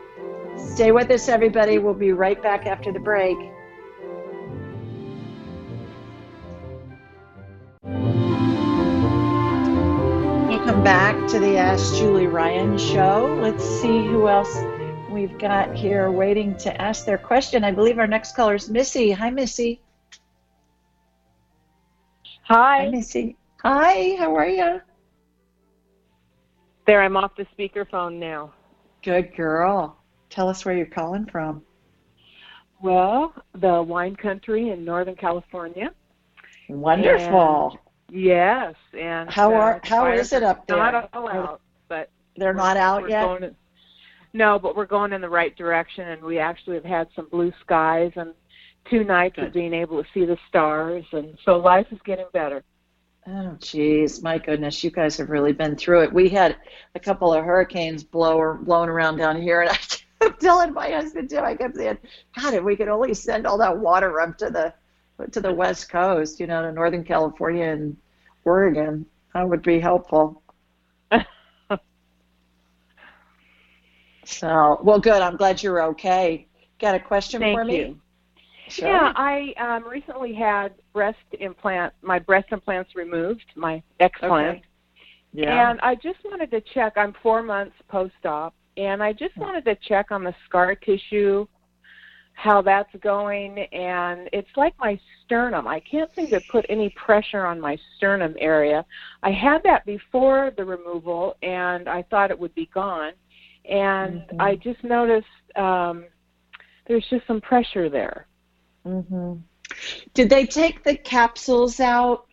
Stay 0.57 0.91
with 0.91 1.09
us, 1.11 1.27
everybody. 1.27 1.77
We'll 1.79 1.93
be 1.93 2.13
right 2.13 2.41
back 2.41 2.65
after 2.65 2.91
the 2.93 2.99
break. 2.99 3.37
Welcome 10.49 10.83
back 10.83 11.27
to 11.29 11.39
the 11.39 11.57
Ask 11.57 11.95
Julie 11.95 12.27
Ryan 12.27 12.77
show. 12.77 13.37
Let's 13.41 13.63
see 13.63 14.05
who 14.07 14.27
else 14.27 14.55
we've 15.25 15.39
got 15.39 15.75
here 15.75 16.11
waiting 16.11 16.55
to 16.55 16.79
ask 16.79 17.03
their 17.03 17.17
question. 17.17 17.63
I 17.63 17.71
believe 17.71 17.97
our 17.97 18.05
next 18.05 18.35
caller 18.35 18.53
is 18.53 18.69
Missy. 18.69 19.09
Hi, 19.11 19.31
Missy. 19.31 19.81
Hi. 22.43 22.83
Hi, 22.83 22.89
Missy. 22.91 23.35
Hi, 23.63 24.15
how 24.19 24.35
are 24.35 24.47
you? 24.47 24.81
There, 26.85 27.01
I'm 27.01 27.17
off 27.17 27.31
the 27.35 27.47
speakerphone 27.57 28.19
now. 28.19 28.53
Good 29.01 29.35
girl. 29.35 29.97
Tell 30.29 30.47
us 30.47 30.63
where 30.63 30.77
you're 30.77 30.85
calling 30.85 31.25
from. 31.25 31.63
Well, 32.83 33.33
the 33.55 33.81
wine 33.81 34.15
country 34.15 34.69
in 34.69 34.85
Northern 34.85 35.15
California. 35.15 35.89
Wonderful. 36.69 37.79
Yes, 38.11 38.75
and 38.95 39.27
How 39.31 39.51
uh, 39.51 39.57
are- 39.57 39.81
the 39.81 39.89
how 39.89 40.05
is 40.11 40.33
it 40.33 40.43
up 40.43 40.67
there? 40.67 40.77
Not 40.77 41.09
all 41.13 41.27
out, 41.27 41.61
but 41.87 42.11
They're 42.37 42.53
not 42.53 42.77
out 42.77 43.09
yet? 43.09 43.41
in- 43.41 43.55
no, 44.35 44.59
but 44.59 44.75
we're 44.75 44.85
going 44.85 45.13
in 45.13 45.21
the 45.21 45.29
right 45.29 45.55
direction, 45.55 46.09
and 46.09 46.21
we 46.21 46.39
actually 46.39 46.75
have 46.75 46.83
had 46.83 47.07
some 47.15 47.29
blue 47.29 47.53
skies 47.61 48.11
and 48.17 48.33
two 48.89 49.05
nights 49.05 49.37
of 49.37 49.53
being 49.53 49.73
able 49.73 50.03
to 50.03 50.09
see 50.13 50.25
the 50.25 50.37
stars, 50.49 51.05
and 51.13 51.37
so 51.45 51.55
life 51.55 51.87
is 51.91 51.99
getting 52.03 52.25
better. 52.33 52.61
Oh, 53.25 53.55
geez, 53.61 54.21
my 54.21 54.37
goodness, 54.37 54.83
you 54.83 54.91
guys 54.91 55.15
have 55.17 55.29
really 55.29 55.53
been 55.53 55.77
through 55.77 56.03
it. 56.03 56.13
We 56.13 56.27
had 56.27 56.57
a 56.95 56.99
couple 56.99 57.33
of 57.33 57.45
hurricanes 57.45 58.03
blow 58.03 58.37
or 58.37 58.55
blowing 58.55 58.89
around 58.89 59.17
down 59.17 59.41
here, 59.41 59.61
and 59.61 59.69
I 60.21 60.25
kept 60.25 60.41
telling 60.41 60.73
my 60.73 60.91
husband 60.91 61.29
too. 61.29 61.39
I 61.39 61.55
kept 61.55 61.77
saying, 61.77 61.97
"God, 62.37 62.53
if 62.53 62.63
we 62.63 62.75
could 62.75 62.89
only 62.89 63.13
send 63.13 63.47
all 63.47 63.57
that 63.59 63.77
water 63.77 64.19
up 64.19 64.37
to 64.39 64.49
the 64.49 64.73
to 65.31 65.39
the 65.39 65.53
west 65.53 65.89
coast, 65.89 66.41
you 66.41 66.47
know, 66.47 66.61
to 66.61 66.73
Northern 66.73 67.05
California 67.05 67.67
and 67.67 67.95
Oregon, 68.43 69.05
that 69.33 69.47
would 69.47 69.63
be 69.63 69.79
helpful." 69.79 70.43
So, 74.25 74.79
well, 74.83 74.99
good. 74.99 75.21
I'm 75.21 75.37
glad 75.37 75.61
you're 75.61 75.83
okay. 75.83 76.47
Got 76.79 76.95
a 76.95 76.99
question 76.99 77.39
Thank 77.39 77.57
for 77.57 77.65
me? 77.65 77.77
you. 77.77 77.99
Sure. 78.67 78.87
Yeah, 78.87 79.13
I 79.15 79.53
um, 79.59 79.87
recently 79.87 80.33
had 80.33 80.73
breast 80.91 81.17
implant, 81.39 81.93
my 82.01 82.17
breast 82.17 82.47
implants 82.51 82.95
removed, 82.95 83.45
my 83.55 83.81
explant. 83.99 84.49
Okay. 84.49 84.63
Yeah. 85.33 85.69
And 85.69 85.79
I 85.81 85.95
just 85.95 86.17
wanted 86.25 86.49
to 86.51 86.61
check. 86.73 86.93
I'm 86.95 87.13
four 87.21 87.43
months 87.43 87.75
post-op, 87.89 88.55
and 88.77 89.03
I 89.03 89.13
just 89.13 89.37
wanted 89.37 89.65
to 89.65 89.75
check 89.87 90.11
on 90.11 90.23
the 90.23 90.33
scar 90.47 90.75
tissue 90.75 91.45
how 92.35 92.61
that's 92.61 92.93
going 93.01 93.59
and 93.59 94.29
it's 94.33 94.49
like 94.57 94.73
my 94.77 94.99
sternum 95.23 95.67
i 95.67 95.79
can't 95.79 96.11
seem 96.15 96.27
to 96.27 96.39
put 96.51 96.65
any 96.67 96.89
pressure 96.89 97.45
on 97.45 97.59
my 97.59 97.77
sternum 97.95 98.35
area 98.39 98.85
i 99.23 99.31
had 99.31 99.63
that 99.63 99.85
before 99.85 100.51
the 100.57 100.63
removal 100.63 101.37
and 101.41 101.87
i 101.87 102.01
thought 102.03 102.29
it 102.29 102.37
would 102.37 102.53
be 102.53 102.69
gone 102.73 103.13
and 103.69 104.21
mm-hmm. 104.21 104.41
i 104.41 104.55
just 104.55 104.83
noticed 104.83 105.27
um 105.55 106.05
there's 106.87 107.07
just 107.09 107.25
some 107.27 107.41
pressure 107.41 107.89
there 107.89 108.27
mhm 108.85 109.41
did 110.13 110.29
they 110.29 110.45
take 110.45 110.83
the 110.83 110.95
capsules 110.95 111.79
out 111.79 112.27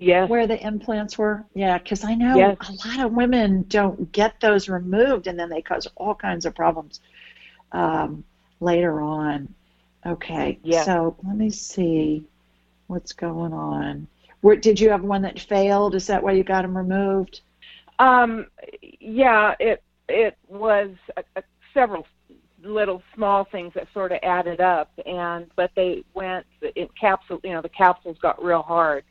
Yes. 0.00 0.30
Where 0.30 0.46
the 0.46 0.58
implants 0.66 1.18
were? 1.18 1.44
Yeah, 1.52 1.76
because 1.76 2.04
I 2.04 2.14
know 2.14 2.34
yes. 2.34 2.56
a 2.66 2.88
lot 2.88 3.04
of 3.04 3.12
women 3.12 3.66
don't 3.68 4.10
get 4.10 4.40
those 4.40 4.66
removed 4.66 5.26
and 5.26 5.38
then 5.38 5.50
they 5.50 5.60
cause 5.60 5.86
all 5.94 6.14
kinds 6.14 6.46
of 6.46 6.54
problems 6.54 7.00
um, 7.70 8.24
later 8.60 9.02
on. 9.02 9.54
Okay, 10.06 10.58
yeah. 10.62 10.84
so 10.84 11.16
let 11.22 11.36
me 11.36 11.50
see 11.50 12.24
what's 12.86 13.12
going 13.12 13.52
on. 13.52 14.08
Where, 14.40 14.56
did 14.56 14.80
you 14.80 14.88
have 14.88 15.02
one 15.02 15.20
that 15.22 15.38
failed? 15.38 15.94
Is 15.94 16.06
that 16.06 16.22
why 16.22 16.32
you 16.32 16.44
got 16.44 16.62
them 16.62 16.74
removed? 16.74 17.42
Um, 17.98 18.46
yeah, 19.00 19.54
it 19.60 19.82
it 20.10 20.36
was 20.48 20.90
a, 21.16 21.22
a, 21.36 21.42
several 21.74 22.06
little 22.62 23.02
small 23.14 23.46
things 23.50 23.72
that 23.74 23.86
sort 23.94 24.12
of 24.12 24.18
added 24.22 24.60
up, 24.60 24.90
and 25.06 25.46
but 25.56 25.70
they 25.76 26.04
went 26.14 26.46
in 26.76 26.88
capsule. 27.00 27.40
You 27.44 27.52
know, 27.52 27.62
the 27.62 27.70
capsules 27.70 28.16
got 28.20 28.42
real 28.42 28.62
hard, 28.62 29.04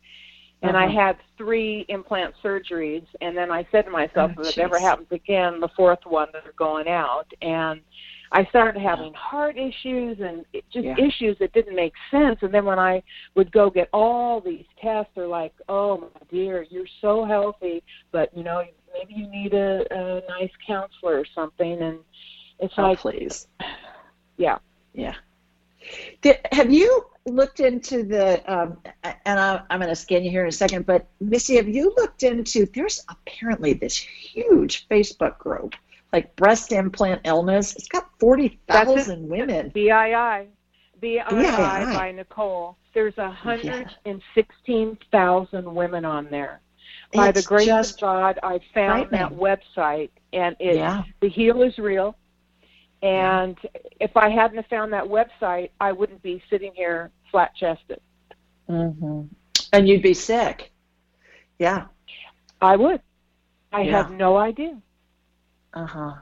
and 0.61 0.76
uh-huh. 0.76 0.85
I 0.85 0.91
had 0.91 1.17
three 1.38 1.85
implant 1.89 2.35
surgeries, 2.43 3.05
and 3.21 3.35
then 3.35 3.51
I 3.51 3.67
said 3.71 3.85
to 3.85 3.91
myself, 3.91 4.31
oh, 4.38 4.41
if 4.41 4.49
it 4.49 4.57
ever 4.59 4.80
happens 4.80 5.07
again, 5.11 5.59
the 5.59 5.69
fourth 5.76 5.99
one, 6.05 6.27
they're 6.34 6.53
going 6.57 6.88
out, 6.88 7.26
and 7.41 7.81
I 8.31 8.45
started 8.45 8.80
having 8.81 9.13
heart 9.13 9.57
issues 9.57 10.19
and 10.19 10.45
just 10.71 10.85
yeah. 10.85 10.95
issues 10.99 11.38
that 11.39 11.51
didn't 11.53 11.76
make 11.76 11.93
sense. 12.11 12.38
And 12.41 12.53
then 12.53 12.65
when 12.65 12.77
I 12.77 13.01
would 13.35 13.51
go 13.51 13.69
get 13.69 13.89
all 13.91 14.39
these 14.39 14.65
tests, 14.81 15.11
they're 15.15 15.27
like, 15.27 15.53
"Oh 15.67 15.97
my 15.97 16.21
dear, 16.30 16.65
you're 16.69 16.85
so 17.01 17.26
healthy, 17.26 17.81
but 18.11 18.35
you 18.38 18.43
know 18.43 18.63
maybe 18.94 19.14
you 19.14 19.28
need 19.28 19.53
a, 19.53 19.86
a 19.91 20.22
nice 20.28 20.52
counselor 20.66 21.20
or 21.20 21.26
something." 21.34 21.82
And 21.82 21.99
it's 22.60 22.74
oh, 22.78 22.84
like, 22.84 22.99
please, 22.99 23.48
yeah, 24.38 24.57
yeah. 24.94 25.16
Did, 26.22 26.40
have 26.52 26.72
you 26.72 27.06
looked 27.26 27.60
into 27.60 28.03
the? 28.03 28.41
Um, 28.52 28.78
and 29.03 29.40
I, 29.40 29.61
I'm 29.70 29.80
going 29.80 29.90
to 29.90 29.95
scan 29.95 30.24
you 30.24 30.30
here 30.30 30.44
in 30.44 30.49
a 30.49 30.52
second, 30.52 30.86
but 30.86 31.07
Missy, 31.20 31.56
have 31.56 31.70
you 31.70 31.94
looked 31.98 32.24
into? 32.24 32.66
There's 32.66 33.03
apparently 33.10 33.74
this 33.74 33.98
huge 33.98 34.88
Facebook 34.90 35.38
group 35.38 35.76
like 36.11 36.36
breast 36.36 36.72
implant 36.72 37.22
illness. 37.24 37.76
It's 37.76 37.88
got 37.88 38.10
40,000 38.20 39.28
women. 39.28 39.72
BII. 39.72 40.48
BII 41.02 41.94
by 41.94 42.11
Nicole. 42.11 42.78
There's 42.94 43.18
116,000 43.18 45.76
women 45.76 46.06
on 46.06 46.28
there. 46.30 46.61
By 47.14 47.30
it's 47.30 47.41
the 47.41 47.48
grace 47.48 47.65
just 47.65 47.95
of 47.95 48.02
God, 48.02 48.40
I 48.44 48.60
found 48.73 49.10
that 49.11 49.31
website, 49.31 50.11
and 50.31 50.56
it 50.60 50.76
Yeah. 50.76 51.03
the 51.22 51.30
heal 51.30 51.64
is 51.64 51.77
real. 51.77 52.15
And 53.02 53.57
if 53.99 54.15
I 54.18 54.30
hadn't 54.30 54.57
have 54.57 54.68
found 54.68 54.94
that 54.94 55.06
website, 55.06 55.72
I 55.80 55.91
wouldn't 55.91 56.22
be 56.22 56.41
sitting 56.49 56.73
here 56.76 57.11
flat 57.31 57.56
chested. 57.56 58.02
hmm 58.68 59.23
And 59.73 59.88
you'd 59.88 60.03
be 60.03 60.14
sick. 60.14 60.72
Yeah. 61.57 61.86
I 62.61 62.76
would. 62.76 63.02
I 63.72 63.81
Yeah. 63.81 64.03
had 64.03 64.11
no 64.11 64.38
idea. 64.38 64.80
Uh 65.73 65.86
huh. 65.86 66.14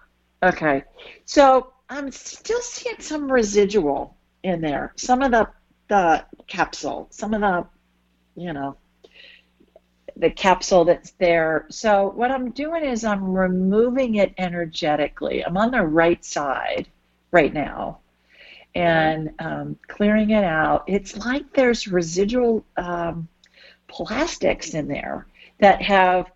Okay. 0.43 0.83
So 1.25 1.73
I'm 1.89 2.11
still 2.11 2.61
seeing 2.61 2.99
some 2.99 3.31
residual 3.31 4.15
in 4.43 4.61
there. 4.61 4.93
Some 4.97 5.21
of 5.21 5.31
the 5.31 5.49
the 5.89 6.25
capsule, 6.47 7.07
some 7.11 7.33
of 7.33 7.39
the, 7.41 7.65
you 8.35 8.51
know, 8.53 8.77
the 10.19 10.29
capsule 10.29 10.85
that's 10.85 11.11
there. 11.11 11.65
So 11.69 12.09
what 12.09 12.31
I'm 12.31 12.51
doing 12.51 12.83
is 12.83 13.03
I'm 13.03 13.33
removing 13.33 14.15
it 14.15 14.33
energetically. 14.37 15.45
I'm 15.45 15.57
on 15.57 15.71
the 15.71 15.81
right 15.83 16.23
side 16.23 16.87
right 17.31 17.53
now, 17.53 17.99
and 18.75 19.31
um, 19.39 19.77
clearing 19.87 20.31
it 20.31 20.43
out. 20.43 20.83
It's 20.87 21.17
like 21.17 21.53
there's 21.53 21.87
residual 21.87 22.65
um, 22.77 23.27
plastics 23.87 24.73
in 24.73 24.87
there 24.87 25.27
that 25.59 25.81
have 25.81 26.31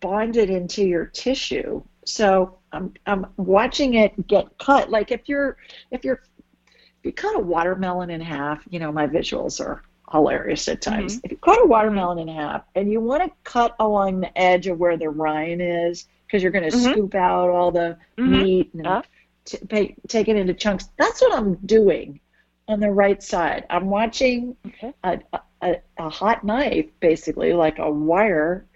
bonded 0.00 0.50
into 0.50 0.84
your 0.84 1.06
tissue 1.06 1.82
so 2.04 2.58
I'm 2.72 2.92
I'm 3.06 3.26
watching 3.36 3.94
it 3.94 4.26
get 4.26 4.58
cut. 4.58 4.90
Like 4.90 5.10
if 5.10 5.28
you're 5.28 5.56
if 5.90 6.04
you're 6.04 6.22
if 6.66 7.04
you 7.04 7.12
cut 7.12 7.36
a 7.36 7.40
watermelon 7.40 8.10
in 8.10 8.20
half, 8.20 8.62
you 8.68 8.78
know 8.78 8.92
my 8.92 9.06
visuals 9.06 9.60
are 9.60 9.82
hilarious 10.10 10.68
at 10.68 10.80
times. 10.82 11.16
Mm-hmm. 11.16 11.26
If 11.26 11.32
you 11.32 11.38
cut 11.38 11.62
a 11.62 11.66
watermelon 11.66 12.18
in 12.18 12.28
half 12.28 12.62
and 12.74 12.90
you 12.90 13.00
want 13.00 13.22
to 13.24 13.30
cut 13.44 13.74
along 13.80 14.20
the 14.20 14.38
edge 14.38 14.66
of 14.66 14.78
where 14.78 14.96
the 14.96 15.08
rind 15.08 15.60
is 15.62 16.06
because 16.26 16.42
you're 16.42 16.52
going 16.52 16.70
to 16.70 16.76
Mhm. 16.76 16.90
scoop 16.92 17.14
out 17.14 17.50
all 17.50 17.70
the 17.70 17.96
Mhm. 18.18 18.42
meat 18.42 18.70
and 18.74 19.04
t- 19.44 19.58
pa- 19.68 19.94
take 20.08 20.28
it 20.28 20.36
into 20.36 20.54
chunks. 20.54 20.88
That's 20.98 21.20
what 21.22 21.34
I'm 21.34 21.54
doing 21.66 22.20
on 22.68 22.80
the 22.80 22.90
right 22.90 23.22
side. 23.22 23.64
I'm 23.70 23.90
watching 23.90 24.56
Okay. 24.66 24.92
a, 25.04 25.20
a, 25.62 25.76
a 25.98 26.08
hot 26.08 26.44
knife, 26.44 26.86
basically 27.00 27.52
like 27.52 27.78
a 27.78 27.90
wire 27.90 28.66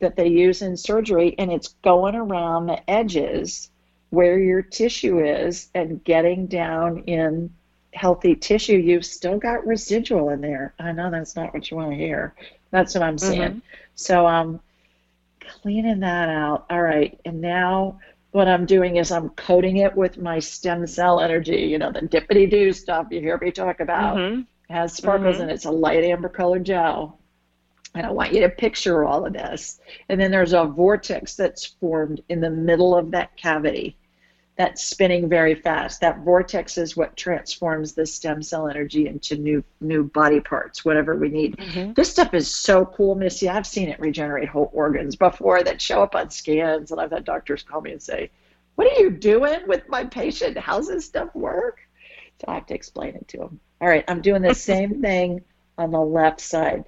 that 0.00 0.16
they 0.16 0.28
use 0.28 0.62
in 0.62 0.76
surgery, 0.76 1.34
and 1.38 1.50
it's 1.52 1.68
going 1.82 2.14
around 2.14 2.66
the 2.66 2.90
edges 2.90 3.70
where 4.10 4.38
your 4.38 4.62
tissue 4.62 5.24
is 5.24 5.68
and 5.74 6.02
getting 6.04 6.46
down 6.46 6.98
in 7.06 7.50
healthy 7.96 8.34
tissue. 8.34 8.76
You've 8.76 9.04
still 9.04 9.38
got 9.38 9.66
residual 9.66 10.28
in 10.28 10.40
there. 10.40 10.74
I 10.78 10.92
know 10.92 11.10
that's 11.10 11.34
not 11.34 11.52
what 11.52 11.70
you 11.70 11.76
want 11.76 11.90
to 11.90 11.96
hear. 11.96 12.34
That's 12.70 12.94
what 12.94 13.02
I'm 13.02 13.18
saying. 13.18 13.54
Mhm. 13.54 13.62
So 13.94 14.26
I'm 14.26 14.60
cleaning 15.40 16.00
that 16.00 16.28
out. 16.28 16.66
All 16.70 16.82
right, 16.82 17.18
and 17.24 17.40
now 17.40 17.98
what 18.32 18.48
I'm 18.48 18.66
doing 18.66 18.96
is 18.96 19.10
I'm 19.10 19.30
coating 19.30 19.78
it 19.78 19.96
with 19.96 20.18
my 20.18 20.38
stem 20.38 20.86
cell 20.86 21.20
energy. 21.20 21.62
You 21.62 21.78
know, 21.78 21.90
the 21.90 22.02
dippity 22.02 22.50
do 22.50 22.72
stuff 22.72 23.06
you 23.10 23.20
hear 23.20 23.38
me 23.38 23.50
talk 23.50 23.80
about. 23.80 24.16
Mhm. 24.18 24.46
It 24.68 24.72
has 24.72 24.92
sparkles 24.92 25.36
Mhm. 25.36 25.40
in 25.44 25.50
it. 25.50 25.54
It's 25.54 25.64
a 25.64 25.70
light 25.70 26.04
amber 26.04 26.28
colored 26.28 26.64
gel. 26.64 27.18
And 27.94 28.04
I 28.04 28.10
want 28.10 28.34
you 28.34 28.40
to 28.40 28.50
picture 28.50 29.04
all 29.04 29.24
of 29.24 29.32
this. 29.32 29.80
And 30.10 30.20
then 30.20 30.30
there's 30.30 30.52
a 30.52 30.64
vortex 30.64 31.34
that's 31.34 31.64
formed 31.64 32.20
in 32.28 32.40
the 32.40 32.50
middle 32.50 32.94
of 32.94 33.10
that 33.12 33.34
cavity 33.38 33.96
that's 34.56 34.82
spinning 34.82 35.28
very 35.28 35.54
fast. 35.54 36.00
That 36.00 36.20
vortex 36.20 36.78
is 36.78 36.96
what 36.96 37.16
transforms 37.16 37.92
the 37.92 38.06
stem 38.06 38.42
cell 38.42 38.68
energy 38.68 39.06
into 39.06 39.36
new 39.36 39.62
new 39.80 40.04
body 40.04 40.40
parts, 40.40 40.84
whatever 40.84 41.14
we 41.14 41.28
need. 41.28 41.56
Mhm. 41.58 41.94
This 41.94 42.10
stuff 42.10 42.32
is 42.32 42.50
so 42.50 42.86
cool, 42.86 43.14
Missy. 43.14 43.48
I've 43.48 43.66
seen 43.66 43.88
it 43.88 44.00
regenerate 44.00 44.48
whole 44.48 44.70
organs 44.72 45.14
before 45.14 45.62
that 45.62 45.80
show 45.80 46.02
up 46.02 46.14
on 46.14 46.30
scans, 46.30 46.90
and 46.90 47.00
I've 47.00 47.10
had 47.10 47.24
doctors 47.24 47.62
call 47.62 47.82
me 47.82 47.92
and 47.92 48.02
say, 48.02 48.30
"What 48.76 48.90
are 48.90 49.02
you 49.02 49.10
doing 49.10 49.60
with 49.66 49.88
my 49.88 50.04
patient? 50.04 50.56
How's 50.56 50.88
this 50.88 51.04
stuff 51.04 51.34
work?" 51.34 51.78
So 52.40 52.46
I 52.48 52.54
have 52.54 52.66
to 52.66 52.74
explain 52.74 53.14
it 53.14 53.28
to 53.28 53.38
them. 53.38 53.60
All 53.80 53.88
right, 53.88 54.04
I'm 54.08 54.22
doing 54.22 54.40
the 54.42 54.54
same 54.54 55.02
thing 55.02 55.42
on 55.76 55.90
the 55.90 56.00
left 56.00 56.40
side. 56.40 56.84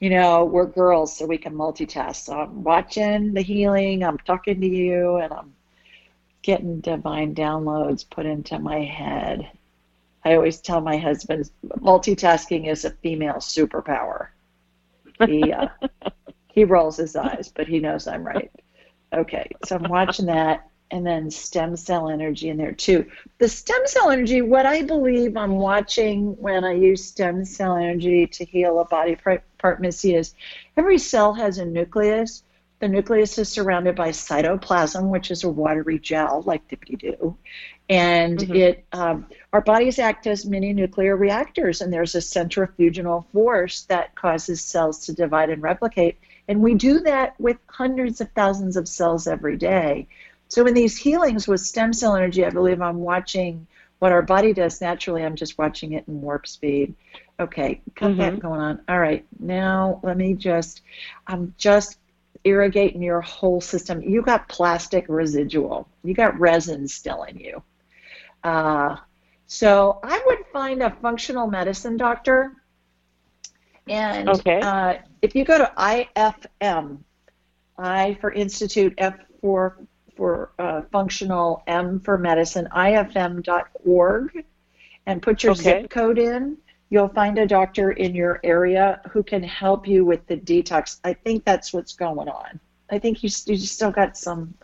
You 0.00 0.10
know, 0.10 0.44
we're 0.44 0.66
girls, 0.66 1.16
so 1.16 1.26
we 1.26 1.38
can 1.38 1.54
multitask. 1.54 2.16
So 2.16 2.32
I'm 2.40 2.64
watching 2.64 3.34
the 3.34 3.42
healing, 3.42 4.02
I'm 4.02 4.18
talking 4.18 4.60
to 4.60 4.66
you, 4.66 5.16
and 5.16 5.32
I'm 5.32 5.54
getting 6.44 6.80
divine 6.80 7.34
downloads 7.34 8.08
put 8.08 8.26
into 8.26 8.58
my 8.58 8.80
head. 8.80 9.50
I 10.24 10.34
always 10.34 10.60
tell 10.60 10.80
my 10.80 10.98
husband 10.98 11.50
multitasking 11.78 12.70
is 12.70 12.84
a 12.84 12.90
female 12.90 13.36
superpower. 13.36 14.28
He 15.26 15.52
uh, 15.52 15.68
he 16.52 16.64
rolls 16.64 16.98
his 16.98 17.16
eyes, 17.16 17.50
but 17.54 17.66
he 17.66 17.80
knows 17.80 18.06
I'm 18.06 18.24
right. 18.24 18.52
Okay, 19.12 19.50
so 19.64 19.76
I'm 19.76 19.88
watching 19.90 20.26
that, 20.26 20.68
and 20.90 21.06
then 21.06 21.30
stem 21.30 21.76
cell 21.76 22.10
energy 22.10 22.50
in 22.50 22.58
there 22.58 22.72
too. 22.72 23.10
The 23.38 23.48
stem 23.48 23.86
cell 23.86 24.10
energy, 24.10 24.42
what 24.42 24.66
I 24.66 24.82
believe 24.82 25.36
I'm 25.36 25.56
watching 25.56 26.36
when 26.36 26.62
I 26.62 26.72
use 26.72 27.04
stem 27.04 27.44
cell 27.46 27.76
energy 27.76 28.26
to 28.26 28.44
heal 28.44 28.80
a 28.80 28.84
body 28.84 29.16
part, 29.16 29.44
part 29.56 29.80
Missy, 29.80 30.14
is 30.14 30.34
every 30.76 30.98
cell 30.98 31.32
has 31.32 31.56
a 31.56 31.64
nucleus. 31.64 32.42
The 32.84 32.90
nucleus 32.90 33.38
is 33.38 33.48
surrounded 33.48 33.96
by 33.96 34.10
cytoplasm, 34.10 35.08
which 35.08 35.30
is 35.30 35.42
a 35.42 35.48
watery 35.48 35.98
gel 35.98 36.42
like 36.44 36.68
dippity 36.68 36.98
doo, 36.98 37.34
and 37.88 38.38
Mhm. 38.38 38.54
it 38.54 38.84
um, 38.92 39.26
our 39.54 39.62
bodies 39.62 39.98
act 39.98 40.26
as 40.26 40.44
mini 40.44 40.74
nuclear 40.74 41.16
reactors, 41.16 41.80
and 41.80 41.90
there's 41.90 42.14
a 42.14 42.20
centrifugal 42.20 43.26
force 43.32 43.84
that 43.84 44.14
causes 44.14 44.60
cells 44.60 45.06
to 45.06 45.14
divide 45.14 45.48
and 45.48 45.62
replicate, 45.62 46.18
and 46.46 46.60
we 46.60 46.74
do 46.74 47.00
that 47.00 47.40
with 47.40 47.56
hundreds 47.68 48.20
of 48.20 48.30
thousands 48.32 48.76
of 48.76 48.86
cells 48.86 49.26
every 49.26 49.56
day. 49.56 50.06
So 50.48 50.66
in 50.66 50.74
these 50.74 50.98
healings 50.98 51.48
with 51.48 51.60
stem 51.60 51.94
cell 51.94 52.14
energy, 52.14 52.44
I 52.44 52.50
believe 52.50 52.82
I'm 52.82 52.98
watching 52.98 53.66
what 53.98 54.12
our 54.12 54.20
body 54.20 54.52
does 54.52 54.82
naturally. 54.82 55.24
I'm 55.24 55.36
just 55.36 55.56
watching 55.56 55.94
it 55.94 56.04
in 56.06 56.20
warp 56.20 56.46
speed. 56.46 56.94
Okay, 57.40 57.80
got 57.94 58.18
that 58.18 58.34
Mhm. 58.34 58.40
going 58.40 58.60
on. 58.60 58.82
All 58.90 59.00
right, 59.00 59.24
now 59.40 60.00
let 60.02 60.18
me 60.18 60.34
just, 60.34 60.82
I'm 61.26 61.54
just 61.56 61.98
irrigating 62.44 63.02
your 63.02 63.20
whole 63.20 63.60
system. 63.60 64.02
You 64.02 64.22
got 64.22 64.48
plastic 64.48 65.06
residual. 65.08 65.88
You 66.04 66.14
got 66.14 66.38
resin 66.38 66.88
still 66.88 67.24
in 67.24 67.38
you. 67.38 67.62
Uh, 68.42 68.96
So 69.46 70.00
I 70.02 70.22
would 70.26 70.46
find 70.52 70.82
a 70.82 70.90
functional 70.90 71.46
medicine 71.46 71.96
doctor. 71.96 72.52
And 73.88 74.28
Okay. 74.28 74.60
uh, 74.60 74.94
if 75.22 75.34
you 75.34 75.44
go 75.44 75.58
to 75.58 75.72
IFM, 75.76 77.04
I 77.78 78.14
for 78.20 78.32
Institute, 78.32 78.94
F 78.98 79.14
for 79.40 79.78
for 80.16 80.52
uh, 80.58 80.82
functional, 80.92 81.62
M 81.66 82.00
for 82.00 82.16
medicine, 82.18 82.68
ifm.org, 82.74 84.44
and 85.06 85.22
put 85.22 85.42
your 85.42 85.52
Okay. 85.52 85.62
zip 85.62 85.90
code 85.90 86.18
in, 86.18 86.58
you'll 86.90 87.08
find 87.08 87.38
a 87.38 87.46
doctor 87.46 87.92
in 87.92 88.14
your 88.14 88.40
area 88.44 89.00
who 89.10 89.22
can 89.22 89.42
help 89.42 89.86
you 89.88 90.04
with 90.04 90.26
the 90.26 90.36
detox. 90.36 90.98
I 91.04 91.14
think 91.14 91.44
that's 91.44 91.72
what's 91.72 91.94
going 91.94 92.28
on. 92.28 92.60
I 92.90 92.98
think 92.98 93.22
you, 93.22 93.30
you 93.46 93.56
still 93.56 93.90
got 93.90 94.16
some 94.16 94.54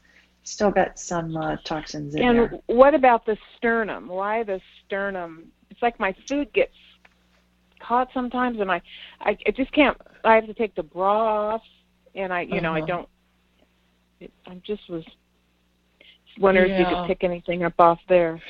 still 0.42 0.70
got 0.70 0.98
some 0.98 1.36
uh, 1.36 1.56
toxins 1.64 2.14
in 2.14 2.20
And 2.24 2.38
there. 2.38 2.44
And 2.46 2.62
what 2.66 2.94
about 2.94 3.24
the 3.26 3.36
sternum? 3.56 4.08
Why 4.08 4.42
the 4.42 4.60
sternum? 4.86 5.52
It's 5.70 5.82
like 5.82 5.98
my 6.00 6.14
food 6.28 6.52
gets 6.52 6.74
caught 7.80 8.08
sometimes, 8.12 8.60
and 8.60 8.70
I, 8.70 8.80
I, 9.20 9.36
I 9.46 9.50
just 9.52 9.72
can't. 9.72 9.96
I 10.24 10.34
have 10.36 10.46
to 10.46 10.54
take 10.54 10.74
the 10.74 10.82
bra 10.82 11.54
off, 11.54 11.62
and 12.14 12.32
I, 12.32 12.42
you 12.42 12.60
know, 12.60 12.74
I 12.74 12.80
Uh-huh. 12.80 12.86
don't. 12.86 13.08
It, 14.20 14.32
I 14.46 14.54
just 14.66 14.88
was 14.90 15.04
wondering 16.38 16.70
if 16.72 16.78
you 16.78 16.86
could 16.86 17.06
pick 17.06 17.24
anything 17.24 17.62
up 17.64 17.74
off 17.78 17.98
there. 18.08 18.40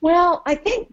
Well, 0.00 0.42
I 0.46 0.54
think 0.54 0.88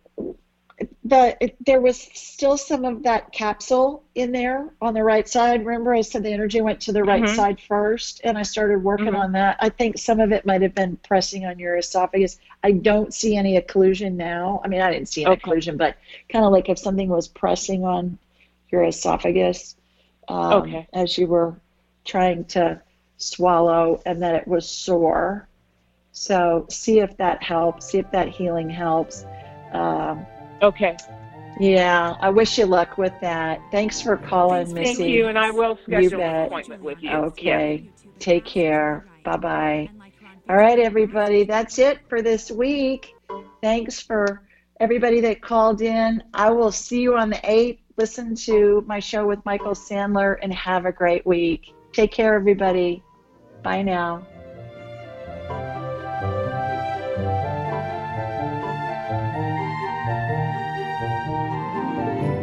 the 1.04 1.38
it, 1.42 1.56
there 1.66 1.82
was 1.82 2.00
still 2.14 2.58
some 2.58 2.86
of 2.86 3.04
that 3.04 3.32
capsule 3.32 4.04
in 4.16 4.32
there 4.32 4.74
on 4.82 4.94
the 4.94 5.04
right 5.04 5.28
side. 5.28 5.66
Remember, 5.66 5.94
I 5.94 6.02
said 6.02 6.24
the 6.24 6.32
energy 6.32 6.62
went 6.62 6.82
to 6.82 6.92
the 6.92 7.04
right 7.04 7.24
Mhm. 7.24 7.36
side 7.36 7.60
first, 7.62 8.22
and 8.24 8.38
I 8.38 8.44
started 8.44 8.84
working 8.84 9.08
Mhm. 9.08 9.20
on 9.20 9.32
that. 9.34 9.58
I 9.60 9.70
think 9.70 9.98
some 9.98 10.20
of 10.20 10.32
it 10.32 10.46
might 10.46 10.62
have 10.62 10.76
been 10.76 10.98
pressing 10.98 11.46
on 11.46 11.60
your 11.60 11.78
esophagus. 11.78 12.40
I 12.64 12.72
don't 12.72 13.14
see 13.14 13.36
any 13.36 13.60
occlusion 13.60 14.14
now. 14.14 14.62
I 14.64 14.68
mean, 14.68 14.82
I 14.82 14.92
didn't 14.92 15.10
see 15.10 15.24
an 15.24 15.32
Okay. 15.32 15.52
occlusion, 15.52 15.78
but 15.78 15.96
kind 16.30 16.46
of 16.46 16.52
like 16.52 16.70
if 16.70 16.80
something 16.80 17.10
was 17.10 17.28
pressing 17.28 17.84
on 17.86 18.18
your 18.72 18.84
esophagus 18.84 19.76
um, 20.28 20.64
Okay. 20.64 20.88
as 20.94 21.18
you 21.18 21.28
were 21.28 21.56
trying 22.06 22.46
to 22.46 22.82
swallow, 23.18 24.02
and 24.06 24.22
that 24.22 24.36
it 24.36 24.48
was 24.48 24.70
sore. 24.70 25.48
So 26.12 26.66
see 26.70 27.00
if 27.00 27.18
that 27.18 27.42
helps. 27.42 27.88
See 27.88 27.98
if 27.98 28.10
that 28.12 28.30
healing 28.30 28.70
helps. 28.70 29.26
Um, 29.72 30.26
Okay. 30.64 30.96
yeah, 31.60 32.16
I 32.22 32.30
wish 32.30 32.58
you 32.58 32.66
luck 32.66 32.98
with 32.98 33.14
that. 33.22 33.62
Thanks 33.72 34.02
for 34.02 34.18
calling, 34.18 34.74
Missy. 34.74 34.96
Thank 34.96 35.10
you, 35.10 35.28
and 35.28 35.38
I 35.38 35.52
will 35.52 35.78
schedule 35.84 36.22
an 36.22 36.46
appointment 36.46 36.82
with 36.82 37.04
you. 37.04 37.12
Okay. 37.12 37.90
Take 38.20 38.46
care. 38.46 39.06
Bye 39.24 39.38
bye. 39.38 39.90
All 40.50 40.56
right, 40.56 40.80
everybody. 40.80 41.44
That's 41.44 41.78
it 41.80 42.00
for 42.08 42.22
this 42.22 42.50
week. 42.50 43.14
Thanks 43.62 44.02
for 44.02 44.42
everybody 44.80 45.22
that 45.22 45.42
called 45.42 45.82
in. 45.82 46.24
I 46.34 46.50
will 46.50 46.72
see 46.72 47.02
you 47.02 47.16
on 47.18 47.30
the 47.30 47.38
8th. 47.38 47.80
Listen 47.98 48.36
to 48.36 48.84
my 48.88 49.00
show 49.00 49.26
with 49.28 49.46
Michael 49.46 49.74
Sandler 49.74 50.38
and 50.42 50.54
have 50.54 50.86
a 50.86 50.92
great 50.92 51.26
week. 51.26 51.74
Take 51.92 52.12
care, 52.12 52.34
everybody. 52.36 53.04
Bye 53.62 53.84
now. 53.84 54.26